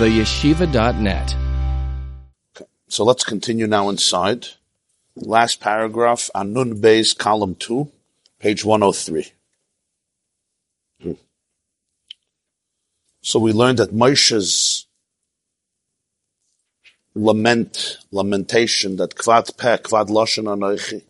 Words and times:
theyeshiva.net. 0.00 1.36
So 2.88 3.04
let's 3.04 3.22
continue 3.22 3.66
now 3.66 3.90
inside. 3.90 4.46
Last 5.14 5.60
paragraph 5.60 6.30
Anun 6.34 6.52
Nun 6.54 6.80
Beis, 6.80 7.16
column 7.16 7.54
2, 7.54 7.86
page 8.38 8.64
103. 8.64 9.32
Hmm. 11.02 11.12
So 13.20 13.40
we 13.40 13.52
learned 13.52 13.76
that 13.76 13.92
Moshe's 13.92 14.86
lament, 17.14 17.98
lamentation, 18.10 18.96
that 18.96 19.16
kvad 19.16 19.54
peh, 19.58 19.76
kvad 19.76 20.08
loshen 20.08 20.44
anoichi, 20.44 21.02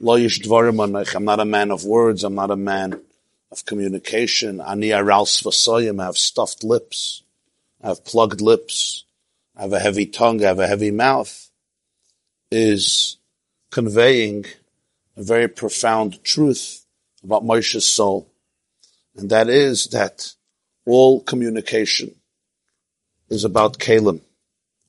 lo 0.00 0.16
yish 0.16 0.40
dvarim 0.40 0.76
anoichi, 0.76 1.14
I'm 1.14 1.26
not 1.26 1.40
a 1.40 1.44
man 1.44 1.70
of 1.70 1.84
words, 1.84 2.24
I'm 2.24 2.36
not 2.36 2.50
a 2.50 2.56
man 2.56 2.98
of 3.52 3.66
communication, 3.66 4.62
ani 4.62 4.94
aral 4.94 5.26
svasoyim, 5.26 6.00
I 6.00 6.06
have 6.06 6.16
stuffed 6.16 6.64
lips, 6.64 7.22
I 7.82 7.88
have 7.88 8.04
plugged 8.04 8.40
lips, 8.40 9.04
I 9.56 9.62
have 9.62 9.72
a 9.72 9.80
heavy 9.80 10.06
tongue, 10.06 10.42
I 10.42 10.48
have 10.48 10.58
a 10.58 10.66
heavy 10.66 10.90
mouth, 10.90 11.50
is 12.50 13.16
conveying 13.70 14.46
a 15.16 15.22
very 15.22 15.48
profound 15.48 16.22
truth 16.24 16.84
about 17.22 17.44
Moshe's 17.44 17.86
soul. 17.86 18.30
And 19.16 19.30
that 19.30 19.48
is 19.48 19.86
that 19.88 20.34
all 20.86 21.20
communication 21.20 22.14
is 23.28 23.44
about 23.44 23.78
kalim. 23.78 24.20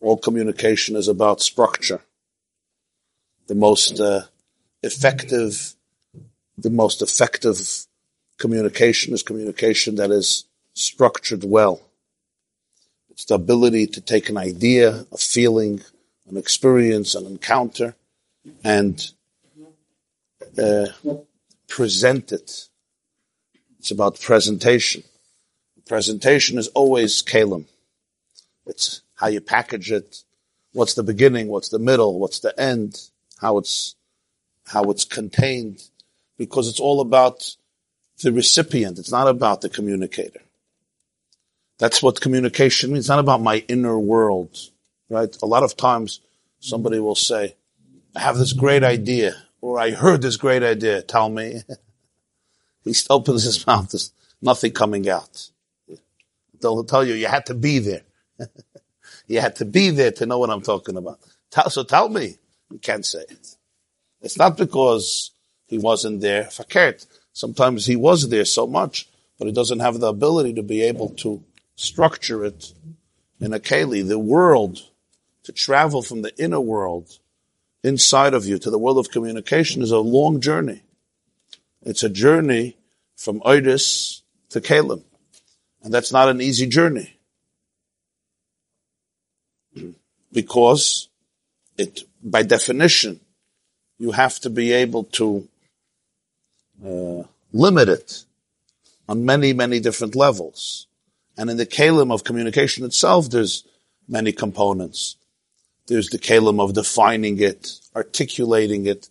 All 0.02 0.17
communication 0.17 0.95
is 0.95 1.08
about 1.08 1.41
structure. 1.41 2.02
The 3.47 3.55
most 3.55 3.99
uh, 3.99 4.21
effective, 4.83 5.75
the 6.58 6.69
most 6.69 7.02
effective 7.02 7.85
communication 8.38 9.13
is 9.13 9.23
communication 9.23 9.95
that 9.95 10.11
is 10.11 10.45
structured 10.73 11.44
well. 11.44 11.81
It's 13.20 13.26
the 13.26 13.36
ability 13.36 13.86
to 13.88 14.00
take 14.00 14.30
an 14.30 14.38
idea, 14.38 15.05
a 15.12 15.18
feeling, 15.18 15.81
an 16.30 16.38
experience, 16.38 17.16
an 17.16 17.26
encounter, 17.26 17.98
and 18.64 19.11
uh, 20.58 20.86
present 21.67 22.31
it. 22.31 22.70
It's 23.78 23.92
about 23.92 24.22
presentation. 24.22 25.03
Presentation 25.86 26.58
is 26.58 26.70
always 26.70 27.22
kalim. 27.22 27.66
It's 28.66 29.02
how 29.16 29.28
you 29.28 29.42
package 29.42 29.92
it, 29.92 30.23
what's 30.72 30.94
the 30.94 31.04
beginning, 31.04 31.50
what's 31.50 31.67
the 31.67 31.78
middle, 31.78 32.20
what's 32.20 32.39
the 32.39 32.58
end, 32.58 33.02
how 33.42 33.58
it's 33.58 33.95
how 34.67 34.83
it's 34.83 35.04
contained, 35.04 35.83
because 36.38 36.70
it's 36.70 36.80
all 36.80 37.02
about 37.02 37.58
the 38.23 38.31
recipient. 38.31 38.98
It's 38.98 39.11
not 39.11 39.28
about 39.28 39.59
the 39.59 39.67
communicator. 39.67 40.39
That's 41.80 42.03
what 42.03 42.22
communication 42.22 42.91
means. 42.91 43.05
It's 43.05 43.09
not 43.09 43.19
about 43.19 43.41
my 43.41 43.63
inner 43.67 43.97
world, 43.97 44.58
right? 45.09 45.35
A 45.41 45.45
lot 45.45 45.63
of 45.63 45.75
times 45.75 46.19
somebody 46.59 46.97
mm-hmm. 46.97 47.05
will 47.05 47.16
say, 47.16 47.55
I 48.16 48.19
have 48.19 48.38
this 48.38 48.53
great 48.53 48.83
idea, 48.83 49.36
or 49.61 49.80
I 49.80 49.91
heard 49.91 50.21
this 50.21 50.38
great 50.38 50.61
idea. 50.61 51.02
Tell 51.02 51.30
me. 51.30 51.63
he 52.83 52.94
opens 53.09 53.44
his 53.44 53.66
mouth. 53.66 53.91
There's 53.91 54.11
nothing 54.41 54.73
coming 54.73 55.09
out. 55.09 55.49
They'll 56.61 56.83
tell 56.83 57.05
you, 57.05 57.13
you 57.13 57.27
had 57.27 57.45
to 57.45 57.53
be 57.53 57.80
there. 57.80 58.02
you 59.27 59.39
had 59.39 59.55
to 59.58 59.66
be 59.66 59.89
there 59.89 60.11
to 60.11 60.25
know 60.25 60.38
what 60.38 60.49
I'm 60.49 60.61
talking 60.61 60.97
about. 60.97 61.19
So 61.69 61.83
tell 61.83 62.09
me. 62.09 62.38
You 62.69 62.80
can't 62.80 63.05
say 63.05 63.21
it. 63.21 63.55
It's 64.21 64.38
not 64.38 64.58
because 64.58 65.31
he 65.67 65.77
wasn't 65.77 66.19
there. 66.19 66.43
Fakert. 66.45 67.08
Sometimes 67.31 67.86
he 67.86 67.95
was 67.95 68.27
there 68.30 68.45
so 68.45 68.67
much, 68.67 69.08
but 69.38 69.45
he 69.45 69.53
doesn't 69.53 69.80
have 69.80 69.99
the 69.99 70.08
ability 70.08 70.53
to 70.55 70.64
be 70.64 70.81
able 70.81 71.09
to 71.09 71.41
structure 71.80 72.44
it 72.44 72.73
in 73.39 73.53
a 73.53 73.59
keli. 73.59 74.08
The 74.08 74.19
world, 74.19 74.80
to 75.44 75.52
travel 75.52 76.02
from 76.02 76.21
the 76.21 76.36
inner 76.38 76.59
world 76.59 77.19
inside 77.83 78.33
of 78.33 78.45
you 78.45 78.59
to 78.59 78.69
the 78.69 78.77
world 78.77 78.97
of 78.97 79.11
communication 79.11 79.81
is 79.81 79.92
a 79.92 79.99
long 79.99 80.42
journey. 80.42 80.83
It's 81.81 82.04
a 82.04 82.09
journey 82.09 82.76
from 83.15 83.39
Oidis 83.42 84.21
to 84.49 84.59
Kalim. 84.59 85.04
And 85.81 85.93
that's 85.93 86.11
not 86.11 86.27
an 86.27 86.42
easy 86.42 86.67
journey. 86.67 87.17
Because 90.33 91.08
it, 91.77 92.04
by 92.21 92.43
definition, 92.43 93.21
you 93.98 94.11
have 94.11 94.39
to 94.42 94.49
be 94.49 94.73
able 94.73 95.05
to 95.05 95.48
uh, 96.86 97.23
limit 97.54 97.87
it 97.87 98.25
on 99.08 99.25
many, 99.25 99.54
many 99.54 99.80
different 99.80 100.15
levels. 100.15 100.87
And 101.39 101.50
in 101.50 101.55
the 101.55 101.66
kalim 101.66 102.11
of 102.11 102.26
communication 102.26 102.83
itself, 102.83 103.30
there's 103.30 103.64
many 104.10 104.33
components. 104.33 105.16
There's 105.88 106.10
the 106.10 106.20
kalim 106.20 106.60
of 106.61 106.73
defining 106.73 107.39
it, 107.39 107.80
articulating 107.95 108.86
it. 108.86 109.08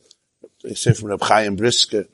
I 0.63 0.75
say 0.75 0.93
from 0.93 1.09
Reb 1.09 1.23
Chaim 1.23 1.57
Brisker 1.57 2.05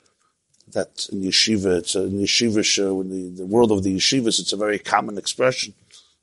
that 0.68 1.08
in 1.10 1.22
yeshiva, 1.22 1.78
it's 1.78 1.96
a, 1.96 2.04
in 2.04 2.20
yeshiva 2.20 2.64
show, 2.64 3.00
in 3.00 3.10
the, 3.10 3.42
the 3.42 3.46
world 3.46 3.72
of 3.72 3.82
the 3.82 3.96
yeshivas, 3.96 4.38
it's 4.38 4.52
a 4.52 4.56
very 4.56 4.78
common 4.78 5.18
expression. 5.18 5.74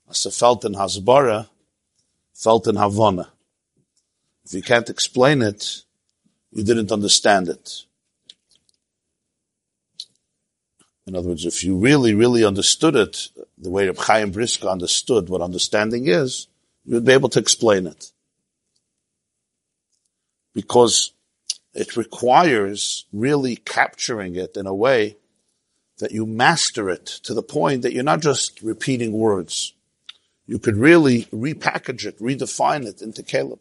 As 0.08 0.24
a 0.24 0.30
felt 0.30 0.64
in 0.64 0.72
hasbara, 0.72 1.48
felt 2.32 2.66
in 2.66 2.76
havana. 2.76 3.28
If 4.46 4.54
you 4.54 4.62
can't 4.62 4.88
explain 4.88 5.42
it, 5.42 5.82
you 6.50 6.64
didn't 6.64 6.92
understand 6.92 7.50
it. 7.50 7.82
In 11.12 11.18
other 11.18 11.28
words, 11.28 11.44
if 11.44 11.62
you 11.62 11.76
really, 11.76 12.14
really 12.14 12.42
understood 12.42 12.96
it, 12.96 13.28
the 13.58 13.68
way 13.68 13.84
Reb 13.84 13.98
Chaim 13.98 14.30
Brisker 14.30 14.66
understood 14.66 15.28
what 15.28 15.42
understanding 15.42 16.06
is, 16.08 16.46
you 16.86 16.94
would 16.94 17.04
be 17.04 17.12
able 17.12 17.28
to 17.28 17.38
explain 17.38 17.86
it. 17.86 18.12
Because 20.54 21.12
it 21.74 21.98
requires 21.98 23.04
really 23.12 23.56
capturing 23.56 24.36
it 24.36 24.56
in 24.56 24.66
a 24.66 24.74
way 24.74 25.18
that 25.98 26.12
you 26.12 26.24
master 26.24 26.88
it 26.88 27.04
to 27.24 27.34
the 27.34 27.42
point 27.42 27.82
that 27.82 27.92
you're 27.92 28.02
not 28.02 28.22
just 28.22 28.62
repeating 28.62 29.12
words. 29.12 29.74
You 30.46 30.58
could 30.58 30.78
really 30.78 31.24
repackage 31.24 32.06
it, 32.06 32.18
redefine 32.20 32.86
it 32.86 33.02
into 33.02 33.22
Kalim. 33.22 33.58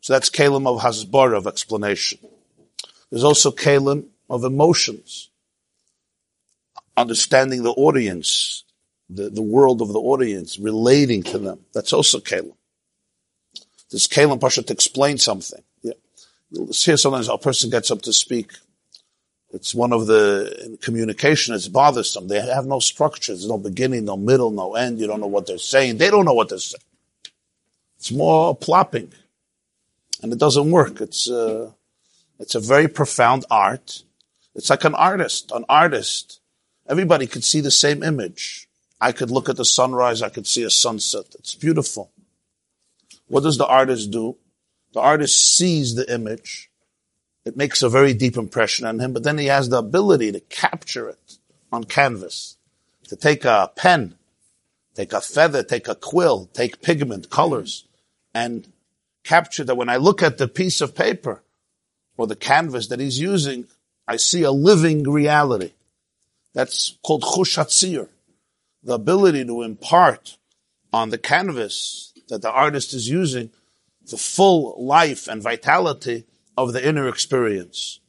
So 0.00 0.14
that's 0.14 0.30
Kalim 0.30 0.66
of 0.66 0.82
Hasbara 0.82 1.36
of 1.36 1.46
explanation. 1.46 2.18
There's 3.10 3.22
also 3.22 3.52
Kalim 3.52 4.06
of 4.28 4.42
emotions 4.42 5.30
understanding 6.96 7.62
the 7.62 7.72
audience, 7.72 8.64
the, 9.08 9.30
the 9.30 9.42
world 9.42 9.82
of 9.82 9.88
the 9.88 10.00
audience, 10.00 10.58
relating 10.58 11.22
to 11.24 11.38
them. 11.38 11.60
That's 11.72 11.92
also 11.92 12.18
Kalim. 12.18 12.54
This 13.90 14.08
Kalim 14.08 14.40
Pasha 14.40 14.62
to 14.62 14.72
explain 14.72 15.18
something. 15.18 15.62
Yeah. 15.82 15.92
You'll 16.50 16.72
sometimes 16.72 17.28
a 17.28 17.38
person 17.38 17.70
gets 17.70 17.90
up 17.90 18.02
to 18.02 18.12
speak. 18.12 18.52
It's 19.52 19.74
one 19.74 19.92
of 19.92 20.06
the, 20.06 20.78
communication, 20.82 21.54
it's 21.54 21.68
bothersome. 21.68 22.28
They 22.28 22.40
have 22.40 22.66
no 22.66 22.80
structure. 22.80 23.32
There's 23.32 23.48
no 23.48 23.58
beginning, 23.58 24.04
no 24.04 24.16
middle, 24.16 24.50
no 24.50 24.74
end. 24.74 24.98
You 24.98 25.06
don't 25.06 25.20
know 25.20 25.28
what 25.28 25.46
they're 25.46 25.58
saying. 25.58 25.98
They 25.98 26.10
don't 26.10 26.24
know 26.24 26.34
what 26.34 26.48
they're 26.48 26.58
saying. 26.58 26.82
It's 27.96 28.12
more 28.12 28.54
plopping. 28.54 29.12
And 30.22 30.32
it 30.32 30.38
doesn't 30.38 30.70
work. 30.70 31.00
It's, 31.00 31.30
uh, 31.30 31.70
it's 32.38 32.54
a 32.54 32.60
very 32.60 32.88
profound 32.88 33.44
art. 33.50 34.02
It's 34.54 34.68
like 34.68 34.84
an 34.84 34.94
artist. 34.94 35.52
An 35.52 35.64
artist 35.68 36.40
Everybody 36.88 37.26
could 37.26 37.44
see 37.44 37.60
the 37.60 37.70
same 37.70 38.02
image. 38.02 38.68
I 39.00 39.12
could 39.12 39.30
look 39.30 39.48
at 39.48 39.56
the 39.56 39.64
sunrise, 39.64 40.22
I 40.22 40.28
could 40.28 40.46
see 40.46 40.62
a 40.62 40.70
sunset. 40.70 41.26
It's 41.38 41.54
beautiful. 41.54 42.10
What 43.28 43.42
does 43.42 43.58
the 43.58 43.66
artist 43.66 44.10
do? 44.10 44.36
The 44.92 45.00
artist 45.00 45.56
sees 45.56 45.94
the 45.94 46.10
image. 46.12 46.70
It 47.44 47.56
makes 47.56 47.82
a 47.82 47.88
very 47.88 48.14
deep 48.14 48.36
impression 48.36 48.86
on 48.86 48.98
him, 48.98 49.12
but 49.12 49.22
then 49.22 49.38
he 49.38 49.46
has 49.46 49.68
the 49.68 49.78
ability 49.78 50.32
to 50.32 50.40
capture 50.40 51.08
it 51.08 51.38
on 51.72 51.84
canvas, 51.84 52.56
to 53.08 53.16
take 53.16 53.44
a 53.44 53.70
pen, 53.76 54.14
take 54.94 55.12
a 55.12 55.20
feather, 55.20 55.62
take 55.62 55.88
a 55.88 55.94
quill, 55.94 56.48
take 56.52 56.82
pigment, 56.82 57.30
colors, 57.30 57.84
and 58.34 58.72
capture 59.22 59.64
that 59.64 59.76
when 59.76 59.88
I 59.88 59.96
look 59.96 60.22
at 60.22 60.38
the 60.38 60.48
piece 60.48 60.80
of 60.80 60.94
paper 60.94 61.42
or 62.16 62.26
the 62.26 62.36
canvas 62.36 62.88
that 62.88 63.00
he's 63.00 63.20
using, 63.20 63.66
I 64.08 64.16
see 64.16 64.42
a 64.42 64.50
living 64.50 65.02
reality. 65.02 65.72
That's 66.56 66.96
called 67.04 67.22
chushatzir, 67.22 68.08
the 68.82 68.94
ability 68.94 69.44
to 69.44 69.60
impart 69.60 70.38
on 70.90 71.10
the 71.10 71.18
canvas 71.18 72.14
that 72.28 72.40
the 72.40 72.50
artist 72.50 72.94
is 72.94 73.10
using 73.10 73.50
the 74.10 74.16
full 74.16 74.82
life 74.82 75.28
and 75.28 75.42
vitality 75.42 76.24
of 76.56 76.72
the 76.72 76.82
inner 76.88 77.08
experience. 77.08 78.00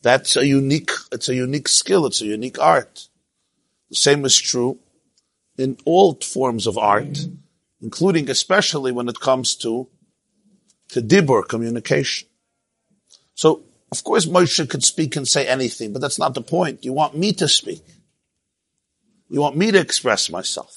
That's 0.00 0.36
a 0.36 0.46
unique, 0.46 0.92
it's 1.10 1.28
a 1.28 1.34
unique 1.34 1.66
skill, 1.66 2.06
it's 2.06 2.20
a 2.20 2.26
unique 2.26 2.60
art. 2.60 3.08
The 3.90 3.96
same 3.96 4.24
is 4.24 4.38
true 4.38 4.78
in 5.58 5.76
all 5.84 6.14
forms 6.14 6.68
of 6.68 6.78
art, 6.78 7.18
including 7.82 8.30
especially 8.30 8.92
when 8.92 9.08
it 9.08 9.18
comes 9.18 9.56
to, 9.56 9.88
to 10.90 11.02
dibur, 11.02 11.48
communication. 11.48 12.28
So 13.34 13.64
of 13.92 14.02
course, 14.02 14.26
Moshe 14.26 14.68
could 14.68 14.84
speak 14.84 15.16
and 15.16 15.28
say 15.28 15.46
anything, 15.46 15.92
but 15.92 16.02
that's 16.02 16.18
not 16.18 16.34
the 16.34 16.42
point. 16.42 16.84
You 16.84 16.92
want 16.92 17.16
me 17.16 17.32
to 17.34 17.48
speak. 17.48 17.82
You 19.28 19.40
want 19.40 19.56
me 19.56 19.70
to 19.70 19.80
express 19.80 20.30
myself. 20.30 20.76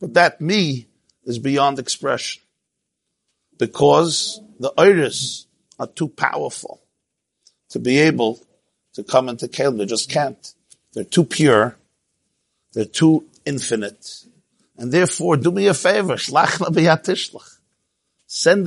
But 0.00 0.14
that 0.14 0.40
me 0.40 0.86
is 1.24 1.38
beyond 1.38 1.78
expression. 1.78 2.42
Because 3.58 4.40
the 4.60 4.72
iris 4.76 5.46
are 5.78 5.86
too 5.86 6.08
powerful 6.08 6.80
to 7.70 7.78
be 7.78 7.98
able 7.98 8.40
to 8.94 9.02
come 9.02 9.28
into 9.28 9.48
Kalim. 9.48 9.78
They 9.78 9.86
just 9.86 10.10
can't. 10.10 10.54
They're 10.92 11.04
too 11.04 11.24
pure. 11.24 11.76
They're 12.72 12.84
too 12.84 13.24
infinite. 13.44 14.24
And 14.76 14.92
therefore, 14.92 15.36
do 15.36 15.50
me 15.50 15.66
a 15.66 15.74
favor. 15.74 16.18
Send 16.18 16.38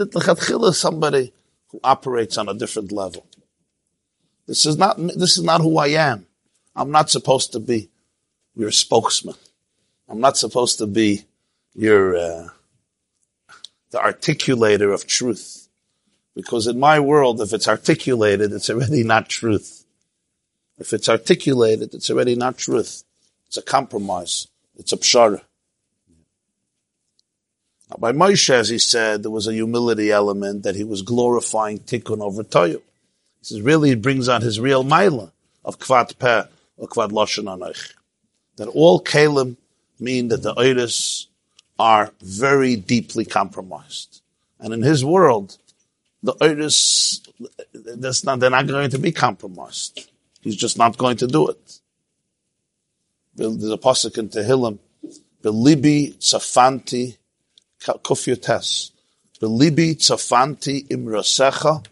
it 0.02 0.12
to 0.12 0.74
somebody 0.74 1.34
who 1.72 1.80
operates 1.84 2.38
on 2.38 2.50
a 2.50 2.54
different 2.54 2.92
level. 2.92 3.26
This 4.48 4.66
is 4.66 4.78
not, 4.78 4.98
this 4.98 5.38
is 5.38 5.44
not 5.44 5.62
who 5.62 5.78
I 5.78 5.90
am. 5.90 6.26
I'm 6.76 6.92
not 6.92 7.10
supposed 7.10 7.52
to 7.54 7.60
be 7.60 7.90
your 8.56 8.72
spokesman. 8.72 9.36
I'm 10.08 10.20
not 10.20 10.38
supposed 10.38 10.80
to 10.80 10.88
be 10.88 11.26
your, 11.76 12.16
uh, 12.16 12.48
the 13.92 14.00
articulator 14.00 14.94
of 14.94 15.06
truth. 15.06 15.68
Because 16.36 16.68
in 16.68 16.80
my 16.80 17.00
world, 17.00 17.42
if 17.42 17.54
it's 17.54 17.68
articulated, 17.68 18.52
it's 18.54 18.70
already 18.70 19.04
not 19.04 19.30
truth. 19.30 19.86
If 20.78 20.94
it's 20.94 21.10
articulated, 21.10 21.94
it's 21.94 22.10
already 22.10 22.36
not 22.36 22.58
truth. 22.58 23.04
It's 23.48 23.58
a 23.58 23.62
compromise. 23.62 24.48
It's 24.78 24.94
a 24.94 24.98
pshara. 24.98 25.42
By 27.98 28.12
Moshe, 28.12 28.52
as 28.52 28.70
he 28.70 28.78
said, 28.78 29.24
there 29.24 29.32
was 29.32 29.48
a 29.48 29.54
humility 29.54 30.12
element 30.12 30.64
that 30.64 30.76
he 30.76 30.84
was 30.84 31.02
glorifying 31.02 31.80
tikkun 31.80 32.22
over 32.22 32.44
toyu. 32.44 32.76
He 33.40 33.46
says, 33.46 33.62
really, 33.62 33.92
it 33.92 34.02
brings 34.02 34.30
out 34.30 34.44
his 34.44 34.60
real 34.60 34.84
maila 34.84 35.32
of 35.66 35.80
kvad 35.80 36.20
peh 36.20 36.44
or 36.78 36.88
kvad 36.88 37.12
loshen 37.12 37.46
anoich. 37.46 37.94
That 38.58 38.68
all 38.68 39.02
kalim 39.02 39.58
mean 40.00 40.28
that 40.28 40.44
the 40.44 40.54
oiris 40.54 41.26
are 41.80 42.12
very 42.22 42.76
deeply 42.76 43.26
compromised. 43.26 44.22
And 44.60 44.74
in 44.74 44.84
his 44.84 45.04
world, 45.04 45.58
the 46.22 46.34
oiris, 46.34 47.28
that's 47.74 48.24
not, 48.24 48.40
they're 48.40 48.50
not 48.50 48.68
going 48.68 48.92
to 48.92 49.00
be 49.00 49.12
compromised. 49.12 50.10
He's 50.42 50.56
just 50.56 50.78
not 50.78 50.98
going 50.98 51.18
to 51.18 51.28
do 51.28 51.50
it. 51.50 51.80
There's 53.36 53.72
a 53.72 53.78
pasuk 53.78 54.18
in 54.18 54.30
Tehillim, 54.30 54.80
Belibi 55.42 56.16
tzafanti 56.18 57.18
kufyotes. 57.80 58.92
Belibi 59.42 59.96
tzafanti 59.96 60.88
imrasecha 60.88 61.86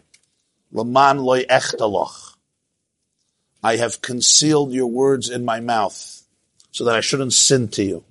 laman 0.72 1.18
loy 1.18 1.44
echtalach. 1.44 2.34
I 3.62 3.76
have 3.76 4.02
concealed 4.02 4.72
your 4.72 4.86
words 4.86 5.28
in 5.28 5.44
my 5.44 5.60
mouth 5.60 6.22
so 6.70 6.84
that 6.84 6.94
I 6.94 7.00
shouldn't 7.00 7.32
sin 7.32 7.68
to 7.68 7.82
you. 7.82 8.04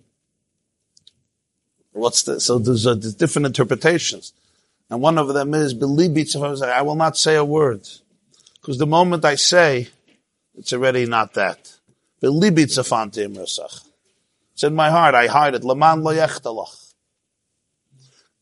What's 1.94 2.24
the, 2.24 2.40
so 2.40 2.60
there's, 2.60 2.86
a, 2.86 2.96
there's 2.96 3.16
different 3.16 3.48
interpretations. 3.48 4.34
And 4.90 5.02
one 5.02 5.18
of 5.18 5.34
them 5.34 5.54
is, 5.54 5.74
belibi 5.74 6.62
I 6.62 6.82
will 6.82 6.96
not 6.96 7.18
say 7.18 7.36
a 7.36 7.46
word. 7.46 7.88
Because 8.60 8.78
the 8.78 8.88
moment 8.88 9.26
I 9.26 9.36
say, 9.36 9.90
it's 10.58 10.74
already 10.74 11.06
not 11.06 11.34
that. 11.36 11.72
It's 12.22 12.78
in 14.64 14.76
my 14.76 14.90
heart, 14.90 15.16
I 15.16 15.28
hide 15.28 15.56
it. 15.56 15.64
Laman 15.64 16.04
lo 16.04 16.14
yechtalach. 16.14 16.87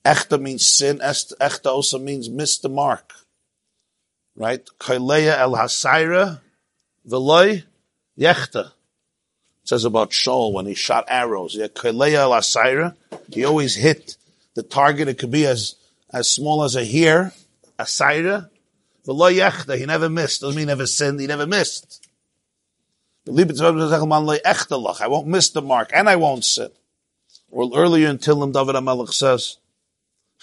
Echta 0.05 0.39
means 0.39 0.65
sin, 0.67 0.99
echta 0.99 1.65
also 1.65 1.97
means 1.97 2.29
miss 2.29 2.59
the 2.59 2.69
mark. 2.69 3.13
Right? 4.35 4.63
Kaileya 4.79 5.37
el 5.39 5.53
hasaira, 5.53 6.41
veloy 7.09 7.63
yechta. 8.17 8.67
It 8.67 9.69
says 9.69 9.83
about 9.83 10.11
Shaul 10.11 10.53
when 10.53 10.67
he 10.67 10.75
shot 10.75 11.05
arrows. 11.07 11.55
Yeah, 11.55 11.67
Kaileya 11.67 12.19
el 12.19 12.31
hasaira, 12.31 12.95
he 13.31 13.43
always 13.45 13.75
hit 13.75 14.15
the 14.53 14.61
target. 14.61 15.07
It 15.07 15.17
could 15.17 15.31
be 15.31 15.47
as, 15.47 15.75
as 16.13 16.29
small 16.29 16.63
as 16.63 16.75
a 16.75 16.85
hair, 16.85 17.33
a 17.79 17.85
saira. 17.85 18.49
Veloy 19.07 19.39
yechta, 19.39 19.75
he 19.75 19.87
never 19.87 20.09
missed. 20.09 20.41
Doesn't 20.41 20.55
mean 20.55 20.67
he 20.67 20.73
never 20.73 20.85
sinned, 20.85 21.19
he 21.19 21.25
never 21.25 21.47
missed. 21.47 22.07
I 23.27 23.31
won't 23.31 25.27
miss 25.27 25.49
the 25.49 25.63
mark, 25.63 25.89
and 25.95 26.07
I 26.07 26.15
won't 26.15 26.45
sin. 26.45 26.69
Or 27.49 27.71
earlier 27.75 28.09
in 28.09 28.19
Tillim, 28.19 28.53
David 28.53 28.75
HaMelech 28.75 29.11
says, 29.11 29.57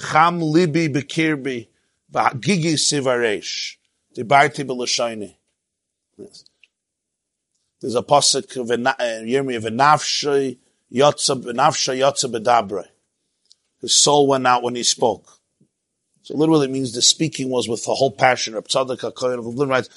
Cham 0.02 0.40
libi 0.40 0.93
bekirbi 0.93 1.69
ba'gigi 2.12 2.75
sivaresh 2.75 3.76
dibarti 4.16 4.64
b'lashayni. 4.66 5.34
There's 7.81 7.94
a 7.94 8.02
pasuk 8.02 8.56
of 8.56 8.70
uh, 8.70 8.75
Yirmiyah 8.76 9.62
v'nafshay 9.62 10.58
yotza 10.93 11.43
v'nafshay 11.43 11.99
yotza 11.99 12.31
b'dabre. 12.32 12.87
His 13.81 13.94
soul 13.94 14.26
went 14.28 14.46
out 14.46 14.62
when 14.62 14.75
he 14.75 14.82
spoke. 14.82 15.38
So 16.22 16.37
literally 16.37 16.66
it 16.66 16.70
means 16.70 16.93
the 16.93 17.02
speaking 17.02 17.50
was 17.50 17.69
with 17.69 17.84
the 17.84 17.94
whole 17.94 18.12
passion. 18.12 18.55
Reb 18.55 18.69
Tzadok 18.69 19.02
of 19.02 19.69
writes, 19.69 19.88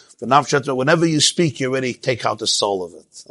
whenever 0.76 1.06
you 1.06 1.22
speak, 1.22 1.60
you 1.60 1.70
already 1.70 1.94
take 1.94 2.26
out 2.26 2.40
the 2.40 2.48
soul 2.48 2.84
of 2.84 2.94
it. 2.96 3.26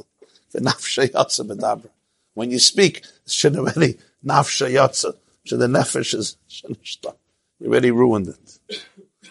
When 2.35 2.51
you 2.51 2.59
speak, 2.59 2.99
it 2.99 3.33
should 3.33 3.57
already 3.57 3.99
nafsha 4.25 4.71
yotza. 4.71 5.17
Should 5.45 5.61
the 5.61 5.67
nefesh 5.67 6.15
is, 6.15 6.37
you 6.63 7.67
already 7.67 7.91
ruined 7.91 8.29
it. 8.29 8.83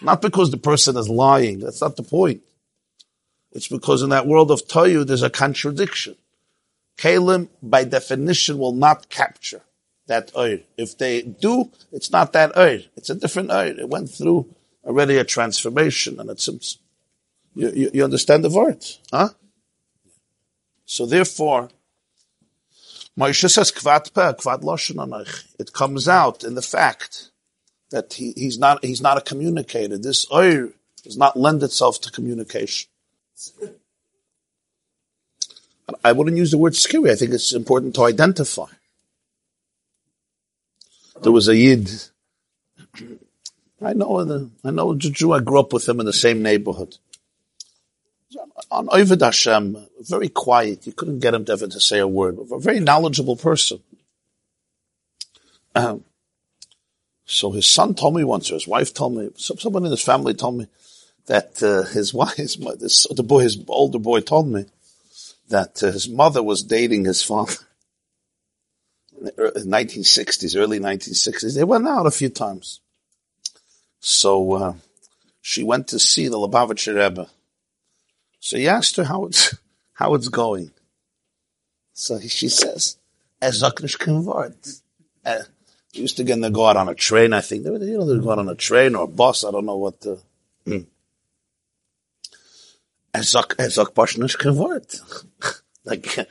Not 0.02 0.22
because 0.22 0.50
the 0.50 0.56
person 0.56 0.96
is 0.96 1.08
lying. 1.08 1.60
That's 1.60 1.80
not 1.80 1.96
the 1.96 2.02
point. 2.02 2.42
It's 3.52 3.68
because 3.68 4.02
in 4.02 4.10
that 4.10 4.26
world 4.26 4.50
of 4.50 4.66
Toyu, 4.66 5.06
there's 5.06 5.22
a 5.22 5.30
contradiction. 5.30 6.16
Kalim, 6.96 7.48
by 7.62 7.84
definition, 7.84 8.58
will 8.58 8.72
not 8.72 9.08
capture 9.08 9.62
that 10.06 10.32
oil. 10.36 10.58
If 10.76 10.98
they 10.98 11.22
do, 11.22 11.70
it's 11.92 12.10
not 12.10 12.32
that 12.32 12.56
oil. 12.56 12.80
It's 12.96 13.10
a 13.10 13.14
different 13.14 13.50
oil. 13.50 13.78
It 13.78 13.88
went 13.88 14.10
through 14.10 14.54
already 14.84 15.16
a 15.16 15.24
transformation 15.24 16.20
and 16.20 16.30
it's, 16.30 16.48
you, 17.54 17.70
you, 17.70 17.90
you 17.94 18.04
understand 18.04 18.44
the 18.44 18.50
word, 18.50 18.84
huh? 19.10 19.30
So 20.84 21.06
therefore, 21.06 21.70
Moshe 23.18 23.48
says, 23.48 23.70
peh, 23.70 23.80
kvad 23.80 24.62
loshen 24.62 25.44
It 25.58 25.72
comes 25.72 26.08
out 26.08 26.42
in 26.42 26.54
the 26.54 26.62
fact 26.62 27.30
that 27.90 28.14
he, 28.14 28.32
he's 28.32 28.58
not, 28.58 28.84
he's 28.84 29.00
not 29.00 29.18
a 29.18 29.20
communicator. 29.20 29.98
This 29.98 30.26
oil 30.32 30.70
does 31.04 31.16
not 31.16 31.36
lend 31.36 31.62
itself 31.62 32.00
to 32.00 32.10
communication. 32.10 32.88
I 36.02 36.12
wouldn't 36.12 36.36
use 36.36 36.50
the 36.50 36.58
word 36.58 36.74
scary. 36.74 37.10
I 37.10 37.14
think 37.14 37.32
it's 37.32 37.52
important 37.52 37.94
to 37.96 38.04
identify. 38.04 38.66
There 41.22 41.32
was 41.32 41.48
a 41.48 41.56
Yid. 41.56 41.90
I 43.80 43.92
know 43.92 44.24
the, 44.24 44.50
I 44.64 44.70
know 44.70 44.92
a 44.92 44.96
Jew. 44.96 45.32
I 45.32 45.40
grew 45.40 45.60
up 45.60 45.72
with 45.72 45.88
him 45.88 46.00
in 46.00 46.06
the 46.06 46.12
same 46.12 46.42
neighborhood. 46.42 46.96
On 48.70 48.88
Ovid 48.92 49.20
Hashem, 49.20 49.86
very 50.00 50.28
quiet. 50.28 50.86
You 50.86 50.92
couldn't 50.92 51.18
get 51.18 51.34
him 51.34 51.44
ever 51.48 51.66
to 51.66 51.80
say 51.80 51.98
a 51.98 52.06
word. 52.06 52.36
But 52.36 52.54
a 52.54 52.60
very 52.60 52.80
knowledgeable 52.80 53.36
person. 53.36 53.80
Um, 55.74 56.04
so 57.26 57.50
his 57.50 57.68
son 57.68 57.94
told 57.94 58.14
me 58.14 58.22
once, 58.22 58.50
or 58.50 58.54
his 58.54 58.68
wife 58.68 58.94
told 58.94 59.16
me, 59.16 59.30
someone 59.36 59.84
in 59.84 59.90
his 59.90 60.02
family 60.02 60.34
told 60.34 60.58
me 60.58 60.68
that 61.26 61.62
uh, 61.62 61.82
his 61.90 62.14
wife, 62.20 62.36
his, 62.36 62.56
this, 62.78 63.06
the 63.10 63.22
boy, 63.22 63.40
his 63.40 63.58
older 63.68 63.98
boy 63.98 64.20
told 64.20 64.48
me 64.48 64.66
that 65.48 65.82
uh, 65.82 65.90
his 65.90 66.08
mother 66.08 66.42
was 66.42 66.62
dating 66.62 67.04
his 67.04 67.22
father. 67.22 67.56
in 69.18 69.26
the 69.34 69.76
1960s, 69.76 70.56
early 70.56 70.78
1960s. 70.78 71.54
They 71.54 71.64
went 71.64 71.88
out 71.88 72.06
a 72.06 72.10
few 72.10 72.28
times. 72.28 72.80
So 74.00 74.52
uh, 74.52 74.74
she 75.40 75.62
went 75.62 75.88
to 75.88 75.98
see 75.98 76.28
the 76.28 76.36
Lubavitcher 76.36 76.94
Rebbe. 76.94 77.28
So 78.44 78.58
he 78.58 78.68
asked 78.68 78.96
her 78.96 79.04
how 79.04 79.24
it's 79.24 79.56
how 79.94 80.12
it's 80.14 80.28
going. 80.28 80.70
So 81.94 82.20
she 82.20 82.50
says, 82.50 82.98
"Es 83.40 83.62
nicht 83.62 83.98
convert." 83.98 84.82
Uh, 85.24 85.44
used 85.94 86.18
to 86.18 86.24
get 86.24 86.42
to 86.42 86.50
go 86.50 86.66
out 86.66 86.76
on 86.76 86.90
a 86.90 86.94
train. 86.94 87.32
I 87.32 87.40
think 87.40 87.64
they 87.64 87.70
would, 87.70 87.80
you 87.80 87.96
know 87.96 88.04
they 88.04 88.22
go 88.22 88.32
out 88.32 88.38
on 88.38 88.50
a 88.50 88.54
train 88.54 88.96
or 88.96 89.04
a 89.04 89.06
bus. 89.06 89.44
I 89.44 89.50
don't 89.50 89.64
know 89.64 89.78
what. 89.78 90.02
The, 90.02 90.20
Es 93.14 93.34
nicht 93.34 94.38
convert. 94.38 95.00
Like 95.84 96.28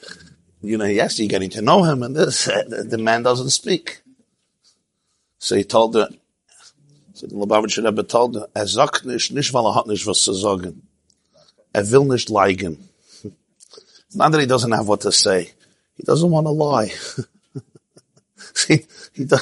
you 0.62 0.78
know, 0.78 0.86
yes, 0.86 1.18
you're 1.18 1.28
getting 1.28 1.50
to 1.50 1.64
know 1.64 1.84
him 1.84 2.04
and 2.04 2.16
this, 2.16 2.46
the 2.68 3.00
man 3.00 3.24
doesn't 3.24 3.50
speak. 3.50 4.04
So 5.40 5.56
he 5.56 5.64
told 5.64 5.96
her, 5.96 6.10
so 7.14 7.26
the 7.26 7.34
Lubavitcher 7.34 7.84
Rebbe 7.84 8.04
told 8.04 8.36
her, 8.36 8.50
er 8.56 8.68
sagt 8.68 9.04
nicht, 9.04 9.32
nicht 9.32 9.52
weil 9.52 9.66
er 9.66 9.74
hat 9.74 9.88
nicht 9.88 10.06
was 10.06 10.22
zu 10.22 10.34
sagen. 10.34 10.88
Er 11.76 11.84
will 11.92 12.06
nicht. 12.06 12.30
It's 12.30 14.16
not 14.16 14.32
that 14.32 14.42
he 14.42 14.46
doesn't 14.48 14.72
have 14.72 14.88
what 14.88 15.02
to 15.02 15.12
say. 15.12 15.52
He 15.96 16.04
doesn't 16.04 16.30
want 16.30 16.46
to 16.46 16.52
lie. 16.52 16.88
See, 18.54 18.86
he, 19.14 19.26
do, 19.26 19.38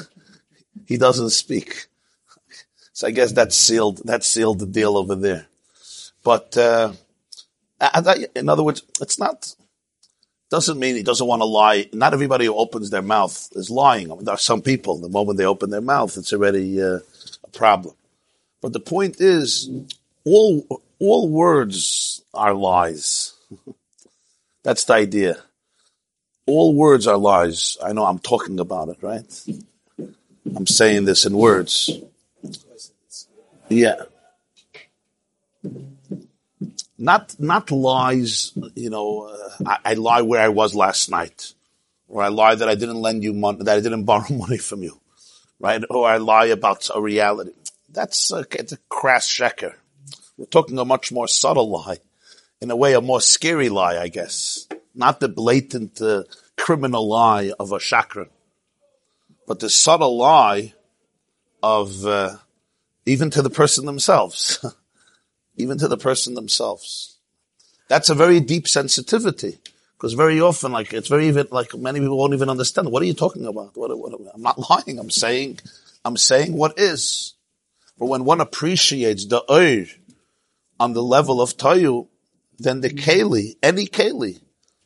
he 0.85 0.97
doesn't 0.97 1.31
speak. 1.31 1.88
So 2.93 3.07
I 3.07 3.11
guess 3.11 3.33
that 3.33 3.51
sealed, 3.51 4.01
that 4.05 4.23
sealed 4.23 4.59
the 4.59 4.65
deal 4.65 4.97
over 4.97 5.15
there. 5.15 5.47
But, 6.23 6.55
uh, 6.55 6.93
in 8.35 8.47
other 8.47 8.63
words, 8.63 8.83
it's 9.01 9.19
not, 9.19 9.53
doesn't 10.50 10.79
mean 10.79 10.95
he 10.95 11.03
doesn't 11.03 11.27
want 11.27 11.41
to 11.41 11.45
lie. 11.45 11.89
Not 11.93 12.13
everybody 12.13 12.45
who 12.45 12.55
opens 12.55 12.89
their 12.89 13.01
mouth 13.01 13.50
is 13.53 13.69
lying. 13.69 14.11
I 14.11 14.15
mean, 14.15 14.25
there 14.25 14.35
are 14.35 14.38
some 14.38 14.61
people, 14.61 14.97
the 14.97 15.09
moment 15.09 15.38
they 15.38 15.45
open 15.45 15.69
their 15.69 15.81
mouth, 15.81 16.15
it's 16.15 16.31
already 16.31 16.81
uh, 16.81 17.00
a 17.43 17.50
problem. 17.51 17.95
But 18.61 18.73
the 18.73 18.79
point 18.79 19.19
is, 19.19 19.69
all, 20.23 20.81
all 21.01 21.27
words 21.27 22.22
are 22.31 22.53
lies. 22.53 23.34
That's 24.63 24.84
the 24.84 24.93
idea. 24.93 25.38
All 26.46 26.75
words 26.75 27.08
are 27.08 27.17
lies. 27.17 27.77
I 27.84 27.93
know 27.93 28.05
I'm 28.05 28.20
talking 28.20 28.60
about 28.60 28.89
it, 28.89 28.98
right? 29.01 29.25
I'm 30.55 30.67
saying 30.67 31.05
this 31.05 31.25
in 31.25 31.36
words. 31.36 31.89
Yeah. 33.67 34.03
Not, 37.00 37.36
not 37.39 37.72
lies, 37.72 38.51
you 38.75 38.91
know, 38.91 39.24
uh, 39.24 39.50
I, 39.65 39.77
I 39.91 39.93
lie 39.96 40.22
where 40.22 40.41
I 40.41 40.50
was 40.50 40.75
last 40.75 41.10
night. 41.10 41.53
Or 42.08 42.22
I 42.22 42.27
lie 42.27 42.53
that 42.53 42.70
I 42.70 42.75
didn't 42.75 43.01
lend 43.01 43.24
you 43.24 43.34
money, 43.34 43.63
that 43.63 43.77
I 43.77 43.79
didn't 43.79 44.03
borrow 44.12 44.31
money 44.31 44.60
from 44.60 44.84
you. 44.84 45.00
Right? 45.60 45.84
Or 45.89 46.08
I 46.08 46.17
lie 46.17 46.48
about 46.48 46.89
a 46.93 47.01
reality. 47.01 47.53
That's 47.89 48.31
a, 48.31 48.46
it's 48.51 48.74
a 48.74 48.77
crass 48.89 49.27
sheker. 49.27 49.74
We're 50.38 50.45
talking 50.45 50.77
a 50.79 50.85
much 50.85 51.11
more 51.11 51.27
subtle 51.27 51.69
lie. 51.69 51.97
In 52.61 52.71
a 52.71 52.75
way, 52.75 52.93
a 52.93 53.01
more 53.01 53.21
scary 53.21 53.69
lie, 53.69 53.97
I 53.97 54.07
guess. 54.07 54.67
Not 54.93 55.19
the 55.19 55.27
blatant 55.27 56.01
uh, 56.01 56.23
criminal 56.57 57.07
lie 57.07 57.51
of 57.59 57.71
a 57.71 57.79
chakra, 57.79 58.27
but 59.47 59.59
the 59.59 59.69
subtle 59.69 60.17
lie 60.17 60.73
of 61.63 62.05
uh, 62.05 62.38
even 63.05 63.29
to 63.31 63.41
the 63.41 63.50
person 63.50 63.85
themselves, 63.85 64.63
even 65.55 65.77
to 65.79 65.88
the 65.88 65.97
person 65.97 66.33
themselves. 66.35 67.17
That's 67.88 68.09
a 68.09 68.15
very 68.15 68.39
deep 68.39 68.67
sensitivity 68.67 69.59
because 69.97 70.13
very 70.13 70.39
often, 70.39 70.71
like 70.71 70.93
it's 70.93 71.07
very 71.07 71.27
even 71.27 71.47
like 71.51 71.75
many 71.75 72.00
people 72.00 72.17
won't 72.17 72.33
even 72.33 72.50
understand. 72.50 72.91
What 72.91 73.03
are 73.03 73.05
you 73.05 73.13
talking 73.13 73.45
about? 73.45 73.75
What, 73.75 73.97
what, 73.97 74.13
I'm 74.33 74.41
not 74.41 74.69
lying. 74.69 74.97
I'm 75.00 75.09
saying, 75.09 75.59
I'm 76.05 76.17
saying 76.17 76.53
what 76.53 76.79
is. 76.79 77.33
But 78.00 78.07
when 78.07 78.25
one 78.25 78.41
appreciates 78.41 79.25
the 79.25 79.43
oir 79.47 79.85
on 80.81 80.93
the 80.93 81.03
level 81.03 81.39
of 81.39 81.55
tayu, 81.57 82.07
then 82.57 82.81
the 82.81 82.89
keli, 82.89 83.55
any 83.61 83.85
keli, 83.85 84.41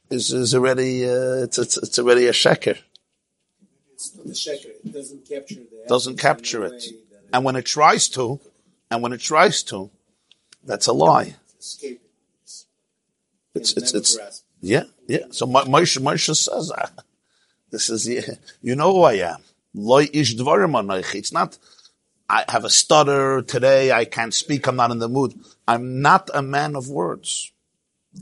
is, 0.10 0.34
is 0.34 0.54
already, 0.54 1.10
uh, 1.10 1.46
it's, 1.46 1.58
it's, 1.58 1.78
it's 1.78 1.98
already 1.98 2.28
a 2.28 2.34
sheker. 2.34 2.78
It's 3.94 4.10
the 4.10 4.34
sheker. 4.34 4.72
It 4.84 4.92
doesn't 4.92 5.26
capture 5.26 5.56
the 5.56 5.86
Doesn't 5.88 6.20
capture 6.20 6.66
it. 6.66 6.84
And 7.32 7.46
when 7.46 7.56
it 7.56 7.66
tries 7.66 8.10
to, 8.10 8.42
and 8.92 9.02
when 9.02 9.14
it 9.14 9.22
tries 9.22 9.64
to, 9.64 9.90
that's 10.66 10.88
a 10.88 10.94
lie. 10.94 11.38
Escape. 11.58 12.02
It's, 12.44 13.72
it's, 13.78 13.94
never 13.94 13.98
it's, 13.98 14.18
grasp. 14.18 14.44
yeah, 14.60 14.84
yeah. 15.08 15.26
So 15.32 15.46
Mo- 15.46 15.64
Moshe, 15.64 15.98
Moshe 16.02 16.36
says, 16.36 16.72
uh, 16.72 16.90
this 17.72 17.90
is, 17.90 18.06
yeah, 18.06 18.36
you 18.62 18.76
know 18.76 18.92
who 18.92 19.04
I 19.04 19.14
am. 19.14 19.40
It's 19.74 21.32
not, 21.32 21.58
I 22.30 22.46
have 22.50 22.66
a 22.66 22.70
stutter 22.70 23.42
today, 23.42 23.92
I 23.92 24.06
can't 24.06 24.34
speak, 24.34 24.68
I'm 24.68 24.76
not 24.76 24.92
in 24.92 25.00
the 25.00 25.10
mood. 25.10 25.34
I'm 25.68 26.02
not 26.02 26.30
a 26.34 26.42
man 26.42 26.76
of 26.76 26.90
words. 26.90 27.52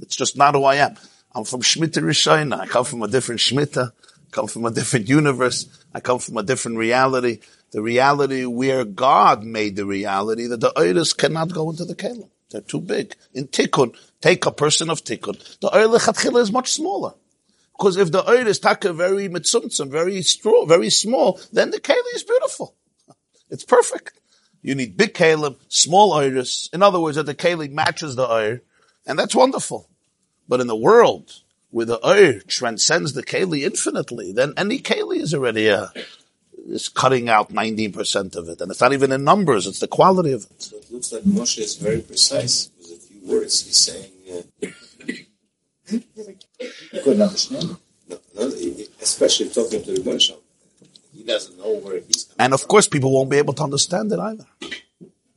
It's 0.02 0.16
just 0.16 0.38
not 0.38 0.56
who 0.56 0.64
I 0.64 0.76
am. 0.76 0.96
I'm 1.34 1.46
from 1.46 1.62
Shemitah 1.62 2.04
Rishayna. 2.04 2.60
I 2.60 2.68
come 2.68 2.86
from 2.86 3.02
a 3.02 3.08
different 3.08 3.42
Shemitah. 3.42 3.92
I 3.92 4.30
come 4.32 4.48
from 4.48 4.66
a 4.66 4.72
different 4.72 5.08
universe. 5.08 5.68
I 5.94 6.00
come 6.00 6.20
from 6.20 6.38
a 6.38 6.44
different 6.44 6.78
reality. 6.78 7.40
The 7.72 7.82
reality 7.82 8.46
where 8.46 8.86
God 8.86 9.44
made 9.44 9.76
the 9.76 9.86
reality 9.86 10.48
that 10.48 10.60
the 10.60 10.72
Oiris 10.76 11.18
cannot 11.18 11.54
go 11.54 11.70
into 11.70 11.86
the 11.86 11.96
Kalim. 11.96 12.30
They're 12.52 12.62
too 12.62 12.82
big. 12.82 13.16
In 13.34 13.48
Tikkun, 13.48 13.96
take 14.22 14.46
a 14.46 14.52
person 14.52 14.90
of 14.90 15.04
Tikkun. 15.04 15.60
The 15.60 15.70
Lechatchila 15.70 16.42
is 16.42 16.52
much 16.52 16.72
smaller. 16.72 17.14
Because 17.78 17.98
if 17.98 18.12
the 18.12 18.24
Oir 18.30 18.48
is 18.48 18.60
taka 18.60 18.94
very 18.94 19.28
mitzumtzum, 19.28 19.90
very 19.90 20.22
straw, 20.22 20.66
very 20.66 20.92
small, 20.92 21.40
then 21.52 21.72
the 21.72 21.80
Keli 21.80 22.16
is 22.16 22.24
beautiful. 22.24 22.76
It's 23.54 23.64
perfect. 23.64 24.20
You 24.64 24.74
need 24.74 24.98
big 24.98 25.14
Kalim, 25.14 25.58
small 25.68 26.14
Oiris. 26.14 26.74
In 26.74 26.82
other 26.82 27.00
words, 27.00 27.18
that 27.18 27.28
the 27.28 27.36
Keli 27.36 27.70
matches 27.72 28.16
the 28.16 28.28
Oir, 28.28 28.62
and 29.06 29.20
that's 29.20 29.36
wonderful. 29.36 29.90
But 30.50 30.60
in 30.60 30.68
the 30.68 30.76
world 30.76 31.42
where 31.70 31.86
the 31.86 32.04
Oir 32.06 32.40
transcends 32.48 33.14
the 33.14 33.24
Keli 33.24 33.64
infinitely, 33.64 34.32
then 34.34 34.54
any 34.58 34.80
Keli 34.80 35.18
is 35.18 35.36
already 35.36 35.68
a, 35.68 35.92
is 36.68 36.90
cutting 36.90 37.30
out 37.30 37.54
19% 37.54 38.36
of 38.36 38.50
it. 38.50 38.60
And 38.60 38.72
it's 38.72 38.82
not 38.82 38.94
even 38.94 39.12
in 39.12 39.24
numbers, 39.24 39.68
it's 39.68 39.80
the 39.80 39.88
quality 39.88 40.32
of 40.32 40.44
it. 40.50 40.62
So 40.62 40.78
it 40.78 40.92
looks 40.92 41.12
like 41.12 41.24
Moshe 41.24 41.60
is 41.60 41.76
very 41.76 42.02
precise 42.02 42.72
with 42.80 42.92
a 42.92 42.96
few 42.96 43.22
words. 43.32 43.66
He's 43.66 43.78
saying, 43.78 44.12
uh, 44.34 44.68
You 45.92 47.02
couldn't 47.04 47.22
understand. 47.22 47.78
no, 48.10 48.20
no, 48.36 48.48
especially 49.02 49.50
talking 49.50 49.84
to 49.84 49.94
the 49.94 50.02
Moshe. 50.02 50.36
He 51.24 51.32
doesn't 51.32 51.58
know 51.58 51.76
where 51.76 52.02
he's 52.02 52.26
coming 52.26 52.36
And 52.38 52.54
of 52.54 52.68
course, 52.68 52.90
people 52.90 53.14
won't 53.14 53.30
be 53.30 53.38
able 53.38 53.54
to 53.54 53.64
understand 53.64 54.12
it 54.12 54.20
either. 54.20 54.46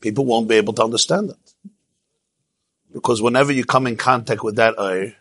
People 0.01 0.25
won't 0.25 0.49
be 0.49 0.57
able 0.57 0.73
to 0.73 0.83
understand 0.83 1.31
it. 1.31 1.71
Because 2.93 3.23
whenever 3.23 3.53
you 3.53 3.65
come 3.65 3.87
in 3.87 3.97
contact 3.97 4.43
with 4.43 4.57
that 4.57 4.77
Oir, 4.81 5.15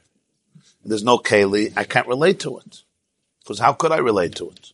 there's 0.84 1.04
no 1.04 1.20
Keli, 1.20 1.72
I 1.78 1.84
can't 1.84 2.08
relate 2.08 2.40
to 2.40 2.58
it. 2.58 2.82
Because 3.44 3.60
how 3.60 3.74
could 3.74 3.92
I 3.92 3.98
relate 3.98 4.36
to 4.38 4.50
it? 4.50 4.72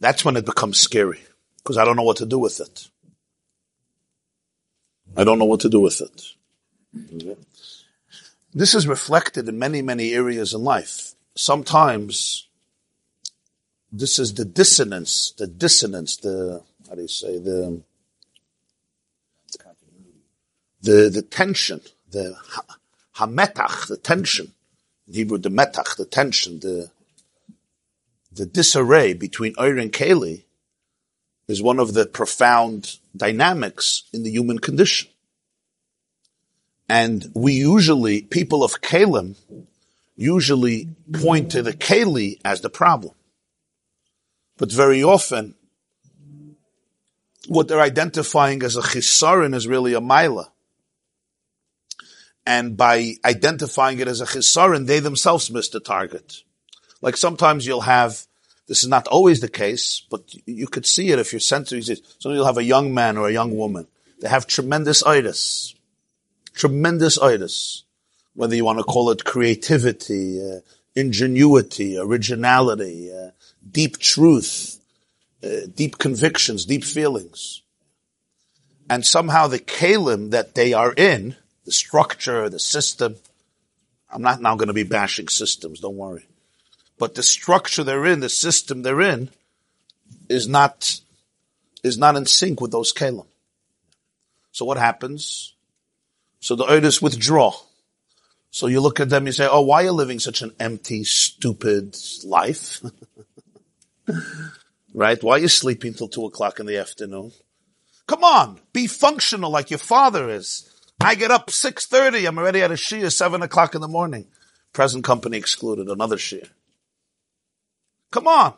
That's 0.00 0.24
when 0.24 0.36
it 0.36 0.44
becomes 0.44 0.78
scary. 0.78 1.20
Because 1.58 1.78
I 1.78 1.84
don't 1.84 1.96
know 1.96 2.02
what 2.02 2.16
to 2.16 2.26
do 2.26 2.40
with 2.40 2.58
it. 2.58 2.88
I 5.16 5.22
don't 5.22 5.38
know 5.38 5.44
what 5.44 5.60
to 5.60 5.68
do 5.68 5.80
with 5.80 6.00
it. 6.00 6.22
Mm-hmm. 6.96 7.40
This 8.52 8.74
is 8.74 8.88
reflected 8.88 9.48
in 9.48 9.60
many, 9.60 9.80
many 9.80 10.12
areas 10.12 10.54
in 10.54 10.64
life. 10.64 11.14
Sometimes 11.36 12.47
this 13.90 14.18
is 14.18 14.34
the 14.34 14.44
dissonance, 14.44 15.32
the 15.38 15.46
dissonance, 15.46 16.16
the, 16.16 16.62
how 16.88 16.94
do 16.94 17.02
you 17.02 17.08
say, 17.08 17.38
the, 17.38 17.80
the, 20.82 21.08
the 21.08 21.22
tension, 21.22 21.80
the 22.10 22.36
ha- 22.38 22.76
hametach, 23.16 23.88
the 23.88 23.96
tension. 23.96 24.52
In 25.06 25.14
Hebrew, 25.14 25.38
the 25.38 25.48
metach, 25.48 25.96
the 25.96 26.04
tension, 26.04 26.60
the, 26.60 26.90
the 28.30 28.46
disarray 28.46 29.14
between 29.14 29.54
Ur 29.58 29.78
and 29.78 29.92
Keli 29.92 30.42
is 31.48 31.62
one 31.62 31.78
of 31.78 31.94
the 31.94 32.04
profound 32.04 32.98
dynamics 33.16 34.02
in 34.12 34.22
the 34.22 34.30
human 34.30 34.58
condition. 34.58 35.08
And 36.90 37.30
we 37.34 37.54
usually, 37.54 38.22
people 38.22 38.62
of 38.62 38.80
Kalim, 38.80 39.36
usually 40.16 40.88
point 41.12 41.50
to 41.52 41.62
the 41.62 41.72
Keli 41.72 42.38
as 42.44 42.60
the 42.60 42.70
problem. 42.70 43.14
But 44.58 44.72
very 44.72 45.02
often, 45.02 45.54
what 47.46 47.68
they're 47.68 47.80
identifying 47.80 48.62
as 48.62 48.76
a 48.76 48.82
chisaron 48.82 49.54
is 49.54 49.66
really 49.66 49.94
a 49.94 50.00
mila. 50.00 50.52
And 52.44 52.76
by 52.76 53.14
identifying 53.24 54.00
it 54.00 54.08
as 54.08 54.20
a 54.20 54.26
chisaron, 54.26 54.86
they 54.86 55.00
themselves 55.00 55.50
miss 55.50 55.68
the 55.68 55.80
target. 55.80 56.42
Like 57.00 57.16
sometimes 57.16 57.66
you'll 57.66 57.82
have, 57.82 58.26
this 58.66 58.82
is 58.82 58.88
not 58.88 59.06
always 59.08 59.40
the 59.40 59.48
case, 59.48 60.02
but 60.10 60.34
you 60.44 60.66
could 60.66 60.86
see 60.86 61.10
it 61.10 61.18
if 61.18 61.32
you're 61.32 61.40
sensitive. 61.40 61.84
Sometimes 62.18 62.36
you'll 62.36 62.46
have 62.46 62.58
a 62.58 62.64
young 62.64 62.92
man 62.92 63.16
or 63.16 63.28
a 63.28 63.32
young 63.32 63.56
woman. 63.56 63.86
They 64.20 64.28
have 64.28 64.46
tremendous 64.46 65.04
itis. 65.06 65.74
Tremendous 66.54 67.18
itis. 67.18 67.84
Whether 68.34 68.56
you 68.56 68.64
want 68.64 68.78
to 68.78 68.84
call 68.84 69.10
it 69.10 69.24
creativity, 69.24 70.40
uh, 70.40 70.60
ingenuity, 70.96 71.96
originality, 71.96 73.12
uh, 73.12 73.30
deep 73.70 73.98
truth, 73.98 74.80
uh, 75.42 75.66
deep 75.74 75.98
convictions, 75.98 76.64
deep 76.64 76.84
feelings. 76.84 77.62
And 78.90 79.04
somehow 79.04 79.46
the 79.46 79.58
kalim 79.58 80.30
that 80.30 80.54
they 80.54 80.72
are 80.72 80.92
in, 80.92 81.36
the 81.64 81.72
structure, 81.72 82.48
the 82.48 82.58
system, 82.58 83.16
I'm 84.10 84.22
not 84.22 84.40
now 84.40 84.56
going 84.56 84.68
to 84.68 84.74
be 84.74 84.84
bashing 84.84 85.28
systems, 85.28 85.80
don't 85.80 85.96
worry. 85.96 86.26
But 86.98 87.14
the 87.14 87.22
structure 87.22 87.84
they're 87.84 88.06
in, 88.06 88.20
the 88.20 88.28
system 88.28 88.82
they're 88.82 89.00
in, 89.00 89.30
is 90.28 90.48
not, 90.48 91.00
is 91.82 91.98
not 91.98 92.16
in 92.16 92.26
sync 92.26 92.60
with 92.60 92.72
those 92.72 92.92
kalim. 92.92 93.26
So 94.52 94.64
what 94.64 94.78
happens? 94.78 95.54
So 96.40 96.56
the 96.56 96.64
others 96.64 97.02
withdraw. 97.02 97.52
So 98.50 98.66
you 98.66 98.80
look 98.80 98.98
at 98.98 99.10
them, 99.10 99.26
you 99.26 99.32
say, 99.32 99.46
oh, 99.50 99.60
why 99.60 99.82
are 99.82 99.84
you 99.86 99.92
living 99.92 100.18
such 100.18 100.42
an 100.42 100.52
empty, 100.58 101.04
stupid 101.04 101.96
life? 102.24 102.82
right? 104.94 105.22
Why 105.22 105.36
are 105.36 105.38
you 105.38 105.48
sleeping 105.48 105.94
till 105.94 106.08
two 106.08 106.24
o'clock 106.24 106.60
in 106.60 106.66
the 106.66 106.76
afternoon? 106.76 107.32
Come 108.06 108.24
on, 108.24 108.60
be 108.72 108.86
functional 108.86 109.50
like 109.50 109.70
your 109.70 109.78
father 109.78 110.30
is. 110.30 110.70
I 111.00 111.14
get 111.14 111.30
up 111.30 111.48
6.30, 111.48 112.26
I'm 112.26 112.38
already 112.38 112.62
at 112.62 112.70
a 112.70 112.74
shia, 112.74 113.12
7 113.12 113.42
o'clock 113.42 113.74
in 113.74 113.80
the 113.80 113.88
morning. 113.88 114.26
Present 114.72 115.04
company 115.04 115.36
excluded, 115.36 115.88
another 115.88 116.16
shia. 116.16 116.48
Come 118.10 118.26
on. 118.26 118.54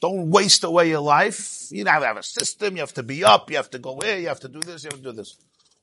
Don't 0.00 0.30
waste 0.30 0.64
away 0.64 0.88
your 0.88 1.00
life. 1.00 1.66
You 1.70 1.84
have 1.84 2.00
to 2.00 2.06
have 2.06 2.16
a 2.16 2.22
system, 2.22 2.76
you 2.76 2.80
have 2.80 2.94
to 2.94 3.02
be 3.02 3.24
up, 3.24 3.50
you 3.50 3.56
have 3.56 3.70
to 3.70 3.78
go 3.78 3.98
here, 4.00 4.18
you 4.18 4.28
have 4.28 4.40
to 4.40 4.48
do 4.48 4.60
this, 4.60 4.84
you 4.84 4.90
have 4.90 5.00
to 5.00 5.10
do 5.10 5.12
this. 5.12 5.36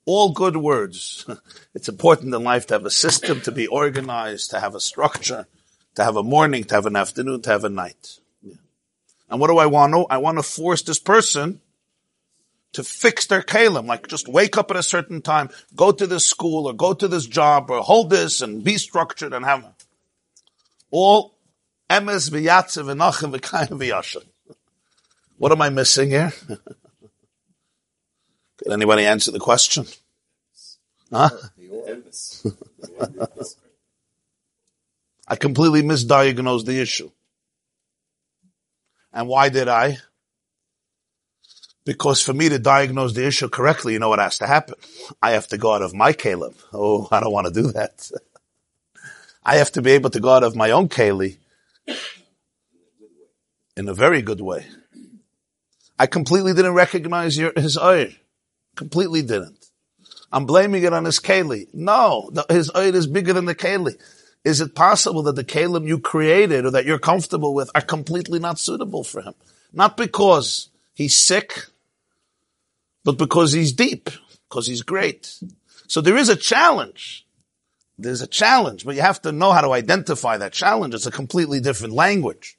All 0.06 0.32
good 0.32 0.58
words. 0.58 1.26
It's 1.76 1.90
important 1.90 2.34
in 2.34 2.44
life 2.44 2.66
to 2.68 2.74
have 2.76 2.86
a 2.86 2.92
system, 2.92 3.42
to 3.42 3.52
be 3.52 3.68
organized, 3.68 4.50
to 4.52 4.60
have 4.60 4.74
a 4.74 4.80
structure, 4.80 5.46
to 5.96 6.04
have 6.04 6.16
a 6.16 6.24
morning, 6.24 6.64
to 6.66 6.76
have 6.76 6.88
an 6.88 6.96
afternoon, 6.96 7.42
to 7.44 7.50
have 7.52 7.64
a 7.64 7.70
night. 7.70 8.20
And 9.30 9.40
what 9.40 9.48
do 9.48 9.58
I 9.58 9.66
want 9.66 9.94
to? 9.94 10.06
I 10.10 10.18
want 10.18 10.38
to 10.38 10.44
force 10.44 10.82
this 10.84 11.00
person 11.00 11.62
to 12.74 12.84
fix 12.84 13.26
their 13.28 13.42
kalim, 13.42 13.88
like 13.88 14.08
just 14.08 14.28
wake 14.28 14.58
up 14.58 14.70
at 14.72 14.78
a 14.78 14.84
certain 14.84 15.22
time, 15.22 15.50
go 15.76 15.92
to 15.92 16.06
this 16.06 16.26
school 16.26 16.68
or 16.68 16.74
go 16.74 16.94
to 16.94 17.08
this 17.08 17.26
job 17.26 17.72
or 17.72 17.82
hold 17.82 18.10
this 18.10 18.42
and 18.42 18.64
be 18.64 18.78
structured 18.78 19.34
and 19.34 19.46
have 19.46 19.66
all 20.92 21.38
emes 21.90 22.30
v'yatze 22.30 22.84
v'nachim 22.84 23.36
v'kayim 23.36 23.80
v'yashin. 23.80 24.24
What 25.38 25.52
am 25.52 25.62
I 25.62 25.70
missing 25.70 26.10
here? 26.10 26.34
Can 28.64 28.72
anybody 28.72 29.06
answer 29.06 29.32
the 29.32 29.40
question? 29.40 29.86
Huh? 31.12 31.30
I 35.28 35.36
completely 35.36 35.82
misdiagnosed 35.84 36.66
the 36.66 36.80
issue. 36.82 37.12
And 39.18 39.28
why 39.28 39.50
did 39.50 39.68
I? 39.68 39.98
Because 41.84 42.22
for 42.22 42.34
me 42.34 42.50
to 42.50 42.60
diagnose 42.60 43.14
the 43.14 43.26
issue 43.26 43.50
correctly, 43.50 43.94
you 43.94 44.00
know 44.00 44.10
what 44.10 44.20
has 44.20 44.38
to 44.38 44.46
happen? 44.46 44.76
I 45.24 45.32
have 45.32 45.48
to 45.48 45.58
go 45.58 45.74
out 45.74 45.82
of 45.82 45.96
my 45.96 46.14
Kalim. 46.14 46.54
Oh, 46.72 47.08
I 47.12 47.20
don't 47.20 47.34
want 47.34 47.48
to 47.48 47.62
do 47.62 47.72
that. 47.72 48.12
I 49.44 49.56
have 49.56 49.72
to 49.72 49.82
be 49.82 49.94
able 49.94 50.12
to 50.12 50.20
go 50.20 50.30
out 50.30 50.44
of 50.44 50.56
my 50.56 50.70
own 50.70 50.88
Kali 50.88 51.40
in 53.76 53.90
a 53.90 53.94
very 53.96 54.22
good 54.22 54.40
way. 54.40 54.68
I 55.98 56.06
completely 56.06 56.54
didn't 56.54 56.76
recognize 56.76 57.36
your, 57.40 57.54
his 57.56 57.76
oil. 57.76 58.10
Completely 58.76 59.24
didn't. 59.24 59.66
I'm 60.32 60.46
blaming 60.46 60.84
it 60.84 60.94
on 60.94 61.06
his 61.06 61.20
keli. 61.20 61.74
No, 61.74 62.30
the, 62.32 62.46
his 62.50 62.70
oil 62.76 62.94
is 62.94 63.08
bigger 63.08 63.34
than 63.34 63.46
the 63.46 63.56
keli. 63.56 64.00
Is 64.44 64.62
it 64.62 64.76
possible 64.76 65.24
that 65.24 65.36
the 65.36 65.44
kalim 65.44 65.88
you 65.88 66.00
created 66.00 66.66
or 66.66 66.72
that 66.72 66.86
you're 66.86 67.00
comfortable 67.00 67.54
with 67.54 67.70
are 67.76 67.82
completely 67.82 68.40
not 68.40 68.60
suitable 68.60 69.04
for 69.04 69.22
him? 69.22 69.34
Not 69.74 69.98
because 69.98 70.70
he's 70.94 71.18
sick, 71.18 71.66
but 73.04 73.18
because 73.18 73.52
he's 73.52 73.74
deep, 73.74 74.10
because 74.50 74.68
he's 74.68 74.82
great. 74.82 75.40
So 75.88 76.02
there 76.02 76.18
is 76.18 76.30
a 76.30 76.36
challenge. 76.36 77.26
There's 77.98 78.22
a 78.22 78.28
challenge, 78.28 78.86
but 78.86 78.96
you 78.96 79.02
have 79.02 79.22
to 79.24 79.32
know 79.32 79.52
how 79.52 79.62
to 79.62 79.74
identify 79.74 80.38
that 80.38 80.54
challenge. 80.54 80.94
It's 80.94 81.08
a 81.08 81.12
completely 81.12 81.60
different 81.60 81.94
language. 81.94 82.58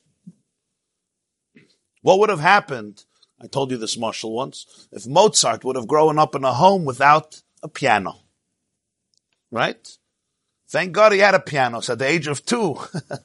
What 2.02 2.18
would 2.18 2.28
have 2.28 2.40
happened 2.40 3.04
I 3.40 3.46
told 3.46 3.70
you 3.70 3.76
this 3.76 3.96
Marshall, 3.96 4.32
once. 4.32 4.88
If 4.90 5.06
Mozart 5.06 5.64
would 5.64 5.76
have 5.76 5.86
grown 5.86 6.18
up 6.18 6.34
in 6.34 6.44
a 6.44 6.52
home 6.52 6.84
without 6.84 7.42
a 7.62 7.68
piano, 7.68 8.16
right? 9.50 9.97
Thank 10.68 10.92
God 10.92 11.12
he 11.12 11.18
had 11.18 11.34
a 11.34 11.40
piano. 11.40 11.80
So 11.80 11.94
at 11.94 11.98
the 11.98 12.06
age 12.06 12.26
of 12.26 12.44
two, 12.44 12.76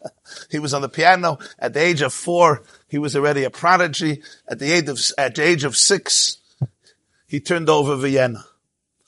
he 0.49 0.59
was 0.59 0.73
on 0.73 0.81
the 0.81 0.89
piano. 0.89 1.39
At 1.59 1.73
the 1.73 1.81
age 1.81 2.01
of 2.01 2.13
four, 2.13 2.63
he 2.87 2.97
was 2.97 3.15
already 3.15 3.43
a 3.43 3.49
prodigy. 3.49 4.23
At 4.47 4.59
the 4.59 4.71
age 4.71 4.87
of, 4.87 4.99
at 5.17 5.35
the 5.35 5.43
age 5.43 5.65
of 5.65 5.75
six, 5.75 6.37
he 7.27 7.41
turned 7.41 7.69
over 7.69 7.97
Vienna. 7.97 8.45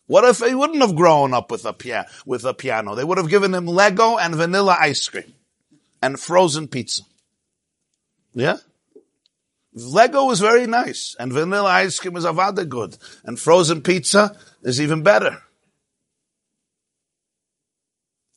What 0.08 0.26
if 0.26 0.40
he 0.40 0.54
wouldn't 0.54 0.82
have 0.82 0.96
grown 0.96 1.34
up 1.34 1.50
with 1.50 1.66
a, 1.66 2.06
with 2.26 2.44
a 2.44 2.54
piano? 2.54 2.94
They 2.94 3.06
would 3.06 3.18
have 3.18 3.30
given 3.30 3.54
him 3.54 3.68
Lego 3.68 4.18
and 4.18 4.36
vanilla 4.36 4.78
ice 4.80 5.08
cream 5.08 5.34
and 6.02 6.20
frozen 6.20 6.68
pizza. 6.68 7.04
Yeah? 8.34 8.58
Lego 9.74 10.30
is 10.32 10.40
very 10.40 10.68
nice, 10.68 11.16
and 11.20 11.34
vanilla 11.34 11.70
ice 11.70 12.00
cream 12.00 12.16
is 12.16 12.26
avada 12.26 12.68
good, 12.68 12.98
and 13.24 13.40
frozen 13.40 13.82
pizza 13.82 14.38
is 14.64 14.80
even 14.80 15.04
better. 15.04 15.42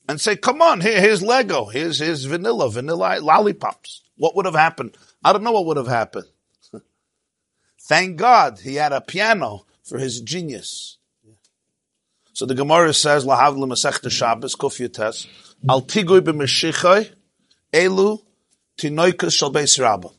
And 0.08 0.18
say, 0.20 0.36
come 0.36 0.62
on, 0.62 0.80
here, 0.80 1.00
here's 1.00 1.22
Lego, 1.22 1.66
here's, 1.66 1.98
here's 1.98 2.24
vanilla, 2.24 2.70
vanilla 2.70 3.18
lollipops. 3.20 4.02
What 4.16 4.34
would 4.34 4.46
have 4.46 4.54
happened? 4.54 4.96
I 5.22 5.32
don't 5.32 5.44
know 5.44 5.52
what 5.52 5.66
would 5.66 5.76
have 5.76 5.86
happened. 5.86 6.26
Thank 7.82 8.16
God 8.16 8.58
he 8.60 8.76
had 8.76 8.92
a 8.92 9.02
piano 9.02 9.66
for 9.84 9.98
his 9.98 10.20
genius. 10.22 10.96
So 12.32 12.46
the 12.46 12.54
Gemara 12.54 12.94
says, 12.94 13.26
Lahav 13.26 13.56
l'masechta 13.58 14.10
Shabbos, 14.10 14.54
kuf 14.54 14.80
yutes, 14.80 15.26
al 15.68 15.82
tigui 15.82 16.20
b'meshichai, 16.20 17.10
elu 17.72 18.22
tinoikas 18.78 19.36
shal 19.36 19.52
beis 19.52 19.78
rabbah. 19.78 20.10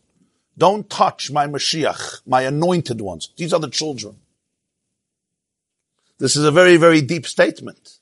Don't 0.58 0.90
touch 0.90 1.32
my 1.32 1.48
Mashiach, 1.48 2.22
my 2.28 2.42
anointed 2.42 3.00
ones. 3.00 3.30
These 3.38 3.54
are 3.54 3.60
the 3.62 3.70
children. 3.70 4.18
This 6.18 6.36
is 6.36 6.44
a 6.44 6.52
very, 6.52 6.76
very 6.76 7.02
deep 7.02 7.26
statement. 7.26 7.99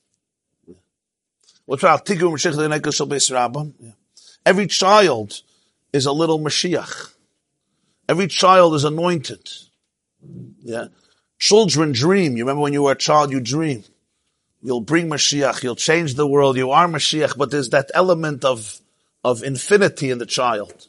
Every 4.46 4.68
child 4.68 5.42
is 5.94 6.06
a 6.06 6.12
little 6.12 6.40
Mashiach. 6.40 7.14
Every 8.08 8.28
child 8.28 8.76
is 8.76 8.84
anointed. 8.86 9.50
Yeah. 10.64 10.88
Children 11.40 11.92
dream. 11.92 12.38
You 12.38 12.44
remember 12.44 12.62
when 12.62 12.74
you 12.74 12.84
were 12.84 12.94
a 12.94 12.96
child, 12.96 13.32
you 13.32 13.42
dream. 13.42 13.84
You'll 14.62 14.82
bring 14.82 15.10
Mashiach. 15.10 15.62
You'll 15.62 15.76
change 15.76 16.16
the 16.16 16.28
world. 16.28 16.58
You 16.58 16.72
are 16.72 16.88
Mashiach, 16.88 17.38
but 17.38 17.52
there's 17.52 17.70
that 17.70 17.92
element 17.94 18.46
of, 18.46 18.80
of 19.24 19.44
infinity 19.44 20.10
in 20.10 20.20
the 20.20 20.26
child. 20.26 20.88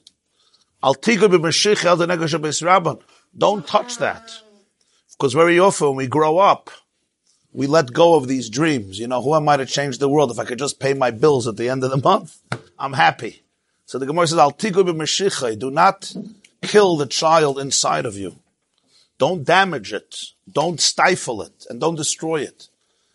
Don't 3.36 3.66
touch 3.66 3.98
that. 3.98 4.30
Because 5.12 5.32
very 5.34 5.58
often 5.58 5.88
when 5.88 5.96
we 5.96 6.06
grow 6.06 6.38
up, 6.38 6.70
we 7.52 7.66
let 7.66 7.92
go 7.92 8.14
of 8.14 8.28
these 8.28 8.50
dreams. 8.50 8.98
You 8.98 9.08
know, 9.08 9.22
who 9.22 9.34
am 9.34 9.48
I 9.48 9.56
to 9.56 9.66
change 9.66 9.98
the 9.98 10.08
world? 10.08 10.30
If 10.30 10.38
I 10.38 10.44
could 10.44 10.58
just 10.58 10.80
pay 10.80 10.94
my 10.94 11.10
bills 11.10 11.46
at 11.46 11.56
the 11.56 11.68
end 11.68 11.84
of 11.84 11.90
the 11.90 11.96
month, 11.96 12.38
I'm 12.78 12.92
happy. 12.92 13.42
So 13.86 13.98
the 13.98 14.06
Gemara 14.06 14.26
says, 14.26 14.38
Al 14.38 14.50
do 14.50 15.70
not 15.70 16.14
kill 16.62 16.96
the 16.96 17.06
child 17.06 17.58
inside 17.58 18.04
of 18.06 18.16
you. 18.16 18.36
Don't 19.18 19.44
damage 19.44 19.92
it. 19.92 20.26
Don't 20.50 20.80
stifle 20.80 21.42
it. 21.42 21.66
And 21.68 21.80
don't 21.80 21.96
destroy 21.96 22.42
it. 22.42 22.68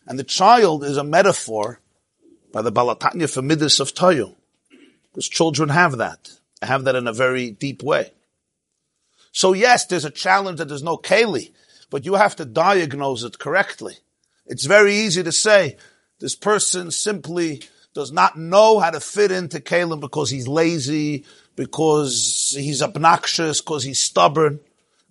And 0.08 0.20
the 0.20 0.24
child 0.24 0.84
is 0.84 0.98
a 0.98 1.04
metaphor 1.04 1.80
by 2.52 2.62
the 2.62 2.72
Baal 2.72 2.96
HaTanya 2.96 3.30
for 3.30 3.42
Midas 3.42 3.80
of 3.80 3.94
Tayu. 3.94 4.36
Because 5.12 5.30
children 5.30 5.70
have 5.70 5.98
that 5.98 6.32
They 6.60 6.68
have 6.68 6.84
that 6.86 6.96
in 6.96 7.08
a 7.08 7.14
very 7.14 7.52
deep 7.52 7.84
way. 7.84 8.12
So 9.32 9.54
yes, 9.54 9.86
there's 9.86 10.06
a 10.06 10.10
challenge 10.10 10.60
that 10.60 10.68
there's 10.68 10.84
no 10.84 10.98
Keli, 10.98 11.52
but 11.90 12.06
you 12.06 12.16
have 12.16 12.36
to 12.38 12.46
diagnose 12.46 13.24
it 13.24 13.40
correctly. 13.40 13.98
It's 14.54 14.66
very 14.66 14.94
easy 14.98 15.24
to 15.24 15.32
say 15.32 15.78
this 16.20 16.36
person 16.36 16.92
simply 16.92 17.64
does 17.96 18.12
not 18.12 18.38
know 18.38 18.78
how 18.78 18.92
to 18.92 19.00
fit 19.00 19.32
into 19.32 19.60
Kalim 19.60 20.00
because 20.00 20.30
he's 20.30 20.48
lazy, 20.48 21.26
because 21.56 22.54
he's 22.56 22.84
obnoxious, 22.84 23.62
because 23.62 23.84
he's 23.84 23.98
stubborn. 23.98 24.60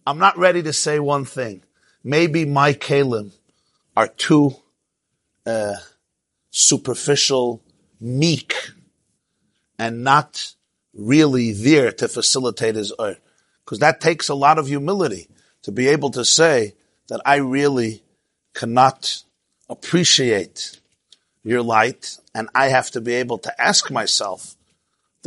I'm 0.07 0.19
not 0.19 0.39
ready 0.39 0.63
to 0.63 0.73
say 0.73 1.01
one 1.01 1.25
thing. 1.25 1.65
Maybe 2.05 2.45
my 2.45 2.73
Kalim 2.73 3.33
are 3.97 4.07
too 4.07 4.55
uh, 5.45 5.75
superficial, 6.53 7.65
meek, 8.01 8.55
and 9.77 10.05
not 10.05 10.55
really 10.95 11.51
there 11.51 11.91
to 11.91 12.07
facilitate 12.07 12.77
his 12.77 12.93
own. 12.97 13.17
Because 13.65 13.81
that 13.81 14.01
takes 14.01 14.29
a 14.29 14.37
lot 14.37 14.61
of 14.61 14.69
humility 14.69 15.27
to 15.63 15.73
be 15.73 15.89
able 15.89 16.13
to 16.13 16.25
say 16.25 16.75
that 17.09 17.21
I 17.27 17.39
really 17.39 18.05
cannot 18.55 19.25
appreciate 19.73 20.79
your 21.43 21.63
light 21.63 22.19
and 22.35 22.49
I 22.55 22.69
have 22.69 22.91
to 22.93 23.01
be 23.01 23.15
able 23.15 23.39
to 23.39 23.61
ask 23.61 23.91
myself, 23.91 24.55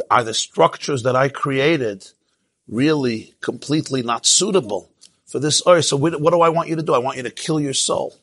are 0.10 0.24
the 0.24 0.34
structures 0.34 1.04
that 1.04 1.16
I 1.16 1.30
created 1.30 2.08
really 2.68 3.34
completely 3.42 4.02
not 4.02 4.26
suitable 4.26 4.90
for 5.26 5.40
this 5.40 5.62
earth? 5.68 5.86
So 5.86 5.98
what 5.98 6.14
do 6.14 6.42
I 6.42 6.50
want 6.50 6.70
you 6.70 6.76
to 6.76 6.84
do? 6.84 6.94
I 6.94 7.00
want 7.00 7.18
you 7.18 7.24
to 7.24 7.32
kill 7.32 7.60
your 7.60 7.74
soul. 7.74 8.16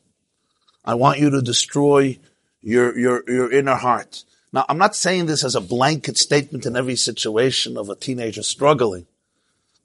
I 0.85 0.95
want 0.95 1.19
you 1.19 1.29
to 1.31 1.41
destroy 1.41 2.19
your, 2.61 2.97
your, 2.97 3.23
your 3.27 3.51
inner 3.51 3.75
heart. 3.75 4.23
Now, 4.51 4.65
I'm 4.69 4.77
not 4.77 4.95
saying 4.95 5.25
this 5.25 5.43
as 5.43 5.55
a 5.55 5.61
blanket 5.61 6.17
statement 6.17 6.65
in 6.65 6.75
every 6.75 6.95
situation 6.95 7.77
of 7.77 7.89
a 7.89 7.95
teenager 7.95 8.43
struggling, 8.43 9.07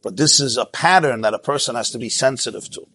but 0.03 0.17
this 0.17 0.41
is 0.41 0.57
a 0.57 0.67
pattern 0.67 1.23
that 1.23 1.35
a 1.35 1.39
person 1.39 1.75
has 1.75 1.91
to 1.91 1.99
be 1.99 2.11
sensitive 2.11 2.71
to. 2.71 2.87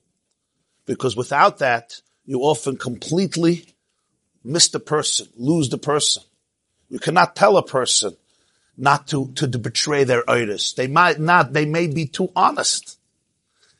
Because 0.85 1.15
without 1.15 1.59
that, 1.59 2.01
you 2.25 2.41
often 2.41 2.77
completely 2.77 3.75
miss 4.43 4.69
the 4.69 4.79
person, 4.79 5.27
lose 5.35 5.69
the 5.69 5.77
person. 5.77 6.23
You 6.89 6.99
cannot 6.99 7.35
tell 7.35 7.57
a 7.57 7.65
person 7.65 8.15
not 8.77 9.07
to, 9.09 9.31
to, 9.33 9.47
to 9.47 9.57
betray 9.57 10.03
their 10.03 10.29
itis. 10.29 10.73
They 10.73 10.87
might 10.87 11.19
not, 11.19 11.53
they 11.53 11.65
may 11.65 11.87
be 11.87 12.05
too 12.05 12.29
honest. 12.35 12.99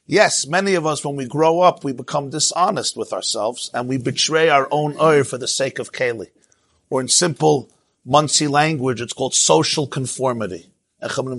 Yes, 0.06 0.46
many 0.46 0.76
of 0.76 0.86
us, 0.86 1.04
when 1.04 1.16
we 1.16 1.28
grow 1.28 1.62
up, 1.62 1.84
we 1.84 1.94
become 1.94 2.30
dishonest 2.30 2.98
with 2.98 3.14
ourselves 3.14 3.72
and 3.74 3.88
we 3.88 3.98
betray 3.98 4.50
our 4.50 4.68
own 4.70 4.96
oil 5.00 5.24
for 5.24 5.38
the 5.38 5.48
sake 5.48 5.80
of 5.80 5.92
Keli. 5.92 6.28
Or 6.90 7.02
in 7.02 7.08
simple 7.08 7.70
Muncie 8.06 8.48
language, 8.48 9.00
it's 9.00 9.14
called 9.14 9.34
social 9.34 9.88
conformity. 9.88 10.70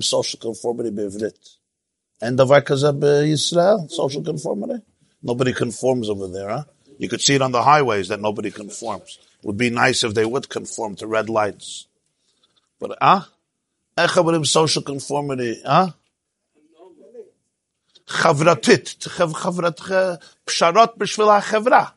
social 0.00 0.40
conformity 0.40 0.90
bevrit. 0.90 1.56
And 2.22 2.38
the 2.38 2.46
uh, 2.46 2.62
Yisrael, 2.62 3.90
social 3.90 4.22
conformity. 4.22 4.82
Nobody 5.22 5.52
conforms 5.52 6.08
over 6.08 6.28
there, 6.28 6.48
huh? 6.48 6.64
You 6.98 7.08
could 7.08 7.20
see 7.20 7.34
it 7.34 7.42
on 7.42 7.52
the 7.52 7.62
highways 7.62 8.08
that 8.08 8.20
nobody 8.20 8.50
conforms. 8.50 9.18
It 9.42 9.46
would 9.46 9.56
be 9.56 9.70
nice 9.70 10.04
if 10.04 10.14
they 10.14 10.24
would 10.24 10.48
conform 10.48 10.96
to 10.96 11.06
red 11.06 11.28
lights. 11.28 11.86
But, 12.78 12.96
ah? 13.00 13.28
Uh, 13.96 14.06
Echa 14.06 14.46
social 14.46 14.82
conformity, 14.82 15.62
ah? 15.64 15.94
Chavratit, 18.06 18.98
chavrat, 18.98 20.20
psharot 20.46 21.92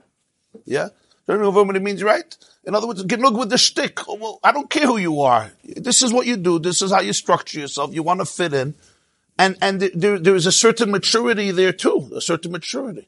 Yeah? 0.66 0.90
Don't 1.28 1.42
know 1.42 1.50
what 1.50 1.76
it 1.76 1.82
means, 1.82 2.04
right? 2.04 2.38
In 2.66 2.76
other 2.76 2.88
words, 2.88 3.04
get 3.04 3.20
look 3.20 3.36
with 3.36 3.50
the 3.50 3.58
stick. 3.58 4.08
Oh, 4.08 4.16
well, 4.16 4.40
I 4.44 4.52
don't 4.52 4.70
care 4.70 4.86
who 4.86 4.98
you 4.98 5.22
are. 5.22 5.52
This 5.64 6.02
is 6.02 6.14
what 6.14 6.26
you 6.26 6.38
do. 6.38 6.60
This 6.60 6.82
is 6.82 6.92
how 6.92 7.02
you 7.02 7.14
structure 7.14 7.60
yourself. 7.60 7.94
You 7.94 8.04
want 8.04 8.22
to 8.22 8.26
fit 8.26 8.54
in. 8.54 8.76
And, 9.38 9.58
and 9.62 9.82
there, 9.82 10.18
there 10.18 10.36
is 10.36 10.46
a 10.46 10.52
certain 10.52 10.92
maturity 10.92 11.52
there 11.52 11.74
too, 11.74 12.10
a 12.16 12.22
certain 12.22 12.52
maturity. 12.52 13.08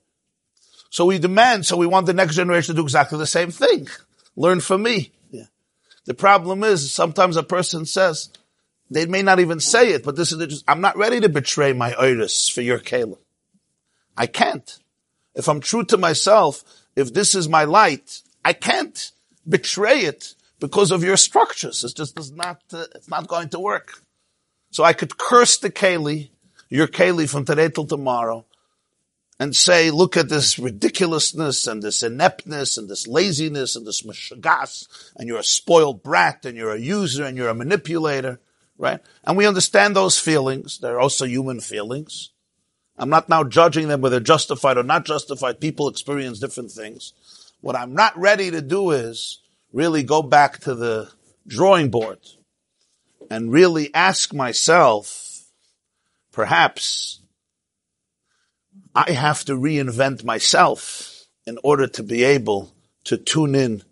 So 0.89 1.05
we 1.05 1.19
demand, 1.19 1.65
so 1.65 1.77
we 1.77 1.87
want 1.87 2.07
the 2.07 2.13
next 2.13 2.35
generation 2.35 2.75
to 2.75 2.81
do 2.81 2.85
exactly 2.85 3.17
the 3.17 3.27
same 3.27 3.51
thing. 3.51 3.87
Learn 4.35 4.59
from 4.59 4.83
me. 4.83 5.11
Yeah. 5.29 5.45
The 6.05 6.13
problem 6.13 6.63
is 6.63 6.91
sometimes 6.91 7.37
a 7.37 7.43
person 7.43 7.85
says, 7.85 8.29
they 8.89 9.05
may 9.05 9.21
not 9.21 9.39
even 9.39 9.59
say 9.59 9.91
it, 9.91 10.03
but 10.03 10.15
this 10.15 10.31
is 10.31 10.45
just, 10.47 10.65
I'm 10.67 10.81
not 10.81 10.97
ready 10.97 11.19
to 11.19 11.29
betray 11.29 11.73
my 11.73 11.93
iris 11.93 12.49
for 12.49 12.61
your 12.61 12.79
Kalim. 12.79 13.19
I 14.17 14.25
can't. 14.25 14.79
If 15.35 15.47
I'm 15.47 15.59
true 15.59 15.85
to 15.85 15.97
myself, 15.97 16.63
if 16.95 17.13
this 17.13 17.35
is 17.35 17.47
my 17.47 17.65
light, 17.65 18.21
I 18.43 18.53
can't 18.53 19.11
betray 19.47 20.01
it 20.01 20.33
because 20.59 20.91
of 20.91 21.03
your 21.03 21.17
structures. 21.17 21.83
It's 21.83 21.93
just 21.93 22.17
it's 22.17 22.31
not, 22.31 22.61
uh, 22.73 22.85
it's 22.95 23.09
not 23.09 23.27
going 23.27 23.49
to 23.49 23.59
work. 23.59 24.01
So 24.71 24.83
I 24.83 24.93
could 24.93 25.17
curse 25.17 25.57
the 25.57 25.69
Kali, 25.69 26.31
your 26.69 26.87
Kali 26.87 27.27
from 27.27 27.45
today 27.45 27.69
till 27.69 27.85
tomorrow, 27.85 28.45
and 29.39 29.55
say, 29.55 29.89
look 29.89 30.17
at 30.17 30.27
this 30.27 30.59
ridiculousness 30.59 31.65
and 31.65 31.81
this 31.81 32.03
ineptness 32.03 32.77
and 32.77 32.89
this 32.89 33.07
laziness 33.07 33.75
and 33.75 33.87
this 33.87 34.01
mashagas, 34.01 34.87
and 35.15 35.27
you're 35.27 35.39
a 35.39 35.43
spoiled 35.43 36.03
brat 36.03 36.45
and 36.45 36.57
you're 36.57 36.73
a 36.73 36.79
user 36.79 37.23
and 37.23 37.37
you're 37.37 37.49
a 37.49 37.55
manipulator, 37.55 38.39
right? 38.77 38.99
And 39.23 39.37
we 39.37 39.47
understand 39.47 39.95
those 39.95 40.19
feelings. 40.19 40.79
They're 40.79 40.99
also 40.99 41.25
human 41.25 41.61
feelings. 41.61 42.31
I'm 42.97 43.09
not 43.09 43.29
now 43.29 43.45
judging 43.45 43.87
them 43.87 44.01
whether 44.01 44.19
justified 44.19 44.77
or 44.77 44.83
not 44.83 45.05
justified. 45.05 45.61
People 45.61 45.87
experience 45.87 46.39
different 46.39 46.71
things. 46.71 47.13
What 47.61 47.77
I'm 47.77 47.93
not 47.93 48.17
ready 48.17 48.51
to 48.51 48.61
do 48.61 48.91
is 48.91 49.39
really 49.71 50.03
go 50.03 50.21
back 50.21 50.59
to 50.59 50.75
the 50.75 51.09
drawing 51.47 51.89
board 51.89 52.19
and 53.29 53.53
really 53.53 53.93
ask 53.93 54.33
myself, 54.33 55.45
perhaps 56.33 57.18
I 58.95 59.11
have 59.11 59.45
to 59.45 59.53
reinvent 59.53 60.23
myself 60.23 61.25
in 61.45 61.57
order 61.63 61.87
to 61.87 62.03
be 62.03 62.23
able 62.23 62.73
to 63.05 63.17
tune 63.17 63.55
in 63.55 63.83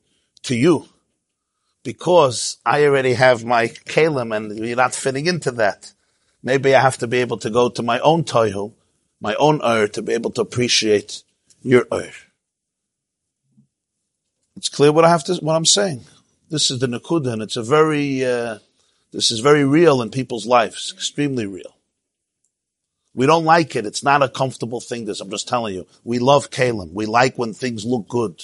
to 0.44 0.56
you 0.56 0.88
because 1.84 2.58
I 2.66 2.84
already 2.84 3.14
have 3.14 3.46
my 3.46 3.68
kalim 3.68 4.36
and 4.36 4.58
you're 4.58 4.76
not 4.76 4.94
fitting 4.94 5.28
into 5.28 5.52
that. 5.52 5.94
Maybe 6.44 6.76
I 6.76 6.82
have 6.82 6.98
to 6.98 7.08
be 7.08 7.18
able 7.20 7.38
to 7.38 7.50
go 7.50 7.70
to 7.70 7.82
my 7.82 8.00
own 8.00 8.24
toihu, 8.24 8.74
my 9.22 9.36
own 9.36 9.62
ur 9.64 9.88
to 9.88 10.02
be 10.02 10.14
able 10.14 10.32
to 10.32 10.42
appreciate 10.42 11.24
your 11.62 11.86
ur. 11.92 12.12
It's 14.58 14.70
clear 14.70 14.92
what 14.92 15.06
I 15.06 15.10
have 15.10 15.24
to, 15.26 15.36
what 15.36 15.56
I'm 15.56 15.66
saying. 15.66 16.02
This 16.50 16.72
is 16.72 16.80
the 16.80 16.88
Nakuda 16.88 17.34
and 17.34 17.42
it's 17.42 17.58
a 17.58 17.64
very, 17.64 18.26
uh, 18.26 18.60
this 19.12 19.32
is 19.32 19.40
very 19.40 19.64
real 19.64 20.02
in 20.02 20.10
people's 20.10 20.46
lives, 20.46 20.92
extremely 20.94 21.46
real. 21.46 21.77
We 23.18 23.26
don't 23.26 23.46
like 23.46 23.76
it. 23.76 23.88
It's 23.88 24.04
not 24.04 24.22
a 24.22 24.30
comfortable 24.30 24.80
thing. 24.80 25.06
This, 25.06 25.22
I'm 25.22 25.32
just 25.32 25.48
telling 25.48 25.74
you. 25.74 25.88
We 26.04 26.20
love 26.20 26.52
Kalim. 26.52 26.94
We 26.94 27.08
like 27.08 27.36
when 27.36 27.52
things 27.52 27.84
look 27.84 28.08
good. 28.08 28.44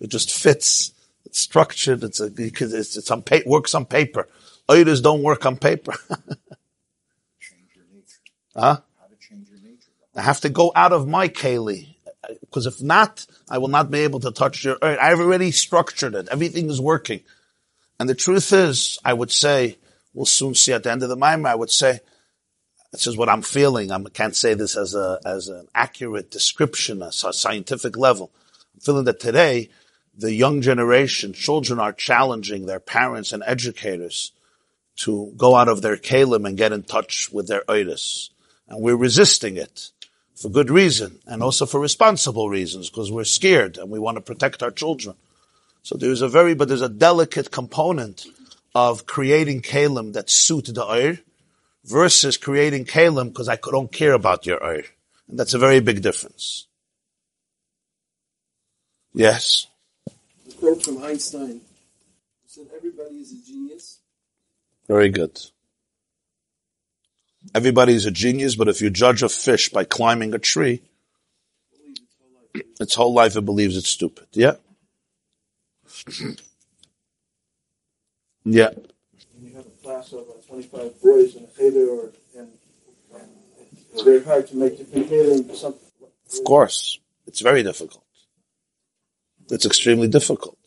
It 0.00 0.10
just 0.10 0.32
fits. 0.32 0.92
It's 1.24 1.38
structured. 1.38 2.02
It's 2.02 2.18
a, 2.18 2.28
because 2.28 2.74
it's, 2.74 2.96
it's 2.96 3.08
on 3.12 3.22
paper, 3.22 3.48
works 3.48 3.72
on 3.72 3.86
paper. 3.86 4.26
Oidas 4.68 5.00
don't 5.00 5.22
work 5.22 5.46
on 5.46 5.56
paper. 5.56 5.92
Change 5.92 7.68
your 7.76 7.84
nature. 7.94 8.18
Huh? 8.52 8.80
How 8.98 9.06
to 9.06 9.16
change 9.20 9.48
your 9.48 9.60
nature. 9.60 9.90
I 10.16 10.22
have 10.22 10.40
to 10.40 10.48
go 10.48 10.72
out 10.74 10.92
of 10.92 11.06
my 11.06 11.28
Kali 11.28 11.96
because 12.40 12.66
if 12.66 12.82
not, 12.82 13.24
I 13.48 13.58
will 13.58 13.68
not 13.68 13.92
be 13.92 14.00
able 14.00 14.18
to 14.20 14.32
touch 14.32 14.64
your 14.64 14.76
earth. 14.82 14.98
I've 15.00 15.20
already 15.20 15.52
structured 15.52 16.16
it. 16.16 16.26
Everything 16.32 16.68
is 16.68 16.80
working. 16.80 17.20
And 18.00 18.08
the 18.08 18.16
truth 18.16 18.52
is, 18.52 18.98
I 19.04 19.12
would 19.12 19.30
say, 19.30 19.78
we'll 20.14 20.26
soon 20.26 20.56
see 20.56 20.72
at 20.72 20.82
the 20.82 20.90
end 20.90 21.04
of 21.04 21.10
the 21.10 21.16
Maimah, 21.16 21.46
I 21.46 21.54
would 21.54 21.70
say, 21.70 22.00
this 22.92 23.06
is 23.06 23.16
what 23.16 23.28
I'm 23.28 23.42
feeling. 23.42 23.92
I 23.92 24.02
can't 24.12 24.34
say 24.34 24.54
this 24.54 24.76
as 24.76 24.94
a, 24.94 25.20
as 25.24 25.48
an 25.48 25.68
accurate 25.74 26.30
description, 26.30 27.02
a 27.02 27.12
scientific 27.12 27.96
level. 27.96 28.30
I'm 28.74 28.80
feeling 28.80 29.04
that 29.04 29.20
today, 29.20 29.70
the 30.16 30.32
young 30.32 30.60
generation, 30.60 31.32
children 31.32 31.78
are 31.78 31.92
challenging 31.92 32.66
their 32.66 32.80
parents 32.80 33.32
and 33.32 33.42
educators 33.46 34.32
to 34.96 35.32
go 35.36 35.54
out 35.54 35.68
of 35.68 35.82
their 35.82 35.96
kalim 35.96 36.46
and 36.46 36.58
get 36.58 36.72
in 36.72 36.82
touch 36.82 37.30
with 37.32 37.46
their 37.46 37.62
oidus. 37.62 38.30
And 38.68 38.82
we're 38.82 38.96
resisting 38.96 39.56
it 39.56 39.90
for 40.34 40.48
good 40.48 40.70
reason 40.70 41.20
and 41.26 41.42
also 41.42 41.66
for 41.66 41.80
responsible 41.80 42.50
reasons 42.50 42.90
because 42.90 43.10
we're 43.10 43.24
scared 43.24 43.78
and 43.78 43.90
we 43.90 43.98
want 43.98 44.16
to 44.16 44.20
protect 44.20 44.62
our 44.62 44.70
children. 44.70 45.16
So 45.82 45.96
there's 45.96 46.22
a 46.22 46.28
very, 46.28 46.54
but 46.54 46.68
there's 46.68 46.82
a 46.82 46.88
delicate 46.88 47.50
component 47.50 48.26
of 48.74 49.06
creating 49.06 49.62
kalim 49.62 50.12
that 50.14 50.28
suit 50.28 50.66
the 50.66 50.84
oir 50.84 51.18
versus 51.84 52.36
creating 52.36 52.84
kalim 52.84 53.28
because 53.28 53.48
I 53.48 53.56
don't 53.56 53.92
care 53.92 54.12
about 54.12 54.46
your 54.46 54.62
oir. 54.62 54.84
And 55.28 55.38
that's 55.38 55.54
a 55.54 55.58
very 55.58 55.80
big 55.80 56.02
difference. 56.02 56.66
Yes. 59.14 59.66
The 60.46 60.54
quote 60.54 60.84
from 60.84 61.02
Einstein 61.02 61.60
He 62.42 62.48
said, 62.48 62.66
everybody 62.76 63.16
is 63.16 63.32
a 63.32 63.46
genius. 63.46 63.98
Very 64.86 65.08
good. 65.08 65.40
Everybody 67.54 67.94
is 67.94 68.06
a 68.06 68.10
genius, 68.10 68.54
but 68.54 68.68
if 68.68 68.82
you 68.82 68.90
judge 68.90 69.22
a 69.22 69.28
fish 69.28 69.70
by 69.70 69.84
climbing 69.84 70.34
a 70.34 70.38
tree, 70.38 70.82
its 72.78 72.94
whole 72.94 73.14
life 73.14 73.36
it 73.36 73.44
believes 73.44 73.76
it's 73.76 73.88
stupid. 73.88 74.26
Yeah? 74.32 74.54
Yeah. 78.44 78.70
Uh, 79.86 80.02
When 80.50 80.62
you 80.62 80.68
have 80.72 80.86
a 80.86 80.90
class 80.90 80.90
of 80.90 80.96
uh, 80.96 80.98
25 80.98 81.02
boys 81.02 81.36
and 81.36 81.46
a 81.46 81.56
cheder, 81.56 81.88
or, 81.88 82.10
and, 82.36 82.48
and 83.14 83.28
it's 83.92 84.02
very 84.02 84.24
hard 84.24 84.48
to 84.48 84.56
make 84.56 84.78
different 84.78 85.08
cheder 85.08 85.32
into 85.32 85.56
something. 85.56 85.80
Of 86.32 86.44
course. 86.44 86.98
It's 87.26 87.40
very 87.40 87.62
difficult. 87.62 88.02
It's 89.48 89.64
extremely 89.64 90.08
difficult. 90.08 90.58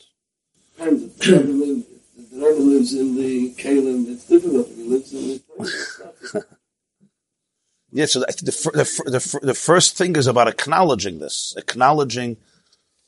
And 0.79 1.11
the 1.19 1.85
Rebbe 2.31 2.61
lives 2.61 2.93
in 2.93 3.15
the 3.15 3.53
Kalim, 3.55 4.07
it's 4.07 4.25
difficult. 4.25 4.67
He 4.69 4.83
lives 4.83 5.13
in 5.13 5.41
the 5.57 6.45
Yeah, 7.91 8.05
so 8.05 8.21
the, 8.21 8.25
the, 8.25 9.11
the, 9.11 9.39
the 9.47 9.53
first 9.53 9.97
thing 9.97 10.15
is 10.15 10.27
about 10.27 10.47
acknowledging 10.47 11.19
this, 11.19 11.53
acknowledging 11.57 12.37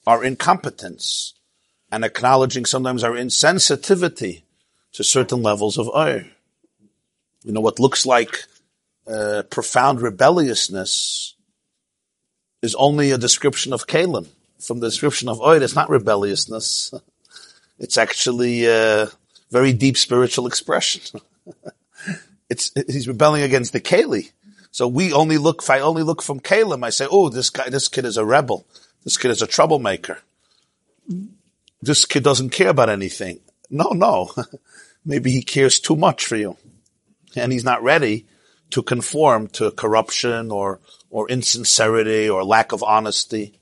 our 0.05 0.23
incompetence 0.23 1.33
and 1.91 2.05
acknowledging 2.05 2.65
sometimes 2.65 3.03
our 3.03 3.13
insensitivity 3.13 4.43
to 4.91 5.03
certain 5.03 5.41
levels 5.41 5.77
of 5.77 5.88
oir. 5.89 6.25
You 7.45 7.51
know, 7.51 7.62
what 7.62 7.79
looks 7.79 8.05
like 8.08 8.45
uh, 9.08 9.43
profound 9.51 10.01
rebelliousness 10.01 11.36
is 12.63 12.73
only 12.75 13.12
a 13.12 13.19
description 13.19 13.71
of 13.71 13.86
Kalim. 13.86 14.27
From 14.60 14.79
the 14.79 14.88
description 14.88 15.29
of 15.29 15.39
oir, 15.39 15.62
it's 15.62 15.75
not 15.75 15.89
rebelliousness. 15.89 16.93
It's 17.77 17.97
actually 17.97 18.67
a 18.67 19.10
very 19.51 19.73
deep 19.73 19.97
spiritual 19.97 20.47
expression. 20.47 21.19
it's, 22.49 22.71
he's 22.88 23.05
rebelling 23.05 23.41
against 23.41 23.73
the 23.73 23.81
Kali. 23.81 24.31
So 24.71 24.88
we 24.88 25.12
only 25.12 25.38
look, 25.38 25.62
if 25.62 25.69
I 25.69 25.81
only 25.81 26.01
look 26.01 26.21
from 26.21 26.39
Kalim, 26.39 26.86
I 26.86 26.89
say, 26.89 27.05
oh, 27.12 27.27
this 27.27 27.49
guy, 27.49 27.67
this 27.67 27.89
kid 27.89 28.05
is 28.05 28.15
a 28.15 28.23
rebel. 28.23 28.65
This 29.03 29.17
kid 29.17 29.31
is 29.31 29.41
a 29.41 29.47
troublemaker. 29.47 30.19
This 31.81 32.05
kid 32.05 32.23
doesn't 32.23 32.51
care 32.51 32.69
about 32.69 32.89
anything. 32.89 33.41
No, 33.69 33.89
no. 33.89 34.31
Maybe 35.05 35.31
he 35.31 35.41
cares 35.41 35.77
too 35.77 35.97
much 35.97 36.25
for 36.25 36.38
you. 36.38 36.55
And 37.36 37.52
he's 37.52 37.63
not 37.63 37.84
ready 37.84 38.26
to 38.71 38.82
conform 38.82 39.48
to 39.48 39.71
corruption 39.71 40.52
or, 40.52 40.80
or 41.10 41.30
insincerity 41.30 42.30
or 42.30 42.43
lack 42.43 42.71
of 42.71 42.84
honesty. 42.84 43.60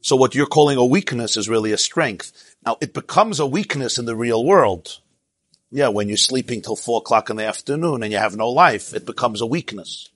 So 0.00 0.16
what 0.16 0.34
you're 0.34 0.46
calling 0.46 0.76
a 0.76 0.84
weakness 0.84 1.36
is 1.36 1.48
really 1.48 1.72
a 1.72 1.78
strength. 1.78 2.54
Now 2.64 2.76
it 2.80 2.92
becomes 2.92 3.40
a 3.40 3.46
weakness 3.46 3.98
in 3.98 4.04
the 4.04 4.16
real 4.16 4.44
world. 4.44 4.98
Yeah, 5.70 5.88
when 5.88 6.08
you're 6.08 6.16
sleeping 6.16 6.62
till 6.62 6.76
four 6.76 6.98
o'clock 6.98 7.30
in 7.30 7.36
the 7.36 7.46
afternoon 7.46 8.02
and 8.02 8.12
you 8.12 8.18
have 8.18 8.36
no 8.36 8.50
life, 8.50 8.94
it 8.94 9.06
becomes 9.06 9.40
a 9.40 9.46
weakness. 9.46 10.10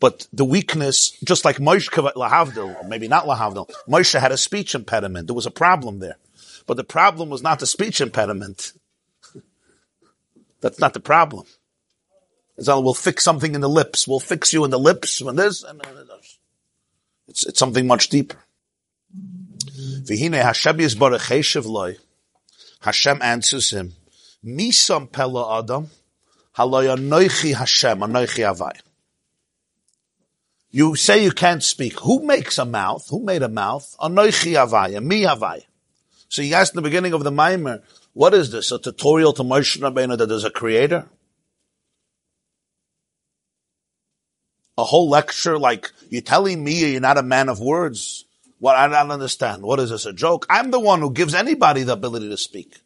But 0.00 0.28
the 0.32 0.44
weakness, 0.44 1.10
just 1.24 1.44
like 1.44 1.56
Moshe 1.56 1.90
Lahavdil, 1.90 2.82
or 2.82 2.88
maybe 2.88 3.08
not 3.08 3.26
Lahavdil, 3.26 3.70
Moshe 3.88 4.18
had 4.18 4.32
a 4.32 4.36
speech 4.36 4.74
impediment. 4.74 5.26
There 5.26 5.34
was 5.34 5.46
a 5.46 5.50
problem 5.50 5.98
there. 5.98 6.16
But 6.66 6.76
the 6.76 6.84
problem 6.84 7.30
was 7.30 7.42
not 7.42 7.58
the 7.58 7.66
speech 7.66 8.00
impediment. 8.00 8.72
That's 10.60 10.80
not 10.80 10.94
the 10.94 11.00
problem. 11.00 11.46
We'll 12.56 12.94
fix 12.94 13.22
something 13.22 13.54
in 13.54 13.60
the 13.60 13.68
lips. 13.68 14.08
We'll 14.08 14.20
fix 14.20 14.52
you 14.52 14.64
in 14.64 14.70
the 14.70 14.78
lips 14.78 15.22
when 15.22 15.36
this 15.36 15.62
and 15.62 15.80
it's, 17.28 17.46
it's 17.46 17.58
something 17.58 17.86
much 17.86 18.08
deeper. 18.08 18.38
V'hine 19.14 20.42
Hashem 20.42 20.78
heshev 20.78 21.66
loy. 21.66 21.96
Hashem 22.80 23.20
answers 23.22 23.70
him. 23.70 23.94
Misam 24.44 25.10
pella 25.10 25.58
adam. 25.58 25.90
Hashem, 26.54 28.00
avai. 28.00 28.80
You 30.70 30.96
say 30.96 31.22
you 31.22 31.30
can't 31.30 31.62
speak. 31.62 32.00
Who 32.00 32.24
makes 32.24 32.58
a 32.58 32.64
mouth? 32.64 33.08
Who 33.10 33.22
made 33.24 33.42
a 33.42 33.48
mouth? 33.48 33.94
Anoichi 34.00 34.52
avaya, 34.54 35.02
me 35.02 35.22
avaya. 35.22 35.62
So 36.28 36.42
you 36.42 36.54
asked 36.54 36.74
in 36.74 36.76
the 36.76 36.88
beginning 36.88 37.14
of 37.14 37.24
the 37.24 37.30
Maimer, 37.30 37.82
what 38.12 38.34
is 38.34 38.50
this? 38.50 38.70
A 38.70 38.78
tutorial 38.78 39.32
to 39.34 39.42
Moshe 39.42 39.78
Rabbeinu 39.78 40.18
that 40.18 40.26
there's 40.26 40.44
a 40.44 40.50
creator? 40.50 41.06
A 44.76 44.84
whole 44.84 45.08
lecture 45.08 45.58
like, 45.58 45.90
you're 46.10 46.22
telling 46.22 46.62
me 46.62 46.92
you're 46.92 47.00
not 47.00 47.18
a 47.18 47.22
man 47.22 47.48
of 47.48 47.60
words? 47.60 48.24
What 48.58 48.76
I 48.76 48.88
don't 48.88 49.10
understand. 49.10 49.62
What 49.62 49.80
is 49.80 49.90
this, 49.90 50.06
a 50.06 50.12
joke? 50.12 50.46
I'm 50.50 50.70
the 50.70 50.80
one 50.80 51.00
who 51.00 51.12
gives 51.12 51.34
anybody 51.34 51.84
the 51.84 51.92
ability 51.92 52.28
to 52.28 52.36
speak. 52.36 52.76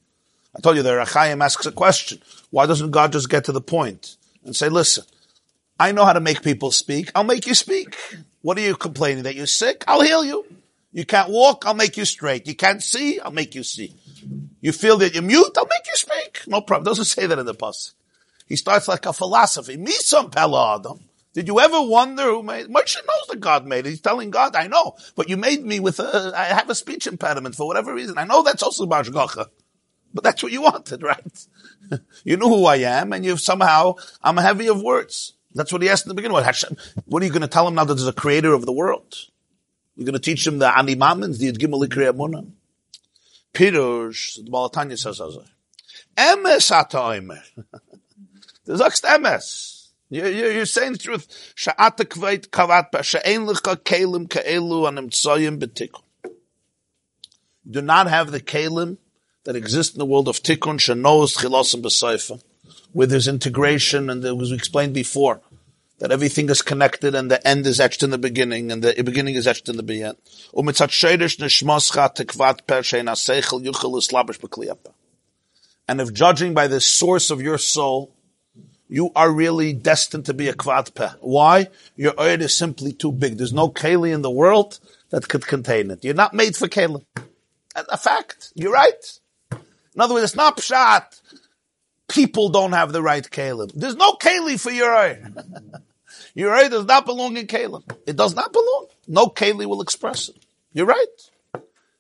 I 0.54 0.60
told 0.60 0.76
you 0.76 0.82
the 0.82 0.90
Rachayim 0.90 1.42
asks 1.42 1.66
a 1.66 1.72
question. 1.72 2.20
Why 2.50 2.66
doesn't 2.66 2.90
God 2.90 3.12
just 3.12 3.30
get 3.30 3.44
to 3.44 3.52
the 3.52 3.60
point 3.60 4.16
and 4.44 4.54
say, 4.54 4.68
listen, 4.68 5.04
I 5.80 5.92
know 5.92 6.04
how 6.04 6.12
to 6.12 6.20
make 6.20 6.42
people 6.42 6.70
speak. 6.70 7.10
I'll 7.14 7.24
make 7.24 7.46
you 7.46 7.54
speak. 7.54 7.96
What 8.42 8.58
are 8.58 8.60
you 8.60 8.76
complaining? 8.76 9.24
That 9.24 9.34
you're 9.34 9.46
sick? 9.46 9.84
I'll 9.88 10.02
heal 10.02 10.24
you. 10.24 10.44
You 10.92 11.06
can't 11.06 11.30
walk? 11.30 11.64
I'll 11.66 11.74
make 11.74 11.96
you 11.96 12.04
straight. 12.04 12.46
You 12.46 12.54
can't 12.54 12.82
see? 12.82 13.18
I'll 13.18 13.30
make 13.30 13.54
you 13.54 13.62
see. 13.62 13.94
You 14.60 14.72
feel 14.72 14.98
that 14.98 15.14
you're 15.14 15.22
mute? 15.22 15.56
I'll 15.56 15.66
make 15.66 15.86
you 15.86 15.94
speak. 15.94 16.42
No 16.46 16.60
problem. 16.60 16.84
Doesn't 16.84 17.06
say 17.06 17.26
that 17.26 17.38
in 17.38 17.46
the 17.46 17.54
bus. 17.54 17.94
He 18.46 18.56
starts 18.56 18.88
like 18.88 19.06
a 19.06 19.12
philosophy. 19.12 19.76
Me 19.76 19.92
some 19.92 20.30
pella 20.30 20.76
adam. 20.76 21.00
Did 21.32 21.48
you 21.48 21.58
ever 21.60 21.80
wonder 21.80 22.24
who 22.24 22.42
made? 22.42 22.66
Moshe 22.66 22.96
knows 22.96 23.26
that 23.30 23.40
God 23.40 23.66
made 23.66 23.86
it. 23.86 23.90
He's 23.90 24.02
telling 24.02 24.30
God, 24.30 24.54
I 24.54 24.66
know, 24.66 24.96
but 25.16 25.30
you 25.30 25.38
made 25.38 25.64
me 25.64 25.80
with 25.80 25.98
a, 25.98 26.32
I 26.36 26.44
have 26.44 26.68
a 26.68 26.74
speech 26.74 27.06
impediment 27.06 27.54
for 27.54 27.66
whatever 27.66 27.94
reason. 27.94 28.18
I 28.18 28.24
know 28.24 28.42
that's 28.42 28.62
also 28.62 28.84
Bashgacha. 28.84 29.46
But 30.12 30.24
that's 30.24 30.42
what 30.42 30.52
you 30.52 30.60
wanted, 30.60 31.02
right? 31.02 31.46
you 32.24 32.36
know 32.36 32.50
who 32.50 32.66
I 32.66 32.76
am, 32.76 33.14
and 33.14 33.24
you've 33.24 33.40
somehow, 33.40 33.94
I'm 34.22 34.36
heavy 34.36 34.68
of 34.68 34.82
words. 34.82 35.32
That's 35.54 35.72
what 35.72 35.80
he 35.80 35.88
asked 35.88 36.04
in 36.04 36.10
the 36.10 36.14
beginning. 36.14 36.34
What, 36.34 36.44
Hashem, 36.44 36.76
what 37.06 37.22
are 37.22 37.26
you 37.26 37.32
going 37.32 37.42
to 37.42 37.48
tell 37.48 37.66
him 37.66 37.74
now 37.74 37.84
that 37.84 37.94
there's 37.94 38.06
a 38.06 38.12
creator 38.12 38.52
of 38.52 38.66
the 38.66 38.72
world? 38.72 39.14
You're 39.96 40.06
going 40.06 40.14
to 40.14 40.18
teach 40.18 40.46
him 40.46 40.58
the 40.58 40.70
Animamins, 40.70 41.38
the 41.38 41.52
Yidgimel 41.52 41.86
Kriyamuna. 41.86 42.50
Pirush, 43.52 44.42
the 44.42 44.50
Baal 44.50 44.70
HaTanya 44.70 44.98
says, 44.98 45.20
Emes 46.16 46.70
ata 46.70 46.96
oimer. 46.98 47.42
There's 48.64 48.80
emes. 48.80 49.88
You're, 50.08 50.66
saying 50.66 50.92
the 50.92 50.98
truth. 50.98 51.54
Sha'ata 51.56 52.04
kveit 52.04 52.48
kavat 52.48 52.92
pa 52.92 53.02
she'en 53.02 53.46
lecha 53.46 53.76
kelim 53.76 54.28
ke'elu 54.28 54.86
anem 54.88 55.08
tzoyim 55.08 55.58
betikun. 55.58 56.02
Do 57.68 57.80
not 57.80 58.08
have 58.08 58.30
the 58.30 58.40
kelim 58.40 58.98
that 59.44 59.56
exist 59.56 59.94
in 59.94 59.98
the 59.98 60.06
world 60.06 60.28
of 60.28 60.42
tikkun 60.42 60.78
shenos 60.78 61.38
chilosim 61.38 61.82
b'seifa, 61.82 62.42
with 62.92 63.10
his 63.10 63.26
integration 63.26 64.10
and 64.10 64.22
as 64.24 64.34
was 64.34 64.52
explained 64.52 64.92
before, 64.92 65.40
that 66.02 66.10
everything 66.10 66.50
is 66.50 66.62
connected 66.62 67.14
and 67.14 67.30
the 67.30 67.46
end 67.46 67.64
is 67.64 67.78
etched 67.78 68.02
in 68.02 68.10
the 68.10 68.18
beginning 68.18 68.72
and 68.72 68.82
the 68.82 69.00
beginning 69.04 69.36
is 69.36 69.46
etched 69.46 69.68
in 69.68 69.76
the 69.76 70.02
end. 70.02 70.16
Tekvat 70.52 70.82
yuchel. 73.62 74.76
And 75.86 76.00
if 76.00 76.12
judging 76.12 76.54
by 76.54 76.66
the 76.66 76.80
source 76.80 77.30
of 77.30 77.40
your 77.40 77.56
soul, 77.56 78.12
you 78.88 79.12
are 79.14 79.30
really 79.30 79.72
destined 79.72 80.26
to 80.26 80.34
be 80.34 80.48
a 80.48 80.54
kvad 80.54 81.14
Why? 81.20 81.68
Your 81.94 82.20
oil 82.20 82.42
is 82.42 82.56
simply 82.56 82.92
too 82.92 83.12
big. 83.12 83.38
There's 83.38 83.52
no 83.52 83.68
keli 83.68 84.12
in 84.12 84.22
the 84.22 84.30
world 84.30 84.80
that 85.10 85.28
could 85.28 85.46
contain 85.46 85.92
it. 85.92 86.04
You're 86.04 86.14
not 86.14 86.34
made 86.34 86.56
for 86.56 86.66
keli. 86.66 87.04
A 87.76 87.96
fact. 87.96 88.50
You're 88.56 88.72
right. 88.72 89.20
In 89.52 90.00
other 90.00 90.14
words, 90.14 90.24
it's 90.24 90.34
not 90.34 90.56
pshat. 90.56 91.20
People 92.08 92.48
don't 92.48 92.72
have 92.72 92.92
the 92.92 93.02
right 93.02 93.30
keli. 93.30 93.70
There's 93.72 93.94
no 93.94 94.14
keli 94.14 94.58
for 94.60 94.72
your 94.72 94.92
oil. 94.92 95.18
your 96.34 96.54
oil 96.54 96.68
does 96.68 96.86
not 96.86 97.06
belong 97.06 97.36
in 97.36 97.46
keli. 97.46 97.82
It 98.06 98.16
does 98.16 98.34
not 98.34 98.52
belong. 98.52 98.86
No 99.06 99.26
keli 99.26 99.66
will 99.66 99.82
express 99.82 100.28
it. 100.28 100.36
You're 100.72 100.86
right. 100.86 101.06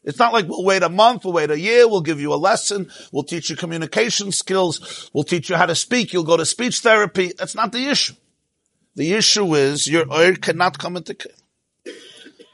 It's 0.04 0.18
not 0.18 0.32
like 0.32 0.48
we'll 0.48 0.64
wait 0.64 0.82
a 0.82 0.88
month, 0.88 1.24
we'll 1.24 1.34
wait 1.34 1.50
a 1.50 1.58
year, 1.58 1.86
we'll 1.86 2.00
give 2.00 2.20
you 2.20 2.34
a 2.34 2.36
lesson, 2.36 2.90
we'll 3.12 3.22
teach 3.22 3.50
you 3.50 3.56
communication 3.56 4.32
skills, 4.32 5.10
we'll 5.12 5.22
teach 5.22 5.48
you 5.48 5.54
how 5.54 5.66
to 5.66 5.76
speak, 5.76 6.12
you'll 6.12 6.24
go 6.24 6.36
to 6.36 6.44
speech 6.44 6.80
therapy. 6.80 7.32
That's 7.38 7.54
not 7.54 7.70
the 7.70 7.86
issue. 7.86 8.14
The 8.96 9.12
issue 9.12 9.54
is 9.54 9.86
your 9.86 10.12
oil 10.12 10.34
cannot 10.34 10.78
come 10.78 10.96
into 10.96 11.14
kill. 11.14 11.32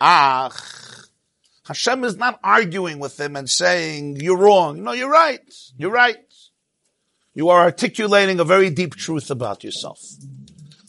Ah, 0.01 0.51
Hashem 1.67 2.05
is 2.05 2.17
not 2.17 2.39
arguing 2.45 2.99
with 2.99 3.19
him 3.19 3.35
and 3.35 3.49
saying, 3.49 4.17
you're 4.17 4.37
wrong. 4.37 4.83
No, 4.83 4.93
you're 4.93 5.11
right. 5.11 5.43
You're 5.77 5.91
right. 5.91 6.17
You 7.35 7.49
are 7.49 7.61
articulating 7.61 8.41
a 8.41 8.45
very 8.45 8.71
deep 8.71 8.95
truth 8.95 9.31
about 9.31 9.65
yourself. 9.65 10.01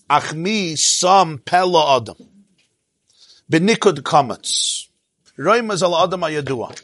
Achmi 0.10 0.78
sam 0.78 1.38
pella 1.38 1.98
adam. 1.98 2.16
Benikud 3.52 4.02
komets. 4.02 4.88
Roimaz 5.38 5.84
al 5.84 5.96
Adam 5.96 6.22
Ayadua. 6.22 6.82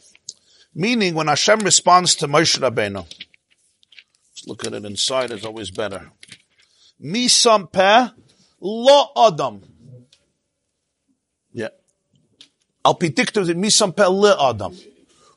Meaning, 0.73 1.15
when 1.15 1.27
Hashem 1.27 1.59
responds 1.59 2.15
to 2.15 2.27
Moshe 2.27 2.59
Rabbeinu, 2.59 3.05
let's 3.05 4.47
look 4.47 4.65
at 4.65 4.73
it 4.73 4.85
inside, 4.85 5.31
it's 5.31 5.45
always 5.45 5.71
better. 5.71 6.11
Mi 6.99 7.27
peh 7.27 8.07
lo 8.61 9.11
Adam. 9.17 9.61
Yeah. 11.51 11.69
Al 12.83 12.95
pitiktu 12.95 13.55
mi 13.55 13.69
peh 13.69 14.05
le 14.05 14.49
Adam. 14.49 14.77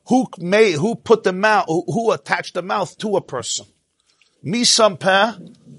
Who 0.08 0.28
made, 0.38 0.76
who 0.76 0.94
put 0.94 1.24
the 1.24 1.32
mouth, 1.32 1.66
who, 1.68 2.12
attached 2.12 2.54
the 2.54 2.62
mouth 2.62 2.96
to 2.98 3.16
a 3.16 3.20
person? 3.20 3.66
Mi 4.42 4.64
peh 4.64 5.32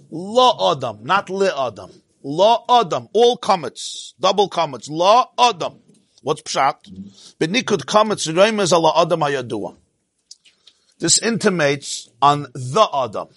lo 0.10 0.72
Adam, 0.72 1.00
not 1.04 1.30
le 1.30 1.52
Adam. 1.56 1.92
Lo 2.22 2.66
Adam, 2.70 3.08
all 3.14 3.38
comets, 3.38 4.14
double 4.20 4.50
comets, 4.50 4.90
lo 4.90 5.26
Adam. 5.38 5.80
What's 6.22 6.42
pshat? 6.42 7.36
Benikud 7.40 7.86
kametz 7.86 8.28
roimez 8.34 8.74
ala 8.74 8.94
adam 8.96 9.22
hayadua. 9.22 9.78
This 11.00 11.22
intimates 11.22 12.10
on 12.22 12.48
the 12.54 12.88
Adam. 12.94 13.30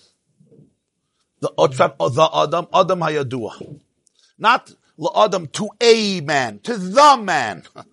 The, 1.41 1.53
oh, 1.57 1.69
oh, 2.01 2.09
the 2.09 2.31
Adam, 2.35 2.67
Adam 2.75 3.01
hayadua. 3.01 3.81
Not 4.39 4.73
la 4.97 5.25
Adam 5.25 5.47
to 5.49 5.69
a 5.81 6.21
man, 6.23 6.59
to 6.61 6.77
the 6.77 7.21
man. 7.23 7.63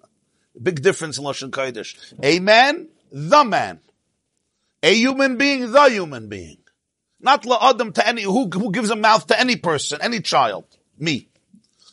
Big 0.62 0.82
difference 0.82 1.18
in 1.18 1.24
Lashon 1.24 1.52
Kodesh. 1.52 2.14
A 2.24 2.40
man, 2.40 2.88
the 3.12 3.44
man. 3.44 3.80
A 4.82 4.94
human 4.94 5.38
being, 5.38 5.72
the 5.72 5.84
human 5.90 6.28
being. 6.28 6.58
Not 7.22 7.46
la 7.46 7.70
Adam 7.70 7.92
to 7.94 8.08
any, 8.08 8.24
who, 8.24 8.48
who 8.48 8.72
gives 8.72 8.90
a 8.90 8.96
mouth 8.96 9.28
to 9.28 9.40
any 9.40 9.56
person, 9.56 10.00
any 10.02 10.22
child. 10.22 10.66
Me. 10.98 11.28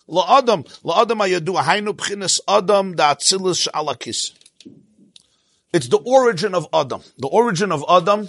La 0.06 0.38
Adam, 0.38 0.64
la 0.84 1.02
Adam 1.02 1.18
ayadu, 1.18 1.60
hainu 1.60 1.92
pchinas 1.92 2.40
Adam 2.46 2.94
da 2.94 3.14
atzilus 3.14 3.68
alakis. 3.72 4.32
It's 5.72 5.88
the 5.88 5.98
origin 5.98 6.54
of 6.54 6.68
Adam. 6.72 7.02
The 7.18 7.28
origin 7.28 7.72
of 7.72 7.84
Adam 7.88 8.28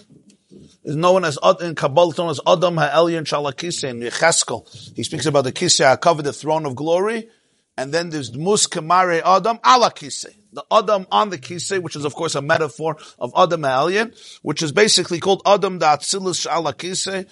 is 0.83 0.95
known 0.95 1.23
as 1.23 1.38
in 1.62 1.75
Kabbalah 1.75 2.13
known 2.17 2.29
as 2.31 2.39
Adam 2.47 2.77
Ha'elyon 2.77 3.25
Shalakise 3.25 3.83
in 3.83 3.99
Yecheskel. 3.99 4.95
He 4.95 5.03
speaks 5.03 5.25
about 5.25 5.43
the 5.43 5.51
Kisei 5.51 5.99
covered 6.01 6.23
the 6.23 6.33
throne 6.33 6.65
of 6.65 6.75
glory, 6.75 7.29
and 7.77 7.93
then 7.93 8.10
there's 8.10 8.36
Mus 8.36 8.67
Kamare 8.67 9.21
Adam 9.23 9.60
Alakise. 9.60 10.33
The 10.58 10.65
Adam 10.72 11.06
on 11.12 11.30
the 11.30 11.38
Kisei, 11.38 11.80
which 11.80 11.96
is 11.96 12.04
of 12.04 12.15
course 12.15 12.34
a 12.34 12.41
metaphor 12.41 12.98
of 13.20 13.32
Adam 13.38 13.62
Ha'elyon, 13.62 14.12
which 14.41 14.63
is 14.63 14.72
basically 14.72 15.20
called 15.20 15.43
Adam 15.46 15.78
the 15.78 15.86
Da'atzilus 15.86 16.48
Alakise, 16.48 17.28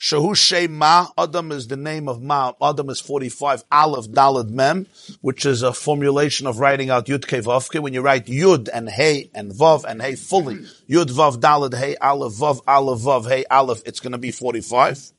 Shahu 0.00 0.68
Ma, 0.70 1.06
Adam 1.16 1.52
is 1.52 1.68
the 1.68 1.76
name 1.76 2.08
of 2.08 2.20
Ma. 2.20 2.52
Adam 2.60 2.90
is 2.90 2.98
45, 2.98 3.62
Aleph 3.70 4.06
Dalad 4.08 4.50
Mem, 4.50 4.88
which 5.20 5.46
is 5.46 5.62
a 5.62 5.72
formulation 5.72 6.48
of 6.48 6.58
writing 6.58 6.90
out 6.90 7.06
Yud 7.06 7.22
Ke 7.28 7.80
When 7.80 7.94
you 7.94 8.00
write 8.00 8.26
Yud 8.26 8.68
and 8.74 8.88
Hey 8.88 9.30
and 9.32 9.52
Vav 9.52 9.84
and 9.84 10.02
Hey 10.02 10.16
fully, 10.16 10.56
Yud 10.90 11.12
Vav 11.12 11.36
Dalad 11.36 11.78
Hey 11.78 11.94
Aleph 11.98 12.32
Vav 12.32 12.60
Aleph 12.66 12.98
Vav 12.98 13.28
Hey 13.28 13.44
Aleph, 13.52 13.82
it's 13.86 14.00
going 14.00 14.10
to 14.10 14.18
be 14.18 14.32
45, 14.32 15.12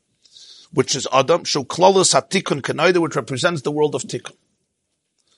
which 0.74 0.94
is 0.94 1.08
Adam. 1.10 1.44
Shuklalus 1.44 2.12
Hatikun 2.12 2.60
Kanoida, 2.60 2.98
which 2.98 3.16
represents 3.16 3.62
the 3.62 3.72
world 3.72 3.94
of 3.94 4.02
Tikkun. 4.02 4.34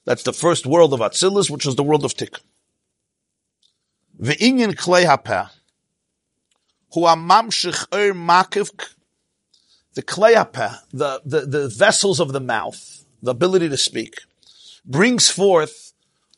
That's 0.08 0.22
the 0.22 0.32
first 0.32 0.64
world 0.64 0.94
of 0.94 1.00
Atzilus, 1.00 1.50
which 1.50 1.66
is 1.66 1.74
the 1.76 1.82
world 1.82 2.02
of 2.02 2.14
Tikkun. 2.14 2.40
Ve'inyan 4.18 4.72
Klei 4.74 5.04
HaPeh, 5.04 5.50
Hu 6.94 7.00
Amamshich 7.02 7.84
Er 7.92 8.14
Makiv 8.14 8.70
the 9.92 10.02
kleapa, 10.02 10.78
the, 10.92 11.20
the, 11.26 11.40
the 11.42 11.68
vessels 11.68 12.20
of 12.20 12.32
the 12.32 12.40
mouth, 12.40 13.04
the 13.22 13.32
ability 13.32 13.68
to 13.68 13.76
speak, 13.76 14.20
brings 14.86 15.28
forth 15.28 15.92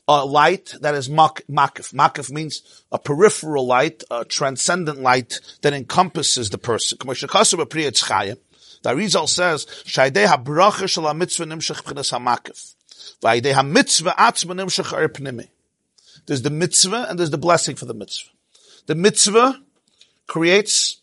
a 0.08 0.24
light 0.24 0.74
that 0.80 0.96
is 0.96 1.08
mak- 1.08 1.46
makif. 1.48 1.94
Makif 1.94 2.28
means 2.32 2.82
a 2.90 2.98
peripheral 2.98 3.68
light, 3.68 4.02
a 4.10 4.24
transcendent 4.24 5.00
light 5.00 5.38
that 5.62 5.72
encompasses 5.74 6.50
the 6.50 6.58
person. 6.58 6.98
The 6.98 7.04
Arizal 8.84 9.28
says, 9.28 9.66
Er. 13.24 13.40
There's 16.26 16.42
the 16.42 16.50
mitzvah 16.50 17.06
and 17.08 17.18
there's 17.18 17.30
the 17.30 17.38
blessing 17.38 17.76
for 17.76 17.86
the 17.86 17.94
mitzvah. 17.94 18.30
The 18.86 18.94
mitzvah 18.94 19.62
creates, 20.26 21.00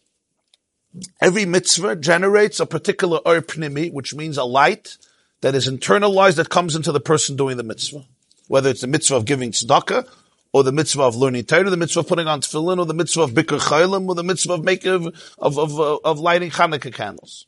every 1.22 1.46
mitzvah 1.46 1.96
generates 1.98 2.60
a 2.60 2.66
particular 2.66 3.20
pnimi, 3.20 3.92
which 3.92 4.16
means 4.16 4.38
a 4.38 4.44
light 4.44 4.98
that 5.42 5.56
is 5.56 5.70
internalized 5.70 6.36
that 6.36 6.50
comes 6.50 6.76
into 6.76 6.92
the 6.92 7.00
person 7.00 7.36
doing 7.36 7.58
the 7.58 7.64
mitzvah. 7.64 8.06
Whether 8.48 8.70
it's 8.70 8.82
the 8.82 8.88
mitzvah 8.88 9.18
of 9.18 9.26
giving 9.26 9.52
tzedakah, 9.52 10.08
or 10.54 10.64
the 10.64 10.72
mitzvah 10.72 11.04
of 11.04 11.16
learning 11.16 11.44
Torah, 11.44 11.70
the 11.70 11.78
mitzvah 11.78 12.00
of 12.00 12.08
putting 12.08 12.28
on 12.28 12.42
tefillin, 12.42 12.80
or 12.80 12.86
the 12.86 12.94
mitzvah 12.94 13.24
of 13.24 13.32
bikur 13.32 13.60
chaylim, 13.60 14.08
or 14.08 14.16
the 14.16 14.24
mitzvah 14.24 14.54
of 14.54 14.64
making, 14.64 15.14
of, 15.38 15.60
of, 15.60 15.80
of 15.80 16.20
lighting 16.20 16.52
Hanukkah 16.52 16.94
candles. 16.94 17.46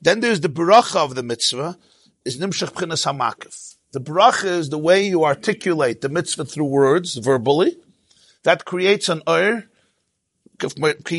Then 0.00 0.20
there's 0.20 0.40
the 0.40 0.48
bracha 0.48 0.96
of 0.96 1.14
the 1.14 1.22
mitzvah, 1.22 1.78
is 2.24 2.38
nimshach 2.38 2.72
pchinas 2.72 3.06
hamakif. 3.06 3.76
The 3.92 4.00
bracha 4.00 4.46
is 4.46 4.70
the 4.70 4.78
way 4.78 5.06
you 5.06 5.24
articulate 5.24 6.00
the 6.00 6.08
mitzvah 6.08 6.46
through 6.46 6.64
words, 6.64 7.16
verbally. 7.16 7.76
That 8.42 8.64
creates 8.64 9.08
an 9.08 9.22
ur. 9.28 9.64
Ki 10.58 10.68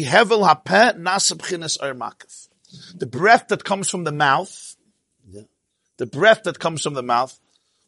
hevel 0.04 0.48
hapeh 0.48 0.98
nasa 0.98 1.38
pchinas 1.38 1.82
ur 1.82 1.94
makif. 1.94 2.48
The 2.96 3.06
breath 3.06 3.50
that 3.50 3.64
comes 3.64 3.90
from 3.90 4.04
the 4.04 4.12
mouth, 4.12 4.76
the 5.98 6.06
breath 6.08 6.44
that 6.44 6.58
comes 6.60 6.82
from 6.82 6.96
the 6.96 7.04
mouth, 7.04 7.40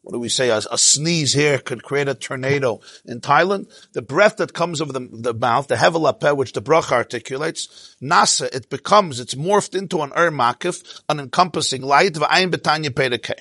what 0.04 0.12
do 0.14 0.20
we 0.20 0.30
say? 0.30 0.50
A, 0.50 0.58
a, 0.70 0.78
sneeze 0.78 1.34
here 1.34 1.58
could 1.58 1.82
create 1.82 2.08
a 2.08 2.14
tornado 2.14 2.80
in 3.06 3.22
Thailand. 3.22 3.72
The 3.94 4.04
breath 4.04 4.38
that 4.38 4.54
comes 4.54 4.80
of 4.80 4.94
the, 4.94 5.00
the 5.12 5.34
mouth, 5.34 5.68
the 5.68 5.76
hevel 5.76 6.08
apeh, 6.08 6.38
which 6.38 6.54
the 6.54 6.62
bracha 6.62 6.92
articulates, 6.92 7.96
nasa, 8.00 8.54
it 8.54 8.70
becomes, 8.70 9.20
it's 9.20 9.34
morphed 9.34 9.76
into 9.76 10.04
an 10.04 10.12
ur 10.16 10.30
makif, 10.30 11.02
an 11.10 11.20
encompassing 11.20 11.82
light, 11.82 12.14
v'ayin 12.14 12.52
betanya 12.52 12.92
pedekeh. 12.92 13.40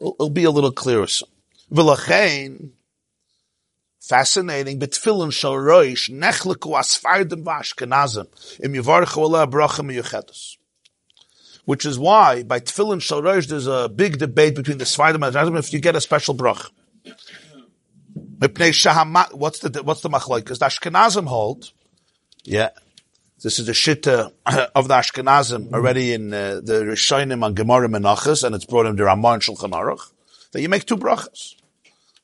It'll, 0.00 0.14
it'll 0.14 0.30
be 0.30 0.44
a 0.44 0.50
little 0.50 0.72
clearer 0.72 1.06
soon. 1.06 1.28
V'lachein, 1.72 2.70
fascinating, 4.00 4.80
betfilin 4.80 5.32
shal 5.32 5.54
roish, 5.54 6.10
nechleku 6.10 6.78
asfardim 6.78 7.44
v'ashkenazim, 7.44 8.26
im 8.64 8.72
yivarchu 8.72 9.18
ala 9.18 9.46
bracha 9.46 9.84
miyuchetus 9.84 10.56
which 11.70 11.86
is 11.86 11.96
why 11.98 12.42
by 12.42 12.58
Tefillin 12.58 12.98
Shalrosh 12.98 13.46
there's 13.46 13.68
a 13.68 13.88
big 13.88 14.18
debate 14.18 14.56
between 14.56 14.78
the 14.78 14.84
Svardim 14.84 15.24
and 15.24 15.36
Ashkenazim 15.36 15.56
if 15.56 15.72
you 15.72 15.78
get 15.78 15.94
a 15.94 16.00
special 16.00 16.34
brach. 16.34 16.68
What's 18.40 19.60
the 19.60 19.82
what's 19.84 20.00
the 20.00 20.08
Because 20.08 20.58
The 20.58 20.66
Ashkenazim 20.66 21.26
hold, 21.26 21.70
yeah. 22.42 22.70
This 23.42 23.58
is 23.58 23.66
the 23.66 23.72
shitta 23.72 24.32
of 24.74 24.88
the 24.88 24.94
Ashkenazim 24.94 25.72
already 25.72 26.12
in 26.12 26.32
uh, 26.32 26.60
the 26.62 26.84
Rishonim 26.84 27.42
on 27.42 27.54
Gemara 27.54 27.88
Menachas, 27.88 28.44
and 28.44 28.54
it's 28.54 28.64
brought 28.64 28.86
in 28.86 28.96
the 28.96 29.04
Ramah 29.04 29.28
and 29.30 29.42
Shulchan 29.42 29.70
Aruch, 29.70 30.12
that 30.52 30.60
you 30.60 30.68
make 30.68 30.84
two 30.84 30.96
brachas. 30.96 31.54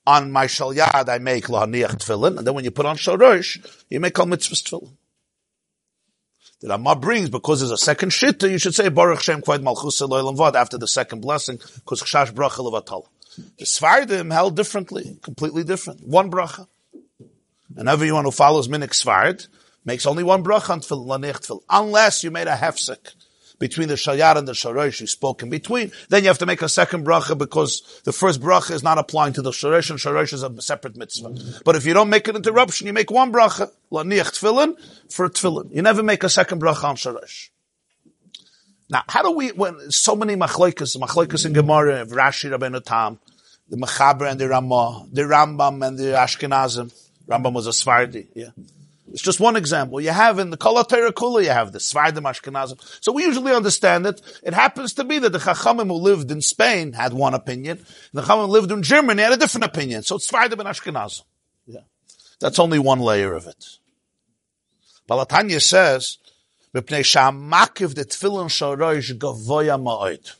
On 0.07 0.31
my 0.31 0.46
shalyad 0.46 1.09
I 1.09 1.18
make 1.18 1.46
lahaniach 1.46 1.96
tefillin, 1.96 2.38
and 2.38 2.46
then 2.46 2.55
when 2.55 2.64
you 2.64 2.70
put 2.70 2.87
on 2.87 2.96
shorosh, 2.96 3.64
you 3.90 3.98
make 3.98 4.18
all 4.18 4.26
mitzvahs 4.26 4.62
tefillin 4.62 4.92
the 6.61 6.68
Rama 6.68 6.96
brings 6.96 7.29
because 7.29 7.61
there's 7.61 7.70
a 7.70 7.76
second 7.76 8.11
shitta, 8.11 8.50
you 8.50 8.59
should 8.59 8.74
say 8.74 8.88
Baruch 8.88 9.20
Shem 9.20 9.42
Kvayt 9.42 9.62
Malchus 9.62 10.00
Vad 10.00 10.57
after 10.57 10.79
the 10.79 10.88
second 10.88 11.20
blessing, 11.20 11.59
because 11.76 12.02
Chash 12.02 12.33
Bracha 12.33 12.59
Levatal. 12.59 13.07
The 13.59 13.64
Svardim 13.64 14.33
held 14.33 14.57
differently, 14.57 15.18
completely 15.22 15.64
different. 15.64 16.07
One 16.07 16.31
bracha. 16.31 16.66
And 17.76 17.88
everyone 17.88 18.24
who 18.24 18.31
follows 18.31 18.68
Minik 18.68 18.90
Svard 18.90 19.48
makes 19.87 20.05
only 20.05 20.22
one 20.22 20.44
bracha 20.44 20.70
on 20.70 20.81
Tfil, 20.81 21.62
unless 21.70 22.22
you 22.22 22.31
made 22.31 22.49
a 22.49 22.57
hefsek 22.57 23.14
between 23.59 23.88
the 23.88 23.94
shayar 23.94 24.37
and 24.37 24.46
the 24.46 24.53
sharesh 24.53 25.01
you 25.01 25.07
spoke 25.07 25.42
in 25.42 25.49
between, 25.49 25.90
then 26.09 26.22
you 26.22 26.29
have 26.29 26.38
to 26.38 26.46
make 26.46 26.61
a 26.61 26.68
second 26.68 27.07
bracha 27.07 27.38
because 27.38 28.03
the 28.05 28.12
first 28.12 28.40
bracha 28.40 28.72
is 28.72 28.83
not 28.83 28.99
applying 28.99 29.33
to 29.33 29.42
the 29.42 29.51
sharesh 29.51 29.88
and 29.90 29.99
sharesh 29.99 30.33
is 30.33 30.42
a 30.42 30.61
separate 30.61 30.96
mitzvah. 30.96 31.62
But 31.64 31.77
if 31.77 31.87
you 31.87 31.94
don't 31.94 32.11
make 32.11 32.29
an 32.29 32.37
interruption, 32.37 32.87
you 32.87 32.92
make 32.92 33.11
one 33.11 33.33
bracha, 33.33 33.70
laniach 33.90 34.38
tefillin, 34.38 34.77
for 35.11 35.29
tefillin. 35.29 35.75
You 35.75 35.83
never 35.83 36.03
make 36.03 36.22
a 36.22 36.29
second 36.29 36.61
bracha 36.61 36.85
on 36.85 36.96
sharesh. 36.96 37.49
Now, 38.88 39.03
how 39.09 39.22
do 39.22 39.33
we, 39.33 39.49
when 39.49 39.90
so 39.90 40.14
many 40.14 40.37
machloikas, 40.37 40.96
machloikas 40.96 41.44
in 41.44 41.53
Gemara, 41.53 42.07
Rashi, 42.07 42.57
Rabbeinu 42.57 42.85
Tam, 42.85 43.18
the 43.68 43.77
Mechaber 43.77 44.31
and 44.31 44.38
the 44.38 44.49
Ramah, 44.49 45.09
the 45.12 45.22
Rambam 45.22 45.85
and 45.85 45.99
the 45.99 46.05
Ashkenazim, 46.05 46.94
Rambam 47.27 47.53
was 47.53 47.66
a 47.66 47.70
Svardi, 47.70 48.29
yeah. 48.35 48.51
It's 49.12 49.23
just 49.23 49.38
one 49.38 49.57
example. 49.57 50.01
You 50.01 50.11
have 50.11 50.38
in 50.38 50.51
the 50.51 50.57
Kol 50.57 50.83
Kula, 50.83 51.42
you 51.42 51.51
have 51.51 51.73
the 51.73 51.79
Svardim 51.79 52.23
Ashkenazim. 52.23 52.79
So 53.01 53.12
we 53.12 53.25
usually 53.25 53.53
understand 53.53 54.07
it. 54.07 54.21
It 54.42 54.53
happens 54.53 54.95
to 54.95 55.05
be 55.05 55.19
that 55.21 55.31
the 55.31 55.38
Chachamim 55.38 55.87
who 55.88 55.95
lived 55.95 56.31
in 56.31 56.40
Spain 56.40 56.92
had 56.92 57.12
one 57.12 57.35
opinion, 57.35 57.79
and 57.79 57.87
the 58.12 58.23
Chachamim 58.23 58.47
who 58.47 58.53
lived 58.53 58.73
in 58.73 58.83
Germany 58.83 59.23
had 59.23 59.33
a 59.33 59.37
different 59.37 59.64
opinion. 59.64 60.03
So 60.03 60.16
it's 60.16 60.31
Svardim 60.31 60.59
and 60.59 60.69
Ashkenazim. 60.69 61.23
Yeah. 61.66 61.81
That's 62.40 62.59
only 62.59 62.79
one 62.79 63.01
layer 63.01 63.35
of 63.35 63.47
it. 63.47 63.64
Baal 65.07 65.25
HaTanya 65.25 65.62
says, 65.62 66.19
Mipnei 66.75 67.05
the 67.95 68.05
Tfilin 68.05 68.49
Shorosh 68.49 69.16
Gavoya 69.16 69.81
Ma'od. 69.81 70.35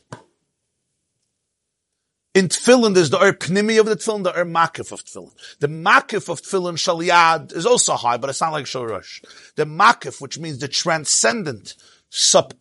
In 2.37 2.49
tefillin, 2.49 2.93
there's 2.93 3.09
the 3.09 3.19
er 3.19 3.33
pnimi 3.33 3.79
of 3.79 3.87
the 3.87 3.95
tefillin, 3.95 4.23
the 4.23 4.39
er 4.39 4.45
makif 4.45 4.91
of 4.91 5.03
tefillin. 5.03 5.33
The 5.57 5.67
makif 5.67 6.29
of 6.29 6.39
tefillin 6.43 6.77
shaliyad 6.77 7.51
is 7.55 7.65
also 7.65 7.95
high, 7.95 8.17
but 8.17 8.29
it's 8.29 8.41
not 8.41 8.51
like 8.51 8.65
shorosh. 8.65 9.25
The 9.55 9.65
makif, 9.65 10.21
which 10.21 10.37
means 10.37 10.59
the 10.59 10.67
transcendent, 10.67 11.73
sub, 12.11 12.53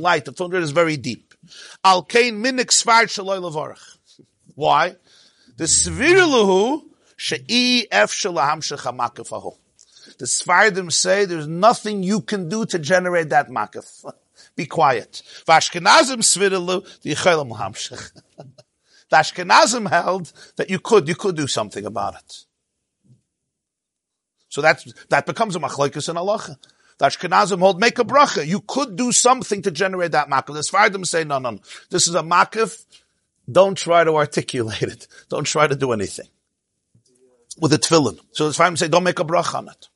light 0.00 0.26
of 0.26 0.34
tefillin 0.34 0.60
is 0.60 0.72
very 0.72 0.96
deep. 0.96 1.34
Al 1.84 2.02
kain 2.02 2.42
minik 2.42 2.70
svar 2.70 3.04
shaloi 3.04 3.38
levarach. 3.40 3.96
Why? 4.56 4.96
The 5.56 5.66
sviriluhu 5.66 6.82
she'i 7.16 7.86
ef 7.92 8.10
shalaham 8.10 8.58
shechamakif 8.58 9.32
ahu. 9.32 9.52
The 10.18 10.24
Svardim 10.24 10.90
say 10.90 11.26
there's 11.26 11.46
nothing 11.46 12.02
you 12.02 12.22
can 12.22 12.48
do 12.48 12.66
to 12.66 12.80
generate 12.80 13.28
that 13.28 13.50
makif. 13.50 14.04
Be 14.56 14.66
quiet. 14.66 15.22
Vashkenazim 15.46 16.24
svirilu, 16.24 17.02
the 17.02 17.14
yichaylam 17.14 17.56
hamshech. 17.56 18.20
The 19.10 19.16
Ashkenazim 19.16 19.88
held 19.88 20.32
that 20.56 20.70
you 20.70 20.78
could, 20.78 21.08
you 21.08 21.14
could 21.14 21.36
do 21.36 21.46
something 21.46 21.84
about 21.84 22.14
it. 22.14 22.44
So 24.48 24.62
that's, 24.62 24.92
that 25.08 25.26
becomes 25.26 25.56
a 25.56 25.60
machlokes 25.60 26.08
in 26.08 26.16
halacha. 26.16 26.56
The 26.98 27.06
Ashkenazim 27.06 27.58
hold, 27.58 27.80
make 27.80 27.98
a 27.98 28.04
bracha. 28.04 28.46
You 28.46 28.60
could 28.60 28.96
do 28.96 29.10
something 29.12 29.62
to 29.62 29.70
generate 29.70 30.12
that 30.12 30.28
makif. 30.28 30.54
The 30.54 30.60
Sfardim 30.60 31.04
say, 31.04 31.24
no, 31.24 31.38
no, 31.38 31.50
no. 31.50 31.60
This 31.90 32.06
is 32.06 32.14
a 32.14 32.22
makif. 32.22 32.84
Don't 33.50 33.76
try 33.76 34.04
to 34.04 34.14
articulate 34.14 34.82
it. 34.82 35.08
Don't 35.28 35.44
try 35.44 35.66
to 35.66 35.74
do 35.74 35.92
anything. 35.92 36.28
With 37.60 37.72
a 37.72 37.78
tefillin. 37.78 38.18
So 38.32 38.48
the 38.48 38.54
Sfardim 38.54 38.78
say, 38.78 38.88
don't 38.88 39.04
make 39.04 39.18
a 39.18 39.24
bracha 39.24 39.56
on 39.56 39.68
it. 39.68 39.88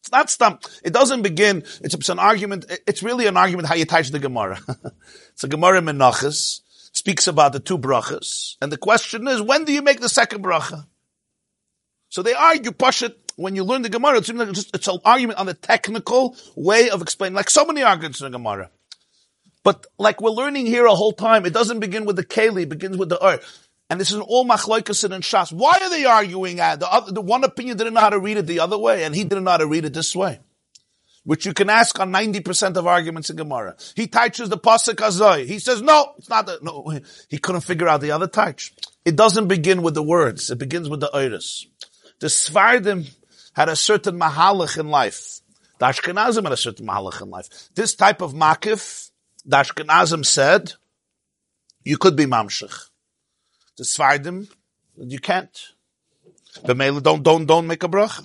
It's 0.00 0.10
not 0.10 0.30
stump. 0.30 0.64
It 0.82 0.92
doesn't 0.92 1.22
begin, 1.22 1.58
it's, 1.82 1.94
it's 1.94 2.08
an 2.08 2.18
argument, 2.18 2.64
it's 2.86 3.02
really 3.02 3.26
an 3.26 3.36
argument 3.36 3.68
how 3.68 3.74
you 3.74 3.84
touch 3.84 4.10
the 4.10 4.18
Gemara. 4.18 4.58
it's 5.32 5.44
a 5.44 5.48
Gemara 5.48 5.82
Menachas 5.82 6.62
speaks 7.00 7.26
about 7.26 7.54
the 7.54 7.60
two 7.60 7.78
brachas, 7.78 8.56
and 8.60 8.70
the 8.70 8.76
question 8.76 9.26
is, 9.26 9.40
when 9.40 9.64
do 9.64 9.72
you 9.72 9.80
make 9.80 10.00
the 10.00 10.08
second 10.08 10.44
bracha? 10.44 10.84
So 12.10 12.22
they 12.22 12.34
argue, 12.34 12.72
push 12.72 13.02
it, 13.02 13.18
when 13.36 13.56
you 13.56 13.64
learn 13.64 13.80
the 13.80 13.88
Gemara, 13.88 14.20
like 14.20 14.28
it's, 14.28 14.58
just, 14.58 14.76
it's 14.76 14.86
an 14.86 14.98
argument 15.02 15.38
on 15.38 15.46
the 15.46 15.54
technical 15.54 16.36
way 16.56 16.90
of 16.90 17.00
explaining, 17.00 17.36
like 17.36 17.48
so 17.48 17.64
many 17.64 17.82
arguments 17.82 18.20
in 18.20 18.30
the 18.30 18.36
Gemara. 18.36 18.70
But 19.64 19.86
like 19.98 20.20
we're 20.20 20.30
learning 20.30 20.66
here 20.66 20.84
a 20.84 20.94
whole 20.94 21.12
time, 21.12 21.46
it 21.46 21.54
doesn't 21.54 21.80
begin 21.80 22.04
with 22.04 22.16
the 22.16 22.24
Keli, 22.24 22.64
it 22.64 22.68
begins 22.68 22.98
with 22.98 23.08
the 23.08 23.24
Ur. 23.24 23.40
And 23.88 23.98
this 23.98 24.12
is 24.12 24.18
all 24.18 24.44
machloikas 24.44 25.02
and 25.02 25.24
shas. 25.24 25.54
Why 25.54 25.78
are 25.80 25.88
they 25.88 26.04
arguing? 26.04 26.60
At? 26.60 26.80
The, 26.80 26.92
other, 26.92 27.12
the 27.12 27.22
one 27.22 27.44
opinion 27.44 27.78
didn't 27.78 27.94
know 27.94 28.00
how 28.00 28.10
to 28.10 28.20
read 28.20 28.36
it 28.36 28.46
the 28.46 28.60
other 28.60 28.76
way, 28.76 29.04
and 29.04 29.14
he 29.14 29.24
didn't 29.24 29.44
know 29.44 29.52
how 29.52 29.56
to 29.56 29.66
read 29.66 29.86
it 29.86 29.94
this 29.94 30.14
way 30.14 30.40
which 31.30 31.46
you 31.46 31.54
can 31.54 31.70
ask 31.70 32.00
on 32.00 32.10
90% 32.10 32.76
of 32.76 32.88
arguments 32.88 33.30
in 33.30 33.36
Gemara. 33.36 33.76
He 33.94 34.08
touches 34.08 34.48
the 34.48 34.58
Pasuk 34.58 34.96
Azoy. 34.96 35.46
He 35.46 35.60
says, 35.60 35.80
no, 35.80 36.14
it's 36.18 36.28
not 36.28 36.46
that, 36.46 36.60
no, 36.60 36.98
he 37.28 37.38
couldn't 37.38 37.60
figure 37.60 37.86
out 37.86 38.00
the 38.00 38.10
other 38.10 38.26
touch. 38.26 38.72
It 39.04 39.14
doesn't 39.14 39.46
begin 39.46 39.82
with 39.82 39.94
the 39.94 40.02
words. 40.02 40.50
It 40.50 40.58
begins 40.58 40.88
with 40.88 40.98
the 40.98 41.10
Iris. 41.14 41.68
The 42.18 42.26
Svardim 42.26 43.14
had 43.52 43.68
a 43.68 43.76
certain 43.76 44.18
mahalach 44.18 44.76
in 44.76 44.88
life. 44.88 45.38
The 45.78 45.86
Ashkenazim 45.86 46.42
had 46.42 46.52
a 46.52 46.56
certain 46.56 46.88
mahalach 46.88 47.22
in 47.22 47.30
life. 47.30 47.46
This 47.76 47.94
type 47.94 48.22
of 48.22 48.32
makif, 48.32 49.12
the 49.44 49.58
Ashkenazim 49.58 50.26
said, 50.26 50.72
you 51.84 51.96
could 51.96 52.16
be 52.16 52.24
mamshich. 52.24 52.88
The 53.78 53.84
Svardim, 53.84 54.48
you 54.96 55.20
can't. 55.20 55.56
The 56.64 56.74
don't, 56.74 57.22
don't, 57.22 57.46
don't 57.46 57.68
make 57.68 57.84
a 57.84 57.88
brach. 57.88 58.20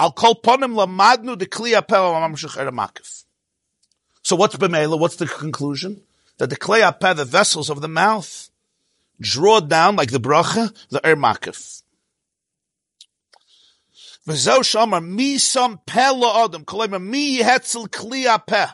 I'll 0.00 0.12
call 0.12 0.34
ponim 0.34 0.74
lamadnu 0.74 1.38
the 1.38 1.44
kliya 1.44 1.86
makif. 1.86 3.24
So 4.22 4.34
what's 4.34 4.56
b'meila? 4.56 4.98
What's 4.98 5.16
the 5.16 5.26
conclusion? 5.26 6.00
That 6.38 6.48
the 6.48 6.56
kliya 6.56 6.98
peh, 6.98 7.12
the 7.12 7.26
vessels 7.26 7.68
of 7.68 7.82
the 7.82 7.88
mouth, 7.88 8.48
draw 9.20 9.60
down 9.60 9.96
like 9.96 10.10
the 10.10 10.18
bracha, 10.18 10.74
the 10.88 11.06
er 11.06 11.16
makif. 11.16 11.82
Sam 14.34 15.80
adam 15.86 16.64
kliya 16.64 18.46
peh. 18.46 18.66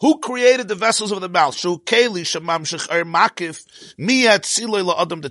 Who 0.00 0.18
created 0.18 0.68
the 0.68 0.74
vessels 0.74 1.12
of 1.12 1.20
the 1.20 1.28
mouth? 1.28 1.54
Shemamshich 1.56 2.90
er 2.90 3.04
la 4.82 5.02
adam. 5.02 5.22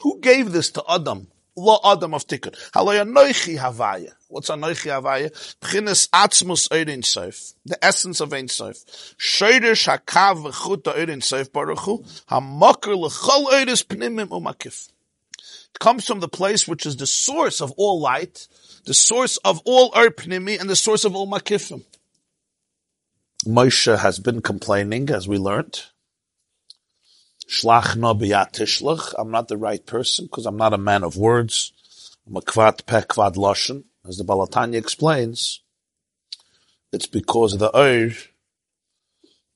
Who 0.00 0.20
gave 0.20 0.52
this 0.52 0.70
to 0.72 0.84
Adam 0.86 1.28
lo 1.56 1.80
adam 1.84 2.14
of 2.14 2.26
tikkun. 2.26 2.54
What's 4.28 4.50
anoichi 4.50 4.90
havaya? 4.90 5.30
B'chinas 5.60 6.08
atzmus 6.10 6.68
oirin 6.70 7.04
sof. 7.04 7.52
The 7.64 7.82
essence 7.84 8.20
of 8.20 8.32
ein 8.32 8.48
sof. 8.48 8.76
Shoyrish 9.18 9.86
hakav 9.86 10.50
v'chut 10.50 10.82
oirin 10.82 11.22
sof 11.22 11.52
baruch 11.52 11.78
hu. 11.80 12.02
Hamakar 12.30 12.96
l'chol 12.96 13.46
oiris 13.46 13.84
pnimim 13.84 14.28
umakif. 14.28 14.88
It 15.74 15.78
comes 15.78 16.06
from 16.06 16.20
the 16.20 16.28
place 16.28 16.66
which 16.66 16.86
is 16.86 16.96
the 16.96 17.06
source 17.06 17.60
of 17.60 17.70
all 17.72 18.00
light, 18.00 18.48
the 18.86 18.94
source 18.94 19.36
of 19.38 19.60
all 19.64 19.92
er 19.96 20.10
pnimi, 20.10 20.58
and 20.58 20.70
the 20.70 20.76
source 20.76 21.04
of 21.04 21.14
all 21.14 21.28
makifim. 21.28 21.84
Moshe 23.46 23.98
has 23.98 24.18
been 24.18 24.40
complaining, 24.40 25.10
as 25.10 25.28
we 25.28 25.38
learned. 25.38 25.84
Shlach 27.48 27.94
no. 27.94 28.10
I'm 29.18 29.30
not 29.30 29.48
the 29.48 29.56
right 29.56 29.84
person 29.86 30.24
because 30.24 30.46
I'm 30.46 30.56
not 30.56 30.72
a 30.72 30.78
man 30.78 31.04
of 31.04 31.16
words. 31.16 31.72
I'm 32.26 32.36
a 32.36 32.40
kvad 32.40 32.86
pe 32.86 33.02
kvad 33.02 33.36
loshen. 33.36 33.84
As 34.08 34.18
the 34.18 34.24
Baal 34.24 34.46
HaTanya 34.46 34.76
explains, 34.76 35.62
it's 36.92 37.06
because 37.06 37.58
the 37.58 37.76
Ur 37.76 38.12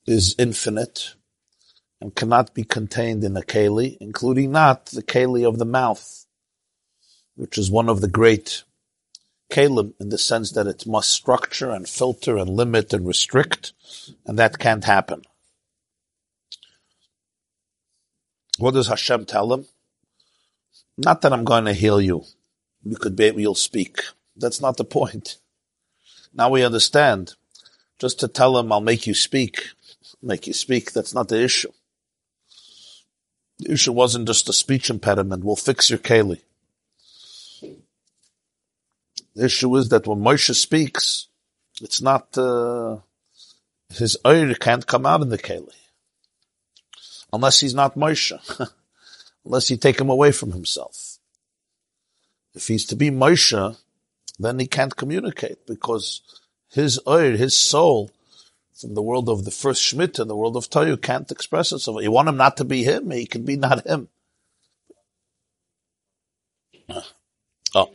is 0.06 0.34
infinite 0.38 1.14
and 2.00 2.14
cannot 2.14 2.52
be 2.54 2.64
contained 2.64 3.22
in 3.22 3.36
a 3.36 3.42
keli, 3.42 3.96
including 4.00 4.50
not 4.50 4.86
the 4.86 5.02
keli 5.02 5.46
of 5.46 5.58
the 5.58 5.64
mouth, 5.64 6.26
which 7.36 7.58
is 7.58 7.70
one 7.70 7.88
of 7.88 8.00
the 8.00 8.08
great 8.08 8.64
kalim 9.50 9.94
in 10.00 10.08
the 10.08 10.18
sense 10.18 10.50
that 10.52 10.66
it 10.66 10.86
must 10.86 11.10
structure 11.10 11.70
and 11.70 11.88
filter 11.88 12.36
and 12.36 12.50
limit 12.50 12.92
and 12.92 13.06
restrict, 13.06 13.72
and 14.26 14.38
that 14.38 14.58
can't 14.58 14.84
happen. 14.84 15.22
What 18.58 18.74
does 18.74 18.88
Hashem 18.88 19.26
tell 19.26 19.52
him? 19.52 19.66
Not 20.98 21.22
that 21.22 21.32
I'm 21.32 21.44
going 21.44 21.66
to 21.66 21.72
heal 21.72 22.00
you. 22.00 22.24
You 22.82 22.96
could 22.96 23.16
be, 23.16 23.32
you'll 23.36 23.54
speak. 23.54 24.00
That's 24.40 24.60
not 24.60 24.76
the 24.78 24.84
point. 24.84 25.38
Now 26.32 26.48
we 26.50 26.64
understand. 26.64 27.34
Just 27.98 28.18
to 28.20 28.28
tell 28.28 28.56
him, 28.58 28.72
I'll 28.72 28.80
make 28.80 29.06
you 29.06 29.12
speak, 29.12 29.68
make 30.22 30.46
you 30.46 30.54
speak, 30.54 30.92
that's 30.92 31.14
not 31.14 31.28
the 31.28 31.42
issue. 31.42 31.72
The 33.58 33.72
issue 33.72 33.92
wasn't 33.92 34.26
just 34.26 34.48
a 34.48 34.54
speech 34.54 34.88
impediment. 34.88 35.44
We'll 35.44 35.56
fix 35.56 35.90
your 35.90 35.98
keli. 35.98 36.40
The 39.34 39.44
issue 39.44 39.76
is 39.76 39.90
that 39.90 40.06
when 40.06 40.20
Moshe 40.20 40.54
speaks, 40.54 41.26
it's 41.82 42.00
not, 42.00 42.36
uh, 42.38 42.98
his 43.94 44.16
oir 44.24 44.54
can't 44.54 44.86
come 44.86 45.04
out 45.04 45.20
in 45.20 45.28
the 45.28 45.38
keli. 45.38 45.74
Unless 47.32 47.60
he's 47.60 47.74
not 47.74 47.96
Moshe. 47.96 48.32
Unless 49.44 49.70
you 49.70 49.76
take 49.76 50.00
him 50.00 50.08
away 50.08 50.32
from 50.32 50.52
himself. 50.52 51.18
If 52.54 52.66
he's 52.66 52.86
to 52.86 52.96
be 52.96 53.10
Moshe, 53.10 53.76
then 54.44 54.58
he 54.58 54.66
can't 54.66 54.96
communicate 54.96 55.66
because 55.66 56.22
his 56.70 56.98
oir, 57.06 57.32
his 57.32 57.56
soul, 57.56 58.10
from 58.80 58.94
the 58.94 59.02
world 59.02 59.28
of 59.28 59.44
the 59.44 59.50
first 59.50 59.82
Schmidt 59.82 60.18
and 60.18 60.30
the 60.30 60.36
world 60.36 60.56
of 60.56 60.70
Toyu 60.70 61.00
can't 61.00 61.30
express 61.30 61.72
itself. 61.72 62.02
You 62.02 62.10
want 62.10 62.28
him 62.28 62.38
not 62.38 62.56
to 62.56 62.64
be 62.64 62.82
him, 62.82 63.10
he 63.10 63.26
can 63.26 63.44
be 63.44 63.56
not 63.56 63.86
him. 63.86 64.08
Ah. 66.88 67.06
Oh. 67.74 67.90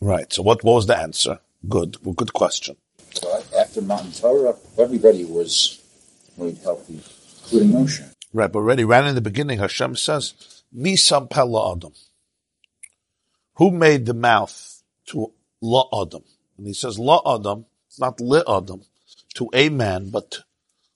Right. 0.00 0.32
So 0.32 0.42
what, 0.42 0.64
what 0.64 0.74
was 0.74 0.86
the 0.86 0.98
answer? 0.98 1.40
Good. 1.68 1.98
Good 2.16 2.32
question. 2.32 2.76
After 3.58 3.82
Matan 3.82 4.12
Torah, 4.12 4.56
everybody 4.78 5.24
was 5.24 5.82
made 6.36 6.58
healthy, 6.58 7.00
including 7.44 7.72
Moshe. 7.72 8.12
Right, 8.32 8.50
but 8.50 8.58
already 8.58 8.84
right 8.84 9.04
in 9.04 9.14
the 9.14 9.20
beginning, 9.20 9.58
Hashem 9.58 9.96
says, 9.96 10.34
Misam 10.76 11.30
Pella 11.30 11.72
Adam. 11.72 11.92
Who 13.56 13.70
made 13.70 14.06
the 14.06 14.14
mouth 14.14 14.82
to 15.06 15.32
La 15.60 15.84
Adam? 16.02 16.24
And 16.58 16.66
he 16.66 16.74
says, 16.74 16.98
La 16.98 17.20
Adam, 17.26 17.66
not 17.98 18.20
Le 18.20 18.42
Adam, 18.48 18.82
to 19.34 19.50
a 19.52 19.68
man, 19.68 20.10
but 20.10 20.42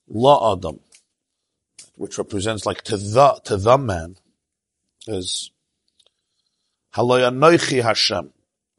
La 0.07 0.53
Adam, 0.53 0.79
which 1.95 2.17
represents 2.17 2.65
like 2.65 2.83
to 2.83 2.97
the, 2.97 3.41
to 3.45 3.57
the 3.57 3.77
man, 3.77 4.17
is 5.07 5.51
Haloyanoichi 6.93 7.81
Hashem. 7.81 8.31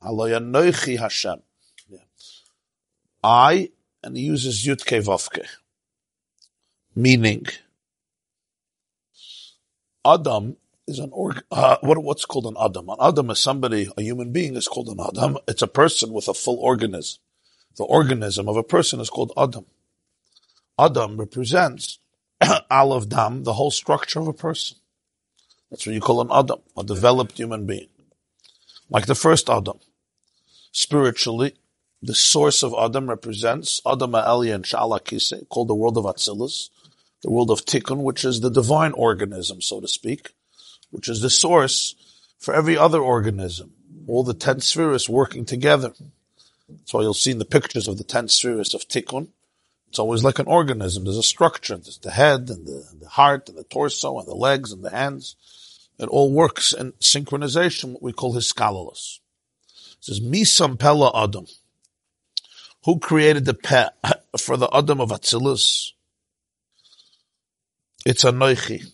Haloyanoichi 0.02 0.98
Hashem. 0.98 1.42
I, 3.24 3.70
and 4.02 4.16
he 4.16 4.24
uses 4.24 4.64
Yutke 4.64 5.02
Vavke. 5.02 5.46
Meaning, 6.94 7.46
Adam 10.04 10.56
is 10.86 10.98
an 10.98 11.10
org, 11.12 11.42
uh, 11.50 11.76
what, 11.80 12.02
what's 12.02 12.24
called 12.24 12.46
an 12.46 12.56
Adam? 12.60 12.88
An 12.88 12.96
Adam 13.00 13.30
is 13.30 13.38
somebody, 13.38 13.88
a 13.96 14.02
human 14.02 14.32
being 14.32 14.56
is 14.56 14.68
called 14.68 14.88
an 14.88 14.98
Adam. 15.00 15.38
It's 15.46 15.62
a 15.62 15.68
person 15.68 16.12
with 16.12 16.28
a 16.28 16.34
full 16.34 16.58
organism. 16.58 17.20
The 17.76 17.84
organism 17.84 18.48
of 18.48 18.56
a 18.56 18.62
person 18.62 19.00
is 19.00 19.10
called 19.10 19.32
Adam. 19.36 19.66
Adam 20.78 21.16
represents 21.16 21.98
Aleph 22.70 23.08
Dam, 23.08 23.44
the 23.44 23.54
whole 23.54 23.70
structure 23.70 24.20
of 24.20 24.28
a 24.28 24.32
person. 24.32 24.78
That's 25.70 25.86
what 25.86 25.94
you 25.94 26.00
call 26.00 26.20
an 26.20 26.28
Adam, 26.32 26.60
a 26.76 26.84
developed 26.84 27.38
human 27.38 27.64
being. 27.66 27.88
Like 28.90 29.06
the 29.06 29.14
first 29.14 29.48
Adam. 29.48 29.78
Spiritually, 30.72 31.54
the 32.02 32.14
source 32.14 32.62
of 32.62 32.74
Adam 32.76 33.08
represents 33.08 33.80
Adam 33.86 34.12
Elyon 34.12 34.62
Shalakise, 34.62 35.48
called 35.48 35.68
the 35.68 35.74
world 35.74 35.96
of 35.96 36.04
Atzilus, 36.04 36.68
the 37.22 37.30
world 37.30 37.50
of 37.50 37.64
Tikkun, 37.64 38.02
which 38.02 38.24
is 38.24 38.40
the 38.40 38.50
divine 38.50 38.92
organism, 38.92 39.60
so 39.60 39.80
to 39.80 39.88
speak, 39.88 40.30
which 40.92 41.08
is 41.08 41.20
the 41.20 41.30
source 41.30 41.96
for 42.38 42.54
every 42.54 42.76
other 42.76 43.00
organism. 43.00 43.72
All 44.06 44.22
the 44.22 44.34
ten 44.34 44.60
spheres 44.60 45.08
working 45.08 45.44
together. 45.44 45.92
That's 46.68 46.94
why 46.94 47.02
you'll 47.02 47.14
see 47.14 47.32
in 47.32 47.38
the 47.38 47.44
pictures 47.44 47.88
of 47.88 47.98
the 47.98 48.04
ten 48.04 48.28
spheres 48.28 48.74
of 48.74 48.82
Tikkun. 48.82 49.28
It's 49.88 49.98
always 49.98 50.24
like 50.24 50.38
an 50.38 50.46
organism. 50.46 51.04
There's 51.04 51.18
a 51.18 51.22
structure. 51.22 51.76
There's 51.76 51.98
the 51.98 52.12
head 52.12 52.48
and 52.48 52.66
the, 52.66 52.86
the 52.98 53.08
heart 53.08 53.48
and 53.48 53.58
the 53.58 53.64
torso 53.64 54.18
and 54.18 54.26
the 54.26 54.34
legs 54.34 54.72
and 54.72 54.82
the 54.82 54.90
hands. 54.90 55.36
It 55.98 56.08
all 56.08 56.32
works 56.32 56.72
in 56.72 56.92
synchronization, 56.92 57.92
what 57.92 58.02
we 58.02 58.12
call 58.12 58.34
hiskalalus. 58.34 59.18
It 59.68 60.04
says, 60.04 60.20
Misam 60.20 60.78
Pella 60.78 61.12
Adam. 61.14 61.46
Who 62.84 62.98
created 62.98 63.44
the 63.44 63.54
pet 63.54 63.94
for 64.38 64.56
the 64.56 64.68
Adam 64.74 65.00
of 65.00 65.10
Atzilus? 65.10 65.92
It's 68.04 68.24
a 68.24 68.32
Noichi. 68.32 68.90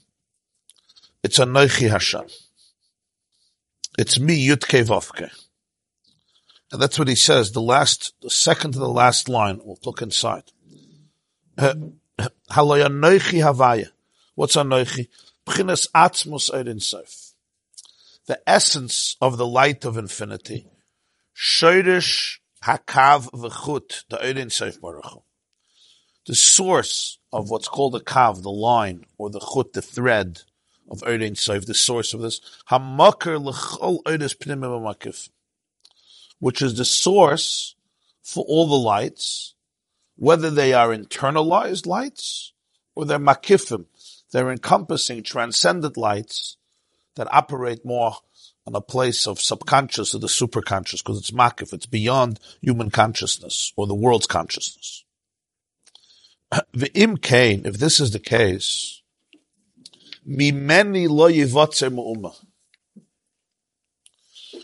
It's 1.24 1.38
a 1.40 1.44
Noichi 1.44 1.90
Hashem. 1.90 2.26
It's 3.98 4.20
me, 4.20 4.46
Yutke 4.46 4.84
Vovke. 4.84 5.30
And 6.70 6.80
that's 6.80 6.98
what 6.98 7.08
he 7.08 7.16
says, 7.16 7.50
the 7.52 7.60
last, 7.60 8.14
the 8.22 8.30
second 8.30 8.72
to 8.72 8.78
the 8.78 8.88
last 8.88 9.28
line, 9.28 9.60
we'll 9.64 9.78
look 9.84 10.00
inside. 10.00 10.44
Haloya 11.58 11.98
Noichi 12.88 13.42
Havaya. 13.42 13.88
What's 14.36 14.54
a 14.54 14.60
Noichi? 14.60 15.08
B'chinas 15.44 15.90
Atzmus 15.90 16.52
Eidin 16.52 16.80
Sof. 16.80 17.32
The 18.26 18.40
essence 18.48 19.16
of 19.20 19.38
the 19.38 19.46
light 19.46 19.84
of 19.84 19.96
infinity. 19.96 20.68
Shoirish 21.34 22.38
Hakav 22.62 23.30
v'chut, 23.32 24.04
the 24.08 24.18
Eidin 24.18 24.52
Sof 24.52 24.80
Baruch 24.80 25.24
The 26.26 26.36
source 26.36 27.18
of 27.32 27.50
what's 27.50 27.66
called 27.66 27.96
a 27.96 28.00
kav, 28.00 28.42
the 28.42 28.50
line, 28.50 29.06
or 29.16 29.30
the 29.30 29.40
chut, 29.40 29.72
the 29.72 29.82
thread 29.82 30.42
of 30.90 31.00
Eidin 31.00 31.36
Sof, 31.36 31.66
the 31.66 31.74
source 31.74 32.14
of 32.14 32.20
this, 32.20 32.40
Hamakar 32.70 33.42
l'chol 33.42 34.02
Eidis 34.04 34.36
Pnimim 34.36 35.30
which 36.38 36.62
is 36.62 36.76
the 36.76 36.84
source 36.84 37.74
for 38.22 38.44
all 38.44 38.66
the 38.66 38.74
lights, 38.74 39.54
whether 40.16 40.50
they 40.50 40.72
are 40.72 40.88
internalized 40.88 41.86
lights 41.86 42.52
or 42.94 43.04
they're 43.04 43.18
makifim, 43.18 43.86
they're 44.32 44.50
encompassing 44.50 45.22
transcendent 45.22 45.96
lights 45.96 46.56
that 47.16 47.32
operate 47.32 47.84
more 47.84 48.16
on 48.66 48.74
a 48.74 48.80
place 48.80 49.26
of 49.26 49.40
subconscious 49.40 50.14
or 50.14 50.18
the 50.18 50.26
superconscious 50.26 50.98
because 50.98 51.18
it's 51.18 51.30
makif, 51.30 51.72
it's 51.72 51.86
beyond 51.86 52.38
human 52.60 52.90
consciousness 52.90 53.72
or 53.76 53.86
the 53.86 53.94
world's 53.94 54.26
consciousness. 54.26 55.04
The 56.72 56.92
im 56.94 57.16
kain, 57.16 57.62
if 57.64 57.78
this 57.78 57.98
is 58.00 58.12
the 58.12 58.18
case, 58.18 58.97
mimeni 60.28 61.08
lo 61.08 61.28
yivatzer 61.28 61.90
mu'uma. 61.90 62.34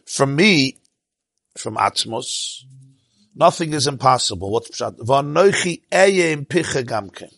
From 0.06 0.36
me, 0.36 0.76
from 1.56 1.76
Atzmos, 1.76 2.64
nothing 3.34 3.72
is 3.72 3.86
impossible. 3.86 4.50
What's 4.50 4.70
pshat? 4.70 4.98
V'anoichi 4.98 5.82
eyem 5.90 6.46
picha 6.46 6.84
gamken. 6.84 7.32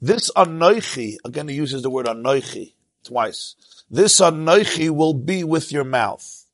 This 0.00 0.30
anoichi, 0.36 1.16
again 1.24 1.48
he 1.48 1.54
uses 1.54 1.82
the 1.82 1.90
word 1.90 2.06
anoichi 2.06 2.74
twice. 3.04 3.56
This 3.90 4.20
anoichi 4.20 4.90
will 4.90 5.14
be 5.14 5.42
with 5.42 5.72
your 5.72 5.84
mouth. 5.84 6.44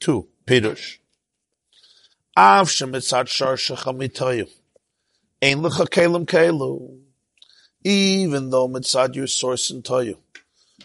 Two, 0.00 0.28
Pirush. 0.46 0.98
Av 2.36 2.68
shemitzat 2.68 3.28
shar 3.28 3.56
shechamitayu. 3.56 4.48
Ein 5.42 5.58
lecha 5.58 5.86
kelim 5.88 6.24
kelu. 6.24 6.98
Even 7.84 8.50
though 8.50 8.68
mitzad 8.68 9.14
your 9.14 9.26
source 9.26 9.70
and 9.70 9.84
toyu. 9.84 10.16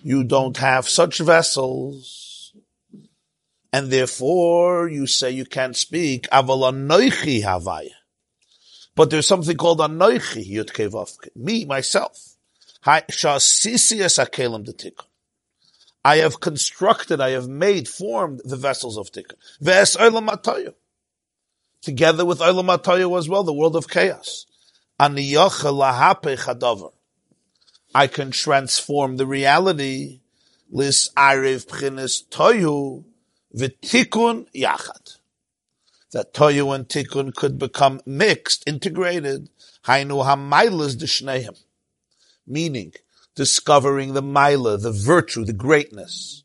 You 0.03 0.23
don't 0.23 0.57
have 0.57 0.87
such 0.87 1.19
vessels. 1.19 2.53
And 3.71 3.89
therefore 3.89 4.87
you 4.87 5.07
say 5.07 5.31
you 5.31 5.45
can't 5.45 5.75
speak. 5.75 6.29
Aval 6.29 6.71
anoichi 6.71 7.43
havaya. 7.43 7.89
But 8.95 9.09
there's 9.09 9.27
something 9.27 9.57
called 9.57 9.79
anoichi, 9.79 10.47
yud 10.47 11.35
Me, 11.35 11.65
myself. 11.65 12.35
I 12.85 13.03
have 16.17 16.39
constructed, 16.39 17.21
I 17.21 17.29
have 17.29 17.47
made, 17.47 17.87
formed 17.87 18.41
the 18.43 18.57
vessels 18.57 18.97
of 18.97 19.11
tikkun. 19.11 19.35
Ves 19.61 19.95
Together 21.81 22.25
with 22.25 22.39
olam 22.39 23.17
as 23.17 23.29
well, 23.29 23.43
the 23.43 23.53
world 23.53 23.75
of 23.75 23.87
chaos. 23.87 24.45
I 24.99 25.09
can 28.07 28.31
transform 28.31 29.17
the 29.17 29.25
reality. 29.25 30.19
Lis 30.71 31.09
arev 31.15 31.67
pchines 31.67 32.27
toyu 32.29 33.03
v'tikun 33.55 34.47
yachad. 34.55 35.17
That 36.11 36.33
toyu 36.33 36.73
and 36.73 36.87
tikun 36.87 37.33
could 37.35 37.57
become 37.57 38.01
mixed, 38.05 38.63
integrated. 38.67 39.49
Hainu 39.85 40.23
hamaylas 40.23 40.95
d'shneim. 40.95 41.59
Meaning, 42.45 42.93
discovering 43.35 44.13
the 44.13 44.21
mila, 44.21 44.77
the 44.77 44.91
virtue, 44.91 45.43
the 45.43 45.53
greatness. 45.53 46.43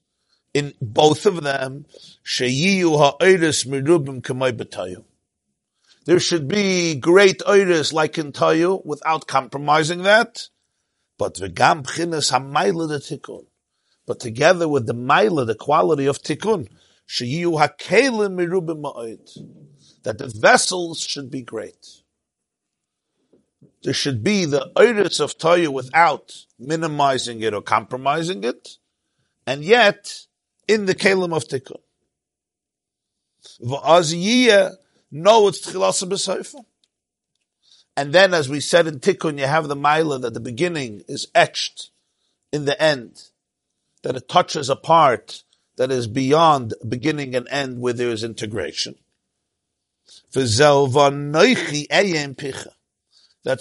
In 0.54 0.74
both 0.80 1.26
of 1.26 1.42
them, 1.42 1.84
sheyiyu 2.24 2.96
ha'oiris 2.98 3.66
mirubim 3.66 4.22
k'may 4.22 4.52
b'tayu. 4.52 5.04
There 6.08 6.18
should 6.18 6.48
be 6.48 6.94
great 6.94 7.40
oiris 7.40 7.92
like 7.92 8.16
in 8.16 8.32
Tayu 8.32 8.84
without 8.84 9.26
compromising 9.26 10.02
that. 10.04 10.48
But 11.18 11.34
v'gam 11.34 11.84
p'chinas 11.84 12.30
ha'mayla 12.30 12.88
the 12.88 12.98
tikkun. 12.98 13.44
But 14.06 14.18
together 14.18 14.66
with 14.68 14.86
the 14.86 14.94
maila, 14.94 15.46
the 15.46 15.54
quality 15.54 16.06
of 16.06 16.22
tikkun, 16.22 16.68
sheyiyu 17.06 17.58
ha'kelim 17.60 18.36
mirubim 18.38 18.80
ma'oid. 18.80 19.26
That 20.04 20.16
the 20.16 20.28
vessels 20.28 21.02
should 21.02 21.30
be 21.30 21.42
great 21.42 21.84
there 23.82 23.94
should 23.94 24.22
be 24.24 24.44
the 24.44 24.70
oiris 24.76 25.20
of 25.20 25.38
Toya 25.38 25.68
without 25.68 26.44
minimizing 26.58 27.40
it 27.42 27.54
or 27.54 27.62
compromising 27.62 28.44
it, 28.44 28.76
and 29.46 29.64
yet 29.64 30.26
in 30.66 30.86
the 30.86 30.94
kalim 30.94 31.34
of 31.34 31.44
Tikkun. 31.44 31.80
No, 35.10 35.48
it's 35.48 35.66
Tchilasa 35.66 36.64
And 37.96 38.12
then, 38.12 38.34
as 38.34 38.48
we 38.48 38.60
said 38.60 38.86
in 38.86 39.00
Tikkun, 39.00 39.38
you 39.38 39.46
have 39.46 39.68
the 39.68 39.76
Maila 39.76 40.20
that 40.20 40.34
the 40.34 40.40
beginning 40.40 41.02
is 41.08 41.28
etched 41.34 41.90
in 42.52 42.66
the 42.66 42.80
end, 42.82 43.28
that 44.02 44.16
it 44.16 44.28
touches 44.28 44.68
a 44.68 44.76
part 44.76 45.44
that 45.76 45.90
is 45.90 46.06
beyond 46.06 46.74
beginning 46.86 47.34
and 47.34 47.48
end 47.50 47.80
where 47.80 47.92
there 47.92 48.10
is 48.10 48.24
integration. 48.24 48.96
That's 50.32 50.58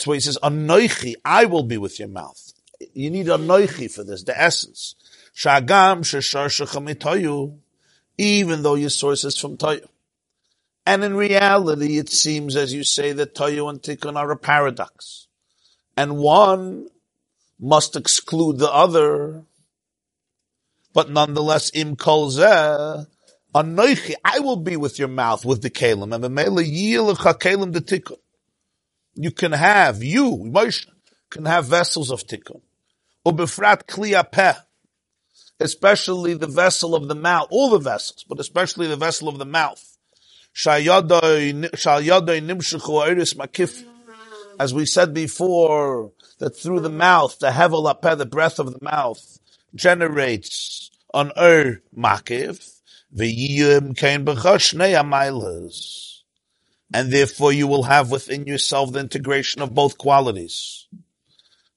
why 0.07 0.15
he 0.15 0.19
says, 0.19 0.37
Anoichi, 0.43 1.15
I 1.23 1.45
will 1.45 1.63
be 1.63 1.77
with 1.77 1.99
your 1.99 2.07
mouth. 2.07 2.53
You 2.93 3.09
need 3.09 3.27
Anoichi 3.27 3.89
for 3.89 4.03
this, 4.03 4.23
the 4.23 4.39
essence. 4.39 4.95
Shagam 5.35 6.01
sheshar 6.01 7.57
even 8.17 8.63
though 8.63 8.75
your 8.75 8.89
source 8.89 9.23
is 9.23 9.37
from 9.37 9.57
Toyu. 9.57 9.87
And 10.87 11.03
in 11.03 11.17
reality, 11.17 11.97
it 11.97 12.09
seems, 12.09 12.55
as 12.55 12.73
you 12.73 12.85
say, 12.85 13.11
that 13.11 13.35
Toyu 13.35 13.69
and 13.69 13.81
Tikkun 13.81 14.15
are 14.15 14.31
a 14.31 14.37
paradox. 14.37 15.27
And 15.97 16.17
one 16.17 16.87
must 17.59 17.97
exclude 17.97 18.57
the 18.57 18.71
other. 18.71 19.43
But 20.93 21.09
nonetheless, 21.09 21.71
im 21.73 21.97
kol 21.97 22.31
Anoichi, 22.31 24.13
I 24.23 24.39
will 24.39 24.55
be 24.55 24.77
with 24.77 24.97
your 24.97 25.09
mouth, 25.09 25.43
with 25.43 25.61
the 25.61 25.69
kalim, 25.69 26.15
and 26.15 26.23
the 26.23 26.29
mele 26.29 26.63
yil 26.63 27.13
kalim 27.17 27.73
the 27.73 27.81
tikkun. 27.81 28.19
You 29.15 29.31
can 29.31 29.51
have, 29.51 30.01
you, 30.01 30.37
Moshe, 30.37 30.87
can 31.29 31.43
have 31.43 31.65
vessels 31.65 32.11
of 32.11 32.25
tikkun. 32.25 32.61
Ubefrat 33.25 33.87
kliyapeh, 33.87 34.55
especially 35.59 36.33
the 36.33 36.47
vessel 36.47 36.95
of 36.95 37.09
the 37.09 37.15
mouth, 37.15 37.49
all 37.51 37.71
the 37.71 37.79
vessels, 37.79 38.23
but 38.29 38.39
especially 38.39 38.87
the 38.87 38.95
vessel 38.95 39.27
of 39.27 39.37
the 39.37 39.45
mouth. 39.45 39.86
As 44.59 44.73
we 44.73 44.85
said 44.85 45.13
before, 45.13 46.11
that 46.39 46.55
through 46.55 46.79
the 46.79 46.89
mouth, 46.89 47.39
the 47.39 47.49
hevel 47.49 47.93
apeh, 47.93 48.17
the 48.17 48.25
breath 48.25 48.59
of 48.59 48.71
the 48.73 48.79
mouth, 48.81 49.39
generates 49.75 50.89
an 51.13 51.31
b'chosh 51.35 51.81
amaylas 54.75 56.07
and 56.93 57.11
therefore 57.11 57.51
you 57.51 57.67
will 57.67 57.83
have 57.83 58.11
within 58.11 58.45
yourself 58.45 58.91
the 58.91 58.99
integration 58.99 59.61
of 59.61 59.75
both 59.75 59.97
qualities. 59.97 60.87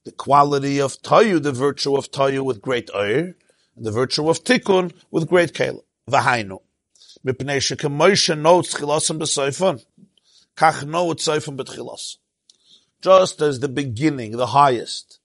The 0.05 0.11
quality 0.11 0.79
of 0.79 1.01
tayu, 1.01 1.41
the 1.41 1.51
virtue 1.51 1.95
of 1.95 2.11
tayu 2.11 2.43
with 2.43 2.61
great 2.61 2.89
oir, 2.95 3.35
and 3.75 3.85
the 3.85 3.91
virtue 3.91 4.29
of 4.29 4.43
tikkun 4.43 4.93
with 5.11 5.27
great 5.27 5.53
kela. 5.53 5.81
V'hainu. 6.09 6.61
Mipnei 7.25 7.57
shekem 7.57 7.97
Moshe 7.97 8.37
notes 8.37 8.73
chilasim 8.73 9.19
b'soifon. 9.19 9.83
Kach 10.55 10.85
notes 10.85 11.27
soifon 11.27 11.57
b'tchilas. 11.57 12.17
Just 13.01 13.41
as 13.41 13.59
the 13.59 13.67
beginning, 13.67 14.31
the 14.37 14.47
highest, 14.47 15.19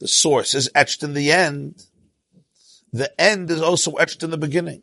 the 0.00 0.08
source 0.08 0.54
is 0.54 0.70
etched 0.74 1.02
in 1.02 1.14
the 1.14 1.30
end, 1.30 1.84
the 2.92 3.12
end 3.20 3.50
is 3.50 3.62
also 3.62 3.92
etched 3.92 4.22
in 4.22 4.30
the 4.30 4.38
beginning. 4.38 4.82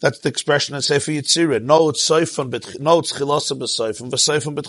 That's 0.00 0.18
the 0.18 0.28
expression 0.28 0.74
in 0.74 0.82
Sefer 0.82 1.12
Yitzirah. 1.12 1.62
No, 1.62 1.88
it's 1.88 2.06
Seifon, 2.06 2.50
but 2.50 2.78
no, 2.80 2.98
it's 2.98 3.12
Chilasa 3.14 3.58
b'Seifon, 3.58 4.10
v'Seifon 4.10 4.54
but 4.54 4.66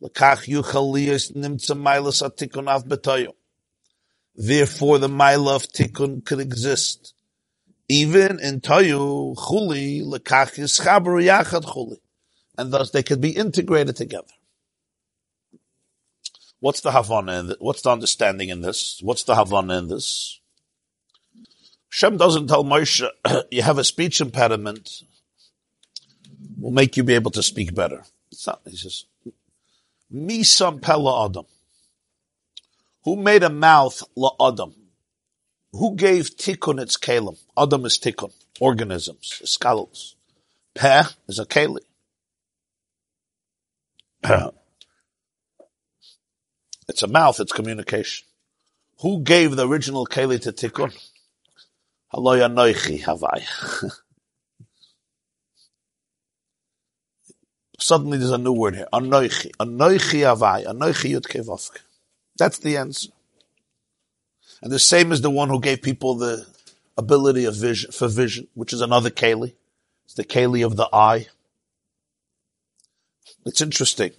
L'kach 0.00 0.46
yuchal 0.46 0.92
liyas 0.94 1.32
nimtza 1.34 1.74
mailas 1.76 2.22
atikun 2.22 2.68
av 2.68 2.84
b'toyo. 2.84 3.32
Therefore, 4.36 4.98
the 4.98 5.08
mila 5.08 5.56
of 5.56 5.64
tikkun 5.64 6.24
could 6.24 6.38
exist. 6.38 7.14
Even 7.88 8.38
in 8.40 8.60
Toyu, 8.60 9.34
chuli, 9.36 10.02
l'kach 10.04 10.56
yischaber 10.58 11.22
yachad 11.22 11.64
chuli. 11.64 11.98
And 12.56 12.72
thus 12.72 12.90
they 12.90 13.02
could 13.02 13.20
be 13.20 13.30
integrated 13.30 13.96
together. 13.96 14.26
What's 16.60 16.80
the 16.80 16.90
Havana 16.90 17.40
in 17.40 17.46
this? 17.48 17.56
What's 17.60 17.82
the 17.82 17.90
understanding 17.90 18.48
in 18.48 18.62
this? 18.62 19.00
What's 19.02 19.22
the 19.22 19.36
Havana 19.36 19.78
in 19.78 19.88
this? 19.88 20.40
Shem 21.88 22.16
doesn't 22.16 22.48
tell 22.48 22.64
Moshe, 22.64 23.08
you 23.50 23.62
have 23.62 23.78
a 23.78 23.84
speech 23.84 24.20
impediment, 24.20 25.02
will 26.58 26.72
make 26.72 26.96
you 26.96 27.04
be 27.04 27.14
able 27.14 27.30
to 27.30 27.42
speak 27.42 27.74
better. 27.74 28.04
It's 28.30 28.46
not, 28.46 28.60
he 28.66 28.76
says, 28.76 29.04
Mi 30.10 30.42
sam 30.42 30.80
pella 30.80 31.26
adam. 31.26 31.46
Who 33.04 33.16
made 33.16 33.42
a 33.42 33.50
mouth 33.50 34.02
la 34.16 34.32
adam? 34.40 34.74
Who 35.72 35.96
gave 35.96 36.36
tikkun 36.36 36.80
its 36.80 36.96
kalim? 36.96 37.38
Adam 37.56 37.84
is 37.84 37.98
tikkun, 37.98 38.32
organisms, 38.60 39.42
skulls. 39.44 40.16
Peh 40.74 41.04
is 41.28 41.38
a 41.38 41.44
keli. 41.44 41.80
it's 46.88 47.02
a 47.02 47.06
mouth, 47.06 47.38
it's 47.40 47.52
communication. 47.52 48.26
Who 49.00 49.22
gave 49.22 49.56
the 49.56 49.68
original 49.68 50.06
keli 50.06 50.40
to 50.42 50.52
tikkun? 50.52 50.92
Halloy 52.12 52.38
anoichi 52.38 53.02
havai. 53.02 53.44
Suddenly 57.78 58.18
there's 58.18 58.30
a 58.30 58.38
new 58.38 58.52
word 58.52 58.74
here. 58.74 58.88
Anoichi. 58.92 59.52
Anoichi 59.60 60.22
havai. 60.22 60.64
Anoichi 60.66 61.10
yud 61.10 61.26
kevavke. 61.26 61.78
That's 62.38 62.58
the 62.58 62.76
answer. 62.78 63.10
And 64.62 64.72
the 64.72 64.78
same 64.78 65.12
is 65.12 65.20
the 65.20 65.30
one 65.30 65.48
who 65.48 65.60
gave 65.60 65.82
people 65.82 66.16
the 66.16 66.46
ability 66.96 67.44
of 67.44 67.54
vision, 67.56 67.92
for 67.92 68.08
vision, 68.08 68.48
which 68.54 68.72
is 68.72 68.80
another 68.80 69.10
keli. 69.10 69.54
It's 70.04 70.14
the 70.14 70.24
keli 70.24 70.64
of 70.64 70.76
the 70.76 70.88
eye. 70.92 71.26
It's 73.46 73.60
interesting. 73.60 74.12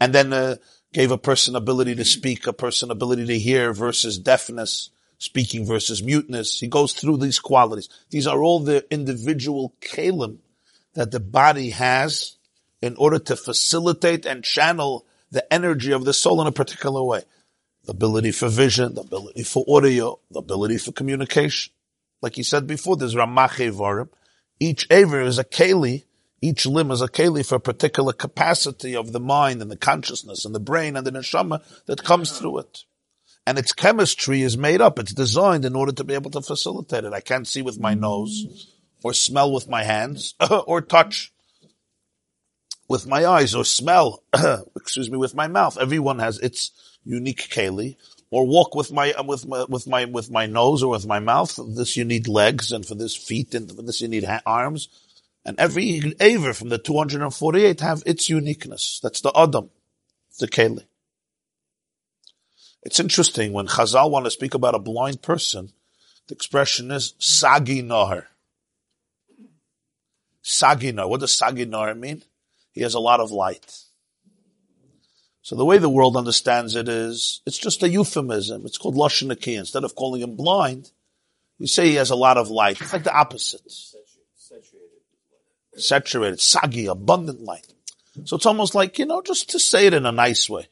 And 0.00 0.12
then 0.12 0.32
uh, 0.32 0.56
gave 0.92 1.10
a 1.10 1.18
person 1.18 1.56
ability 1.56 1.94
to 1.94 2.04
speak, 2.04 2.46
a 2.46 2.52
person 2.52 2.90
ability 2.90 3.26
to 3.26 3.38
hear 3.38 3.72
versus 3.72 4.18
deafness 4.18 4.90
speaking 5.18 5.64
versus 5.64 6.02
muteness. 6.02 6.60
He 6.60 6.68
goes 6.68 6.92
through 6.92 7.18
these 7.18 7.38
qualities. 7.38 7.88
These 8.10 8.26
are 8.26 8.42
all 8.42 8.60
the 8.60 8.84
individual 8.90 9.74
kalim 9.80 10.38
that 10.94 11.10
the 11.10 11.20
body 11.20 11.70
has 11.70 12.36
in 12.82 12.96
order 12.96 13.18
to 13.18 13.36
facilitate 13.36 14.26
and 14.26 14.44
channel 14.44 15.06
the 15.30 15.50
energy 15.52 15.92
of 15.92 16.04
the 16.04 16.12
soul 16.12 16.40
in 16.40 16.46
a 16.46 16.52
particular 16.52 17.02
way. 17.02 17.22
The 17.86 17.92
ability 17.92 18.32
for 18.32 18.48
vision, 18.48 18.94
the 18.94 19.02
ability 19.02 19.44
for 19.44 19.64
audio, 19.68 20.18
the 20.30 20.40
ability 20.40 20.78
for 20.78 20.92
communication. 20.92 21.72
Like 22.20 22.36
you 22.36 22.44
said 22.44 22.66
before, 22.66 22.96
there's 22.96 23.14
Ramache 23.14 23.70
Varim. 23.72 24.08
Each 24.60 24.86
aver 24.90 25.20
is 25.22 25.38
a 25.38 25.44
keli, 25.44 26.04
each 26.40 26.66
limb 26.66 26.90
is 26.90 27.00
a 27.02 27.08
keli 27.08 27.46
for 27.46 27.56
a 27.56 27.60
particular 27.60 28.12
capacity 28.12 28.96
of 28.96 29.12
the 29.12 29.20
mind 29.20 29.62
and 29.62 29.70
the 29.70 29.76
consciousness 29.76 30.44
and 30.44 30.54
the 30.54 30.60
brain 30.60 30.96
and 30.96 31.06
the 31.06 31.12
neshama 31.12 31.62
that 31.86 32.04
comes 32.04 32.38
through 32.38 32.58
it. 32.58 32.84
and 33.46 33.58
its 33.58 33.72
chemistry 33.72 34.42
is 34.42 34.58
made 34.58 34.80
up. 34.80 34.98
It's 34.98 35.14
designed 35.14 35.64
in 35.64 35.76
order 35.76 35.92
to 35.92 36.04
be 36.04 36.14
able 36.14 36.32
to 36.32 36.42
facilitate 36.42 37.04
it. 37.04 37.12
I 37.12 37.20
can't 37.20 37.46
see 37.46 37.62
with 37.62 37.78
my 37.78 37.94
nose, 37.94 38.74
or 39.04 39.12
smell 39.14 39.52
with 39.52 39.68
my 39.68 39.84
hands, 39.84 40.34
or 40.66 40.80
touch 40.80 41.32
with 42.88 43.06
my 43.06 43.24
eyes, 43.24 43.54
or 43.54 43.64
smell, 43.64 44.24
excuse 44.76 45.10
me, 45.10 45.16
with 45.16 45.34
my 45.34 45.46
mouth. 45.46 45.78
Everyone 45.78 46.18
has 46.18 46.38
its 46.40 46.72
unique 47.06 47.48
keli. 47.48 47.96
Or 48.30 48.44
walk 48.44 48.74
with 48.74 48.92
my 48.92 49.12
uh, 49.12 49.22
with 49.22 49.46
my 49.46 49.64
with 49.68 49.86
my 49.86 50.04
with 50.04 50.30
my 50.30 50.46
nose 50.46 50.82
or 50.82 50.90
with 50.90 51.06
my 51.06 51.20
mouth. 51.20 51.52
For 51.52 51.64
this 51.64 51.96
you 51.96 52.04
need 52.04 52.26
legs, 52.26 52.72
and 52.72 52.84
for 52.84 52.96
this 52.96 53.14
feet, 53.14 53.54
and 53.54 53.70
for 53.70 53.82
this 53.82 54.00
you 54.00 54.08
need 54.08 54.24
ha- 54.24 54.42
arms. 54.44 54.88
And 55.44 55.58
every 55.60 56.12
aver 56.18 56.52
from 56.52 56.68
the 56.70 56.76
248 56.76 57.80
have 57.80 58.02
its 58.04 58.28
uniqueness. 58.28 58.98
That's 59.00 59.20
the 59.20 59.32
Adam, 59.36 59.70
the 60.40 60.48
Keli. 60.48 60.86
It's 62.82 62.98
interesting 62.98 63.52
when 63.52 63.68
Chazal 63.68 64.10
want 64.10 64.26
to 64.26 64.30
speak 64.30 64.54
about 64.54 64.74
a 64.74 64.80
blind 64.80 65.22
person, 65.22 65.72
the 66.26 66.34
expression 66.34 66.90
is 66.90 67.14
Sagi 67.18 67.82
Nahar. 67.82 68.24
Sagi 70.42 70.92
Nahar. 70.92 71.08
What 71.08 71.20
does 71.20 71.32
Sagi 71.32 71.66
Nahar 71.66 71.96
mean? 71.96 72.22
He 72.72 72.82
has 72.82 72.94
a 72.94 73.00
lot 73.00 73.20
of 73.20 73.30
light. 73.30 73.85
So 75.46 75.54
the 75.54 75.64
way 75.64 75.78
the 75.78 75.88
world 75.88 76.16
understands 76.16 76.74
it 76.74 76.88
is, 76.88 77.40
it's 77.46 77.56
just 77.56 77.84
a 77.84 77.88
euphemism. 77.88 78.66
It's 78.66 78.78
called 78.78 78.96
Lashon 78.96 79.30
Aki. 79.30 79.54
Instead 79.54 79.84
of 79.84 79.94
calling 79.94 80.20
him 80.20 80.34
blind, 80.34 80.90
you 81.56 81.68
say 81.68 81.86
he 81.86 81.94
has 81.94 82.10
a 82.10 82.16
lot 82.16 82.36
of 82.36 82.50
light. 82.50 82.80
It's 82.80 82.92
like 82.92 83.04
the 83.04 83.16
opposite. 83.16 83.62
Saturated, 85.76 86.40
sagi, 86.40 86.86
abundant 86.86 87.42
light. 87.42 87.64
So 88.24 88.34
it's 88.34 88.46
almost 88.46 88.74
like, 88.74 88.98
you 88.98 89.06
know, 89.06 89.22
just 89.22 89.48
to 89.50 89.60
say 89.60 89.86
it 89.86 89.94
in 89.94 90.04
a 90.04 90.10
nice 90.10 90.50
way. 90.50 90.66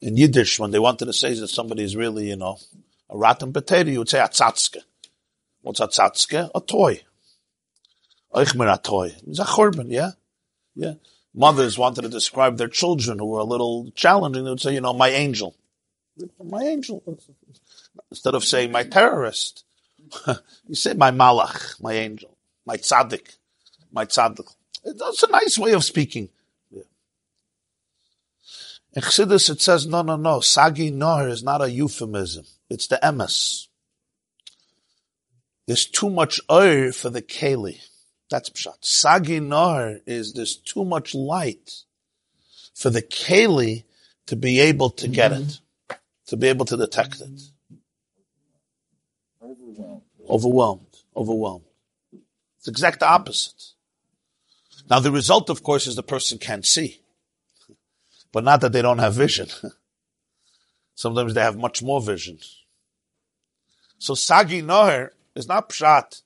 In 0.00 0.16
Yiddish, 0.16 0.60
when 0.60 0.70
they 0.70 0.78
wanted 0.78 1.06
to 1.06 1.12
say 1.12 1.34
that 1.34 1.48
somebody 1.48 1.82
is 1.82 1.96
really, 1.96 2.28
you 2.28 2.36
know, 2.36 2.56
a 3.10 3.18
rotten 3.18 3.52
potato, 3.52 3.90
you 3.90 3.98
would 3.98 4.08
say 4.08 4.20
atzatzke. 4.20 4.76
What's 5.62 5.80
atzatzke? 5.80 6.50
A 6.54 6.60
toy. 6.60 7.02
A 8.32 8.44
toy. 8.44 9.12
It's 9.26 9.40
a 9.40 9.44
churban, 9.44 9.86
yeah? 9.88 10.12
Yeah. 10.76 10.94
Mothers 11.34 11.78
wanted 11.78 12.02
to 12.02 12.08
describe 12.08 12.58
their 12.58 12.68
children 12.68 13.18
who 13.18 13.26
were 13.26 13.40
a 13.40 13.44
little 13.44 13.90
challenging. 13.94 14.44
They 14.44 14.50
would 14.50 14.60
say, 14.60 14.74
you 14.74 14.80
know, 14.80 14.92
my 14.92 15.08
angel. 15.08 15.56
My 16.42 16.62
angel. 16.62 17.02
Instead 18.10 18.34
of 18.34 18.44
saying 18.44 18.70
my 18.70 18.84
terrorist, 18.84 19.64
you 20.66 20.74
say 20.74 20.92
my 20.92 21.10
malach, 21.10 21.80
my 21.80 21.94
angel, 21.94 22.36
my 22.66 22.76
tzaddik, 22.76 23.36
my 23.90 24.04
tzaddik. 24.04 24.54
That's 24.84 25.22
a 25.22 25.30
nice 25.30 25.58
way 25.58 25.72
of 25.72 25.84
speaking. 25.84 26.28
In 28.94 29.00
Chassidus 29.00 29.48
it 29.48 29.62
says, 29.62 29.86
no, 29.86 30.02
no, 30.02 30.16
no, 30.16 30.40
sagi 30.40 30.90
noher 30.90 31.30
is 31.30 31.42
not 31.42 31.62
a 31.62 31.70
euphemism. 31.70 32.44
It's 32.68 32.86
the 32.86 32.98
emes. 33.02 33.68
There's 35.66 35.86
too 35.86 36.10
much 36.10 36.40
oir 36.50 36.92
for 36.92 37.08
the 37.08 37.22
keli. 37.22 37.80
That's 38.32 38.48
pshat. 38.48 38.76
Sagi 38.80 39.40
noher 39.40 40.00
is 40.06 40.32
there's 40.32 40.56
too 40.56 40.86
much 40.86 41.14
light 41.14 41.82
for 42.74 42.88
the 42.88 43.02
keli 43.02 43.84
to 44.24 44.36
be 44.36 44.58
able 44.58 44.88
to 44.88 45.06
get 45.06 45.32
mm-hmm. 45.32 45.42
it, 45.42 45.98
to 46.28 46.38
be 46.38 46.48
able 46.48 46.64
to 46.64 46.78
detect 46.78 47.20
it. 47.20 47.42
Overwhelmed. 49.42 50.02
Overwhelmed. 50.30 50.96
Overwhelmed. 51.14 51.64
It's 52.56 52.64
the 52.64 52.70
exact 52.70 53.02
opposite. 53.02 53.74
Now 54.88 55.00
the 55.00 55.12
result, 55.12 55.50
of 55.50 55.62
course, 55.62 55.86
is 55.86 55.96
the 55.96 56.02
person 56.02 56.38
can't 56.38 56.64
see. 56.64 57.02
But 58.32 58.44
not 58.44 58.62
that 58.62 58.72
they 58.72 58.80
don't 58.80 59.00
have 59.00 59.12
vision. 59.12 59.48
Sometimes 60.94 61.34
they 61.34 61.42
have 61.42 61.58
much 61.58 61.82
more 61.82 62.00
vision. 62.00 62.38
So 63.98 64.14
Sagi 64.14 64.62
Noher 64.62 65.10
is 65.34 65.46
not 65.46 65.68
pshat. 65.68 66.22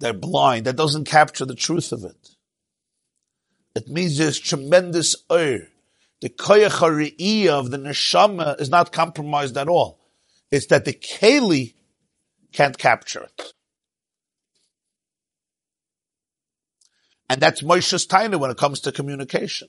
They're 0.00 0.12
blind. 0.12 0.66
That 0.66 0.76
doesn't 0.76 1.06
capture 1.06 1.44
the 1.44 1.54
truth 1.54 1.92
of 1.92 2.04
it. 2.04 2.28
It 3.74 3.88
means 3.88 4.18
there's 4.18 4.38
tremendous 4.38 5.16
oir. 5.30 5.68
The 6.20 6.30
koyach 6.30 7.48
of 7.48 7.70
the 7.70 7.76
neshama 7.76 8.60
is 8.60 8.70
not 8.70 8.92
compromised 8.92 9.56
at 9.56 9.68
all. 9.68 10.00
It's 10.50 10.66
that 10.66 10.84
the 10.84 10.92
keli 10.92 11.74
can't 12.52 12.78
capture 12.78 13.22
it. 13.22 13.52
And 17.28 17.40
that's 17.40 17.62
Moshe's 17.62 18.06
taina 18.06 18.38
when 18.38 18.50
it 18.50 18.56
comes 18.56 18.80
to 18.80 18.92
communication. 18.92 19.68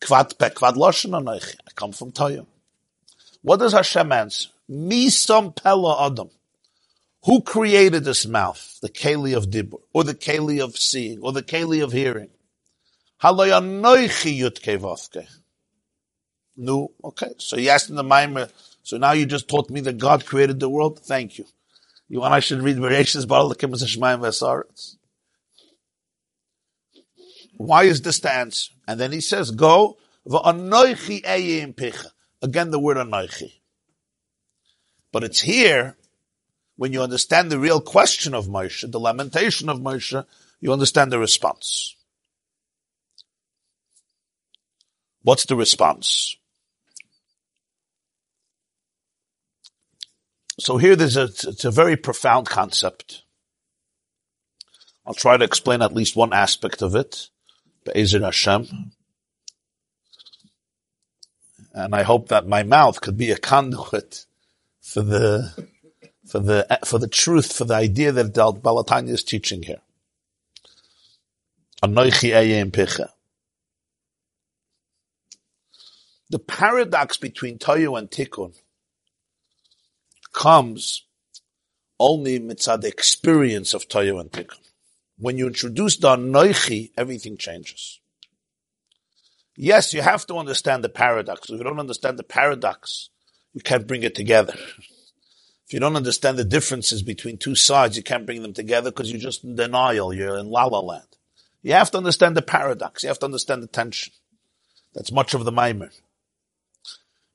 Kvad 0.00 0.38
pe 0.38 0.50
kvad 0.50 0.74
loshen. 0.74 1.28
I 1.28 1.40
come 1.74 1.92
from 1.92 2.12
Toyim. 2.12 2.46
What 3.42 3.60
does 3.60 3.72
Hashem 3.72 4.10
answer? 4.12 4.48
Misam 4.68 5.54
pella 5.54 6.06
adam. 6.06 6.30
Who 7.24 7.40
created 7.42 8.04
this 8.04 8.26
mouth? 8.26 8.78
The 8.82 8.88
keli 8.88 9.36
of 9.36 9.46
dibur, 9.46 9.80
or 9.92 10.04
the 10.04 10.14
keli 10.14 10.62
of 10.62 10.76
seeing, 10.76 11.20
or 11.20 11.32
the 11.32 11.42
keli 11.42 11.82
of 11.82 11.92
hearing? 11.92 12.30
No, 16.56 16.90
okay. 17.04 17.34
So 17.38 17.56
you 17.56 17.70
asked 17.70 17.90
in 17.90 17.96
the 17.96 18.02
Maimer, 18.02 18.50
so 18.82 18.96
now 18.98 19.12
you 19.12 19.26
just 19.26 19.48
taught 19.48 19.70
me 19.70 19.80
that 19.82 19.98
God 19.98 20.26
created 20.26 20.58
the 20.58 20.68
world? 20.68 20.98
Thank 20.98 21.38
you. 21.38 21.46
You 22.08 22.20
want 22.20 22.34
I 22.34 22.40
should 22.40 22.60
read 22.60 22.76
Bereshis 22.76 23.24
Baralakim 23.24 23.72
as 23.72 23.84
Shemaim 23.84 24.20
Vesaretz? 24.20 24.96
Why 27.56 27.84
is 27.84 28.02
this 28.02 28.18
the 28.18 28.32
answer? 28.32 28.72
And 28.88 28.98
then 28.98 29.12
he 29.12 29.20
says, 29.20 29.52
go, 29.52 29.96
v'anoichi 30.26 31.22
eyim 31.22 31.74
picha. 31.74 32.06
Again, 32.42 32.70
the 32.70 32.80
word 32.80 32.96
anoichi. 32.96 33.52
But 35.12 35.22
it's 35.22 35.40
here, 35.40 35.96
when 36.76 36.92
you 36.92 37.02
understand 37.02 37.50
the 37.50 37.58
real 37.58 37.80
question 37.80 38.34
of 38.34 38.46
Moshe, 38.46 38.90
the 38.90 39.00
lamentation 39.00 39.68
of 39.68 39.78
Moshe, 39.78 40.24
you 40.60 40.72
understand 40.72 41.12
the 41.12 41.18
response. 41.18 41.96
What's 45.22 45.46
the 45.46 45.56
response? 45.56 46.36
So 50.58 50.76
here 50.76 50.96
there's 50.96 51.16
a, 51.16 51.24
it's 51.24 51.64
a 51.64 51.70
very 51.70 51.96
profound 51.96 52.48
concept. 52.48 53.22
I'll 55.06 55.14
try 55.14 55.36
to 55.36 55.44
explain 55.44 55.82
at 55.82 55.94
least 55.94 56.14
one 56.14 56.32
aspect 56.32 56.82
of 56.82 56.94
it. 56.94 57.28
Be'ezer 57.84 58.20
Hashem. 58.20 58.92
And 61.74 61.94
I 61.94 62.02
hope 62.02 62.28
that 62.28 62.46
my 62.46 62.62
mouth 62.62 63.00
could 63.00 63.16
be 63.16 63.30
a 63.30 63.38
conduit 63.38 64.26
for 64.80 65.02
the, 65.02 65.68
for 66.26 66.38
the, 66.38 66.66
for 66.84 66.98
the 66.98 67.08
truth, 67.08 67.52
for 67.52 67.64
the 67.64 67.74
idea 67.74 68.12
that 68.12 68.34
Baal 68.34 68.84
HaTanya 68.84 69.10
is 69.10 69.24
teaching 69.24 69.62
here. 69.62 69.80
The 76.30 76.38
paradox 76.46 77.16
between 77.16 77.58
Toyu 77.58 77.98
and 77.98 78.10
Tikkun 78.10 78.54
comes 80.32 81.04
only 81.98 82.40
mitzad 82.40 82.80
the 82.82 82.88
experience 82.88 83.74
of 83.74 83.88
Toyu 83.88 84.20
and 84.20 84.30
Tikkun. 84.30 84.58
When 85.18 85.38
you 85.38 85.46
introduce 85.46 85.96
the 85.96 86.16
Anoichi, 86.16 86.92
everything 86.96 87.36
changes. 87.36 88.00
Yes, 89.56 89.92
you 89.92 90.02
have 90.02 90.26
to 90.26 90.36
understand 90.36 90.82
the 90.82 90.88
paradox. 90.88 91.50
If 91.50 91.58
you 91.58 91.64
don't 91.64 91.78
understand 91.78 92.18
the 92.18 92.24
paradox, 92.24 93.10
you 93.52 93.60
can't 93.60 93.86
bring 93.86 94.02
it 94.02 94.14
together. 94.14 94.54
If 95.72 95.74
you 95.76 95.80
don't 95.80 95.96
understand 95.96 96.36
the 96.36 96.44
differences 96.44 97.02
between 97.02 97.38
two 97.38 97.54
sides, 97.54 97.96
you 97.96 98.02
can't 98.02 98.26
bring 98.26 98.42
them 98.42 98.52
together 98.52 98.90
because 98.90 99.10
you're 99.10 99.18
just 99.18 99.42
in 99.42 99.56
denial. 99.56 100.12
You're 100.12 100.36
in 100.36 100.50
la 100.50 100.66
la 100.66 100.80
land. 100.80 101.06
You 101.62 101.72
have 101.72 101.90
to 101.92 101.96
understand 101.96 102.36
the 102.36 102.42
paradox. 102.42 103.02
You 103.02 103.08
have 103.08 103.18
to 103.20 103.24
understand 103.24 103.62
the 103.62 103.68
tension. 103.68 104.12
That's 104.92 105.10
much 105.10 105.32
of 105.32 105.46
the 105.46 105.50
Maimer. 105.50 105.88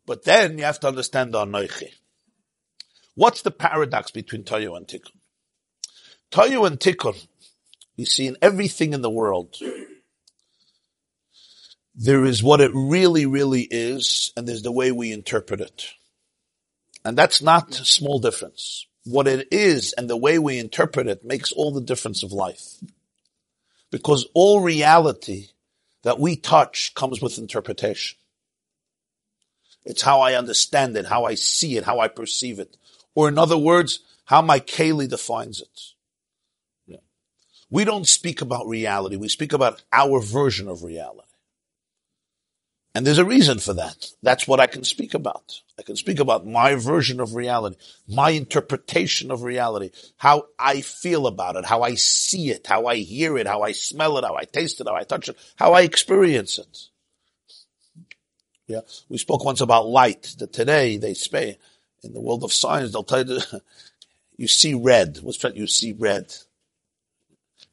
But 0.05 0.25
then 0.25 0.59
you 0.59 0.65
have 0.65 0.79
to 0.81 0.87
understand 0.87 1.33
the 1.33 1.47
Anoichi. 1.47 1.89
What's 3.15 3.41
the 3.41 3.49
paradox 3.49 4.11
between 4.11 4.43
Toyu 4.43 4.77
and 4.77 4.85
Tikkun? 4.85 5.17
Toyu 6.29 6.67
and 6.67 6.79
Tikkun, 6.79 7.17
you 7.95 8.05
see 8.05 8.27
in 8.27 8.37
everything 8.39 8.93
in 8.93 9.01
the 9.01 9.09
world, 9.09 9.55
there 11.95 12.23
is 12.23 12.43
what 12.43 12.61
it 12.61 12.69
really, 12.75 13.25
really 13.25 13.67
is, 13.71 14.31
and 14.37 14.47
there's 14.47 14.61
the 14.61 14.71
way 14.71 14.91
we 14.91 15.11
interpret 15.11 15.59
it. 15.59 15.87
And 17.07 17.17
that's 17.17 17.41
not 17.41 17.73
small 17.73 18.19
difference. 18.19 18.85
What 19.05 19.29
it 19.29 19.47
is 19.49 19.93
and 19.93 20.09
the 20.09 20.17
way 20.17 20.37
we 20.37 20.59
interpret 20.59 21.07
it 21.07 21.23
makes 21.23 21.53
all 21.53 21.71
the 21.71 21.79
difference 21.79 22.21
of 22.21 22.33
life. 22.33 22.83
Because 23.89 24.27
all 24.33 24.59
reality 24.59 25.51
that 26.03 26.19
we 26.19 26.35
touch 26.35 26.93
comes 26.95 27.21
with 27.21 27.37
interpretation. 27.37 28.17
It's 29.85 30.01
how 30.01 30.19
I 30.19 30.33
understand 30.33 30.97
it, 30.97 31.05
how 31.05 31.23
I 31.23 31.35
see 31.35 31.77
it, 31.77 31.85
how 31.85 32.01
I 32.01 32.09
perceive 32.09 32.59
it. 32.59 32.75
Or 33.15 33.29
in 33.29 33.37
other 33.37 33.57
words, 33.57 34.01
how 34.25 34.41
my 34.41 34.59
keli 34.59 35.07
defines 35.07 35.61
it. 35.61 35.81
Yeah. 36.87 36.97
We 37.69 37.85
don't 37.85 38.05
speak 38.05 38.41
about 38.41 38.67
reality. 38.67 39.15
We 39.15 39.29
speak 39.29 39.53
about 39.53 39.81
our 39.93 40.19
version 40.19 40.67
of 40.67 40.83
reality. 40.83 41.26
And 42.97 43.05
there's 43.05 43.19
a 43.19 43.25
reason 43.25 43.59
for 43.59 43.75
that. 43.75 44.09
That's 44.23 44.47
what 44.47 44.59
I 44.59 44.65
can 44.65 44.83
speak 44.83 45.13
about. 45.13 45.61
I 45.77 45.83
can 45.83 45.95
speak 45.95 46.19
about 46.19 46.47
my 46.47 46.73
version 46.73 47.19
of 47.19 47.35
reality, 47.35 47.75
my 48.07 48.31
interpretation 48.31 49.29
of 49.29 49.43
reality, 49.43 49.91
how 50.17 50.47
I 50.57 50.81
feel 50.81 51.27
about 51.27 51.57
it, 51.57 51.65
how 51.65 51.83
I 51.83 51.93
see 51.93 52.49
it, 52.49 52.65
how 52.65 52.87
I 52.87 52.95
hear 52.95 53.37
it, 53.37 53.45
how 53.45 53.61
I 53.61 53.73
smell 53.73 54.17
it, 54.17 54.23
how 54.23 54.35
I 54.35 54.45
taste 54.45 54.81
it, 54.81 54.87
how 54.87 54.95
I 54.95 55.03
touch 55.03 55.29
it, 55.29 55.37
how 55.57 55.73
I 55.73 55.81
experience 55.81 56.57
it. 56.57 56.87
Yeah. 58.65 58.81
We 59.09 59.19
spoke 59.19 59.45
once 59.45 59.61
about 59.61 59.85
light, 59.85 60.33
that 60.39 60.51
today 60.51 60.97
they 60.97 61.13
say, 61.13 61.59
in 62.01 62.13
the 62.13 62.21
world 62.21 62.43
of 62.43 62.51
science, 62.51 62.93
they'll 62.93 63.03
tell 63.03 63.27
you, 63.27 63.41
you 64.37 64.47
see 64.47 64.73
red. 64.73 65.19
What's 65.21 65.37
that? 65.43 65.55
You 65.55 65.67
see 65.67 65.93
red. 65.93 66.33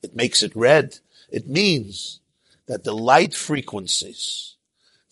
It 0.02 0.14
makes 0.14 0.42
it 0.42 0.54
red. 0.54 0.98
It 1.30 1.48
means 1.48 2.20
that 2.66 2.84
the 2.84 2.92
light 2.92 3.32
frequencies 3.32 4.53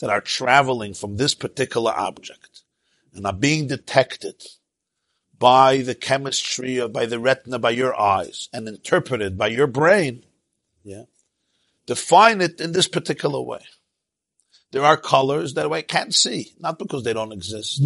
that 0.02 0.10
are 0.10 0.20
traveling 0.20 0.94
from 0.94 1.16
this 1.16 1.32
particular 1.32 1.92
object 1.92 2.62
and 3.14 3.24
are 3.24 3.32
being 3.32 3.68
detected 3.68 4.42
by 5.38 5.78
the 5.78 5.94
chemistry 5.94 6.80
or 6.80 6.88
by 6.88 7.06
the 7.06 7.20
retina, 7.20 7.60
by 7.60 7.70
your 7.70 7.98
eyes 7.98 8.48
and 8.52 8.66
interpreted 8.66 9.38
by 9.38 9.46
your 9.46 9.68
brain, 9.68 10.24
yeah, 10.82 11.04
define 11.86 12.40
it 12.40 12.60
in 12.60 12.72
this 12.72 12.88
particular 12.88 13.40
way. 13.40 13.60
There 14.72 14.84
are 14.84 14.96
colors 14.96 15.54
that 15.54 15.70
I 15.70 15.82
can't 15.82 16.12
see, 16.12 16.52
not 16.58 16.80
because 16.80 17.04
they 17.04 17.12
don't 17.12 17.32
exist, 17.32 17.80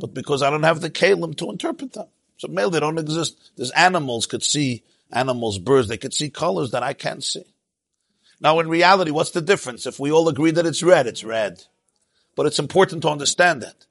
but 0.00 0.14
because 0.14 0.42
I 0.42 0.50
don't 0.50 0.62
have 0.62 0.80
the 0.80 0.90
kalim 0.90 1.36
to 1.38 1.50
interpret 1.50 1.94
them. 1.94 2.06
So 2.36 2.46
male, 2.46 2.70
they 2.70 2.80
don't 2.80 2.98
exist. 2.98 3.50
There's 3.56 3.72
animals 3.72 4.26
could 4.26 4.44
see 4.44 4.84
animals, 5.10 5.58
birds, 5.58 5.88
they 5.88 5.98
could 5.98 6.14
see 6.14 6.30
colors 6.30 6.70
that 6.70 6.84
I 6.84 6.92
can't 6.92 7.24
see. 7.24 7.44
Now 8.40 8.58
in 8.60 8.68
reality, 8.68 9.10
what's 9.10 9.32
the 9.32 9.40
difference? 9.40 9.86
If 9.86 10.00
we 10.00 10.10
all 10.10 10.28
agree 10.28 10.50
that 10.52 10.66
it's 10.66 10.82
red, 10.82 11.06
it's 11.06 11.24
red. 11.24 11.64
But 12.36 12.46
it's 12.46 12.58
important 12.58 13.02
to 13.02 13.10
understand 13.10 13.62
that. 13.62 13.86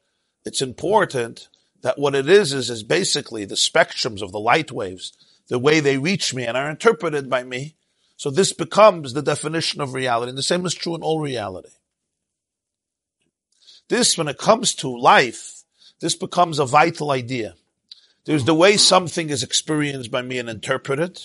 It's 0.45 0.61
important 0.61 1.49
that 1.81 1.99
what 1.99 2.15
it 2.15 2.27
is 2.27 2.53
is, 2.53 2.69
is 2.69 2.83
basically 2.83 3.45
the 3.45 3.55
spectrums 3.55 4.21
of 4.21 4.31
the 4.31 4.39
light 4.39 4.71
waves, 4.71 5.13
the 5.47 5.59
way 5.59 5.79
they 5.79 5.97
reach 5.97 6.33
me 6.33 6.45
and 6.45 6.57
are 6.57 6.69
interpreted 6.69 7.29
by 7.29 7.43
me. 7.43 7.75
So 8.17 8.29
this 8.29 8.51
becomes 8.51 9.13
the 9.13 9.21
definition 9.21 9.81
of 9.81 9.93
reality. 9.93 10.29
And 10.29 10.37
the 10.37 10.43
same 10.43 10.65
is 10.65 10.73
true 10.73 10.95
in 10.95 11.01
all 11.01 11.21
reality. 11.21 11.69
This, 13.87 14.17
when 14.17 14.27
it 14.27 14.37
comes 14.37 14.75
to 14.75 14.95
life, 14.95 15.63
this 15.99 16.15
becomes 16.15 16.59
a 16.59 16.65
vital 16.65 17.11
idea. 17.11 17.55
There's 18.25 18.45
the 18.45 18.53
way 18.53 18.77
something 18.77 19.29
is 19.29 19.41
experienced 19.41 20.11
by 20.11 20.21
me 20.21 20.37
and 20.37 20.49
interpreted, 20.49 21.19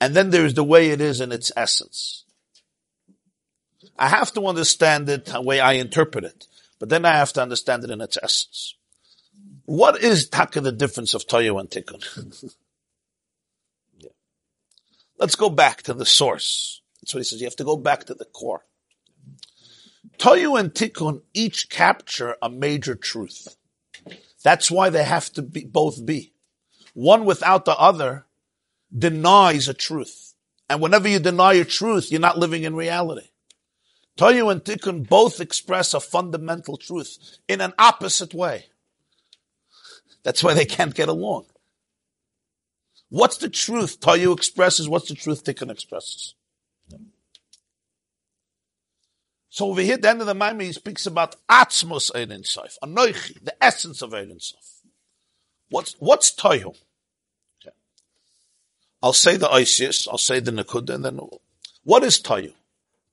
and 0.00 0.14
then 0.14 0.30
there's 0.30 0.54
the 0.54 0.64
way 0.64 0.90
it 0.90 1.00
is 1.00 1.20
in 1.20 1.32
its 1.32 1.50
essence. 1.56 2.24
I 3.98 4.08
have 4.08 4.32
to 4.34 4.46
understand 4.46 5.08
it 5.08 5.26
the 5.26 5.42
way 5.42 5.60
I 5.60 5.72
interpret 5.72 6.24
it, 6.24 6.46
but 6.78 6.88
then 6.88 7.04
I 7.04 7.12
have 7.16 7.32
to 7.34 7.42
understand 7.42 7.84
it 7.84 7.90
in 7.90 8.00
its 8.00 8.16
essence. 8.22 8.76
What 9.64 10.02
is 10.02 10.28
taka 10.28 10.60
the 10.60 10.72
difference 10.72 11.14
of 11.14 11.26
Toyo 11.26 11.58
and 11.58 11.68
Tikkun? 11.68 12.54
yeah. 13.98 14.10
Let's 15.18 15.34
go 15.34 15.50
back 15.50 15.82
to 15.82 15.94
the 15.94 16.06
source. 16.06 16.80
That's 17.02 17.14
what 17.14 17.20
he 17.20 17.24
says. 17.24 17.40
You 17.40 17.46
have 17.46 17.56
to 17.56 17.64
go 17.64 17.76
back 17.76 18.04
to 18.04 18.14
the 18.14 18.24
core. 18.24 18.64
Toyo 20.16 20.56
and 20.56 20.72
Tikkun 20.72 21.22
each 21.34 21.68
capture 21.68 22.36
a 22.40 22.48
major 22.48 22.94
truth. 22.94 23.56
That's 24.42 24.70
why 24.70 24.90
they 24.90 25.04
have 25.04 25.30
to 25.32 25.42
be, 25.42 25.64
both 25.64 26.04
be. 26.06 26.32
One 26.94 27.24
without 27.24 27.64
the 27.64 27.76
other 27.76 28.26
denies 28.96 29.68
a 29.68 29.74
truth. 29.74 30.34
And 30.68 30.80
whenever 30.80 31.08
you 31.08 31.18
deny 31.18 31.54
a 31.54 31.64
truth, 31.64 32.10
you're 32.10 32.20
not 32.20 32.38
living 32.38 32.64
in 32.64 32.76
reality. 32.76 33.28
Toyu 34.18 34.50
and 34.50 34.62
Tikkun 34.62 35.08
both 35.08 35.40
express 35.40 35.94
a 35.94 36.00
fundamental 36.00 36.76
truth 36.76 37.38
in 37.46 37.60
an 37.60 37.72
opposite 37.78 38.34
way. 38.34 38.66
That's 40.24 40.42
why 40.42 40.54
they 40.54 40.64
can't 40.64 40.94
get 40.94 41.08
along. 41.08 41.46
What's 43.10 43.38
the 43.38 43.48
truth 43.48 44.00
Toyu 44.00 44.36
expresses? 44.36 44.88
What's 44.88 45.08
the 45.08 45.14
truth 45.14 45.44
Tikkun 45.44 45.70
expresses? 45.70 46.34
So 49.48 49.66
over 49.70 49.80
here, 49.80 49.94
at 49.94 50.02
the 50.02 50.10
end 50.10 50.20
of 50.20 50.26
the 50.26 50.34
Maimer, 50.34 50.62
he 50.62 50.72
speaks 50.72 51.06
about 51.06 51.36
Atzmos 51.48 52.10
Ein 52.14 52.44
Sof, 52.44 52.76
Anoichi, 52.82 53.42
the 53.42 53.64
essence 53.64 54.02
of 54.02 54.12
Ein 54.12 54.38
Sof. 54.38 54.82
What's, 55.70 55.96
what's 55.98 56.30
Toyu? 56.34 56.76
I'll 59.02 59.12
say 59.12 59.36
the 59.36 59.48
Isis, 59.48 60.08
I'll 60.08 60.18
say 60.18 60.40
the 60.40 60.50
Nakuda, 60.50 60.94
and 60.94 61.04
then, 61.04 61.20
what 61.84 62.02
is 62.02 62.20
Toyu? 62.20 62.52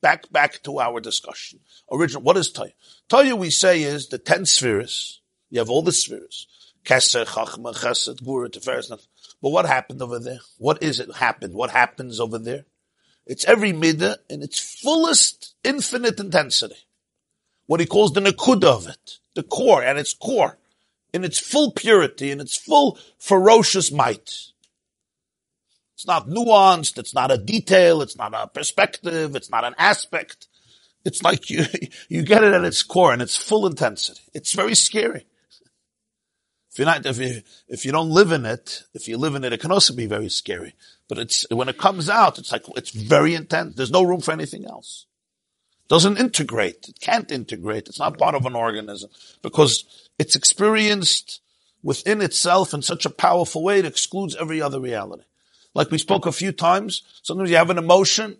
Back, 0.01 0.31
back 0.31 0.61
to 0.63 0.79
our 0.79 0.99
discussion. 0.99 1.59
Original, 1.91 2.23
what 2.23 2.37
is 2.37 2.51
Toyu? 2.51 2.73
Toyu, 3.09 3.37
we 3.37 3.49
say, 3.49 3.83
is 3.83 4.07
the 4.07 4.17
ten 4.17 4.45
spheres. 4.45 5.21
You 5.49 5.59
have 5.59 5.69
all 5.69 5.83
the 5.83 5.91
spheres. 5.91 6.47
Keser, 6.83 7.25
Chachma, 7.25 7.75
Chesed, 7.75 8.21
Gura, 8.23 8.49
Tiferes. 8.49 8.89
But 9.41 9.49
what 9.49 9.65
happened 9.65 10.01
over 10.01 10.19
there? 10.19 10.39
What 10.57 10.81
is 10.81 10.99
it 10.99 11.15
happened? 11.15 11.53
What 11.53 11.71
happens 11.71 12.19
over 12.19 12.37
there? 12.37 12.65
It's 13.25 13.45
every 13.45 13.73
midah 13.73 14.17
in 14.29 14.43
its 14.43 14.59
fullest 14.59 15.55
infinite 15.63 16.19
intensity. 16.19 16.75
What 17.65 17.79
he 17.79 17.87
calls 17.87 18.13
the 18.13 18.21
nakuda 18.21 18.65
of 18.65 18.87
it, 18.87 19.17
the 19.33 19.43
core 19.43 19.83
at 19.83 19.97
its 19.97 20.13
core, 20.13 20.59
in 21.13 21.23
its 21.23 21.39
full 21.39 21.71
purity, 21.71 22.29
in 22.29 22.39
its 22.39 22.55
full 22.55 22.99
ferocious 23.17 23.91
might. 23.91 24.51
It's 25.95 26.05
not 26.05 26.27
nuanced, 26.27 26.97
it's 26.97 27.13
not 27.13 27.31
a 27.31 27.37
detail, 27.37 28.01
it's 28.01 28.17
not 28.17 28.33
a 28.33 28.47
perspective, 28.47 29.35
it's 29.35 29.49
not 29.49 29.63
an 29.63 29.75
aspect. 29.77 30.47
It's 31.05 31.23
like 31.23 31.49
you, 31.49 31.63
you 32.09 32.23
get 32.23 32.43
it 32.43 32.53
at 32.53 32.65
its 32.65 32.83
core 32.83 33.13
and 33.13 33.21
its 33.21 33.37
full 33.37 33.65
intensity. 33.65 34.21
It's 34.33 34.53
very 34.53 34.75
scary. 34.75 35.25
If 36.69 36.79
you're 36.79 36.85
not, 36.87 37.05
if 37.05 37.17
you, 37.17 37.41
if 37.69 37.85
you 37.85 37.93
don't 37.93 38.09
live 38.09 38.33
in 38.33 38.45
it, 38.45 38.83
if 38.93 39.07
you 39.07 39.17
live 39.17 39.35
in 39.35 39.45
it, 39.45 39.53
it 39.53 39.61
can 39.61 39.71
also 39.71 39.95
be 39.95 40.07
very 40.07 40.27
scary. 40.27 40.75
But 41.07 41.19
it's, 41.19 41.45
when 41.49 41.69
it 41.69 41.77
comes 41.77 42.09
out, 42.09 42.37
it's 42.37 42.51
like, 42.51 42.63
it's 42.75 42.91
very 42.91 43.33
intense. 43.33 43.75
There's 43.75 43.91
no 43.91 44.03
room 44.03 44.19
for 44.19 44.33
anything 44.33 44.65
else. 44.65 45.05
It 45.85 45.87
doesn't 45.87 46.17
integrate. 46.17 46.89
It 46.89 46.99
can't 46.99 47.31
integrate. 47.31 47.87
It's 47.87 47.99
not 47.99 48.17
part 48.17 48.35
of 48.35 48.45
an 48.45 48.55
organism 48.55 49.09
because 49.41 49.85
it's 50.19 50.35
experienced 50.35 51.39
within 51.81 52.21
itself 52.21 52.73
in 52.73 52.81
such 52.81 53.05
a 53.05 53.09
powerful 53.09 53.63
way 53.63 53.79
it 53.79 53.85
excludes 53.85 54.35
every 54.35 54.61
other 54.61 54.81
reality. 54.81 55.23
Like 55.75 55.91
we 55.91 55.97
spoke 55.97 56.25
a 56.25 56.31
few 56.31 56.53
times, 56.53 57.03
sometimes 57.21 57.51
you 57.51 57.57
have 57.57 57.69
an 57.69 57.77
emotion 57.77 58.37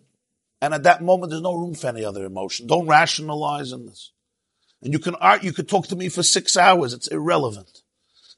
and 0.62 0.74
at 0.74 0.84
that 0.84 1.04
moment 1.04 1.30
there's 1.30 1.42
no 1.42 1.54
room 1.54 1.76
for 1.76 1.88
any 1.88 2.04
other 2.04 2.26
emotion. 2.26 2.66
Don't 2.66 2.88
rationalize 2.88 3.74
in 3.74 3.86
this. 3.86 4.12
And 4.82 4.94
you 4.94 5.00
can 5.00 5.16
art, 5.16 5.44
you 5.44 5.52
could 5.52 5.68
talk 5.68 5.88
to 5.88 5.96
me 5.96 6.08
for 6.10 6.24
six 6.24 6.56
hours. 6.56 6.94
It's 6.94 7.08
irrelevant. 7.08 7.82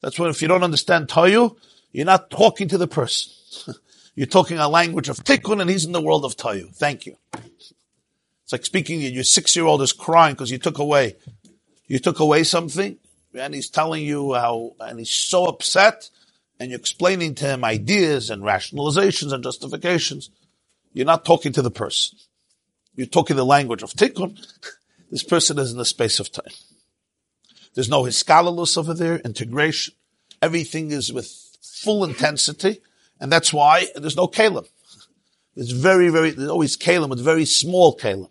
That's 0.01 0.17
why 0.17 0.27
if 0.29 0.41
you 0.41 0.47
don't 0.47 0.63
understand 0.63 1.07
Toyu, 1.07 1.55
you're 1.91 2.05
not 2.05 2.31
talking 2.31 2.67
to 2.69 2.77
the 2.77 2.87
person. 2.87 3.31
you're 4.15 4.25
talking 4.25 4.57
a 4.57 4.67
language 4.67 5.09
of 5.09 5.17
Tikkun 5.17 5.61
and 5.61 5.69
he's 5.69 5.85
in 5.85 5.91
the 5.91 6.01
world 6.01 6.25
of 6.25 6.35
Toyu. 6.35 6.73
Thank 6.75 7.05
you. 7.05 7.17
It's 7.33 8.51
like 8.51 8.65
speaking, 8.65 9.01
your 9.01 9.23
six-year-old 9.23 9.81
is 9.83 9.93
crying 9.93 10.33
because 10.33 10.49
you 10.49 10.57
took 10.57 10.79
away, 10.79 11.17
you 11.85 11.99
took 11.99 12.19
away 12.19 12.43
something 12.43 12.97
and 13.35 13.53
he's 13.53 13.69
telling 13.69 14.03
you 14.03 14.33
how, 14.33 14.71
and 14.79 14.97
he's 14.97 15.11
so 15.11 15.45
upset 15.45 16.09
and 16.59 16.69
you're 16.69 16.79
explaining 16.79 17.35
to 17.35 17.45
him 17.45 17.63
ideas 17.63 18.29
and 18.29 18.43
rationalizations 18.43 19.31
and 19.31 19.43
justifications. 19.43 20.29
You're 20.93 21.05
not 21.05 21.25
talking 21.25 21.53
to 21.53 21.61
the 21.61 21.71
person. 21.71 22.17
You're 22.95 23.07
talking 23.07 23.35
the 23.35 23.45
language 23.45 23.83
of 23.83 23.91
Tikkun. 23.91 24.37
This 25.09 25.23
person 25.23 25.57
is 25.57 25.71
in 25.71 25.77
the 25.77 25.85
space 25.85 26.19
of 26.19 26.33
time. 26.33 26.51
There's 27.73 27.87
no 27.87 28.03
hiskalalus 28.03 28.77
over 28.77 28.93
there, 28.93 29.19
integration. 29.19 29.93
Everything 30.41 30.91
is 30.91 31.13
with 31.13 31.31
full 31.61 32.03
intensity, 32.03 32.81
and 33.19 33.31
that's 33.31 33.53
why 33.53 33.87
there's 33.95 34.17
no 34.17 34.27
kalim. 34.27 34.67
There's 35.55 35.71
very, 35.71 36.09
very, 36.09 36.31
there's 36.31 36.49
always 36.49 36.75
kalim, 36.75 37.07
but 37.07 37.19
very 37.19 37.45
small 37.45 37.95
kalim. 37.95 38.29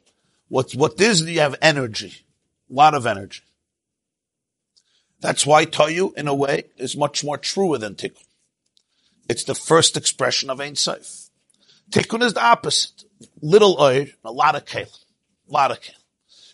What, 0.48 0.72
what 0.72 1.00
is, 1.00 1.22
you 1.22 1.40
have 1.40 1.56
energy. 1.62 2.12
A 2.70 2.74
lot 2.74 2.94
of 2.94 3.06
energy. 3.06 3.40
That's 5.20 5.46
why 5.46 5.66
Toyu, 5.66 6.14
in 6.14 6.28
a 6.28 6.34
way, 6.34 6.64
is 6.76 6.96
much 6.96 7.24
more 7.24 7.38
truer 7.38 7.78
than 7.78 7.94
Tikkun. 7.94 8.22
It's 9.28 9.44
the 9.44 9.54
first 9.54 9.96
expression 9.96 10.50
of 10.50 10.60
Ein 10.60 10.76
Sof. 10.76 11.30
Tikkun 11.90 12.22
is 12.22 12.34
the 12.34 12.44
opposite. 12.44 13.04
Little 13.40 13.80
oir, 13.80 14.06
a 14.24 14.32
lot 14.32 14.56
of 14.56 14.66
kalim. 14.66 14.94
A 15.48 15.52
lot 15.52 15.70
of 15.70 15.80
kalim. 15.80 16.02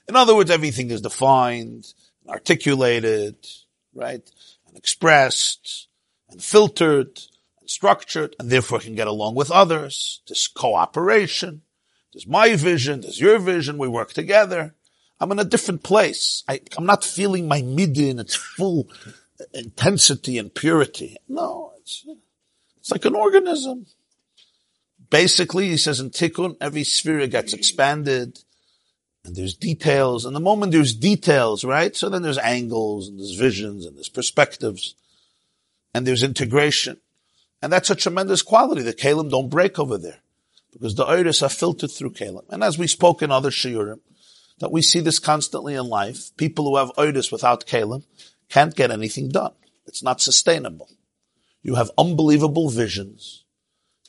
In 0.09 0.17
other 0.17 0.35
words, 0.35 0.51
everything 0.51 0.91
is 0.91 1.01
defined, 1.01 1.93
articulated, 2.29 3.37
right, 3.95 4.29
and 4.69 4.77
expressed, 4.77 5.89
and 6.31 6.43
filtered, 6.43 7.21
and 7.61 7.71
structured, 7.71 8.37
and 8.39 8.51
therefore 8.51 8.81
can 8.81 8.95
get 8.95 9.07
along 9.07 9.35
with 9.35 9.51
others. 9.51 10.23
There's 10.27 10.49
cooperation. 10.49 11.63
There's 12.13 12.27
my 12.27 12.57
vision. 12.57 13.01
There's 13.01 13.21
your 13.21 13.39
vision. 13.39 13.79
We 13.79 13.89
work 13.89 14.13
together. 14.13 14.75
I'm 15.23 15.31
in 15.31 15.39
a 15.39 15.45
different 15.45 15.85
place. 15.85 16.43
I, 16.49 16.61
am 16.77 16.85
not 16.85 17.05
feeling 17.05 17.47
my 17.47 17.63
midi 17.63 18.11
in 18.11 18.19
its 18.19 18.35
full 18.35 18.89
uh, 19.41 19.45
intensity 19.55 20.37
and 20.37 20.53
purity. 20.53 21.17
No, 21.29 21.73
it's, 21.79 22.05
it's 22.79 22.91
like 22.91 23.05
an 23.05 23.15
organism. 23.15 23.87
Basically, 25.11 25.69
he 25.69 25.77
says 25.77 26.01
in 26.01 26.11
Tikkun, 26.11 26.57
every 26.61 26.83
sphere 26.83 27.25
gets 27.29 27.53
expanded 27.53 28.41
And 29.25 29.37
there's 29.37 29.55
details, 29.55 30.25
and 30.25 30.35
the 30.35 30.41
moment 30.41 30.73
there's 30.73 30.95
details, 30.95 31.65
right? 31.65 31.95
So 31.95 32.09
then 32.09 32.23
there's 32.23 32.39
angles, 32.39 33.09
and 33.09 33.21
there's 33.21 33.37
visions, 33.37 33.87
and 33.87 33.97
there's 33.97 34.09
perspectives, 34.09 34.97
and 35.95 36.05
there's 36.05 36.25
integration. 36.25 36.97
And 37.63 37.73
that's 37.73 37.91
a 37.91 37.95
tremendous 37.95 38.43
quality. 38.43 38.83
The 38.83 38.93
kalim 38.93 39.31
don't 39.31 39.49
break 39.49 39.79
over 39.79 39.97
there. 39.97 40.19
Because 40.73 40.97
the 40.97 41.05
iris 41.05 41.43
are 41.43 41.49
filtered 41.49 41.93
through 41.93 42.15
kalim. 42.15 42.43
And 42.49 42.65
as 42.65 42.77
we 42.77 42.89
spoke 42.89 43.23
in 43.23 43.31
other 43.31 43.51
shiurim, 43.51 44.01
that 44.63 44.71
we 44.71 44.81
see 44.81 45.01
this 45.01 45.19
constantly 45.19 45.75
in 45.75 45.87
life, 45.87 46.31
people 46.37 46.65
who 46.67 46.77
have 46.77 46.93
iris 46.97 47.33
without 47.33 47.67
kalim 47.67 48.05
can't 48.49 48.77
get 48.77 48.93
anything 48.93 49.29
done. 49.29 49.51
It's 49.87 50.05
not 50.05 50.21
sustainable. 50.21 50.89
You 51.63 51.75
have 51.75 51.91
unbelievable 51.99 52.71
visions. 52.71 53.43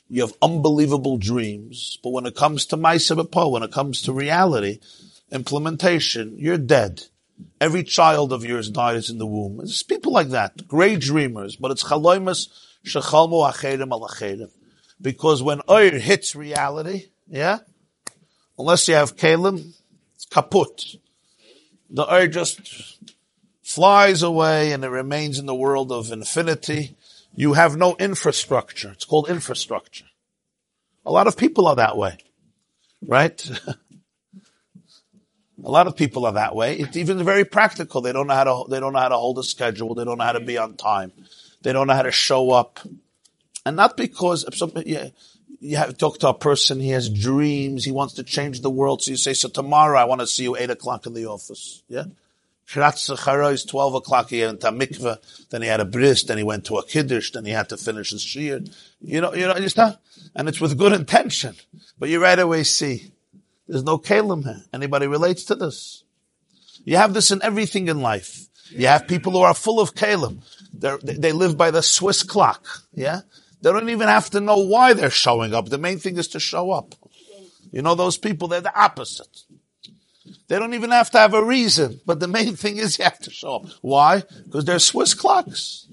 You 0.08 0.20
have 0.22 0.36
unbelievable 0.40 1.18
dreams. 1.18 1.98
But 2.04 2.10
when 2.10 2.24
it 2.24 2.36
comes 2.36 2.66
to 2.66 2.76
Maisa 2.76 3.50
when 3.50 3.64
it 3.64 3.72
comes 3.72 4.00
to 4.02 4.12
reality, 4.12 4.78
implementation, 5.32 6.36
you're 6.38 6.56
dead. 6.56 7.02
Every 7.60 7.82
child 7.82 8.32
of 8.32 8.44
yours 8.44 8.70
dies 8.70 9.10
in 9.10 9.18
the 9.18 9.26
womb. 9.26 9.58
It's 9.60 9.82
people 9.82 10.12
like 10.12 10.28
that, 10.28 10.68
great 10.68 11.00
dreamers, 11.00 11.56
but 11.56 11.72
it's 11.72 11.82
chaloimus 11.82 12.46
shechalmu 12.86 13.52
achedim 13.52 13.90
al 13.90 14.08
achedim. 14.08 14.52
Because 15.02 15.42
when 15.42 15.62
oir 15.68 15.98
hits 15.98 16.36
reality, 16.36 17.06
yeah, 17.26 17.58
unless 18.56 18.86
you 18.86 18.94
have 18.94 19.16
kalim, 19.16 19.74
kaput. 20.34 20.96
The 21.88 22.12
oir 22.12 22.26
just 22.26 22.98
flies 23.62 24.22
away 24.22 24.72
and 24.72 24.84
it 24.84 24.88
remains 24.88 25.38
in 25.38 25.46
the 25.46 25.54
world 25.54 25.92
of 25.92 26.10
infinity. 26.10 26.96
You 27.36 27.52
have 27.52 27.76
no 27.76 27.96
infrastructure. 27.96 28.90
It's 28.90 29.04
called 29.04 29.30
infrastructure. 29.30 30.06
A 31.06 31.12
lot 31.12 31.28
of 31.28 31.36
people 31.36 31.68
are 31.68 31.76
that 31.76 31.96
way, 31.96 32.18
right? 33.06 33.50
a 35.64 35.70
lot 35.70 35.86
of 35.86 35.96
people 35.96 36.26
are 36.26 36.32
that 36.32 36.56
way. 36.56 36.76
It's 36.76 36.96
even 36.96 37.22
very 37.22 37.44
practical. 37.44 38.00
They 38.00 38.12
don't 38.12 38.26
know 38.26 38.34
how 38.34 38.44
to, 38.44 38.64
they 38.70 38.80
don't 38.80 38.92
know 38.92 38.98
how 38.98 39.08
to 39.08 39.16
hold 39.16 39.38
a 39.38 39.44
schedule. 39.44 39.94
They 39.94 40.04
don't 40.04 40.18
know 40.18 40.24
how 40.24 40.32
to 40.32 40.40
be 40.40 40.58
on 40.58 40.76
time. 40.76 41.12
They 41.62 41.72
don't 41.72 41.86
know 41.86 41.94
how 41.94 42.02
to 42.02 42.10
show 42.10 42.50
up. 42.50 42.80
And 43.64 43.76
not 43.76 43.96
because, 43.96 44.44
yeah, 44.84 45.08
you 45.64 45.78
have 45.78 45.96
talk 45.96 46.18
to 46.18 46.28
a 46.28 46.34
person, 46.34 46.78
he 46.78 46.90
has 46.90 47.08
dreams, 47.08 47.86
he 47.86 47.90
wants 47.90 48.14
to 48.14 48.22
change 48.22 48.60
the 48.60 48.70
world. 48.70 49.00
So 49.02 49.12
you 49.12 49.16
say, 49.16 49.32
so 49.32 49.48
tomorrow 49.48 49.98
I 49.98 50.04
want 50.04 50.20
to 50.20 50.26
see 50.26 50.42
you 50.42 50.56
eight 50.56 50.68
o'clock 50.68 51.06
in 51.06 51.14
the 51.14 51.24
office. 51.24 51.82
Yeah? 51.88 52.04
Shirat 52.68 53.52
is 53.52 53.64
12 53.64 53.94
o'clock, 53.94 54.28
he 54.28 54.44
went 54.44 54.60
to 54.60 54.72
mikveh, 54.72 55.48
then 55.48 55.62
he 55.62 55.68
had 55.68 55.80
a 55.80 55.86
bris, 55.86 56.24
then 56.24 56.36
he 56.36 56.44
went 56.44 56.66
to 56.66 56.76
a 56.76 56.84
kiddush, 56.84 57.30
then 57.30 57.46
he 57.46 57.52
had 57.52 57.70
to 57.70 57.78
finish 57.78 58.10
his 58.10 58.22
shir. 58.22 58.60
You 59.00 59.22
know, 59.22 59.32
you 59.32 59.46
know, 59.46 59.52
understand? 59.52 59.96
And 60.34 60.50
it's 60.50 60.60
with 60.60 60.76
good 60.76 60.92
intention. 60.92 61.54
But 61.98 62.10
you 62.10 62.22
right 62.22 62.38
away 62.38 62.64
see, 62.64 63.12
there's 63.66 63.84
no 63.84 63.96
kalim 63.96 64.44
here. 64.44 64.62
Anybody 64.72 65.06
relates 65.06 65.44
to 65.44 65.54
this? 65.54 66.04
You 66.84 66.98
have 66.98 67.14
this 67.14 67.30
in 67.30 67.42
everything 67.42 67.88
in 67.88 68.02
life. 68.02 68.48
You 68.70 68.86
have 68.86 69.08
people 69.08 69.32
who 69.32 69.40
are 69.40 69.54
full 69.54 69.80
of 69.80 69.94
kalim. 69.94 70.42
They're, 70.74 70.98
they 70.98 71.32
live 71.32 71.56
by 71.56 71.70
the 71.70 71.82
Swiss 71.82 72.22
clock. 72.22 72.66
Yeah? 72.92 73.20
They 73.64 73.72
don't 73.72 73.88
even 73.88 74.08
have 74.08 74.28
to 74.30 74.40
know 74.40 74.58
why 74.58 74.92
they're 74.92 75.08
showing 75.08 75.54
up. 75.54 75.70
The 75.70 75.78
main 75.78 75.98
thing 75.98 76.18
is 76.18 76.28
to 76.28 76.38
show 76.38 76.70
up. 76.70 76.94
You 77.72 77.80
know 77.80 77.94
those 77.94 78.18
people, 78.18 78.46
they're 78.46 78.60
the 78.60 78.78
opposite. 78.78 79.44
They 80.48 80.58
don't 80.58 80.74
even 80.74 80.90
have 80.90 81.10
to 81.12 81.18
have 81.18 81.32
a 81.32 81.42
reason, 81.42 81.98
but 82.04 82.20
the 82.20 82.28
main 82.28 82.56
thing 82.56 82.76
is 82.76 82.98
you 82.98 83.04
have 83.04 83.18
to 83.20 83.30
show 83.30 83.56
up. 83.56 83.66
Why? 83.80 84.22
Because 84.44 84.66
they're 84.66 84.78
Swiss 84.78 85.14
clocks. 85.14 85.86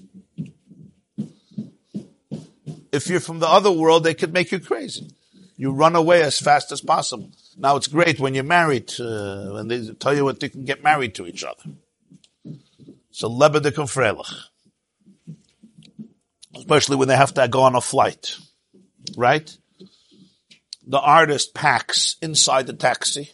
If 2.92 3.08
you're 3.08 3.20
from 3.20 3.38
the 3.38 3.48
other 3.48 3.72
world, 3.72 4.04
they 4.04 4.12
could 4.12 4.34
make 4.34 4.52
you 4.52 4.60
crazy. 4.60 5.08
You 5.56 5.72
run 5.72 5.96
away 5.96 6.20
as 6.20 6.38
fast 6.38 6.72
as 6.72 6.82
possible. 6.82 7.30
Now 7.56 7.76
it's 7.76 7.88
great 7.88 8.20
when 8.20 8.34
you're 8.34 8.44
married, 8.44 8.92
uh, 9.00 9.52
when 9.52 9.68
they 9.68 9.88
tell 9.94 10.14
you 10.14 10.26
what 10.26 10.40
they 10.40 10.50
can 10.50 10.66
get 10.66 10.84
married 10.84 11.14
to 11.14 11.26
each 11.26 11.42
other. 11.42 11.62
So 13.12 13.30
lebedik 13.30 13.76
freilich 13.88 14.51
especially 16.56 16.96
when 16.96 17.08
they 17.08 17.16
have 17.16 17.34
to 17.34 17.48
go 17.48 17.62
on 17.62 17.74
a 17.74 17.80
flight, 17.80 18.36
right? 19.16 19.56
The 20.86 21.00
artist 21.00 21.54
packs 21.54 22.16
inside 22.20 22.66
the 22.66 22.72
taxi. 22.72 23.30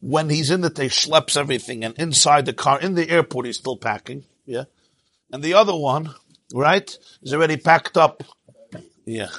When 0.00 0.28
he's 0.28 0.50
in 0.50 0.62
it, 0.62 0.76
they 0.76 0.88
schleps 0.88 1.36
everything, 1.36 1.84
and 1.84 1.98
inside 1.98 2.46
the 2.46 2.52
car, 2.52 2.80
in 2.80 2.94
the 2.94 3.08
airport, 3.10 3.46
he's 3.46 3.58
still 3.58 3.76
packing. 3.76 4.24
Yeah, 4.46 4.64
and 5.32 5.42
the 5.42 5.54
other 5.54 5.74
one, 5.74 6.14
right, 6.54 6.96
is 7.22 7.34
already 7.34 7.56
packed 7.56 7.96
up. 7.96 8.22
Yeah, 9.04 9.30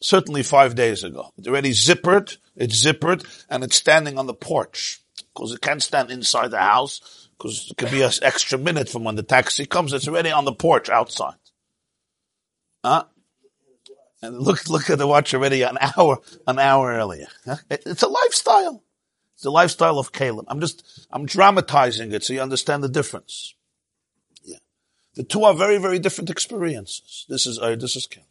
certainly 0.00 0.42
five 0.42 0.74
days 0.74 1.04
ago. 1.04 1.32
It's 1.38 1.46
already 1.46 1.70
zippered. 1.70 2.36
It's 2.56 2.82
zippered, 2.82 3.24
and 3.48 3.62
it's 3.62 3.76
standing 3.76 4.18
on 4.18 4.26
the 4.26 4.34
porch 4.34 5.00
because 5.34 5.52
it 5.52 5.60
can't 5.60 5.82
stand 5.82 6.10
inside 6.10 6.50
the 6.50 6.58
house 6.58 7.28
because 7.38 7.68
it 7.70 7.76
could 7.76 7.90
be 7.90 8.02
an 8.02 8.10
extra 8.22 8.58
minute 8.58 8.88
from 8.88 9.04
when 9.04 9.14
the 9.14 9.22
taxi 9.22 9.66
comes. 9.66 9.92
It's 9.92 10.08
already 10.08 10.30
on 10.30 10.46
the 10.46 10.52
porch 10.52 10.88
outside. 10.88 11.34
Huh? 12.86 13.04
And 14.22 14.38
look, 14.38 14.68
look 14.70 14.88
at 14.90 14.98
the 14.98 15.08
watch 15.08 15.34
already 15.34 15.62
an 15.62 15.76
hour, 15.80 16.20
an 16.46 16.60
hour 16.60 16.92
earlier. 16.92 17.26
It's 17.68 18.02
a 18.02 18.08
lifestyle. 18.08 18.84
It's 19.34 19.42
the 19.42 19.50
lifestyle 19.50 19.98
of 19.98 20.12
kalim. 20.12 20.44
I'm 20.46 20.60
just, 20.60 21.06
I'm 21.10 21.26
dramatizing 21.26 22.12
it 22.12 22.22
so 22.22 22.32
you 22.32 22.40
understand 22.40 22.84
the 22.84 22.88
difference. 22.88 23.54
Yeah. 24.44 24.58
The 25.16 25.24
two 25.24 25.42
are 25.42 25.52
very, 25.52 25.78
very 25.78 25.98
different 25.98 26.30
experiences. 26.30 27.26
This 27.28 27.44
is, 27.44 27.58
uh, 27.58 27.74
this 27.74 27.96
is 27.96 28.06
kalim. 28.06 28.22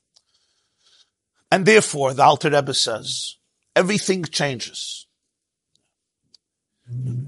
And 1.51 1.65
therefore, 1.65 2.13
the 2.13 2.23
Alter 2.23 2.49
Rebbe 2.49 2.73
says, 2.73 3.35
everything 3.75 4.23
changes. 4.23 5.05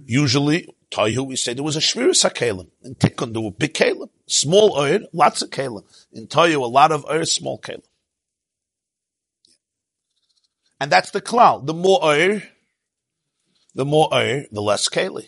Usually, 0.05 0.69
Toihu, 0.91 1.27
we 1.27 1.35
say 1.35 1.53
there 1.53 1.63
was 1.63 1.75
a 1.75 1.79
Shviris 1.79 2.29
HaKelim. 2.29 2.69
In 2.83 2.95
Tikkun, 2.95 3.33
there 3.33 3.41
were 3.41 3.51
big 3.51 3.73
Kelim. 3.73 4.09
Small 4.25 4.77
oil, 4.77 5.01
lots 5.11 5.41
of 5.41 5.49
Kelim. 5.49 5.83
In 6.13 6.27
Toihu, 6.27 6.61
a 6.61 6.65
lot 6.65 6.91
of 6.91 7.05
oil, 7.09 7.25
small 7.25 7.59
Kelim. 7.59 7.83
And 10.79 10.91
that's 10.91 11.11
the 11.11 11.21
klal. 11.21 11.65
The 11.65 11.73
more 11.73 11.99
oil, 12.03 12.41
the 13.73 13.85
more 13.85 14.09
oil, 14.13 14.43
the 14.51 14.61
less 14.61 14.89
keli. 14.89 15.25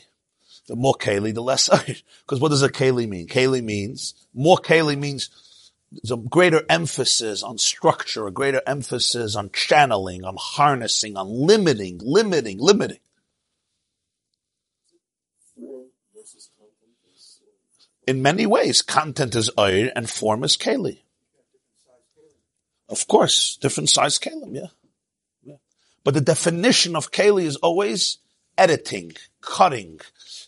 The 0.67 0.75
more 0.75 0.93
keli, 0.93 1.33
the 1.33 1.41
less 1.41 1.69
oil. 1.73 1.95
Because 2.21 2.39
what 2.39 2.49
does 2.49 2.63
a 2.63 2.69
keli 2.69 3.07
mean? 3.07 3.27
Keli 3.27 3.63
means, 3.63 4.13
more 4.33 4.57
keli 4.57 4.97
means 4.97 5.29
there's 5.91 6.11
a 6.11 6.17
greater 6.17 6.63
emphasis 6.69 7.41
on 7.41 7.57
structure, 7.57 8.27
a 8.27 8.31
greater 8.31 8.61
emphasis 8.67 9.35
on 9.35 9.49
channeling, 9.51 10.23
on 10.23 10.35
harnessing, 10.37 11.17
on 11.17 11.27
limiting, 11.27 11.99
limiting, 12.03 12.59
limiting. 12.59 12.99
In 18.09 18.23
many 18.23 18.47
ways, 18.47 18.81
content 18.81 19.35
is 19.35 19.51
oir 19.55 19.91
and 19.95 20.09
form 20.09 20.43
is 20.43 20.57
keli. 20.57 21.01
Of 22.89 23.07
course, 23.07 23.55
different 23.61 23.91
size 23.91 24.17
kalim, 24.17 24.55
yeah. 24.55 24.71
yeah. 25.43 25.57
But 26.03 26.15
the 26.15 26.21
definition 26.21 26.95
of 26.95 27.11
keli 27.11 27.43
is 27.43 27.57
always 27.57 28.17
editing, 28.57 29.13
cutting, 29.41 29.99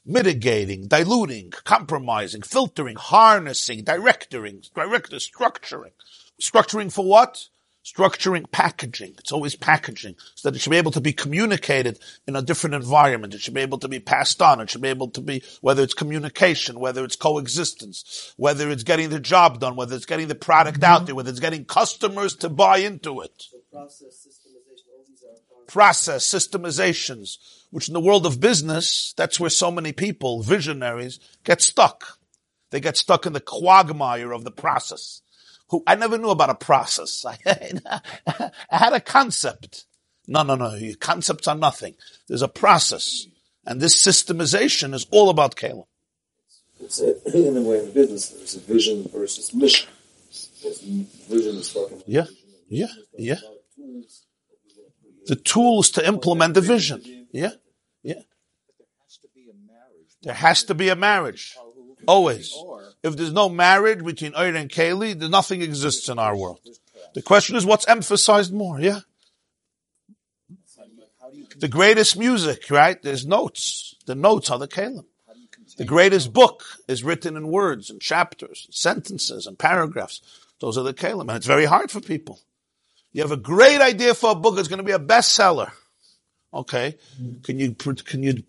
mitigating, 0.03 0.87
diluting, 0.87 1.51
compromising, 1.51 2.41
filtering, 2.41 2.95
harnessing, 2.95 3.83
directing, 3.83 4.63
director, 4.73 5.17
structuring. 5.17 5.93
Structuring 6.41 6.91
for 6.91 7.05
what? 7.05 7.47
Structuring 7.83 8.49
packaging. 8.51 9.15
It's 9.17 9.31
always 9.31 9.55
packaging 9.55 10.15
so 10.35 10.49
that 10.49 10.55
it 10.55 10.59
should 10.59 10.69
be 10.69 10.77
able 10.77 10.91
to 10.91 11.01
be 11.01 11.13
communicated 11.13 11.99
in 12.27 12.35
a 12.35 12.41
different 12.41 12.75
environment. 12.75 13.33
It 13.33 13.41
should 13.41 13.53
be 13.53 13.61
able 13.61 13.79
to 13.79 13.87
be 13.87 13.99
passed 13.99 14.41
on. 14.41 14.61
It 14.61 14.69
should 14.69 14.81
be 14.81 14.89
able 14.89 15.09
to 15.09 15.21
be, 15.21 15.43
whether 15.61 15.81
it's 15.81 15.93
communication, 15.93 16.79
whether 16.79 17.03
it's 17.03 17.15
coexistence, 17.15 18.33
whether 18.37 18.69
it's 18.69 18.83
getting 18.83 19.09
the 19.09 19.19
job 19.19 19.59
done, 19.59 19.75
whether 19.75 19.95
it's 19.95 20.05
getting 20.05 20.27
the 20.27 20.35
product 20.35 20.79
mm-hmm. 20.79 20.93
out 20.93 21.05
there, 21.05 21.15
whether 21.15 21.29
it's 21.29 21.39
getting 21.39 21.65
customers 21.65 22.35
to 22.37 22.49
buy 22.49 22.77
into 22.77 23.21
it. 23.21 23.33
So 23.37 23.57
process, 23.71 24.27
systemization, 24.27 25.67
process, 25.67 26.27
systemizations, 26.27 27.37
which 27.71 27.87
in 27.87 27.93
the 27.93 27.99
world 27.99 28.25
of 28.25 28.39
business, 28.39 29.13
that's 29.17 29.39
where 29.39 29.49
so 29.49 29.71
many 29.71 29.91
people, 29.91 30.43
visionaries, 30.43 31.19
get 31.43 31.61
stuck. 31.61 32.19
They 32.69 32.79
get 32.79 32.95
stuck 32.95 33.25
in 33.25 33.33
the 33.33 33.41
quagmire 33.41 34.31
of 34.31 34.43
the 34.43 34.51
process 34.51 35.21
who 35.71 35.83
I 35.87 35.95
never 35.95 36.17
knew 36.17 36.29
about 36.29 36.49
a 36.49 36.55
process. 36.55 37.25
I, 37.25 37.37
I 38.69 38.77
had 38.77 38.93
a 38.93 38.99
concept. 38.99 39.85
No, 40.27 40.43
no, 40.43 40.55
no. 40.55 40.75
Your 40.75 40.95
Concepts 40.95 41.47
are 41.47 41.55
nothing. 41.55 41.95
There's 42.27 42.41
a 42.41 42.47
process. 42.47 43.25
And 43.65 43.79
this 43.79 43.95
systemization 43.95 44.93
is 44.93 45.07
all 45.11 45.29
about 45.29 45.55
kalim. 45.55 45.85
It's 46.81 46.99
a, 46.99 47.15
in 47.37 47.57
a 47.57 47.61
way 47.61 47.79
in 47.79 47.91
business, 47.93 48.29
there's 48.29 48.55
a 48.55 48.59
vision 48.59 49.07
versus 49.13 49.53
mission. 49.53 49.89
vision 51.29 51.55
is 51.57 51.71
talking 51.71 52.01
Yeah, 52.07 52.25
yeah, 52.67 52.87
yeah. 53.17 53.39
The 55.27 55.35
tools 55.35 55.91
to 55.91 56.05
implement 56.05 56.55
the 56.55 56.61
vision. 56.61 57.27
Yeah, 57.31 57.51
yeah. 58.03 58.21
There 60.23 60.33
has 60.33 60.63
to 60.65 60.73
be 60.75 60.89
a 60.89 60.95
marriage. 60.95 61.55
Always. 62.07 62.51
If 63.03 63.17
there's 63.17 63.33
no 63.33 63.49
marriage 63.49 64.03
between 64.03 64.35
Oir 64.35 64.55
and 64.55 64.69
Keli, 64.69 65.17
then 65.17 65.31
nothing 65.31 65.61
exists 65.61 66.07
in 66.07 66.19
our 66.19 66.35
world. 66.35 66.59
The 67.13 67.21
question 67.21 67.55
is 67.55 67.65
what's 67.65 67.87
emphasized 67.87 68.53
more, 68.53 68.79
yeah? 68.79 68.99
The 71.57 71.67
greatest 71.67 72.17
music, 72.17 72.69
right? 72.69 73.01
There's 73.01 73.25
notes. 73.25 73.95
The 74.05 74.15
notes 74.15 74.49
are 74.49 74.59
the 74.59 74.67
kalim. 74.67 75.05
The 75.77 75.85
greatest 75.85 76.33
book 76.33 76.63
is 76.87 77.03
written 77.03 77.37
in 77.37 77.47
words 77.47 77.89
and 77.89 78.01
chapters, 78.01 78.63
and 78.65 78.75
sentences 78.75 79.47
and 79.47 79.57
paragraphs. 79.57 80.21
Those 80.59 80.77
are 80.77 80.83
the 80.83 80.93
kalim. 80.93 81.21
And 81.21 81.31
it's 81.31 81.45
very 81.45 81.65
hard 81.65 81.91
for 81.91 82.01
people. 82.01 82.39
You 83.13 83.21
have 83.21 83.31
a 83.31 83.37
great 83.37 83.81
idea 83.81 84.13
for 84.13 84.31
a 84.31 84.35
book. 84.35 84.57
It's 84.57 84.67
going 84.67 84.77
to 84.77 84.83
be 84.83 84.91
a 84.91 84.99
bestseller. 84.99 85.71
Okay. 86.53 86.97
Can 87.43 87.59
you, 87.59 87.73
can 87.73 88.23
you, 88.23 88.43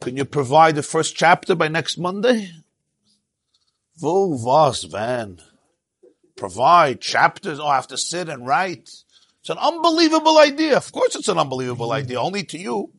can 0.00 0.16
you 0.16 0.24
provide 0.24 0.74
the 0.74 0.82
first 0.82 1.16
chapter 1.16 1.54
by 1.54 1.68
next 1.68 1.98
Monday? 1.98 2.50
Wo 4.00 4.26
was 4.26 4.84
van? 4.84 5.40
Provide 6.36 7.00
chapters. 7.00 7.58
Oh, 7.58 7.66
I 7.66 7.76
have 7.76 7.88
to 7.88 7.98
sit 7.98 8.28
and 8.28 8.46
write. 8.46 8.88
It's 9.40 9.50
an 9.50 9.58
unbelievable 9.58 10.38
idea. 10.38 10.76
Of 10.76 10.92
course 10.92 11.16
it's 11.16 11.28
an 11.28 11.38
unbelievable 11.38 11.92
idea, 11.92 12.20
only 12.20 12.44
to 12.44 12.58
you. 12.58 12.92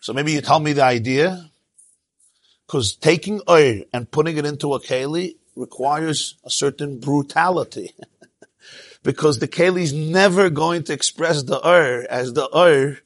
So 0.00 0.12
maybe 0.12 0.32
you 0.32 0.40
tell 0.40 0.60
me 0.60 0.72
the 0.72 0.84
idea. 0.84 1.50
Because 2.66 2.94
taking 2.94 3.40
oil 3.48 3.82
and 3.92 4.10
putting 4.10 4.36
it 4.36 4.44
into 4.44 4.74
a 4.74 4.80
keli 4.80 5.36
requires 5.56 6.36
a 6.44 6.50
certain 6.50 7.00
brutality. 7.00 7.94
because 9.02 9.38
the 9.38 9.48
keli 9.48 9.82
is 9.82 9.92
never 9.92 10.50
going 10.50 10.84
to 10.84 10.92
express 10.92 11.42
the 11.42 11.66
ur 11.66 12.06
as 12.08 12.34
the 12.34 12.48
ur 12.54 12.98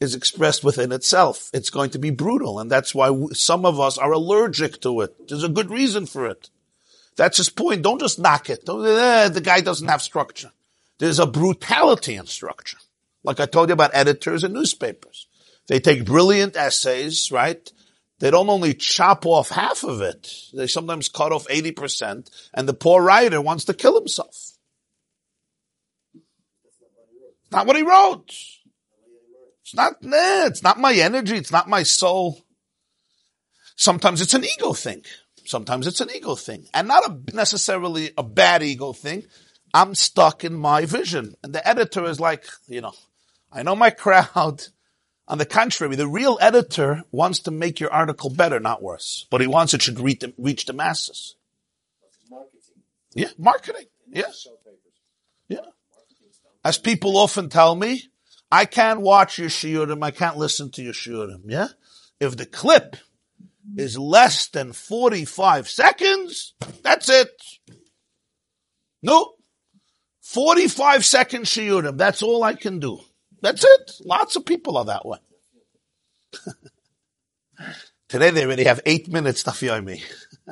is 0.00 0.14
expressed 0.14 0.62
within 0.62 0.92
itself. 0.92 1.50
It's 1.52 1.70
going 1.70 1.90
to 1.90 1.98
be 1.98 2.10
brutal, 2.10 2.58
and 2.58 2.70
that's 2.70 2.94
why 2.94 3.10
some 3.32 3.64
of 3.64 3.80
us 3.80 3.96
are 3.98 4.12
allergic 4.12 4.80
to 4.82 5.00
it. 5.00 5.28
There's 5.28 5.44
a 5.44 5.48
good 5.48 5.70
reason 5.70 6.06
for 6.06 6.26
it. 6.26 6.50
That's 7.16 7.38
his 7.38 7.48
point. 7.48 7.82
Don't 7.82 8.00
just 8.00 8.18
knock 8.18 8.50
it. 8.50 8.68
Eh, 8.68 9.28
the 9.28 9.40
guy 9.42 9.60
doesn't 9.60 9.88
have 9.88 10.02
structure. 10.02 10.52
There's 10.98 11.18
a 11.18 11.26
brutality 11.26 12.16
in 12.16 12.26
structure. 12.26 12.78
Like 13.24 13.40
I 13.40 13.46
told 13.46 13.70
you 13.70 13.72
about 13.72 13.94
editors 13.94 14.44
and 14.44 14.54
newspapers. 14.54 15.26
They 15.66 15.80
take 15.80 16.04
brilliant 16.04 16.56
essays, 16.56 17.32
right? 17.32 17.72
They 18.18 18.30
don't 18.30 18.48
only 18.48 18.72
chop 18.72 19.26
off 19.26 19.50
half 19.50 19.82
of 19.82 20.00
it, 20.00 20.32
they 20.54 20.66
sometimes 20.66 21.08
cut 21.08 21.32
off 21.32 21.46
80%, 21.48 22.30
and 22.54 22.66
the 22.66 22.72
poor 22.72 23.02
writer 23.02 23.42
wants 23.42 23.66
to 23.66 23.74
kill 23.74 23.98
himself. 23.98 24.52
Not 27.52 27.66
what 27.66 27.76
he 27.76 27.82
wrote. 27.82 28.34
It's 29.66 29.74
not, 29.74 30.00
nah, 30.00 30.46
it's 30.46 30.62
not 30.62 30.78
my 30.78 30.94
energy. 30.94 31.34
It's 31.36 31.50
not 31.50 31.68
my 31.68 31.82
soul. 31.82 32.40
Sometimes 33.74 34.20
it's 34.20 34.32
an 34.32 34.44
ego 34.44 34.72
thing. 34.72 35.04
Sometimes 35.44 35.88
it's 35.88 36.00
an 36.00 36.08
ego 36.14 36.36
thing 36.36 36.68
and 36.72 36.86
not 36.86 37.04
a, 37.04 37.34
necessarily 37.34 38.12
a 38.16 38.22
bad 38.22 38.62
ego 38.62 38.92
thing. 38.92 39.24
I'm 39.74 39.96
stuck 39.96 40.44
in 40.44 40.54
my 40.54 40.86
vision 40.86 41.34
and 41.42 41.52
the 41.52 41.66
editor 41.66 42.04
is 42.04 42.20
like, 42.20 42.44
you 42.68 42.80
know, 42.80 42.92
I 43.52 43.64
know 43.64 43.74
my 43.74 43.90
crowd. 44.04 44.62
On 45.26 45.38
the 45.38 45.44
contrary, 45.44 45.96
the 45.96 46.06
real 46.06 46.38
editor 46.40 47.02
wants 47.10 47.40
to 47.40 47.50
make 47.50 47.80
your 47.80 47.92
article 47.92 48.30
better, 48.30 48.60
not 48.60 48.84
worse, 48.84 49.26
but 49.32 49.40
he 49.40 49.48
wants 49.48 49.74
it 49.74 49.82
should 49.82 49.98
reach 49.98 50.20
the, 50.20 50.32
reach 50.38 50.66
the 50.66 50.72
masses. 50.74 51.34
Yeah, 53.14 53.30
marketing. 53.36 53.86
Yeah. 54.08 54.30
Yeah. 55.48 55.58
As 56.64 56.78
people 56.78 57.16
often 57.16 57.48
tell 57.48 57.74
me, 57.74 58.04
I 58.50 58.64
can't 58.64 59.00
watch 59.00 59.38
your 59.38 59.48
shiurim, 59.48 60.02
I 60.04 60.10
can't 60.10 60.36
listen 60.36 60.70
to 60.72 60.82
your 60.82 60.92
shiurim, 60.92 61.42
yeah? 61.46 61.68
If 62.20 62.36
the 62.36 62.46
clip 62.46 62.96
is 63.76 63.98
less 63.98 64.48
than 64.48 64.72
45 64.72 65.68
seconds, 65.68 66.54
that's 66.82 67.08
it. 67.08 67.30
No. 69.02 69.32
45 70.22 71.04
second 71.04 71.44
shiurim, 71.44 71.98
that's 71.98 72.22
all 72.22 72.42
I 72.42 72.54
can 72.54 72.78
do. 72.78 73.00
That's 73.42 73.64
it. 73.64 73.92
Lots 74.04 74.36
of 74.36 74.46
people 74.46 74.76
are 74.78 74.86
that 74.86 75.06
way. 75.06 75.18
Today 78.08 78.30
they 78.30 78.44
already 78.44 78.64
have 78.64 78.80
eight 78.86 79.08
minutes 79.08 79.44
me. 79.84 80.02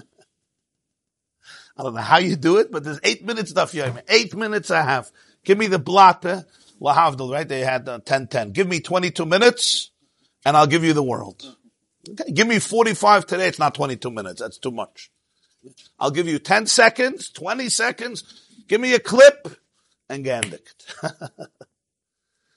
I 1.77 1.83
don't 1.83 1.95
know 1.95 2.01
how 2.01 2.19
you 2.19 2.37
do 2.37 2.59
it, 2.59 2.71
but 2.71 2.85
there's 2.85 3.01
eight 3.03 3.25
minutes 3.25 3.55
me. 3.55 4.03
Eight 4.09 4.35
minutes 4.35 4.71
I 4.71 4.83
have. 4.83 5.11
Give 5.45 5.59
me 5.59 5.67
the 5.67 5.79
blotter 5.79 6.47
Lahavdil, 6.81 7.33
right? 7.33 7.49
They 7.49 7.61
had 7.61 7.89
uh, 7.89 8.01
10 8.05 8.29
10. 8.29 8.53
Give 8.53 8.69
me 8.69 8.81
22 8.81 9.25
minutes 9.27 9.91
and 10.45 10.57
I'll 10.57 10.67
give 10.67 10.85
you 10.85 10.93
the 10.93 11.03
world. 11.03 11.57
Okay. 12.09 12.33
Give 12.33 12.47
me 12.47 12.59
45 12.59 13.27
today. 13.27 13.49
It's 13.49 13.59
not 13.59 13.75
22 13.75 14.11
minutes. 14.11 14.41
That's 14.41 14.59
too 14.59 14.71
much. 14.71 15.11
I'll 15.99 16.11
give 16.11 16.29
you 16.29 16.39
10 16.39 16.67
seconds, 16.67 17.31
20 17.31 17.69
seconds. 17.69 18.43
Give 18.69 18.81
me 18.81 18.95
a 18.95 18.99
clip 18.99 19.49
and 20.09 20.25
Gandik. 20.25 20.67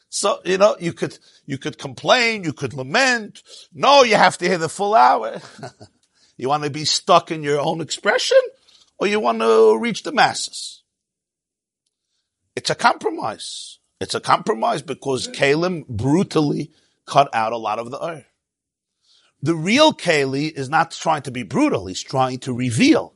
so, 0.09 0.39
you 0.43 0.57
know, 0.57 0.75
you 0.79 0.91
could, 0.93 1.17
you 1.45 1.57
could 1.57 1.77
complain, 1.77 2.43
you 2.43 2.53
could 2.53 2.73
lament. 2.73 3.43
No, 3.73 4.03
you 4.03 4.15
have 4.15 4.37
to 4.39 4.47
hear 4.47 4.57
the 4.57 4.69
full 4.69 4.93
hour. 4.93 5.39
you 6.37 6.49
want 6.49 6.63
to 6.63 6.69
be 6.69 6.85
stuck 6.85 7.31
in 7.31 7.43
your 7.43 7.59
own 7.59 7.79
expression 7.79 8.39
or 8.99 9.07
you 9.07 9.19
want 9.19 9.39
to 9.39 9.77
reach 9.77 10.03
the 10.03 10.11
masses? 10.11 10.83
It's 12.55 12.69
a 12.69 12.75
compromise. 12.75 13.76
It's 13.99 14.15
a 14.15 14.19
compromise 14.19 14.81
because 14.81 15.27
Kalim 15.27 15.87
brutally 15.87 16.71
cut 17.05 17.29
out 17.33 17.53
a 17.53 17.57
lot 17.57 17.79
of 17.79 17.91
the 17.91 18.03
Ur. 18.03 18.25
The 19.41 19.55
real 19.55 19.93
Keli 19.93 20.51
is 20.51 20.69
not 20.69 20.91
trying 20.91 21.23
to 21.23 21.31
be 21.31 21.43
brutal, 21.43 21.87
he's 21.87 22.03
trying 22.03 22.39
to 22.39 22.53
reveal. 22.53 23.13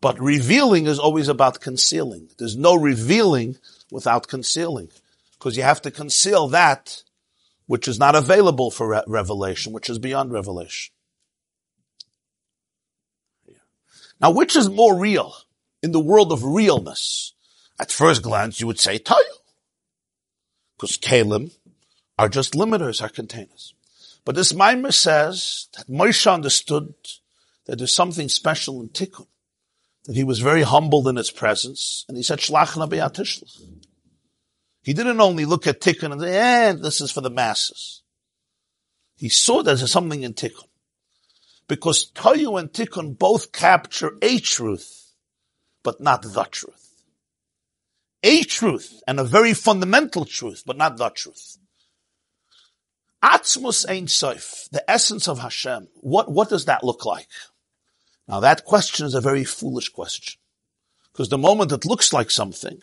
But 0.00 0.20
revealing 0.20 0.86
is 0.86 0.98
always 0.98 1.28
about 1.28 1.60
concealing. 1.60 2.28
There's 2.38 2.56
no 2.56 2.74
revealing 2.74 3.56
without 3.90 4.28
concealing. 4.28 4.90
Because 5.32 5.56
you 5.56 5.62
have 5.62 5.82
to 5.82 5.90
conceal 5.90 6.48
that 6.48 7.02
which 7.66 7.88
is 7.88 7.98
not 7.98 8.14
available 8.14 8.70
for 8.70 8.88
re- 8.88 9.02
revelation, 9.06 9.72
which 9.72 9.90
is 9.90 9.98
beyond 9.98 10.32
revelation. 10.32 10.92
Now, 14.20 14.30
which 14.30 14.56
is 14.56 14.70
more 14.70 14.98
real 14.98 15.34
in 15.82 15.92
the 15.92 16.00
world 16.00 16.32
of 16.32 16.44
realness? 16.44 17.32
At 17.78 17.92
first 17.92 18.22
glance, 18.22 18.60
you 18.60 18.66
would 18.66 18.80
say 18.80 18.98
Tayu. 18.98 19.35
Because 20.76 20.98
kalim 20.98 21.52
are 22.18 22.28
just 22.28 22.54
limiters, 22.54 23.02
are 23.02 23.08
containers. 23.08 23.74
But 24.24 24.34
this 24.34 24.52
Maimer 24.52 24.92
says 24.92 25.68
that 25.76 25.88
Moshe 25.88 26.30
understood 26.30 26.94
that 27.66 27.78
there's 27.78 27.94
something 27.94 28.28
special 28.28 28.80
in 28.82 28.88
Tikkun, 28.88 29.26
that 30.04 30.16
he 30.16 30.24
was 30.24 30.40
very 30.40 30.62
humbled 30.62 31.08
in 31.08 31.18
its 31.18 31.30
presence, 31.30 32.04
and 32.08 32.16
he 32.16 32.22
said, 32.22 32.38
Shlachna 32.38 32.88
be'atishlach. 32.88 33.62
He 34.82 34.92
didn't 34.92 35.20
only 35.20 35.44
look 35.44 35.66
at 35.66 35.80
Tikkun 35.80 36.12
and 36.12 36.20
say, 36.20 36.36
eh, 36.36 36.72
this 36.72 37.00
is 37.00 37.10
for 37.10 37.20
the 37.20 37.30
masses. 37.30 38.02
He 39.16 39.28
saw 39.28 39.62
that 39.62 39.78
there's 39.78 39.90
something 39.90 40.22
in 40.22 40.34
Tikkun. 40.34 40.68
Because 41.68 42.10
Toyu 42.12 42.60
and 42.60 42.70
Tikkun 42.72 43.18
both 43.18 43.50
capture 43.50 44.16
a 44.22 44.38
truth, 44.38 45.12
but 45.82 46.00
not 46.00 46.22
the 46.22 46.46
truth 46.50 46.85
a 48.26 48.42
truth 48.42 49.00
and 49.06 49.20
a 49.20 49.24
very 49.24 49.54
fundamental 49.54 50.24
truth, 50.24 50.64
but 50.66 50.76
not 50.76 50.96
the 50.96 51.08
truth. 51.10 51.58
Atzmus 53.22 53.88
Ein 53.88 54.08
Sof, 54.08 54.68
the 54.72 54.88
essence 54.90 55.28
of 55.28 55.38
Hashem, 55.38 55.88
what, 55.94 56.30
what 56.30 56.48
does 56.48 56.64
that 56.64 56.82
look 56.82 57.06
like? 57.06 57.28
Now 58.26 58.40
that 58.40 58.64
question 58.64 59.06
is 59.06 59.14
a 59.14 59.20
very 59.20 59.44
foolish 59.44 59.90
question. 59.90 60.40
Because 61.12 61.28
the 61.28 61.38
moment 61.38 61.72
it 61.72 61.86
looks 61.86 62.12
like 62.12 62.30
something, 62.30 62.80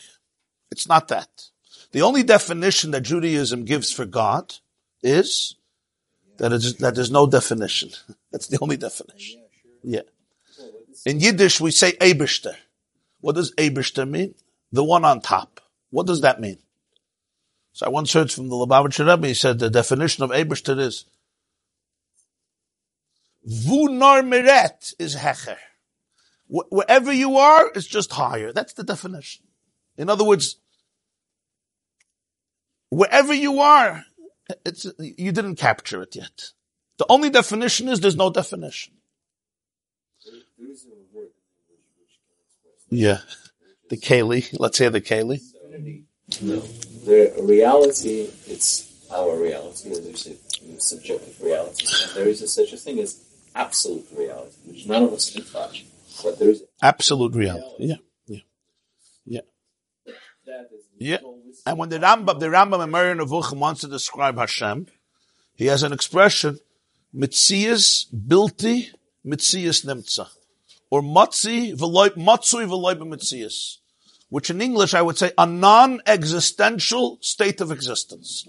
it's 0.71 0.87
not 0.87 1.09
that. 1.09 1.49
The 1.91 2.01
only 2.01 2.23
definition 2.23 2.91
that 2.91 3.01
Judaism 3.01 3.65
gives 3.65 3.91
for 3.91 4.05
God 4.05 4.55
is 5.03 5.55
that, 6.37 6.53
is, 6.53 6.77
that 6.77 6.95
there's 6.95 7.11
no 7.11 7.27
definition. 7.27 7.89
That's 8.31 8.47
the 8.47 8.59
only 8.61 8.77
definition. 8.77 9.41
Oh, 9.43 9.79
yeah. 9.83 10.01
In 11.05 11.19
Yiddish, 11.19 11.59
we 11.59 11.71
say 11.71 11.91
Eibishter. 11.93 12.55
What 13.19 13.35
does 13.35 13.53
Eibishter 13.55 14.09
mean? 14.09 14.35
The 14.73 14.83
one 14.83 15.05
on 15.05 15.21
top. 15.21 15.61
What 15.91 16.07
does 16.07 16.21
that 16.21 16.41
mean? 16.41 16.57
So 17.73 17.85
I 17.85 17.89
once 17.89 18.11
heard 18.11 18.31
from 18.31 18.49
the 18.49 18.55
Lubavitcher 18.55 19.07
Rebbe, 19.07 19.27
he 19.27 19.33
said 19.35 19.59
the 19.59 19.69
definition 19.69 20.23
of 20.23 20.31
Eibishter 20.31 20.79
is 20.79 21.05
Vunar 23.47 24.27
Meret 24.27 24.93
is 24.97 25.15
Hecher. 25.15 25.57
Wherever 26.47 27.13
you 27.13 27.37
are, 27.37 27.71
it's 27.75 27.87
just 27.87 28.13
higher. 28.13 28.51
That's 28.51 28.73
the 28.73 28.83
definition. 28.83 29.45
In 29.95 30.09
other 30.09 30.23
words, 30.23 30.57
wherever 32.89 33.33
you 33.33 33.59
are, 33.59 34.05
it's, 34.65 34.87
you 34.97 35.31
didn't 35.31 35.55
capture 35.55 36.01
it 36.01 36.15
yet. 36.15 36.49
The 36.97 37.05
only 37.09 37.29
definition 37.29 37.89
is 37.89 37.99
there's 37.99 38.15
no 38.15 38.31
definition. 38.31 38.93
Yeah 42.89 43.19
the 43.89 43.97
Kali, 43.97 44.45
let's 44.53 44.77
say 44.77 44.89
the 44.89 45.01
Kali? 45.01 45.41
No. 46.41 46.59
The 47.05 47.33
reality, 47.41 48.29
it's 48.47 48.89
our 49.11 49.37
reality, 49.37 49.89
there's 49.89 50.27
a 50.27 50.79
subjective 50.79 51.41
reality. 51.41 51.85
And 52.03 52.15
there 52.15 52.27
is 52.27 52.41
a, 52.41 52.47
such 52.47 52.73
a 52.73 52.77
thing 52.77 52.99
as 52.99 53.23
absolute 53.55 54.07
reality, 54.17 54.55
which 54.65 54.87
none 54.87 55.03
of 55.03 55.13
us 55.13 55.31
can 55.31 55.43
touch. 55.43 55.85
But 56.23 56.39
there 56.39 56.49
is 56.49 56.63
absolute 56.81 57.35
reality. 57.35 57.75
Yeah. 57.79 57.95
Yeah. 58.27 58.39
Yeah. 59.25 59.41
That 60.45 60.69
is 60.73 60.83
yeah. 60.97 61.17
And 61.65 61.77
when 61.77 61.89
the 61.89 61.99
Rambam, 61.99 62.39
the 62.39 62.47
Rambam 62.47 62.83
in 62.83 62.91
Moreh 62.91 63.15
Nevuchim 63.15 63.57
wants 63.57 63.81
to 63.81 63.87
describe 63.87 64.37
Hashem, 64.37 64.87
he 65.55 65.65
has 65.67 65.83
an 65.83 65.93
expression, 65.93 66.59
Mitzias 67.15 68.07
bilti, 68.13 68.89
Mitzias 69.25 69.85
nimtza. 69.85 70.29
Or 70.93 71.01
matzi, 71.01 71.75
matzui 71.75 72.67
v'loy 72.67 72.93
b'mitzias. 72.93 73.77
Which 74.29 74.51
in 74.51 74.61
English 74.61 74.93
I 74.93 75.01
would 75.01 75.17
say 75.17 75.31
a 75.39 75.47
non-existential 75.47 77.17
state 77.19 77.61
of 77.61 77.71
existence. 77.71 78.47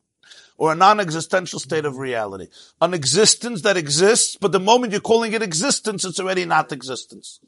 or 0.56 0.70
a 0.70 0.76
non-existential 0.76 1.58
state 1.58 1.84
of 1.84 1.96
reality. 1.96 2.46
An 2.80 2.94
existence 2.94 3.62
that 3.62 3.76
exists, 3.76 4.36
but 4.36 4.52
the 4.52 4.60
moment 4.60 4.92
you're 4.92 5.00
calling 5.00 5.32
it 5.32 5.42
existence, 5.42 6.04
it's 6.04 6.20
already 6.20 6.44
not 6.44 6.70
existence. 6.70 7.40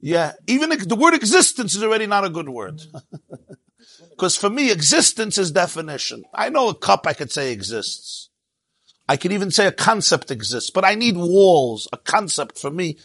Yeah, 0.00 0.34
even 0.46 0.70
the 0.70 0.94
word 0.94 1.14
existence 1.14 1.74
is 1.74 1.82
already 1.82 2.06
not 2.06 2.24
a 2.24 2.30
good 2.30 2.48
word. 2.48 2.80
Because 4.10 4.36
for 4.36 4.50
me, 4.50 4.70
existence 4.70 5.36
is 5.36 5.50
definition. 5.50 6.22
I 6.32 6.48
know 6.48 6.68
a 6.68 6.74
cup 6.76 7.08
I 7.08 7.12
could 7.12 7.32
say 7.32 7.50
exists. 7.50 8.28
I 9.08 9.16
could 9.16 9.32
even 9.32 9.50
say 9.50 9.66
a 9.66 9.72
concept 9.72 10.30
exists, 10.30 10.70
but 10.70 10.84
I 10.84 10.94
need 10.94 11.16
walls. 11.16 11.88
A 11.92 11.96
concept 11.96 12.58
for 12.58 12.70
me, 12.70 12.98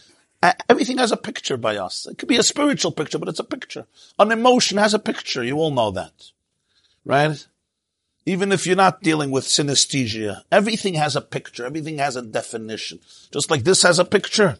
everything 0.68 0.98
has 0.98 1.12
a 1.12 1.16
picture 1.16 1.56
by 1.56 1.76
us. 1.76 2.06
It 2.06 2.18
could 2.18 2.28
be 2.28 2.36
a 2.36 2.42
spiritual 2.42 2.92
picture, 2.92 3.18
but 3.18 3.28
it's 3.28 3.38
a 3.38 3.44
picture. 3.44 3.86
An 4.18 4.30
emotion 4.30 4.78
has 4.78 4.94
a 4.94 4.98
picture. 4.98 5.42
You 5.42 5.56
all 5.56 5.70
know 5.70 5.90
that. 5.90 6.12
Right? 7.04 7.46
Even 8.26 8.52
if 8.52 8.66
you're 8.66 8.76
not 8.76 9.02
dealing 9.02 9.30
with 9.30 9.44
synesthesia, 9.44 10.42
everything 10.52 10.94
has 10.94 11.16
a 11.16 11.20
picture. 11.20 11.64
Everything 11.64 11.98
has 11.98 12.16
a 12.16 12.22
definition. 12.22 13.00
Just 13.32 13.50
like 13.50 13.64
this 13.64 13.82
has 13.82 13.98
a 13.98 14.04
picture. 14.04 14.58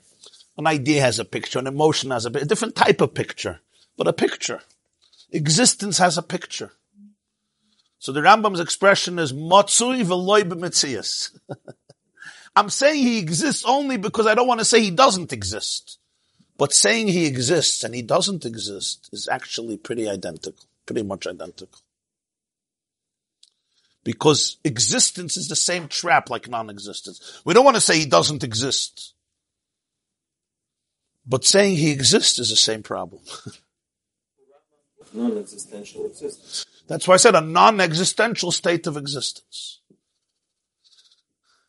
An 0.57 0.67
idea 0.67 1.03
has 1.03 1.19
a 1.19 1.25
picture. 1.25 1.59
An 1.59 1.67
emotion 1.67 2.11
has 2.11 2.27
a, 2.27 2.31
a 2.31 2.45
different 2.45 2.75
type 2.75 3.01
of 3.01 3.15
picture, 3.15 3.61
but 3.97 4.09
a 4.09 4.13
picture. 4.13 4.63
Existence 5.31 5.99
has 5.99 6.17
a 6.17 6.23
picture. 6.23 6.73
So 7.99 8.13
the 8.13 8.21
Rambam's 8.21 8.61
expression 8.61 9.19
is 9.19 9.35
Matsui 9.35 10.03
v'loy. 10.03 10.45
I'm 12.59 12.71
saying 12.71 13.05
he 13.05 13.19
exists 13.19 13.65
only 13.65 13.99
because 13.99 14.27
I 14.27 14.35
don't 14.35 14.49
want 14.49 14.59
to 14.59 14.65
say 14.65 14.81
he 14.81 14.91
doesn't 14.91 15.33
exist. 15.33 15.99
But 16.57 16.73
saying 16.73 17.07
he 17.07 17.25
exists 17.25 17.85
and 17.85 17.95
he 17.95 18.03
doesn't 18.03 18.45
exist 18.45 19.09
is 19.13 19.29
actually 19.31 19.77
pretty 19.77 20.09
identical, 20.09 20.65
pretty 20.85 21.05
much 21.05 21.29
identical. 21.29 21.81
Because 24.03 24.57
existence 24.65 25.37
is 25.37 25.47
the 25.47 25.55
same 25.55 25.87
trap 25.87 26.31
like 26.31 26.49
non-existence. 26.49 27.43
We 27.45 27.55
don't 27.55 27.65
want 27.65 27.77
to 27.77 27.81
say 27.81 27.97
he 27.97 28.07
doesn't 28.07 28.43
exist. 28.43 29.15
But 31.25 31.45
saying 31.45 31.77
he 31.77 31.93
exists 31.93 32.41
is 32.41 32.51
the 32.51 32.57
same 32.57 32.83
problem. 32.83 33.23
non-existential 35.13 36.07
existence. 36.07 36.67
That's 36.89 37.07
why 37.07 37.15
I 37.15 37.19
said 37.19 37.37
a 37.37 37.41
non-existential 37.41 38.51
state 38.51 38.89
of 38.89 38.97
existence. 38.97 39.78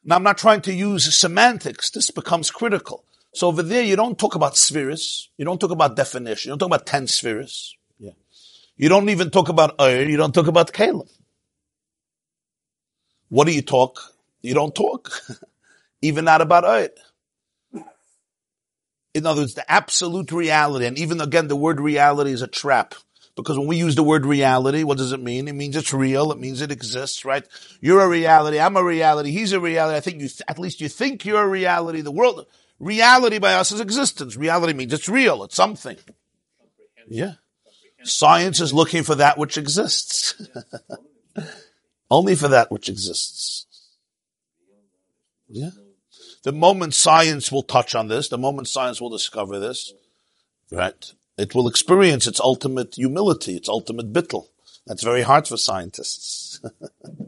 Now 0.03 0.15
I'm 0.15 0.23
not 0.23 0.37
trying 0.37 0.61
to 0.61 0.73
use 0.73 1.13
semantics. 1.15 1.89
This 1.89 2.11
becomes 2.11 2.51
critical. 2.51 3.03
So 3.33 3.47
over 3.47 3.61
there, 3.61 3.83
you 3.83 3.95
don't 3.95 4.17
talk 4.17 4.35
about 4.35 4.57
spheres. 4.57 5.29
You 5.37 5.45
don't 5.45 5.59
talk 5.59 5.71
about 5.71 5.95
definition. 5.95 6.49
You 6.49 6.51
don't 6.53 6.59
talk 6.59 6.77
about 6.77 6.85
ten 6.85 7.07
spheres. 7.07 7.75
Yeah. 7.99 8.11
You 8.75 8.89
don't 8.89 9.09
even 9.09 9.29
talk 9.29 9.49
about 9.49 9.75
Ur. 9.79 10.03
You 10.03 10.17
don't 10.17 10.33
talk 10.33 10.47
about 10.47 10.73
Kalim. 10.73 11.09
What 13.29 13.45
do 13.45 13.53
you 13.53 13.61
talk? 13.61 13.99
You 14.41 14.53
don't 14.53 14.73
talk. 14.73 15.11
even 16.01 16.25
not 16.25 16.41
about 16.41 16.63
Ur. 16.63 16.89
In 19.13 19.25
other 19.25 19.41
words, 19.41 19.55
the 19.55 19.69
absolute 19.69 20.31
reality, 20.31 20.85
and 20.85 20.97
even 20.97 21.19
again, 21.19 21.47
the 21.47 21.55
word 21.55 21.79
reality 21.79 22.31
is 22.31 22.41
a 22.41 22.47
trap. 22.47 22.93
Because 23.41 23.57
when 23.57 23.67
we 23.67 23.77
use 23.77 23.95
the 23.95 24.03
word 24.03 24.25
reality, 24.25 24.83
what 24.83 24.97
does 24.97 25.11
it 25.11 25.21
mean? 25.21 25.47
It 25.47 25.53
means 25.53 25.75
it's 25.75 25.93
real. 25.93 26.31
It 26.31 26.39
means 26.39 26.61
it 26.61 26.71
exists, 26.71 27.25
right? 27.25 27.45
You're 27.81 28.01
a 28.01 28.07
reality. 28.07 28.59
I'm 28.59 28.77
a 28.77 28.83
reality. 28.83 29.31
He's 29.31 29.53
a 29.53 29.59
reality. 29.59 29.97
I 29.97 29.99
think 30.01 30.21
you, 30.21 30.27
th- 30.27 30.41
at 30.47 30.59
least 30.59 30.81
you 30.81 30.89
think 30.89 31.25
you're 31.25 31.43
a 31.43 31.47
reality. 31.47 32.01
The 32.01 32.11
world, 32.11 32.45
reality 32.79 33.39
by 33.39 33.53
us 33.53 33.71
is 33.71 33.79
existence. 33.79 34.35
Reality 34.35 34.73
means 34.73 34.93
it's 34.93 35.09
real. 35.09 35.43
It's 35.43 35.55
something. 35.55 35.97
Yeah. 37.07 37.33
Science 38.03 38.59
is 38.59 38.73
looking 38.73 39.03
for 39.03 39.15
that 39.15 39.37
which 39.37 39.57
exists. 39.57 40.41
Only 42.11 42.35
for 42.35 42.47
that 42.47 42.71
which 42.71 42.89
exists. 42.89 43.67
Yeah. 45.47 45.71
The 46.43 46.51
moment 46.51 46.93
science 46.93 47.51
will 47.51 47.63
touch 47.63 47.95
on 47.95 48.07
this, 48.07 48.29
the 48.29 48.37
moment 48.37 48.67
science 48.67 49.01
will 49.01 49.09
discover 49.09 49.59
this, 49.59 49.93
right? 50.71 51.13
It 51.39 51.55
will 51.55 51.67
experience 51.67 52.27
its 52.27 52.39
ultimate 52.39 52.95
humility, 52.95 53.55
its 53.55 53.69
ultimate 53.69 54.11
bittul. 54.11 54.47
That's 54.85 55.03
very 55.03 55.21
hard 55.21 55.47
for 55.47 55.57
scientists. 55.57 56.61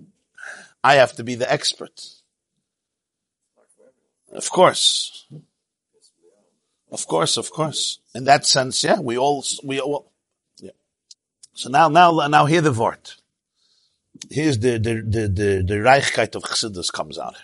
I 0.83 0.95
have 0.95 1.13
to 1.13 1.23
be 1.23 1.35
the 1.35 1.51
expert. 1.51 2.05
Of 4.31 4.49
course. 4.49 5.27
Of 6.91 7.07
course, 7.07 7.37
of 7.37 7.51
course. 7.51 7.99
In 8.13 8.25
that 8.25 8.45
sense, 8.45 8.83
yeah, 8.83 8.99
we 8.99 9.17
all, 9.17 9.45
we 9.63 9.79
all, 9.79 10.11
yeah. 10.57 10.71
So 11.53 11.69
now, 11.69 11.87
now, 11.87 12.27
now 12.27 12.45
hear 12.45 12.61
the 12.61 12.73
word. 12.73 13.11
Here's 14.29 14.59
the, 14.59 14.77
the, 14.77 14.95
the, 14.95 15.27
the, 15.27 15.63
the 15.65 15.75
Reichkeit 15.75 16.35
of 16.35 16.43
Chassidus 16.43 16.91
comes 16.91 17.17
out. 17.17 17.35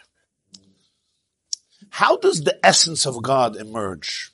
How 1.89 2.17
does 2.17 2.43
the 2.43 2.63
essence 2.65 3.05
of 3.05 3.23
God 3.23 3.55
emerge? 3.55 4.31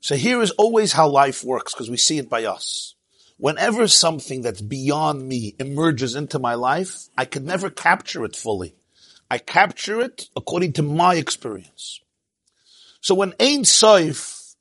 So 0.00 0.16
here 0.16 0.40
is 0.40 0.50
always 0.52 0.92
how 0.92 1.08
life 1.08 1.42
works 1.44 1.74
because 1.74 1.90
we 1.90 1.96
see 1.96 2.18
it 2.18 2.28
by 2.28 2.44
us. 2.44 2.94
Whenever 3.38 3.86
something 3.86 4.42
that's 4.42 4.60
beyond 4.60 5.28
me 5.28 5.54
emerges 5.58 6.14
into 6.14 6.38
my 6.38 6.54
life, 6.54 7.08
I 7.18 7.26
could 7.26 7.44
never 7.44 7.68
capture 7.68 8.24
it 8.24 8.34
fully. 8.34 8.74
I 9.30 9.38
capture 9.38 10.00
it 10.00 10.28
according 10.36 10.74
to 10.74 10.82
my 10.82 11.16
experience. 11.16 12.00
So 13.00 13.14
when 13.14 13.34
Ein 13.40 13.64
Sof 13.64 14.54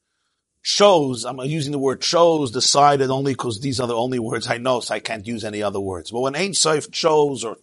chose, 0.62 1.26
I'm 1.26 1.40
using 1.40 1.72
the 1.72 1.80
word 1.80 2.02
chose, 2.02 2.52
decided 2.52 3.10
only 3.10 3.34
because 3.34 3.62
these 3.62 3.80
are 3.80 3.88
the 3.88 3.96
only 3.96 4.20
words 4.20 4.48
I 4.48 4.58
know, 4.58 4.80
so 4.80 4.96
I 4.96 5.00
can't 5.00 5.28
use 5.28 5.46
any 5.46 5.62
other 5.62 5.80
words. 5.80 6.12
But 6.12 6.22
when 6.22 6.36
Ein 6.36 6.54
Sof 6.54 6.92
chose 6.92 7.44
or, 7.44 7.58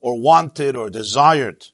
or 0.00 0.18
wanted 0.18 0.74
or 0.74 0.90
desired 0.90 1.66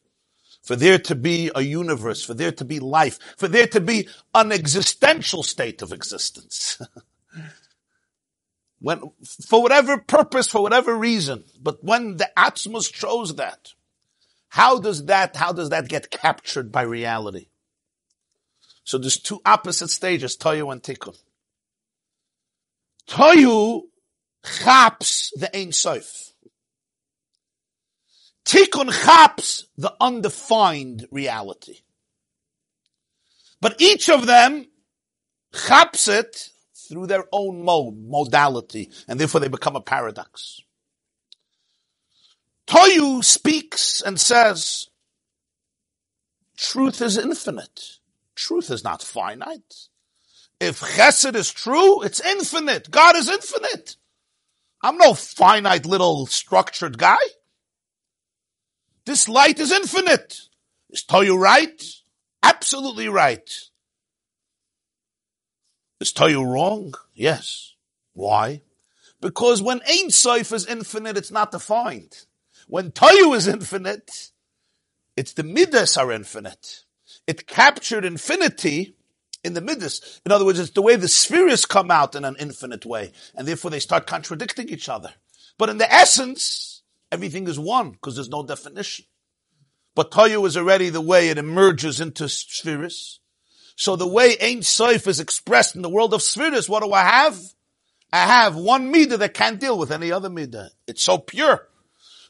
for 0.65 0.77
there 0.77 0.99
to 0.99 1.15
be 1.15 1.51
a 1.55 1.61
universe, 1.61 2.25
for 2.25 2.33
there 2.33 2.53
to 2.53 2.65
be 2.65 2.81
life, 2.81 3.19
for 3.37 3.47
there 3.49 3.67
to 3.69 3.81
be 3.81 4.09
an 4.35 4.51
existential 4.51 5.43
state 5.43 5.83
of 5.83 5.93
existence. 5.93 6.81
when, 8.81 9.03
for 9.47 9.63
whatever 9.63 9.99
purpose, 9.99 10.49
for 10.49 10.63
whatever 10.63 10.97
reason, 10.97 11.45
but 11.63 11.85
when 11.85 12.17
the 12.17 12.31
Atzmus 12.37 12.91
chose 12.91 13.37
that, 13.37 13.75
how 14.49 14.79
does 14.79 15.05
that, 15.05 15.37
how 15.37 15.53
does 15.53 15.69
that 15.69 15.89
get 15.89 16.11
captured 16.11 16.73
by 16.73 16.83
reality? 16.83 17.49
So 18.85 18.97
there's 18.97 19.19
two 19.19 19.43
opposite 19.45 19.91
stages, 19.91 20.37
Toyu 20.37 20.73
and 20.73 20.83
Tikkun. 20.83 21.17
Toyu 23.07 23.83
chaps 24.63 25.31
the 25.37 25.55
Ein 25.55 25.73
Sof. 25.73 26.34
Tikkun 28.45 28.93
chaps 28.93 29.67
the 29.77 29.95
undefined 30.01 31.07
reality. 31.11 31.79
But 33.61 33.81
each 33.81 34.11
of 34.11 34.27
them 34.27 34.67
chaps 35.55 36.09
it 36.09 36.51
through 36.89 37.07
their 37.07 37.25
own 37.33 37.65
mode, 37.65 37.97
modality, 37.97 38.91
and 39.09 39.19
therefore 39.19 39.41
they 39.41 39.49
become 39.49 39.77
a 39.77 39.81
paradox. 39.81 40.61
Toyu 42.67 43.25
speaks 43.25 44.03
and 44.03 44.21
says, 44.21 44.89
truth 46.57 47.01
is 47.01 47.17
infinite. 47.19 47.99
Truth 48.35 48.71
is 48.71 48.85
not 48.85 49.03
finite. 49.03 49.89
If 50.61 50.81
chesed 50.81 51.35
is 51.35 51.53
true, 51.53 52.03
it's 52.03 52.21
infinite. 52.21 52.91
God 52.91 53.17
is 53.17 53.29
infinite. 53.29 53.97
I'm 54.83 54.99
no 54.99 55.15
finite 55.15 55.87
little 55.87 56.27
structured 56.27 56.99
guy. 56.99 57.17
This 59.07 59.29
light 59.29 59.59
is 59.59 59.73
infinite. 59.73 60.41
Is 60.91 61.05
Toyu 61.05 61.39
right? 61.39 61.83
Absolutely 62.43 63.09
right. 63.09 63.51
Is 66.01 66.13
Toyu 66.13 66.47
wrong? 66.47 66.95
Yes. 67.15 67.75
Why? 68.13 68.63
Because 69.21 69.63
when 69.63 69.81
Ein 69.89 70.11
Sof 70.11 70.53
is 70.53 70.67
infinite, 70.67 71.17
it's 71.17 71.31
not 71.31 71.51
defined. 71.51 72.27
When 72.67 72.91
Toyu 72.91 73.35
is 73.35 73.49
infinite, 73.49 74.31
it's 75.17 75.33
the 75.33 75.43
Midas 75.43 75.97
are 75.97 76.13
infinite. 76.13 76.85
It 77.27 77.47
captured 77.47 78.05
infinity 78.05 78.97
in 79.43 79.55
the 79.55 79.61
Midas. 79.61 80.21
In 80.27 80.33
other 80.33 80.45
words, 80.45 80.59
it's 80.59 80.71
the 80.71 80.83
way 80.83 80.97
the 80.97 81.09
spheres 81.09 81.67
come 81.67 81.91
out 81.91 82.15
in 82.15 82.25
an 82.25 82.37
infinite 82.39 82.85
way, 82.85 83.13
and 83.35 83.47
therefore 83.47 83.71
they 83.71 83.81
start 83.81 84.07
contradicting 84.07 84.69
each 84.69 84.89
other. 84.89 85.15
But 85.59 85.69
in 85.69 85.79
the 85.79 85.93
essence, 85.93 86.74
everything 87.15 87.49
is 87.49 87.59
one 87.59 87.93
because 87.93 88.17
there's 88.17 88.29
no 88.29 88.45
definition. 88.45 89.07
But 89.95 90.11
Toyu 90.11 90.47
is 90.47 90.57
already 90.57 90.91
the 90.91 91.01
way 91.01 91.29
it 91.29 91.39
emerges 91.39 92.01
into 92.01 92.29
spheres. 92.29 93.21
So 93.77 93.97
the 93.97 94.07
way 94.07 94.37
Ein 94.43 94.63
Sof 94.63 95.07
is 95.07 95.21
expressed 95.21 95.77
in 95.77 95.83
the 95.83 95.89
world 95.89 96.13
of 96.13 96.23
spheres, 96.23 96.69
what 96.69 96.83
do 96.83 96.93
I 96.93 97.05
have? 97.05 97.39
I 98.13 98.27
have 98.27 98.57
one 98.57 98.93
midah 98.93 99.19
that 99.19 99.35
can't 99.35 99.61
deal 99.61 99.79
with 99.79 99.91
any 99.91 100.13
other 100.13 100.29
midah. 100.29 100.71
It's 100.87 101.03
so 101.03 101.19
pure. 101.19 101.69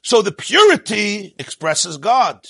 So 0.03 0.23
the 0.23 0.33
purity 0.33 1.35
expresses 1.39 1.97
God. 1.97 2.47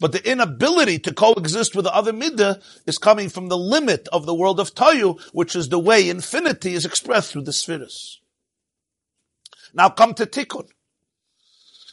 But 0.00 0.12
the 0.12 0.30
inability 0.30 0.98
to 1.00 1.14
coexist 1.14 1.76
with 1.76 1.84
the 1.84 1.94
other 1.94 2.12
midah 2.12 2.62
is 2.86 2.98
coming 2.98 3.28
from 3.28 3.48
the 3.48 3.58
limit 3.58 4.08
of 4.12 4.26
the 4.26 4.34
world 4.34 4.58
of 4.58 4.74
Tayu, 4.74 5.20
which 5.32 5.54
is 5.54 5.68
the 5.68 5.78
way 5.78 6.08
infinity 6.08 6.74
is 6.74 6.84
expressed 6.84 7.32
through 7.32 7.42
the 7.42 7.52
spheres. 7.52 8.20
Now 9.74 9.90
come 9.90 10.14
to 10.14 10.26
Tikkun. 10.26 10.68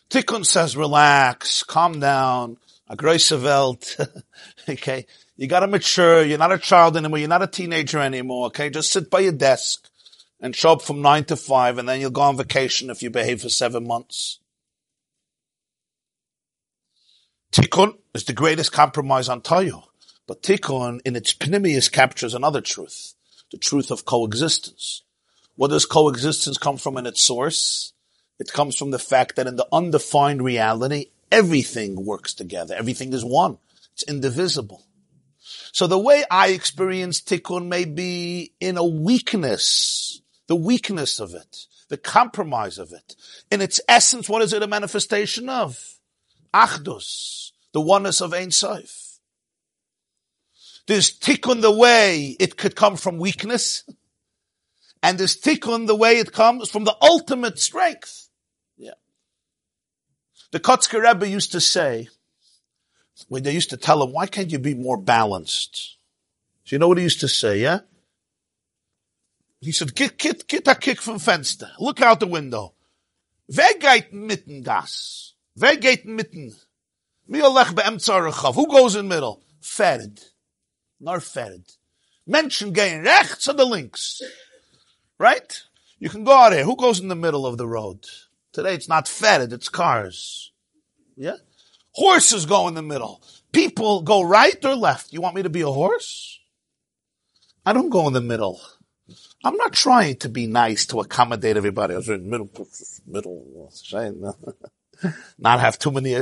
Tikkun 0.09 0.45
says, 0.45 0.77
relax, 0.77 1.63
calm 1.63 1.99
down, 1.99 2.57
a 2.89 2.95
Welt. 3.37 3.97
okay. 4.69 5.05
You 5.35 5.47
gotta 5.47 5.67
mature. 5.67 6.23
You're 6.23 6.37
not 6.37 6.51
a 6.51 6.57
child 6.57 6.97
anymore. 6.97 7.19
You're 7.19 7.27
not 7.27 7.43
a 7.43 7.47
teenager 7.47 7.99
anymore. 7.99 8.47
Okay. 8.47 8.69
Just 8.69 8.91
sit 8.91 9.09
by 9.09 9.19
your 9.19 9.33
desk 9.33 9.87
and 10.39 10.55
show 10.55 10.73
up 10.73 10.81
from 10.81 11.01
nine 11.01 11.25
to 11.25 11.35
five 11.35 11.77
and 11.77 11.87
then 11.87 11.99
you'll 11.99 12.11
go 12.11 12.21
on 12.21 12.37
vacation 12.37 12.89
if 12.89 13.03
you 13.03 13.09
behave 13.09 13.41
for 13.41 13.49
seven 13.49 13.85
months. 13.85 14.39
Tikkun 17.51 17.97
is 18.13 18.23
the 18.23 18.33
greatest 18.33 18.71
compromise 18.71 19.29
on 19.29 19.41
Tayu. 19.41 19.83
But 20.27 20.43
Tikkun 20.43 20.99
in 21.05 21.15
its 21.15 21.33
pnimius 21.33 21.91
captures 21.91 22.33
another 22.33 22.61
truth. 22.61 23.13
The 23.51 23.57
truth 23.57 23.91
of 23.91 24.05
coexistence. 24.05 25.03
What 25.55 25.69
does 25.69 25.85
coexistence 25.85 26.57
come 26.57 26.77
from 26.77 26.97
in 26.97 27.05
its 27.05 27.21
source? 27.21 27.93
It 28.39 28.53
comes 28.53 28.75
from 28.75 28.91
the 28.91 28.99
fact 28.99 29.35
that 29.35 29.47
in 29.47 29.55
the 29.55 29.67
undefined 29.71 30.43
reality, 30.43 31.07
everything 31.31 32.05
works 32.05 32.33
together. 32.33 32.75
Everything 32.75 33.13
is 33.13 33.25
one. 33.25 33.57
It's 33.93 34.03
indivisible. 34.03 34.83
So 35.71 35.87
the 35.87 35.99
way 35.99 36.23
I 36.29 36.49
experience 36.49 37.21
tikkun 37.21 37.67
may 37.67 37.85
be 37.85 38.53
in 38.59 38.77
a 38.77 38.85
weakness, 38.85 40.21
the 40.47 40.55
weakness 40.55 41.19
of 41.19 41.33
it, 41.33 41.65
the 41.89 41.97
compromise 41.97 42.77
of 42.77 42.91
it. 42.93 43.15
In 43.51 43.61
its 43.61 43.79
essence, 43.87 44.29
what 44.29 44.41
is 44.41 44.53
it 44.53 44.63
a 44.63 44.67
manifestation 44.67 45.49
of? 45.49 45.99
Achdus, 46.53 47.51
the 47.73 47.81
oneness 47.81 48.21
of 48.21 48.33
Ein 48.33 48.51
Sof. 48.51 49.19
There's 50.87 51.17
tikkun 51.17 51.61
the 51.61 51.71
way 51.71 52.35
it 52.39 52.57
could 52.57 52.75
come 52.75 52.95
from 52.95 53.17
weakness, 53.17 53.83
and 55.03 55.17
there's 55.17 55.39
tikkun 55.39 55.85
the 55.85 55.95
way 55.95 56.17
it 56.17 56.31
comes 56.31 56.69
from 56.69 56.85
the 56.85 56.95
ultimate 57.01 57.59
strength. 57.59 58.26
The 60.51 60.59
Kotzker 60.59 61.01
Rebbe 61.01 61.27
used 61.27 61.51
to 61.51 61.61
say, 61.61 62.09
when 63.27 63.43
they 63.43 63.53
used 63.53 63.71
to 63.71 63.77
tell 63.77 64.01
him, 64.03 64.13
why 64.13 64.27
can't 64.27 64.51
you 64.51 64.59
be 64.59 64.75
more 64.75 64.97
balanced? 64.97 65.97
So 66.63 66.75
you 66.75 66.79
know 66.79 66.87
what 66.87 66.97
he 66.97 67.03
used 67.03 67.19
to 67.21 67.27
say, 67.27 67.59
yeah? 67.59 67.79
He 69.59 69.71
said, 69.71 69.95
get 69.95 70.67
a 70.67 70.75
kick 70.75 71.01
from 71.01 71.17
Fenster. 71.17 71.69
Look 71.79 72.01
out 72.01 72.19
the 72.19 72.27
window. 72.27 72.75
Wer 73.47 73.73
geht 73.79 74.13
mitten 74.13 74.61
das? 74.63 75.33
Wer 75.55 75.77
geht 75.77 76.05
mitten? 76.05 76.55
Who 77.29 78.67
goes 78.67 78.95
in 78.95 79.07
middle? 79.07 79.41
Fed. 79.59 80.21
Nor 80.99 81.19
fed. 81.19 81.63
Menschen 82.27 82.73
gehen 82.73 83.03
rechts 83.03 83.49
oder 83.49 83.65
links. 83.65 84.21
Right? 85.17 85.63
You 85.99 86.09
can 86.09 86.23
go 86.23 86.33
out 86.33 86.53
here. 86.53 86.63
Who 86.63 86.75
goes 86.75 86.99
in 86.99 87.07
the 87.07 87.15
middle 87.15 87.45
of 87.45 87.57
the 87.57 87.67
road? 87.67 88.05
Today 88.57 88.73
it's 88.73 88.89
not 88.89 89.07
fed, 89.07 89.53
it's 89.53 89.69
cars. 89.69 90.51
Yeah? 91.15 91.35
Horses 91.91 92.47
go 92.47 92.67
in 92.67 92.73
the 92.73 92.81
middle. 92.81 93.21
People 93.51 94.01
go 94.01 94.23
right 94.23 94.57
or 94.65 94.75
left. 94.75 95.13
You 95.13 95.21
want 95.21 95.35
me 95.35 95.43
to 95.43 95.49
be 95.51 95.61
a 95.61 95.69
horse? 95.69 96.39
I 97.63 97.73
don't 97.73 97.91
go 97.91 98.07
in 98.07 98.13
the 98.13 98.19
middle. 98.19 98.59
I'm 99.43 99.57
not 99.57 99.73
trying 99.73 100.15
to 100.15 100.29
be 100.29 100.47
nice 100.47 100.87
to 100.87 101.01
accommodate 101.01 101.55
everybody. 101.55 101.93
I 101.93 101.97
was 101.97 102.09
in 102.09 102.27
middle, 102.27 102.49
middle, 103.05 103.71
not 105.37 105.59
have 105.59 105.77
too 105.77 105.91
many, 105.91 106.15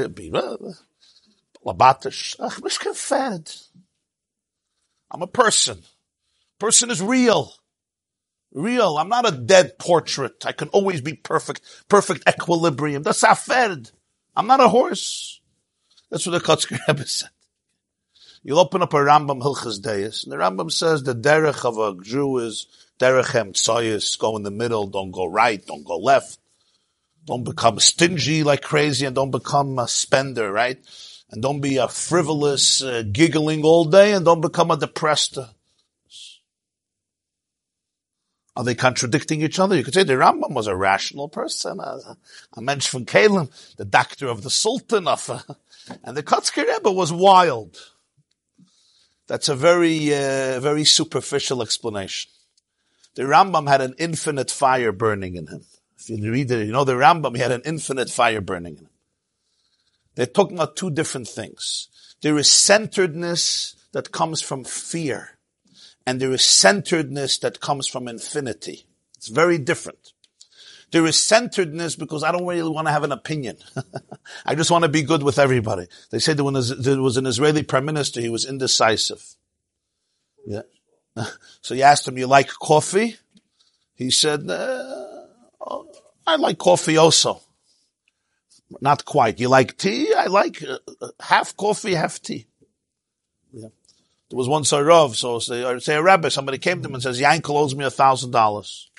fed. 2.94 3.50
I'm 5.10 5.22
a 5.22 5.28
person. 5.28 5.84
Person 6.60 6.92
is 6.92 7.02
real 7.02 7.54
real. 8.56 8.98
I'm 8.98 9.10
not 9.10 9.28
a 9.28 9.36
dead 9.36 9.78
portrait. 9.78 10.46
I 10.46 10.54
can 10.54 10.70
always 10.70 11.02
be 11.02 11.14
perfect, 11.14 11.62
perfect 11.88 12.28
equilibrium. 12.28 13.04
That's 13.04 13.24
aferd. 13.24 13.92
I'm 14.36 14.48
not 14.48 14.62
a 14.62 14.70
horse. 14.70 15.42
That's 16.10 16.26
what 16.26 16.32
the 16.32 16.40
Kotzker 16.40 16.80
Rebbe 16.88 17.06
said. 17.06 17.30
You'll 18.42 18.60
open 18.60 18.82
up 18.82 18.94
a 18.94 18.98
Rambam 18.98 19.42
Hilchas 19.42 19.82
Deis, 19.82 20.24
and 20.24 20.32
the 20.32 20.38
Rambam 20.38 20.72
says 20.72 21.04
the 21.04 21.16
derech 21.16 21.66
of 21.66 21.78
a 21.78 22.02
Jew 22.02 22.38
is 22.38 22.68
derech 23.00 23.32
hem 23.32 23.54
go 24.20 24.38
in 24.38 24.44
the 24.44 24.52
middle, 24.52 24.88
don't 24.88 25.12
go 25.12 25.26
right, 25.26 25.66
don't 25.66 25.84
go 25.84 25.98
left. 25.98 26.40
Don't 27.26 27.44
become 27.44 27.80
stingy 27.80 28.44
like 28.44 28.62
crazy 28.62 29.06
and 29.06 29.16
don't 29.16 29.32
become 29.32 29.80
a 29.80 29.88
spender, 29.88 30.52
right? 30.52 30.78
And 31.32 31.42
don't 31.42 31.60
be 31.60 31.78
a 31.78 31.88
frivolous, 31.88 32.84
uh, 32.84 33.02
giggling 33.12 33.64
all 33.64 33.86
day 33.86 34.14
and 34.14 34.24
don't 34.24 34.42
become 34.42 34.70
a 34.70 34.78
depressed 34.78 35.40
are 38.56 38.64
they 38.64 38.76
contradicting 38.76 39.42
each 39.42 39.60
other? 39.60 39.76
You 39.76 39.84
could 39.84 39.94
say 39.94 40.04
the 40.04 40.14
Rambam 40.14 40.54
was 40.54 40.68
a 40.68 40.76
rational 40.76 41.28
person, 41.28 41.80
a, 41.80 42.18
a 42.54 42.62
mensch 42.62 42.88
from 42.88 43.06
Kalim, 43.06 43.50
the 43.76 43.86
doctor 43.86 44.28
of 44.28 44.44
the 44.44 44.50
Sultan 44.50 45.08
of, 45.08 45.30
uh, 45.30 45.40
and 46.04 46.16
the 46.16 46.24
Kotzker 46.24 46.66
Rebbe 46.66 46.92
was 46.92 47.12
wild. 47.12 47.78
That's 49.28 49.50
a 49.50 49.56
very, 49.56 50.14
uh, 50.14 50.60
very 50.60 50.86
superficial 50.86 51.62
explanation. 51.62 52.32
The 53.16 53.24
Rambam 53.24 53.68
had 53.68 53.82
an 53.82 53.96
infinite 53.98 54.52
fire 54.52 54.92
burning 54.92 55.36
in 55.36 55.48
him. 55.48 55.66
If 55.98 56.10
you 56.10 56.32
read 56.32 56.52
it, 56.52 56.66
you 56.66 56.72
know 56.72 56.84
the 56.84 56.94
Rambam, 56.94 57.36
he 57.36 57.42
had 57.42 57.52
an 57.52 57.64
infinite 57.66 58.10
fire 58.10 58.42
burning 58.42 58.74
in 58.78 58.86
him. 58.86 58.90
They're 60.16 60.26
talking 60.26 60.58
about 60.58 60.78
two 60.78 60.92
different 60.92 61.28
things. 61.28 61.90
There 62.22 62.38
is 62.38 62.52
centeredness 62.52 63.76
that 63.92 64.12
comes 64.12 64.42
from 64.42 64.64
fear 64.64 65.35
and 66.06 66.20
there 66.20 66.32
is 66.32 66.44
centeredness 66.44 67.38
that 67.40 67.60
comes 67.60 67.88
from 67.88 68.08
infinity. 68.08 68.86
It's 69.18 69.28
very 69.28 69.58
different. 69.58 70.14
There 70.92 71.06
is 71.06 71.22
centeredness 71.22 71.96
because 71.96 72.24
I 72.24 72.32
don't 72.32 72.46
really 72.46 72.70
want 72.70 72.88
to 72.88 72.92
have 72.92 73.04
an 73.04 73.12
opinion. 73.12 73.58
I 74.46 74.56
just 74.56 74.72
want 74.72 74.84
to 74.84 74.90
be 74.90 75.02
good 75.02 75.24
with 75.24 75.40
everybody. 75.40 75.88
They 76.12 76.20
said 76.20 76.38
that 76.38 76.44
when 76.44 76.54
there 76.54 77.02
was 77.02 77.18
an 77.18 77.26
Israeli 77.26 77.64
prime 77.64 77.86
minister, 77.86 78.22
he 78.22 78.30
was 78.30 78.46
indecisive. 78.46 79.24
Yeah. 80.46 80.62
So 81.62 81.74
you 81.74 81.82
asked 81.82 82.08
him, 82.08 82.18
you 82.18 82.28
like 82.28 82.50
coffee? 82.50 83.16
He 83.96 84.12
said, 84.12 84.48
uh, 84.50 85.26
oh, 85.62 85.88
I 86.28 86.36
like 86.36 86.58
coffee 86.58 86.98
also. 86.98 87.42
Not 88.82 89.06
quite. 89.06 89.40
You 89.40 89.50
like 89.50 89.78
tea? 89.78 90.14
I 90.14 90.28
like 90.28 90.62
uh, 90.62 90.78
uh 91.02 91.10
half 91.20 91.56
coffee, 91.56 91.94
half 91.94 92.22
tea. 92.22 92.48
There 94.30 94.38
was 94.38 94.50
one 94.50 94.64
Sarov, 94.64 95.16
so 95.16 95.40
say, 95.40 95.80
say 95.80 95.96
a 95.96 96.02
rabbi, 96.02 96.30
somebody 96.30 96.58
came 96.58 96.82
to 96.82 96.88
him 96.88 96.96
and 96.96 97.04
says, 97.04 97.22
Yankel 97.22 97.56
owes 97.56 97.76
me 97.76 97.86
a 97.86 97.92
thousand 97.92 98.32
dollars. 98.32 98.90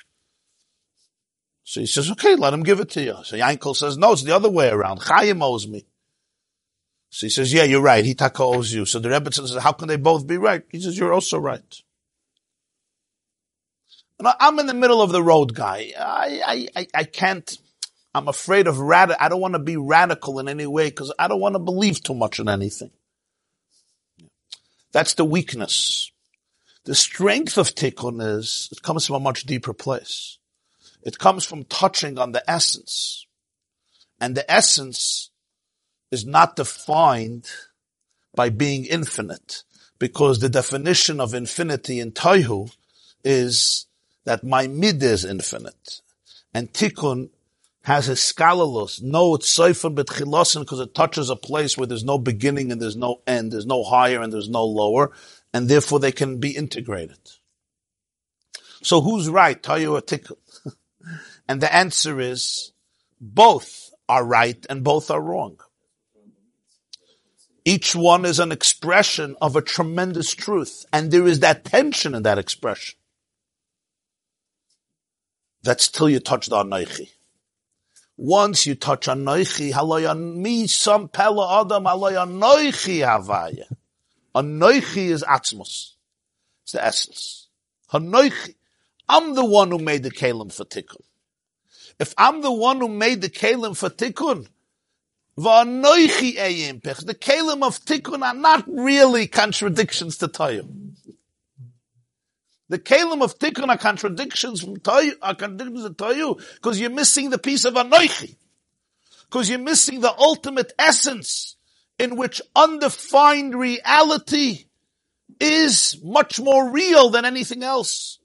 So 1.63 1.81
he 1.81 1.85
says, 1.85 2.09
okay, 2.11 2.35
let 2.35 2.53
him 2.53 2.63
give 2.63 2.79
it 2.79 2.91
to 2.91 3.03
you. 3.03 3.17
So 3.23 3.35
Yankel 3.35 3.75
says, 3.75 3.97
no, 3.97 4.13
it's 4.13 4.23
the 4.23 4.33
other 4.33 4.49
way 4.49 4.69
around. 4.69 5.01
Chaim 5.01 5.43
owes 5.43 5.67
me. 5.67 5.85
So 7.09 7.25
he 7.25 7.29
says, 7.29 7.51
yeah, 7.51 7.63
you're 7.63 7.81
right. 7.81 8.05
Hitaka 8.05 8.39
owes 8.39 8.73
you. 8.73 8.85
So 8.85 8.99
the 8.99 9.09
Rebbe 9.09 9.33
says, 9.33 9.53
how 9.57 9.73
can 9.73 9.89
they 9.89 9.97
both 9.97 10.25
be 10.25 10.37
right? 10.37 10.63
He 10.69 10.79
says, 10.79 10.97
you're 10.97 11.13
also 11.13 11.37
right. 11.37 11.81
And 14.19 14.29
I'm 14.39 14.59
in 14.59 14.65
the 14.65 14.73
middle 14.73 15.01
of 15.01 15.11
the 15.11 15.21
road 15.21 15.53
guy. 15.53 15.91
I, 15.99 16.41
I, 16.45 16.67
I, 16.75 16.87
I 16.93 17.03
can't, 17.03 17.57
I'm 18.13 18.27
afraid 18.27 18.67
of 18.67 18.79
rad, 18.79 19.11
I 19.11 19.29
don't 19.29 19.41
want 19.41 19.53
to 19.53 19.59
be 19.59 19.77
radical 19.77 20.39
in 20.39 20.47
any 20.47 20.65
way 20.65 20.89
because 20.89 21.13
I 21.19 21.27
don't 21.27 21.41
want 21.41 21.55
to 21.55 21.59
believe 21.59 22.01
too 22.01 22.15
much 22.15 22.39
in 22.39 22.47
anything. 22.49 22.91
That's 24.91 25.13
the 25.13 25.25
weakness. 25.25 26.11
The 26.85 26.95
strength 26.95 27.57
of 27.57 27.75
tikkun 27.75 28.21
is, 28.21 28.69
it 28.71 28.81
comes 28.81 29.05
from 29.05 29.17
a 29.17 29.19
much 29.19 29.43
deeper 29.43 29.73
place. 29.73 30.39
It 31.03 31.19
comes 31.19 31.45
from 31.45 31.65
touching 31.65 32.17
on 32.17 32.31
the 32.31 32.49
essence. 32.49 33.25
And 34.19 34.35
the 34.35 34.49
essence 34.51 35.29
is 36.11 36.25
not 36.25 36.55
defined 36.55 37.45
by 38.33 38.49
being 38.49 38.85
infinite, 38.85 39.63
because 39.99 40.39
the 40.39 40.49
definition 40.49 41.19
of 41.19 41.33
infinity 41.33 41.99
in 41.99 42.11
Taihu 42.11 42.71
is 43.23 43.87
that 44.25 44.43
my 44.43 44.67
mid 44.67 45.01
is 45.03 45.25
infinite. 45.25 46.01
And 46.53 46.71
tikkun 46.71 47.29
has 47.87 48.09
a 48.09 48.13
scalalos. 48.13 49.01
No, 49.01 49.35
it's 49.35 49.47
sefer 49.47 49.89
betchilosin 49.89 50.59
because 50.59 50.81
it 50.81 50.93
touches 50.93 51.29
a 51.29 51.37
place 51.37 51.77
where 51.77 51.87
there's 51.87 52.03
no 52.03 52.17
beginning 52.17 52.69
and 52.69 52.81
there's 52.81 52.97
no 52.97 53.21
end. 53.25 53.53
There's 53.53 53.65
no 53.65 53.81
higher 53.81 54.21
and 54.21 54.31
there's 54.31 54.49
no 54.49 54.65
lower. 54.65 55.13
And 55.53 55.69
therefore 55.69 56.01
they 56.01 56.11
can 56.11 56.37
be 56.37 56.51
integrated. 56.51 57.17
So 58.83 58.99
who's 58.99 59.29
right? 59.29 59.63
Tayu 59.63 59.93
or 59.93 60.01
tikkun? 60.01 60.35
and 61.47 61.61
the 61.61 61.73
answer 61.73 62.19
is 62.19 62.73
both 63.21 63.91
are 64.09 64.25
right 64.25 64.65
and 64.69 64.83
both 64.83 65.09
are 65.09 65.21
wrong. 65.21 65.57
Each 67.63 67.95
one 67.95 68.25
is 68.25 68.39
an 68.39 68.51
expression 68.51 69.37
of 69.41 69.55
a 69.55 69.61
tremendous 69.61 70.35
truth. 70.35 70.85
And 70.91 71.09
there 71.09 71.25
is 71.25 71.39
that 71.39 71.63
tension 71.63 72.13
in 72.13 72.23
that 72.23 72.37
expression. 72.37 72.99
That's 75.63 75.87
till 75.87 76.09
you 76.09 76.19
touch 76.19 76.47
the 76.47 76.57
Anoichi. 76.57 77.11
Once 78.17 78.65
you 78.65 78.73
touch 78.73 79.05
Anoichi, 79.07 79.71
haloyan 79.71 80.37
mi 80.37 80.65
some 80.65 81.07
pella 81.07 81.61
adam, 81.61 81.83
haloyan 81.83 82.39
Anoichi 82.39 82.99
havaya. 82.99 83.65
Anoichi 84.35 85.09
is 85.09 85.23
Atzmos. 85.23 85.93
It's 86.63 86.71
the 86.73 86.83
essence. 86.83 87.47
Hanoichi. 87.93 88.55
I'm 89.07 89.35
the 89.35 89.45
one 89.45 89.71
who 89.71 89.77
made 89.77 90.03
the 90.03 90.11
Kalim 90.11 90.51
for 90.51 90.65
Tikkun. 90.65 91.01
If 91.99 92.13
I'm 92.17 92.41
the 92.41 92.51
one 92.51 92.79
who 92.79 92.89
made 92.89 93.21
the 93.21 93.29
Kalim 93.29 93.77
for 93.77 93.89
Tikkun. 93.89 94.47
The 95.37 97.17
Kalim 97.21 97.63
of 97.63 97.79
Tikkun 97.85 98.21
are 98.23 98.33
not 98.33 98.65
really 98.67 99.27
contradictions 99.27 100.17
to 100.17 100.27
Tayu. 100.27 100.86
The 102.69 102.79
Kalim 102.79 103.21
of 103.23 103.39
Tikkun 103.39 103.69
are 103.69 103.77
contradictions 103.77 104.61
from 104.61 104.77
Tayu, 104.77 105.13
are 105.21 105.35
contradictions 105.35 105.83
to 105.83 105.89
Tayu, 105.91 106.55
because 106.55 106.79
you're 106.79 106.89
missing 106.89 107.29
the 107.29 107.37
piece 107.37 107.63
of 107.63 107.75
Anoichi. 107.75 108.35
Because 109.29 109.49
you're 109.49 109.59
missing 109.59 110.01
the 110.01 110.13
ultimate 110.17 110.73
essence 110.77 111.55
in 111.99 112.17
which 112.17 112.41
undefined 112.55 113.55
reality 113.55 114.65
is 115.39 115.97
much 116.03 116.39
more 116.39 116.71
real 116.71 117.09
than 117.09 117.25
anything 117.25 117.63
else. 117.63 118.19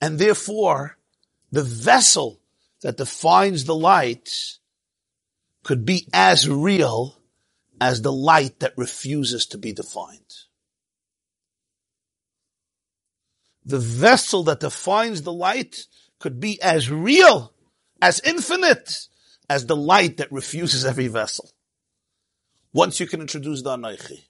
And 0.00 0.18
therefore, 0.18 0.96
the 1.52 1.62
vessel 1.62 2.40
that 2.82 2.96
defines 2.96 3.64
the 3.64 3.74
light 3.74 4.58
could 5.62 5.84
be 5.84 6.08
as 6.12 6.48
real 6.48 7.18
as 7.80 8.02
the 8.02 8.12
light 8.12 8.60
that 8.60 8.74
refuses 8.76 9.46
to 9.46 9.58
be 9.58 9.72
defined. 9.72 10.20
The 13.64 13.78
vessel 13.78 14.44
that 14.44 14.60
defines 14.60 15.22
the 15.22 15.32
light 15.32 15.86
could 16.18 16.40
be 16.40 16.60
as 16.62 16.90
real, 16.90 17.52
as 18.00 18.20
infinite, 18.20 19.08
as 19.48 19.66
the 19.66 19.76
light 19.76 20.18
that 20.18 20.32
refuses 20.32 20.84
every 20.84 21.08
vessel. 21.08 21.50
Once 22.72 23.00
you 23.00 23.06
can 23.06 23.20
introduce 23.20 23.62
the 23.62 23.70
Anoichi. 23.70 24.24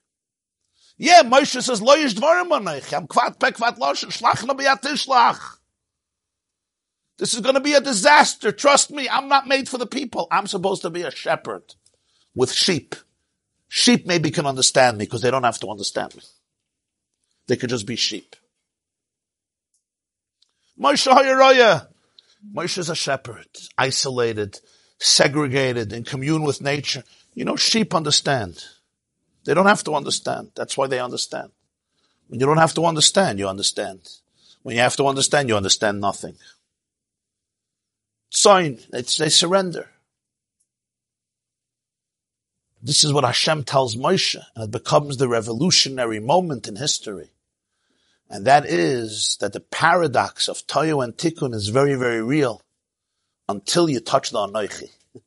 Yeah, 0.96 1.22
Moshe 1.22 1.62
says, 1.62 1.80
Lo 1.80 1.96
yish 1.96 2.14
dvarim 2.14 2.50
Anoichi. 2.50 2.96
I'm 2.96 3.06
kvat 3.06 3.38
pe 3.38 3.50
kvat 3.50 3.78
losh, 3.78 4.04
shlach 4.04 4.46
na 4.46 4.54
shlach. 4.54 5.58
This 7.18 7.34
is 7.34 7.40
going 7.40 7.54
to 7.54 7.60
be 7.60 7.74
a 7.74 7.82
disaster. 7.82 8.50
Trust 8.50 8.90
me, 8.90 9.06
I'm 9.06 9.28
not 9.28 9.46
made 9.46 9.68
for 9.68 9.76
the 9.76 9.86
people. 9.86 10.26
I'm 10.30 10.46
supposed 10.46 10.82
to 10.82 10.90
be 10.90 11.02
a 11.02 11.10
shepherd 11.10 11.74
with 12.34 12.50
sheep. 12.50 12.94
Sheep 13.68 14.06
maybe 14.06 14.30
can 14.30 14.46
understand 14.46 14.96
me 14.96 15.04
because 15.04 15.20
they 15.20 15.30
don't 15.30 15.44
have 15.44 15.60
to 15.60 15.68
understand 15.68 16.14
me. 16.16 16.22
They 17.46 17.56
could 17.56 17.68
just 17.68 17.86
be 17.86 17.96
sheep. 17.96 18.36
Moshe 20.80 21.12
Hayaraya. 21.12 21.88
Moshe 22.54 22.78
is 22.78 22.88
a 22.88 22.94
shepherd, 22.94 23.46
isolated, 23.76 24.60
segregated, 24.98 25.92
in 25.92 26.04
commune 26.04 26.42
with 26.42 26.62
nature. 26.62 27.04
You 27.34 27.44
know, 27.44 27.56
sheep 27.56 27.94
understand. 27.94 28.64
They 29.44 29.54
don't 29.54 29.66
have 29.66 29.84
to 29.84 29.94
understand. 29.94 30.52
That's 30.56 30.76
why 30.76 30.86
they 30.86 31.00
understand. 31.00 31.50
When 32.28 32.40
you 32.40 32.46
don't 32.46 32.56
have 32.56 32.74
to 32.74 32.86
understand, 32.86 33.38
you 33.38 33.48
understand. 33.48 34.00
When 34.62 34.74
you 34.74 34.82
have 34.82 34.96
to 34.96 35.06
understand, 35.06 35.48
you 35.48 35.56
understand 35.56 36.00
nothing 36.00 36.36
sign. 38.30 38.78
It's, 38.92 39.18
they 39.18 39.28
surrender. 39.28 39.90
This 42.82 43.04
is 43.04 43.12
what 43.12 43.24
Hashem 43.24 43.64
tells 43.64 43.94
Moshe, 43.94 44.42
and 44.54 44.64
it 44.64 44.70
becomes 44.70 45.18
the 45.18 45.28
revolutionary 45.28 46.18
moment 46.18 46.66
in 46.66 46.76
history. 46.76 47.30
And 48.30 48.46
that 48.46 48.64
is 48.64 49.36
that 49.40 49.52
the 49.52 49.60
paradox 49.60 50.48
of 50.48 50.64
Toyo 50.68 51.00
and 51.00 51.16
Tikkun 51.16 51.52
is 51.52 51.68
very, 51.68 51.96
very 51.96 52.22
real 52.22 52.62
until 53.48 53.90
you 53.90 53.98
touch 53.98 54.30
the 54.30 54.38
Anoichi. 54.38 54.88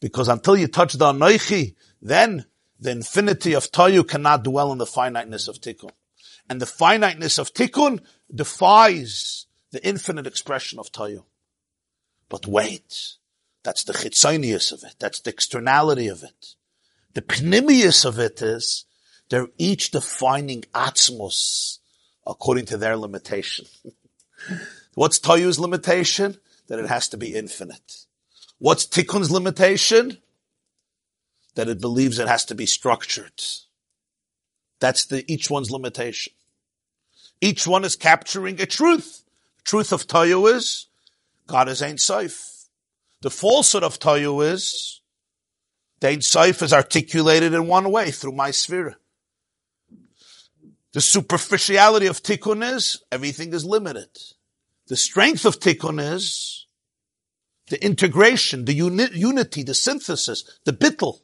because 0.00 0.28
until 0.28 0.54
you 0.54 0.68
touch 0.68 0.92
the 0.92 1.06
Anoichi, 1.06 1.74
then 2.02 2.44
the 2.78 2.90
infinity 2.90 3.54
of 3.54 3.72
Toyo 3.72 4.02
cannot 4.02 4.44
dwell 4.44 4.70
in 4.70 4.76
the 4.76 4.86
finiteness 4.86 5.48
of 5.48 5.62
Tikkun. 5.62 5.92
And 6.50 6.60
the 6.60 6.66
finiteness 6.66 7.38
of 7.38 7.54
Tikkun 7.54 8.00
defies 8.32 9.46
the 9.70 9.84
infinite 9.86 10.26
expression 10.26 10.78
of 10.78 10.92
Toyo. 10.92 11.24
But 12.28 12.46
wait, 12.46 13.16
that's 13.62 13.84
the 13.84 13.94
chitzonius 13.94 14.72
of 14.72 14.84
it. 14.84 14.96
That's 14.98 15.20
the 15.20 15.30
externality 15.30 16.08
of 16.08 16.22
it. 16.22 16.54
The 17.14 17.22
pnimius 17.22 18.04
of 18.04 18.18
it 18.18 18.42
is 18.42 18.84
they're 19.30 19.48
each 19.58 19.90
defining 19.90 20.62
atzmos 20.74 21.79
according 22.26 22.66
to 22.66 22.76
their 22.76 22.96
limitation. 22.96 23.66
What's 24.94 25.18
Toyu's 25.18 25.58
limitation? 25.58 26.38
That 26.68 26.78
it 26.78 26.88
has 26.88 27.08
to 27.08 27.16
be 27.16 27.34
infinite. 27.34 28.04
What's 28.58 28.86
Tikkun's 28.86 29.30
limitation? 29.30 30.18
That 31.56 31.68
it 31.68 31.80
believes 31.80 32.18
it 32.18 32.28
has 32.28 32.44
to 32.46 32.54
be 32.54 32.66
structured. 32.66 33.42
That's 34.78 35.04
the 35.04 35.24
each 35.30 35.50
one's 35.50 35.70
limitation. 35.70 36.32
Each 37.40 37.66
one 37.66 37.84
is 37.84 37.96
capturing 37.96 38.60
a 38.60 38.66
truth. 38.66 39.24
Truth 39.64 39.92
of 39.92 40.06
Toyu 40.06 40.52
is 40.54 40.86
God 41.46 41.68
is 41.68 41.82
Ein 41.82 41.98
Sof. 41.98 42.68
The 43.22 43.30
falsehood 43.30 43.82
of 43.82 43.98
Toyu 43.98 44.44
is 44.44 45.00
Ein 46.02 46.22
Sof 46.22 46.62
is 46.62 46.72
articulated 46.72 47.52
in 47.52 47.66
one 47.66 47.90
way 47.90 48.10
through 48.10 48.32
my 48.32 48.50
sphere. 48.50 48.96
The 50.92 51.00
superficiality 51.00 52.06
of 52.06 52.22
Tikkun 52.22 52.68
is 52.74 53.02
everything 53.12 53.52
is 53.52 53.64
limited. 53.64 54.08
The 54.88 54.96
strength 54.96 55.44
of 55.44 55.60
Tikkun 55.60 56.00
is 56.00 56.66
the 57.68 57.82
integration, 57.84 58.64
the 58.64 58.74
uni- 58.74 59.08
unity, 59.14 59.62
the 59.62 59.74
synthesis, 59.74 60.58
the 60.64 60.72
bittel, 60.72 61.20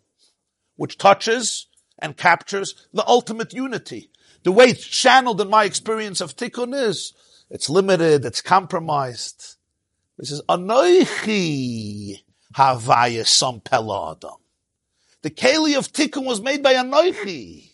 which 0.76 0.98
touches 0.98 1.66
and 1.98 2.16
captures 2.16 2.86
the 2.92 3.06
ultimate 3.08 3.52
unity. 3.52 4.10
The 4.44 4.52
way 4.52 4.66
it's 4.66 4.86
channeled 4.86 5.40
in 5.40 5.50
my 5.50 5.64
experience 5.64 6.20
of 6.20 6.36
Tikkun 6.36 6.72
is 6.72 7.12
it's 7.50 7.68
limited, 7.68 8.24
it's 8.24 8.40
compromised. 8.42 9.56
This 10.16 10.30
is 10.30 10.42
Anoichi 10.48 12.22
Havaya 12.54 13.26
Sam 13.26 13.60
Adam. 13.72 14.36
The 15.22 15.30
Keli 15.30 15.76
of 15.76 15.92
Tikkun 15.92 16.24
was 16.24 16.40
made 16.40 16.62
by 16.62 16.74
Anoichi. 16.74 17.72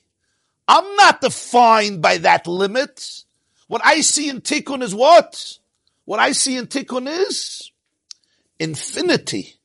I'm 0.73 0.97
not 0.97 1.21
defined 1.21 2.01
by 2.01 2.17
that 2.19 2.47
limit. 2.47 3.25
What 3.69 3.83
I 3.85 4.01
see 4.01 4.31
in 4.31 4.41
Tikkun 4.41 4.83
is 4.83 4.95
what? 4.95 5.59
What 6.07 6.19
I 6.19 6.33
see 6.33 6.57
in 6.57 6.67
Tikkun 6.67 7.07
is 7.07 7.71
infinity 8.59 9.57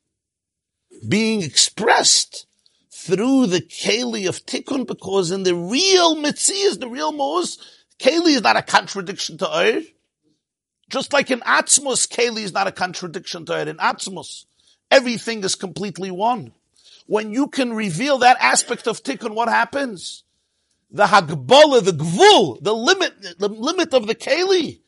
being 1.08 1.40
expressed 1.40 2.44
through 2.90 3.46
the 3.46 3.62
Keli 3.62 4.28
of 4.28 4.44
Tikkun 4.44 4.86
because 4.86 5.30
in 5.30 5.44
the 5.44 5.54
real 5.54 6.14
Mitzias, 6.16 6.78
the 6.78 6.88
real 6.88 7.12
Mos, 7.12 7.56
Keli 7.98 8.34
is 8.34 8.42
not 8.42 8.58
a 8.58 8.62
contradiction 8.62 9.38
to 9.38 9.46
Eir. 9.46 9.86
Just 10.90 11.14
like 11.14 11.30
in 11.30 11.40
Atzmus, 11.40 12.06
Keli 12.06 12.42
is 12.42 12.52
not 12.52 12.66
a 12.66 12.72
contradiction 12.72 13.46
to 13.46 13.58
it. 13.58 13.68
In 13.68 13.78
Atzmus, 13.78 14.44
everything 14.90 15.42
is 15.42 15.54
completely 15.54 16.10
one. 16.10 16.52
When 17.06 17.32
you 17.32 17.48
can 17.48 17.72
reveal 17.72 18.18
that 18.18 18.36
aspect 18.40 18.86
of 18.86 19.02
Tikkun, 19.02 19.34
what 19.34 19.48
happens? 19.48 20.24
The 20.90 21.06
Hagbola, 21.06 21.84
the 21.84 21.92
Gvul, 21.92 22.62
the 22.62 22.74
limit, 22.74 23.38
the 23.38 23.48
limit 23.48 23.92
of 23.92 24.06
the 24.06 24.14
Keli 24.14 24.80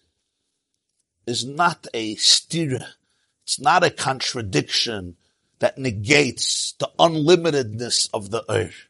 is 1.27 1.45
not 1.45 1.87
a 1.93 2.17
stira. 2.17 2.87
It's 3.45 3.61
not 3.61 3.85
a 3.85 3.91
contradiction 3.91 5.17
that 5.59 5.77
negates 5.77 6.73
the 6.79 6.91
unlimitedness 6.99 8.09
of 8.15 8.31
the 8.31 8.45
earth. 8.51 8.89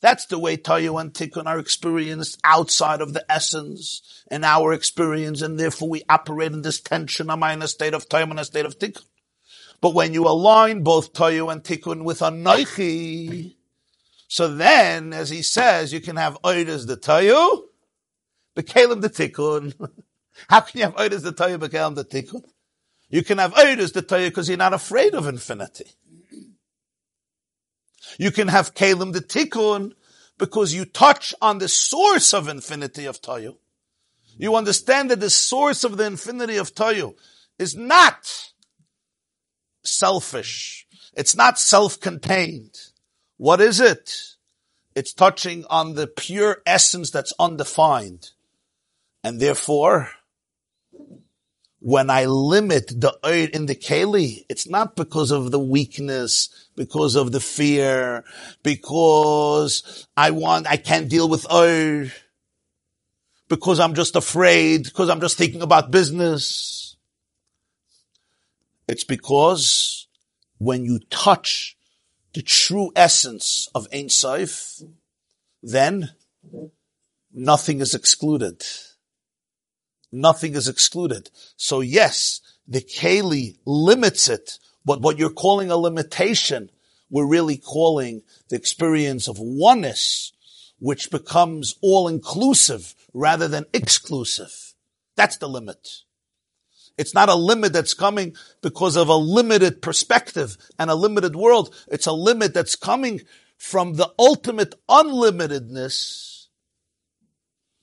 That's 0.00 0.26
the 0.26 0.38
way 0.38 0.56
Tayu 0.56 1.00
and 1.00 1.12
Tikkun 1.12 1.46
are 1.46 1.58
experienced 1.58 2.40
outside 2.42 3.00
of 3.00 3.12
the 3.12 3.24
essence 3.30 4.24
in 4.30 4.44
our 4.44 4.72
experience, 4.72 5.42
and 5.42 5.58
therefore 5.58 5.90
we 5.90 6.02
operate 6.08 6.52
in 6.52 6.62
this 6.62 6.80
tension. 6.80 7.30
Am 7.30 7.42
I 7.42 7.52
in 7.52 7.62
a 7.62 7.68
state 7.68 7.94
of 7.94 8.08
Tayu 8.08 8.30
and 8.30 8.40
a 8.40 8.44
state 8.44 8.64
of 8.64 8.78
Tikkun? 8.78 9.04
But 9.80 9.94
when 9.94 10.12
you 10.12 10.26
align 10.26 10.82
both 10.82 11.12
Tayu 11.12 11.50
and 11.50 11.62
Tikkun 11.62 12.04
with 12.04 12.20
Anoichi, 12.20 13.54
so 14.30 14.46
then, 14.46 15.12
as 15.12 15.28
he 15.28 15.42
says, 15.42 15.92
you 15.92 16.00
can 16.00 16.14
have 16.14 16.40
Oidas 16.42 16.86
the 16.86 16.96
Tayu, 16.96 17.64
Bekalim 18.56 19.00
the 19.00 19.10
Tikkun. 19.10 19.74
How 20.48 20.60
can 20.60 20.78
you 20.78 20.84
have 20.84 20.94
Oidas 20.94 21.22
the 21.22 21.32
Tayu, 21.32 21.58
Bekalim 21.58 21.96
the 21.96 22.04
Tikkun? 22.04 22.44
You 23.08 23.24
can 23.24 23.38
have 23.38 23.52
Oidas 23.54 23.92
the 23.92 24.02
Tayu 24.02 24.28
because 24.28 24.48
you're 24.48 24.56
not 24.56 24.72
afraid 24.72 25.16
of 25.16 25.26
infinity. 25.26 25.86
You 28.20 28.30
can 28.30 28.46
have 28.46 28.72
Kalim 28.72 29.12
the 29.12 29.20
Tikkun 29.20 29.94
because 30.38 30.72
you 30.72 30.84
touch 30.84 31.34
on 31.42 31.58
the 31.58 31.68
source 31.68 32.32
of 32.32 32.46
infinity 32.46 33.06
of 33.06 33.20
Tayu. 33.20 33.56
You 34.38 34.54
understand 34.54 35.10
that 35.10 35.18
the 35.18 35.28
source 35.28 35.82
of 35.82 35.96
the 35.96 36.06
infinity 36.06 36.56
of 36.56 36.72
Tayu 36.72 37.16
is 37.58 37.74
not 37.74 38.30
selfish. 39.82 40.86
It's 41.16 41.34
not 41.34 41.58
self-contained. 41.58 42.78
What 43.40 43.62
is 43.62 43.80
it? 43.80 44.34
It's 44.94 45.14
touching 45.14 45.64
on 45.70 45.94
the 45.94 46.06
pure 46.06 46.60
essence 46.66 47.10
that's 47.10 47.32
undefined. 47.38 48.32
And 49.24 49.40
therefore, 49.40 50.10
when 51.78 52.10
I 52.10 52.26
limit 52.26 52.88
the 52.88 53.16
oil 53.24 53.48
in 53.50 53.64
the 53.64 53.74
keli, 53.74 54.44
it's 54.50 54.68
not 54.68 54.94
because 54.94 55.30
of 55.30 55.52
the 55.52 55.58
weakness, 55.58 56.50
because 56.76 57.16
of 57.16 57.32
the 57.32 57.40
fear, 57.40 58.24
because 58.62 60.06
I 60.18 60.32
want, 60.32 60.66
I 60.70 60.76
can't 60.76 61.08
deal 61.08 61.26
with 61.26 61.50
oil, 61.50 62.08
because 63.48 63.80
I'm 63.80 63.94
just 63.94 64.16
afraid, 64.16 64.84
because 64.84 65.08
I'm 65.08 65.22
just 65.22 65.38
thinking 65.38 65.62
about 65.62 65.90
business. 65.90 66.94
It's 68.86 69.04
because 69.04 70.08
when 70.58 70.84
you 70.84 70.98
touch 71.08 71.78
the 72.32 72.42
true 72.42 72.92
essence 72.94 73.68
of 73.74 73.88
Ein 73.92 74.08
Sof, 74.08 74.82
then 75.62 76.10
nothing 77.32 77.80
is 77.80 77.94
excluded. 77.94 78.62
Nothing 80.12 80.54
is 80.54 80.68
excluded. 80.68 81.30
So 81.56 81.80
yes, 81.80 82.40
the 82.66 82.80
Keli 82.80 83.58
limits 83.64 84.28
it, 84.28 84.58
but 84.84 85.00
what 85.00 85.18
you're 85.18 85.30
calling 85.30 85.70
a 85.70 85.76
limitation, 85.76 86.70
we're 87.10 87.26
really 87.26 87.56
calling 87.56 88.22
the 88.48 88.56
experience 88.56 89.28
of 89.28 89.38
oneness, 89.38 90.32
which 90.78 91.10
becomes 91.10 91.76
all 91.82 92.08
inclusive 92.08 92.94
rather 93.12 93.48
than 93.48 93.66
exclusive. 93.72 94.74
That's 95.16 95.36
the 95.36 95.48
limit. 95.48 95.88
It's 97.00 97.14
not 97.14 97.30
a 97.30 97.34
limit 97.34 97.72
that's 97.72 97.94
coming 97.94 98.36
because 98.60 98.94
of 98.94 99.08
a 99.08 99.16
limited 99.16 99.80
perspective 99.80 100.58
and 100.78 100.90
a 100.90 100.94
limited 100.94 101.34
world. 101.34 101.74
It's 101.88 102.06
a 102.06 102.12
limit 102.12 102.52
that's 102.52 102.76
coming 102.76 103.22
from 103.56 103.94
the 103.94 104.12
ultimate 104.18 104.74
unlimitedness 104.86 106.48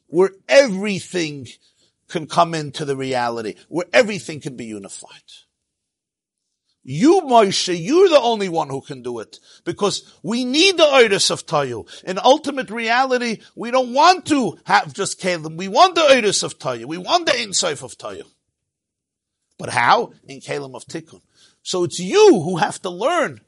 where 0.05 0.29
everything 0.47 1.47
can 2.07 2.27
come 2.27 2.53
into 2.53 2.85
the 2.85 2.95
reality, 2.95 3.55
where 3.69 3.87
everything 3.91 4.39
can 4.39 4.55
be 4.55 4.65
unified. 4.65 5.23
You, 6.83 7.21
Moshe, 7.21 7.75
you're 7.75 8.09
the 8.09 8.21
only 8.21 8.49
one 8.49 8.69
who 8.69 8.81
can 8.81 9.01
do 9.01 9.17
it 9.17 9.39
because 9.65 10.13
we 10.21 10.45
need 10.45 10.77
the 10.77 10.83
Oidus 10.83 11.31
of 11.31 11.47
Tayu. 11.47 11.87
In 12.03 12.19
ultimate 12.19 12.69
reality, 12.69 13.41
we 13.55 13.71
don't 13.71 13.95
want 13.95 14.27
to 14.27 14.59
have 14.65 14.93
just 14.93 15.19
Kalim. 15.19 15.57
We 15.57 15.67
want 15.69 15.95
the 15.95 16.01
Oidus 16.01 16.43
of 16.43 16.59
Tayu. 16.59 16.85
We 16.85 16.99
want 16.99 17.25
the 17.25 17.35
Ein 17.35 17.53
Sof 17.53 17.81
of 17.81 17.97
Tayu. 17.97 18.23
But 19.57 19.69
how? 19.69 20.13
In 20.27 20.39
Kalim 20.39 20.75
of 20.75 20.85
Tikkun. 20.85 21.21
So 21.63 21.83
it's 21.83 21.99
you 21.99 22.41
who 22.41 22.57
have 22.57 22.81
to 22.83 22.89
learn. 22.89 23.41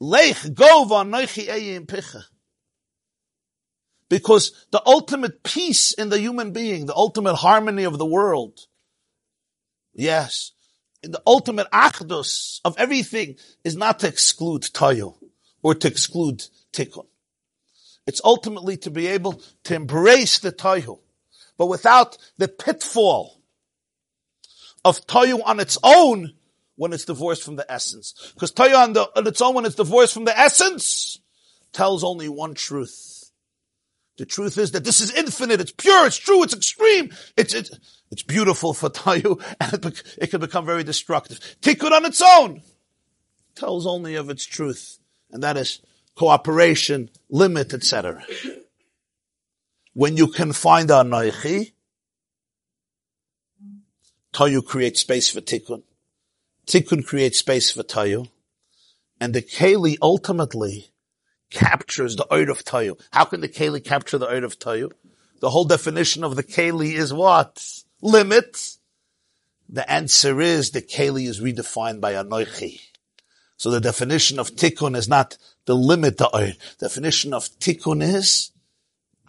Lech 0.00 0.36
gova 0.36 1.04
picha. 1.86 2.24
Because 4.08 4.66
the 4.72 4.82
ultimate 4.84 5.42
peace 5.42 5.92
in 5.92 6.08
the 6.08 6.18
human 6.18 6.52
being, 6.52 6.86
the 6.86 6.96
ultimate 6.96 7.36
harmony 7.36 7.84
of 7.84 7.98
the 7.98 8.06
world, 8.06 8.58
yes, 9.92 10.52
the 11.02 11.22
ultimate 11.26 11.70
achdus 11.70 12.60
of 12.64 12.74
everything 12.78 13.36
is 13.62 13.76
not 13.76 14.00
to 14.00 14.08
exclude 14.08 14.62
tayo 14.62 15.16
or 15.62 15.74
to 15.74 15.86
exclude 15.86 16.42
tikkun. 16.72 17.06
It's 18.06 18.20
ultimately 18.24 18.76
to 18.78 18.90
be 18.90 19.06
able 19.06 19.40
to 19.64 19.74
embrace 19.74 20.38
the 20.38 20.50
tayo, 20.50 21.00
but 21.56 21.66
without 21.66 22.18
the 22.38 22.48
pitfall 22.48 23.39
of 24.84 25.06
Tayu 25.06 25.40
on 25.44 25.60
its 25.60 25.78
own 25.82 26.34
when 26.76 26.92
it's 26.92 27.04
divorced 27.04 27.42
from 27.42 27.56
the 27.56 27.70
essence. 27.70 28.32
Because 28.34 28.52
Tayu 28.52 28.74
on, 28.74 28.92
the, 28.94 29.10
on 29.16 29.26
its 29.26 29.40
own 29.42 29.54
when 29.54 29.66
it's 29.66 29.74
divorced 29.74 30.14
from 30.14 30.24
the 30.24 30.38
essence 30.38 31.20
tells 31.72 32.02
only 32.02 32.28
one 32.28 32.54
truth. 32.54 33.30
The 34.16 34.26
truth 34.26 34.58
is 34.58 34.72
that 34.72 34.84
this 34.84 35.00
is 35.00 35.12
infinite, 35.12 35.60
it's 35.60 35.72
pure, 35.72 36.06
it's 36.06 36.18
true, 36.18 36.42
it's 36.42 36.54
extreme, 36.54 37.10
it's, 37.36 37.54
it's, 37.54 37.70
it's 38.10 38.22
beautiful 38.22 38.74
for 38.74 38.90
Tayu, 38.90 39.42
and 39.60 39.84
it, 39.84 40.02
it 40.18 40.26
can 40.30 40.40
become 40.40 40.66
very 40.66 40.84
destructive. 40.84 41.40
Tikkun 41.62 41.92
on 41.92 42.04
its 42.04 42.22
own 42.22 42.62
tells 43.54 43.86
only 43.86 44.16
of 44.16 44.28
its 44.28 44.44
truth, 44.44 44.98
and 45.30 45.42
that 45.42 45.56
is 45.56 45.80
cooperation, 46.16 47.10
limit, 47.30 47.72
etc. 47.72 48.22
When 49.94 50.16
you 50.16 50.28
can 50.28 50.52
find 50.52 50.90
a 50.90 51.02
Tayu 54.32 54.64
creates 54.64 55.00
space 55.00 55.30
for 55.30 55.40
Tikkun. 55.40 55.82
Tikkun 56.66 57.04
creates 57.04 57.38
space 57.38 57.70
for 57.70 57.82
Tayu. 57.82 58.28
And 59.20 59.34
the 59.34 59.42
Keli 59.42 59.96
ultimately 60.00 60.90
captures 61.50 62.16
the 62.16 62.26
Oid 62.30 62.48
of 62.48 62.64
Tayu. 62.64 62.98
How 63.12 63.24
can 63.24 63.40
the 63.40 63.48
Keli 63.48 63.84
capture 63.84 64.18
the 64.18 64.28
Oid 64.28 64.44
of 64.44 64.58
Tayu? 64.58 64.92
The 65.40 65.50
whole 65.50 65.64
definition 65.64 66.22
of 66.22 66.36
the 66.36 66.44
Keli 66.44 66.92
is 66.92 67.12
what? 67.12 67.82
Limit. 68.00 68.76
The 69.68 69.90
answer 69.90 70.40
is 70.40 70.70
the 70.70 70.82
Keli 70.82 71.26
is 71.26 71.40
redefined 71.40 72.00
by 72.00 72.14
Anoichi. 72.14 72.80
So 73.56 73.70
the 73.70 73.80
definition 73.80 74.38
of 74.38 74.52
Tikkun 74.52 74.96
is 74.96 75.08
not 75.08 75.36
the 75.66 75.74
limit 75.74 76.16
the 76.16 76.30
Oid. 76.32 76.56
Definition 76.78 77.34
of 77.34 77.44
Tikkun 77.58 78.02
is, 78.02 78.52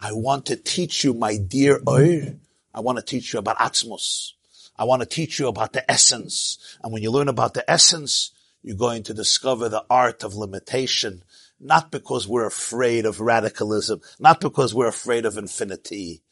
I 0.00 0.12
want 0.12 0.46
to 0.46 0.56
teach 0.56 1.04
you, 1.04 1.12
my 1.12 1.36
dear 1.36 1.80
Oid, 1.80 2.38
I 2.74 2.80
want 2.80 2.98
to 2.98 3.04
teach 3.04 3.32
you 3.32 3.38
about 3.38 3.58
Atzmos. 3.58 4.32
I 4.76 4.84
want 4.84 5.00
to 5.00 5.06
teach 5.06 5.38
you 5.38 5.48
about 5.48 5.72
the 5.72 5.88
essence. 5.90 6.58
And 6.82 6.92
when 6.92 7.02
you 7.02 7.10
learn 7.10 7.28
about 7.28 7.54
the 7.54 7.68
essence, 7.70 8.32
you're 8.62 8.76
going 8.76 9.02
to 9.04 9.14
discover 9.14 9.68
the 9.68 9.84
art 9.90 10.22
of 10.22 10.34
limitation, 10.34 11.24
not 11.60 11.90
because 11.90 12.28
we're 12.28 12.46
afraid 12.46 13.06
of 13.06 13.20
radicalism, 13.20 14.00
not 14.18 14.40
because 14.40 14.74
we're 14.74 14.88
afraid 14.88 15.24
of 15.26 15.36
infinity, 15.36 16.22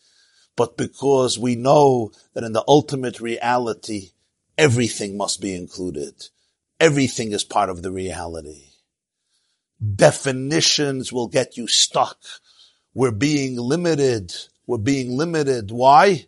but 0.56 0.76
because 0.76 1.38
we 1.38 1.54
know 1.54 2.12
that 2.34 2.44
in 2.44 2.52
the 2.52 2.64
ultimate 2.66 3.20
reality, 3.20 4.10
everything 4.56 5.16
must 5.16 5.40
be 5.40 5.54
included. 5.54 6.28
Everything 6.78 7.32
is 7.32 7.44
part 7.44 7.68
of 7.68 7.82
the 7.82 7.92
reality. 7.92 8.64
Definitions 9.96 11.12
will 11.12 11.28
get 11.28 11.56
you 11.56 11.66
stuck. 11.66 12.18
We're 12.94 13.12
being 13.12 13.56
limited. 13.56 14.34
We're 14.66 14.78
being 14.78 15.16
limited. 15.16 15.70
Why? 15.70 16.26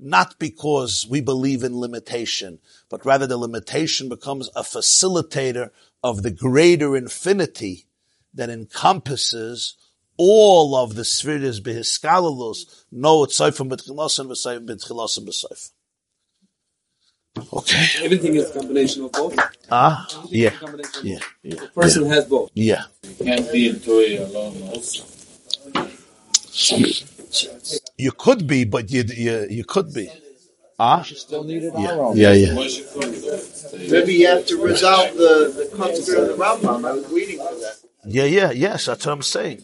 Not 0.00 0.38
because 0.38 1.06
we 1.08 1.20
believe 1.20 1.62
in 1.62 1.78
limitation, 1.78 2.58
but 2.88 3.04
rather 3.04 3.26
the 3.26 3.36
limitation 3.36 4.08
becomes 4.08 4.48
a 4.56 4.62
facilitator 4.62 5.70
of 6.02 6.22
the 6.22 6.30
greater 6.30 6.96
infinity 6.96 7.86
that 8.34 8.48
encompasses 8.50 9.76
all 10.16 10.76
of 10.76 10.94
the 10.94 11.04
spheres 11.04 11.60
behiskalalos. 11.60 12.84
No, 12.90 13.24
it's 13.24 13.38
seifim 13.38 13.70
b'tchilasim 13.70 14.26
v'seifim 14.26 14.66
b'tchilasim 14.66 15.26
b'seifim. 15.26 15.70
Okay. 17.52 17.86
Everything 18.04 18.34
is 18.34 18.50
a 18.50 18.58
combination 18.58 19.04
of 19.04 19.12
both. 19.12 19.38
Ah, 19.70 20.06
yeah, 20.28 20.50
yeah, 21.02 21.18
yeah, 21.42 21.54
The 21.60 21.68
person 21.68 22.06
has 22.06 22.24
both. 22.24 22.50
yeah. 22.54 22.84
Can't 23.22 23.50
be 23.52 23.68
in 23.68 23.78
Torah 23.80 24.26
alone 24.26 24.62
also. 24.68 25.04
You 27.96 28.12
could 28.12 28.46
be, 28.46 28.64
but 28.64 28.90
you 28.90 29.02
you, 29.02 29.46
you 29.50 29.64
could 29.64 29.92
be. 29.92 30.10
Ah, 30.78 31.02
Still 31.02 31.44
needed 31.44 31.74
yeah, 31.76 32.12
yeah, 32.14 32.32
yeah. 32.32 32.54
Maybe 33.90 34.14
you 34.14 34.28
have 34.28 34.46
to 34.46 34.56
resolve 34.56 35.14
the, 35.14 35.52
the 35.54 35.76
concept 35.76 36.18
of 36.18 36.28
the 36.28 36.42
Rambam. 36.42 36.88
I 36.88 36.92
was 36.92 37.12
reading 37.12 37.36
for 37.36 37.54
that. 37.54 37.76
Yeah, 38.06 38.24
yeah, 38.24 38.50
yes, 38.50 38.86
that's 38.86 39.04
what 39.04 39.12
I'm 39.12 39.20
saying. 39.20 39.62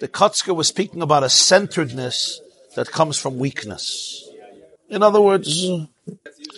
The 0.00 0.08
Kotzker 0.08 0.54
was 0.54 0.68
speaking 0.68 1.00
about 1.00 1.22
a 1.22 1.30
centeredness 1.30 2.42
that 2.76 2.90
comes 2.90 3.18
from 3.18 3.38
weakness. 3.38 4.28
In 4.90 5.02
other 5.02 5.20
words, 5.22 5.66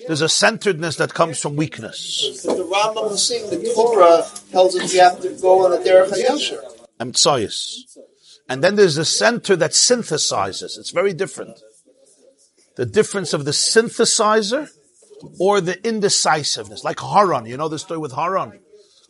there's 0.08 0.20
a 0.20 0.28
centeredness 0.28 0.96
that 0.96 1.14
comes 1.14 1.40
from 1.40 1.54
weakness. 1.54 2.42
But 2.44 2.56
the 2.56 2.64
Rambam 2.64 3.10
was 3.10 3.24
saying 3.24 3.50
the 3.50 3.72
Torah 3.72 4.26
tells 4.50 4.74
us 4.74 4.92
you 4.92 5.00
have 5.00 5.20
to 5.20 5.30
go 5.40 5.64
on 5.64 5.70
the 5.70 5.78
derech 5.78 6.58
I'm 6.98 7.12
Emtsayis. 7.12 7.98
And 8.48 8.62
then 8.62 8.76
there's 8.76 8.94
the 8.94 9.04
center 9.04 9.56
that 9.56 9.72
synthesizes. 9.72 10.78
It's 10.78 10.90
very 10.90 11.12
different. 11.12 11.60
The 12.76 12.86
difference 12.86 13.32
of 13.32 13.44
the 13.44 13.50
synthesizer 13.50 14.70
or 15.40 15.60
the 15.60 15.84
indecisiveness. 15.86 16.84
Like 16.84 17.00
Haran. 17.00 17.46
You 17.46 17.56
know 17.56 17.68
the 17.68 17.78
story 17.78 17.98
with 17.98 18.12
Haran? 18.12 18.60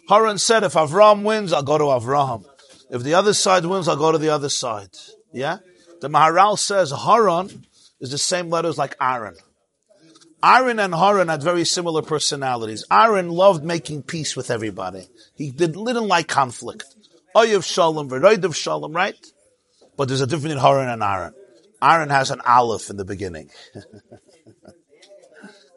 Haran 0.08 0.38
said, 0.38 0.62
if 0.62 0.74
Avram 0.74 1.22
wins, 1.24 1.52
I'll 1.52 1.62
go 1.62 1.78
to 1.78 1.84
Avram. 1.84 2.44
If 2.90 3.02
the 3.02 3.14
other 3.14 3.34
side 3.34 3.66
wins, 3.66 3.88
I'll 3.88 3.96
go 3.96 4.12
to 4.12 4.18
the 4.18 4.30
other 4.30 4.48
side. 4.48 4.90
Yeah? 5.32 5.58
The 6.00 6.08
Maharal 6.08 6.58
says 6.58 6.92
Haran 6.92 7.66
is 8.00 8.10
the 8.10 8.18
same 8.18 8.48
letters 8.48 8.78
like 8.78 8.96
Aaron. 9.00 9.36
Aaron 10.44 10.78
and 10.78 10.94
Haran 10.94 11.28
had 11.28 11.42
very 11.42 11.64
similar 11.64 12.02
personalities. 12.02 12.84
Aaron 12.90 13.30
loved 13.30 13.64
making 13.64 14.02
peace 14.02 14.36
with 14.36 14.50
everybody. 14.50 15.08
He 15.34 15.50
did, 15.50 15.72
didn't 15.72 16.08
like 16.08 16.28
conflict. 16.28 16.84
Oyev 17.36 17.64
Shalom, 17.64 18.08
Veroidav 18.08 18.54
Shalom, 18.54 18.92
right? 18.92 19.14
But 19.98 20.08
there's 20.08 20.22
a 20.22 20.26
difference 20.26 20.54
in 20.54 20.58
Haran 20.58 20.88
and 20.88 21.02
Aaron. 21.02 21.34
Aaron 21.82 22.08
has 22.08 22.30
an 22.30 22.40
Aleph 22.40 22.88
in 22.88 22.96
the 22.96 23.04
beginning. 23.04 23.50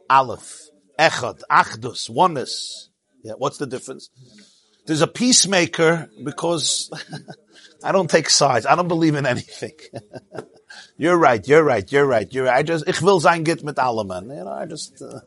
Aleph, 0.10 0.70
Echad, 0.98 1.42
Achdus, 1.52 2.10
oneness. 2.10 2.90
Yeah, 3.24 3.34
what's 3.38 3.58
the 3.58 3.68
difference? 3.68 4.10
There's 4.86 5.02
a 5.02 5.08
peacemaker 5.08 6.10
because 6.24 6.90
I 7.84 7.92
don't 7.92 8.10
take 8.10 8.30
sides. 8.30 8.66
I 8.66 8.76
don't 8.76 8.88
believe 8.88 9.16
in 9.16 9.26
anything. 9.26 9.74
you're 10.98 11.18
right. 11.18 11.46
You're 11.46 11.64
right. 11.64 11.92
You're 11.92 12.08
right. 12.08 12.34
You're 12.34 12.46
right. 12.46 12.58
I 12.58 12.64
just, 12.64 12.88
ich 12.88 13.02
will 13.02 13.20
sein 13.20 13.44
Git 13.44 13.66
mit 13.66 13.76
allemen. 13.76 14.36
You 14.36 14.46
know, 14.46 14.52
I 14.52 14.66
just, 14.66 15.02
uh, 15.02 15.20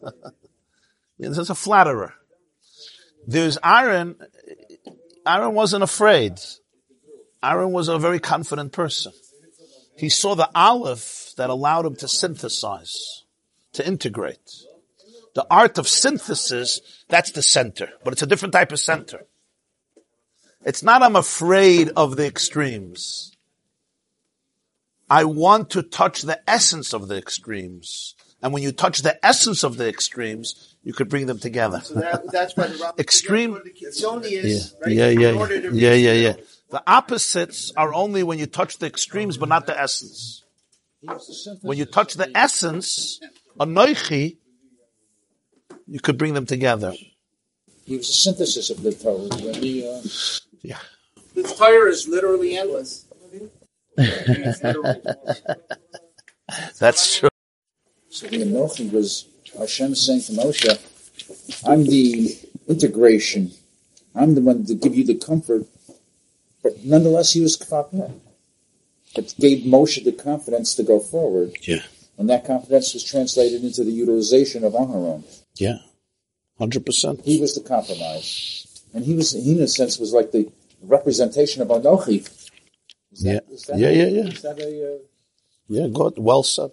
this 1.18 1.36
is 1.36 1.50
a 1.50 1.54
flatterer. 1.54 2.14
There's 3.26 3.58
Aaron. 3.62 4.16
Aaron 5.26 5.54
wasn't 5.54 5.84
afraid. 5.84 6.40
Aaron 7.42 7.72
was 7.72 7.88
a 7.88 7.98
very 7.98 8.20
confident 8.20 8.72
person. 8.72 9.12
He 9.96 10.08
saw 10.08 10.34
the 10.34 10.50
aleph 10.54 11.34
that 11.36 11.50
allowed 11.50 11.86
him 11.86 11.96
to 11.96 12.08
synthesize, 12.08 13.24
to 13.72 13.86
integrate. 13.86 14.50
The 15.34 15.46
art 15.50 15.78
of 15.78 15.88
synthesis, 15.88 16.80
that's 17.08 17.32
the 17.32 17.42
center, 17.42 17.90
but 18.04 18.12
it's 18.12 18.22
a 18.22 18.26
different 18.26 18.52
type 18.52 18.72
of 18.72 18.80
center. 18.80 19.26
It's 20.64 20.82
not 20.82 21.02
I'm 21.02 21.16
afraid 21.16 21.90
of 21.96 22.16
the 22.16 22.26
extremes. 22.26 23.36
I 25.10 25.24
want 25.24 25.70
to 25.70 25.82
touch 25.82 26.22
the 26.22 26.40
essence 26.48 26.92
of 26.92 27.08
the 27.08 27.16
extremes. 27.16 28.14
And 28.42 28.52
when 28.52 28.62
you 28.62 28.72
touch 28.72 29.02
the 29.02 29.24
essence 29.24 29.62
of 29.62 29.76
the 29.76 29.88
extremes, 29.88 30.74
you 30.82 30.92
could 30.92 31.08
bring 31.08 31.26
them 31.26 31.38
together. 31.38 31.80
So 31.80 31.94
that, 31.94 32.30
that's 32.32 32.56
why 32.56 32.66
the 32.66 32.94
Extreme- 32.98 33.60
the 33.64 33.70
Kitzoni 33.70 34.30
Yeah, 34.30 34.38
is 34.40 34.74
right. 34.84 34.92
yeah, 34.92 35.06
in 35.08 35.20
yeah, 35.20 35.70
yeah, 35.72 35.94
yeah, 35.94 36.12
yeah. 36.12 36.34
The 36.70 36.82
opposites 36.86 37.72
are 37.76 37.94
only 37.94 38.22
when 38.22 38.38
you 38.38 38.46
touch 38.46 38.78
the 38.78 38.86
extremes, 38.86 39.36
but 39.36 39.48
not 39.48 39.66
the 39.66 39.78
essence. 39.78 40.42
He 41.00 41.08
was 41.08 41.26
the 41.26 41.34
synthesis 41.34 41.64
When 41.64 41.78
you 41.78 41.84
touch 41.84 42.14
the 42.14 42.30
essence, 42.36 43.20
anoichi, 43.60 44.38
you 45.86 46.00
could 46.00 46.18
bring 46.18 46.34
them 46.34 46.46
together. 46.46 46.94
He 47.84 47.96
was 47.96 48.06
the 48.06 48.12
synthesis 48.12 48.70
of 48.70 48.82
the 48.82 48.92
Torah. 48.92 49.54
He, 49.56 49.86
uh, 49.88 50.00
Yeah. 50.62 50.78
The 51.34 51.42
Torah 51.42 51.90
is 51.90 52.08
literally 52.08 52.56
endless. 52.56 53.06
That's 56.78 57.18
true. 57.18 57.28
So 58.12 58.26
the 58.26 58.42
Anochi 58.42 58.92
was 58.92 59.26
Hashem 59.58 59.94
saying 59.94 60.20
to 60.22 60.32
Moshe, 60.32 60.68
I'm 61.66 61.84
the 61.84 62.36
integration. 62.68 63.52
I'm 64.14 64.34
the 64.34 64.42
one 64.42 64.66
to 64.66 64.74
give 64.74 64.94
you 64.94 65.04
the 65.04 65.14
comfort. 65.14 65.64
But 66.62 66.84
nonetheless, 66.84 67.32
he 67.32 67.40
was 67.40 67.56
kafir. 67.56 68.10
It 69.16 69.34
gave 69.40 69.64
Moshe 69.64 70.04
the 70.04 70.12
confidence 70.12 70.74
to 70.74 70.82
go 70.82 71.00
forward. 71.00 71.56
Yeah. 71.62 71.82
And 72.18 72.28
that 72.28 72.44
confidence 72.44 72.92
was 72.92 73.02
translated 73.02 73.64
into 73.64 73.82
the 73.82 73.90
utilization 73.90 74.62
of 74.62 74.74
Aharon. 74.74 75.24
Yeah. 75.56 75.78
100%. 76.60 77.24
He 77.24 77.40
was 77.40 77.54
the 77.54 77.66
compromise. 77.66 78.82
And 78.92 79.06
he 79.06 79.14
was, 79.14 79.32
he 79.32 79.52
in 79.52 79.62
a 79.62 79.68
sense 79.68 79.98
was 79.98 80.12
like 80.12 80.32
the 80.32 80.52
representation 80.82 81.62
of 81.62 81.68
Anochi. 81.68 82.28
Is 83.10 83.24
Yeah. 83.24 83.40
that 83.68 83.78
Yeah, 83.78 83.88
yeah, 83.88 84.06
yeah. 84.06 84.26
Is 84.26 84.42
that 84.42 84.58
a, 84.58 84.94
uh, 84.96 84.98
Yeah, 85.68 85.88
good. 85.88 86.18
Well 86.18 86.42
said. 86.42 86.72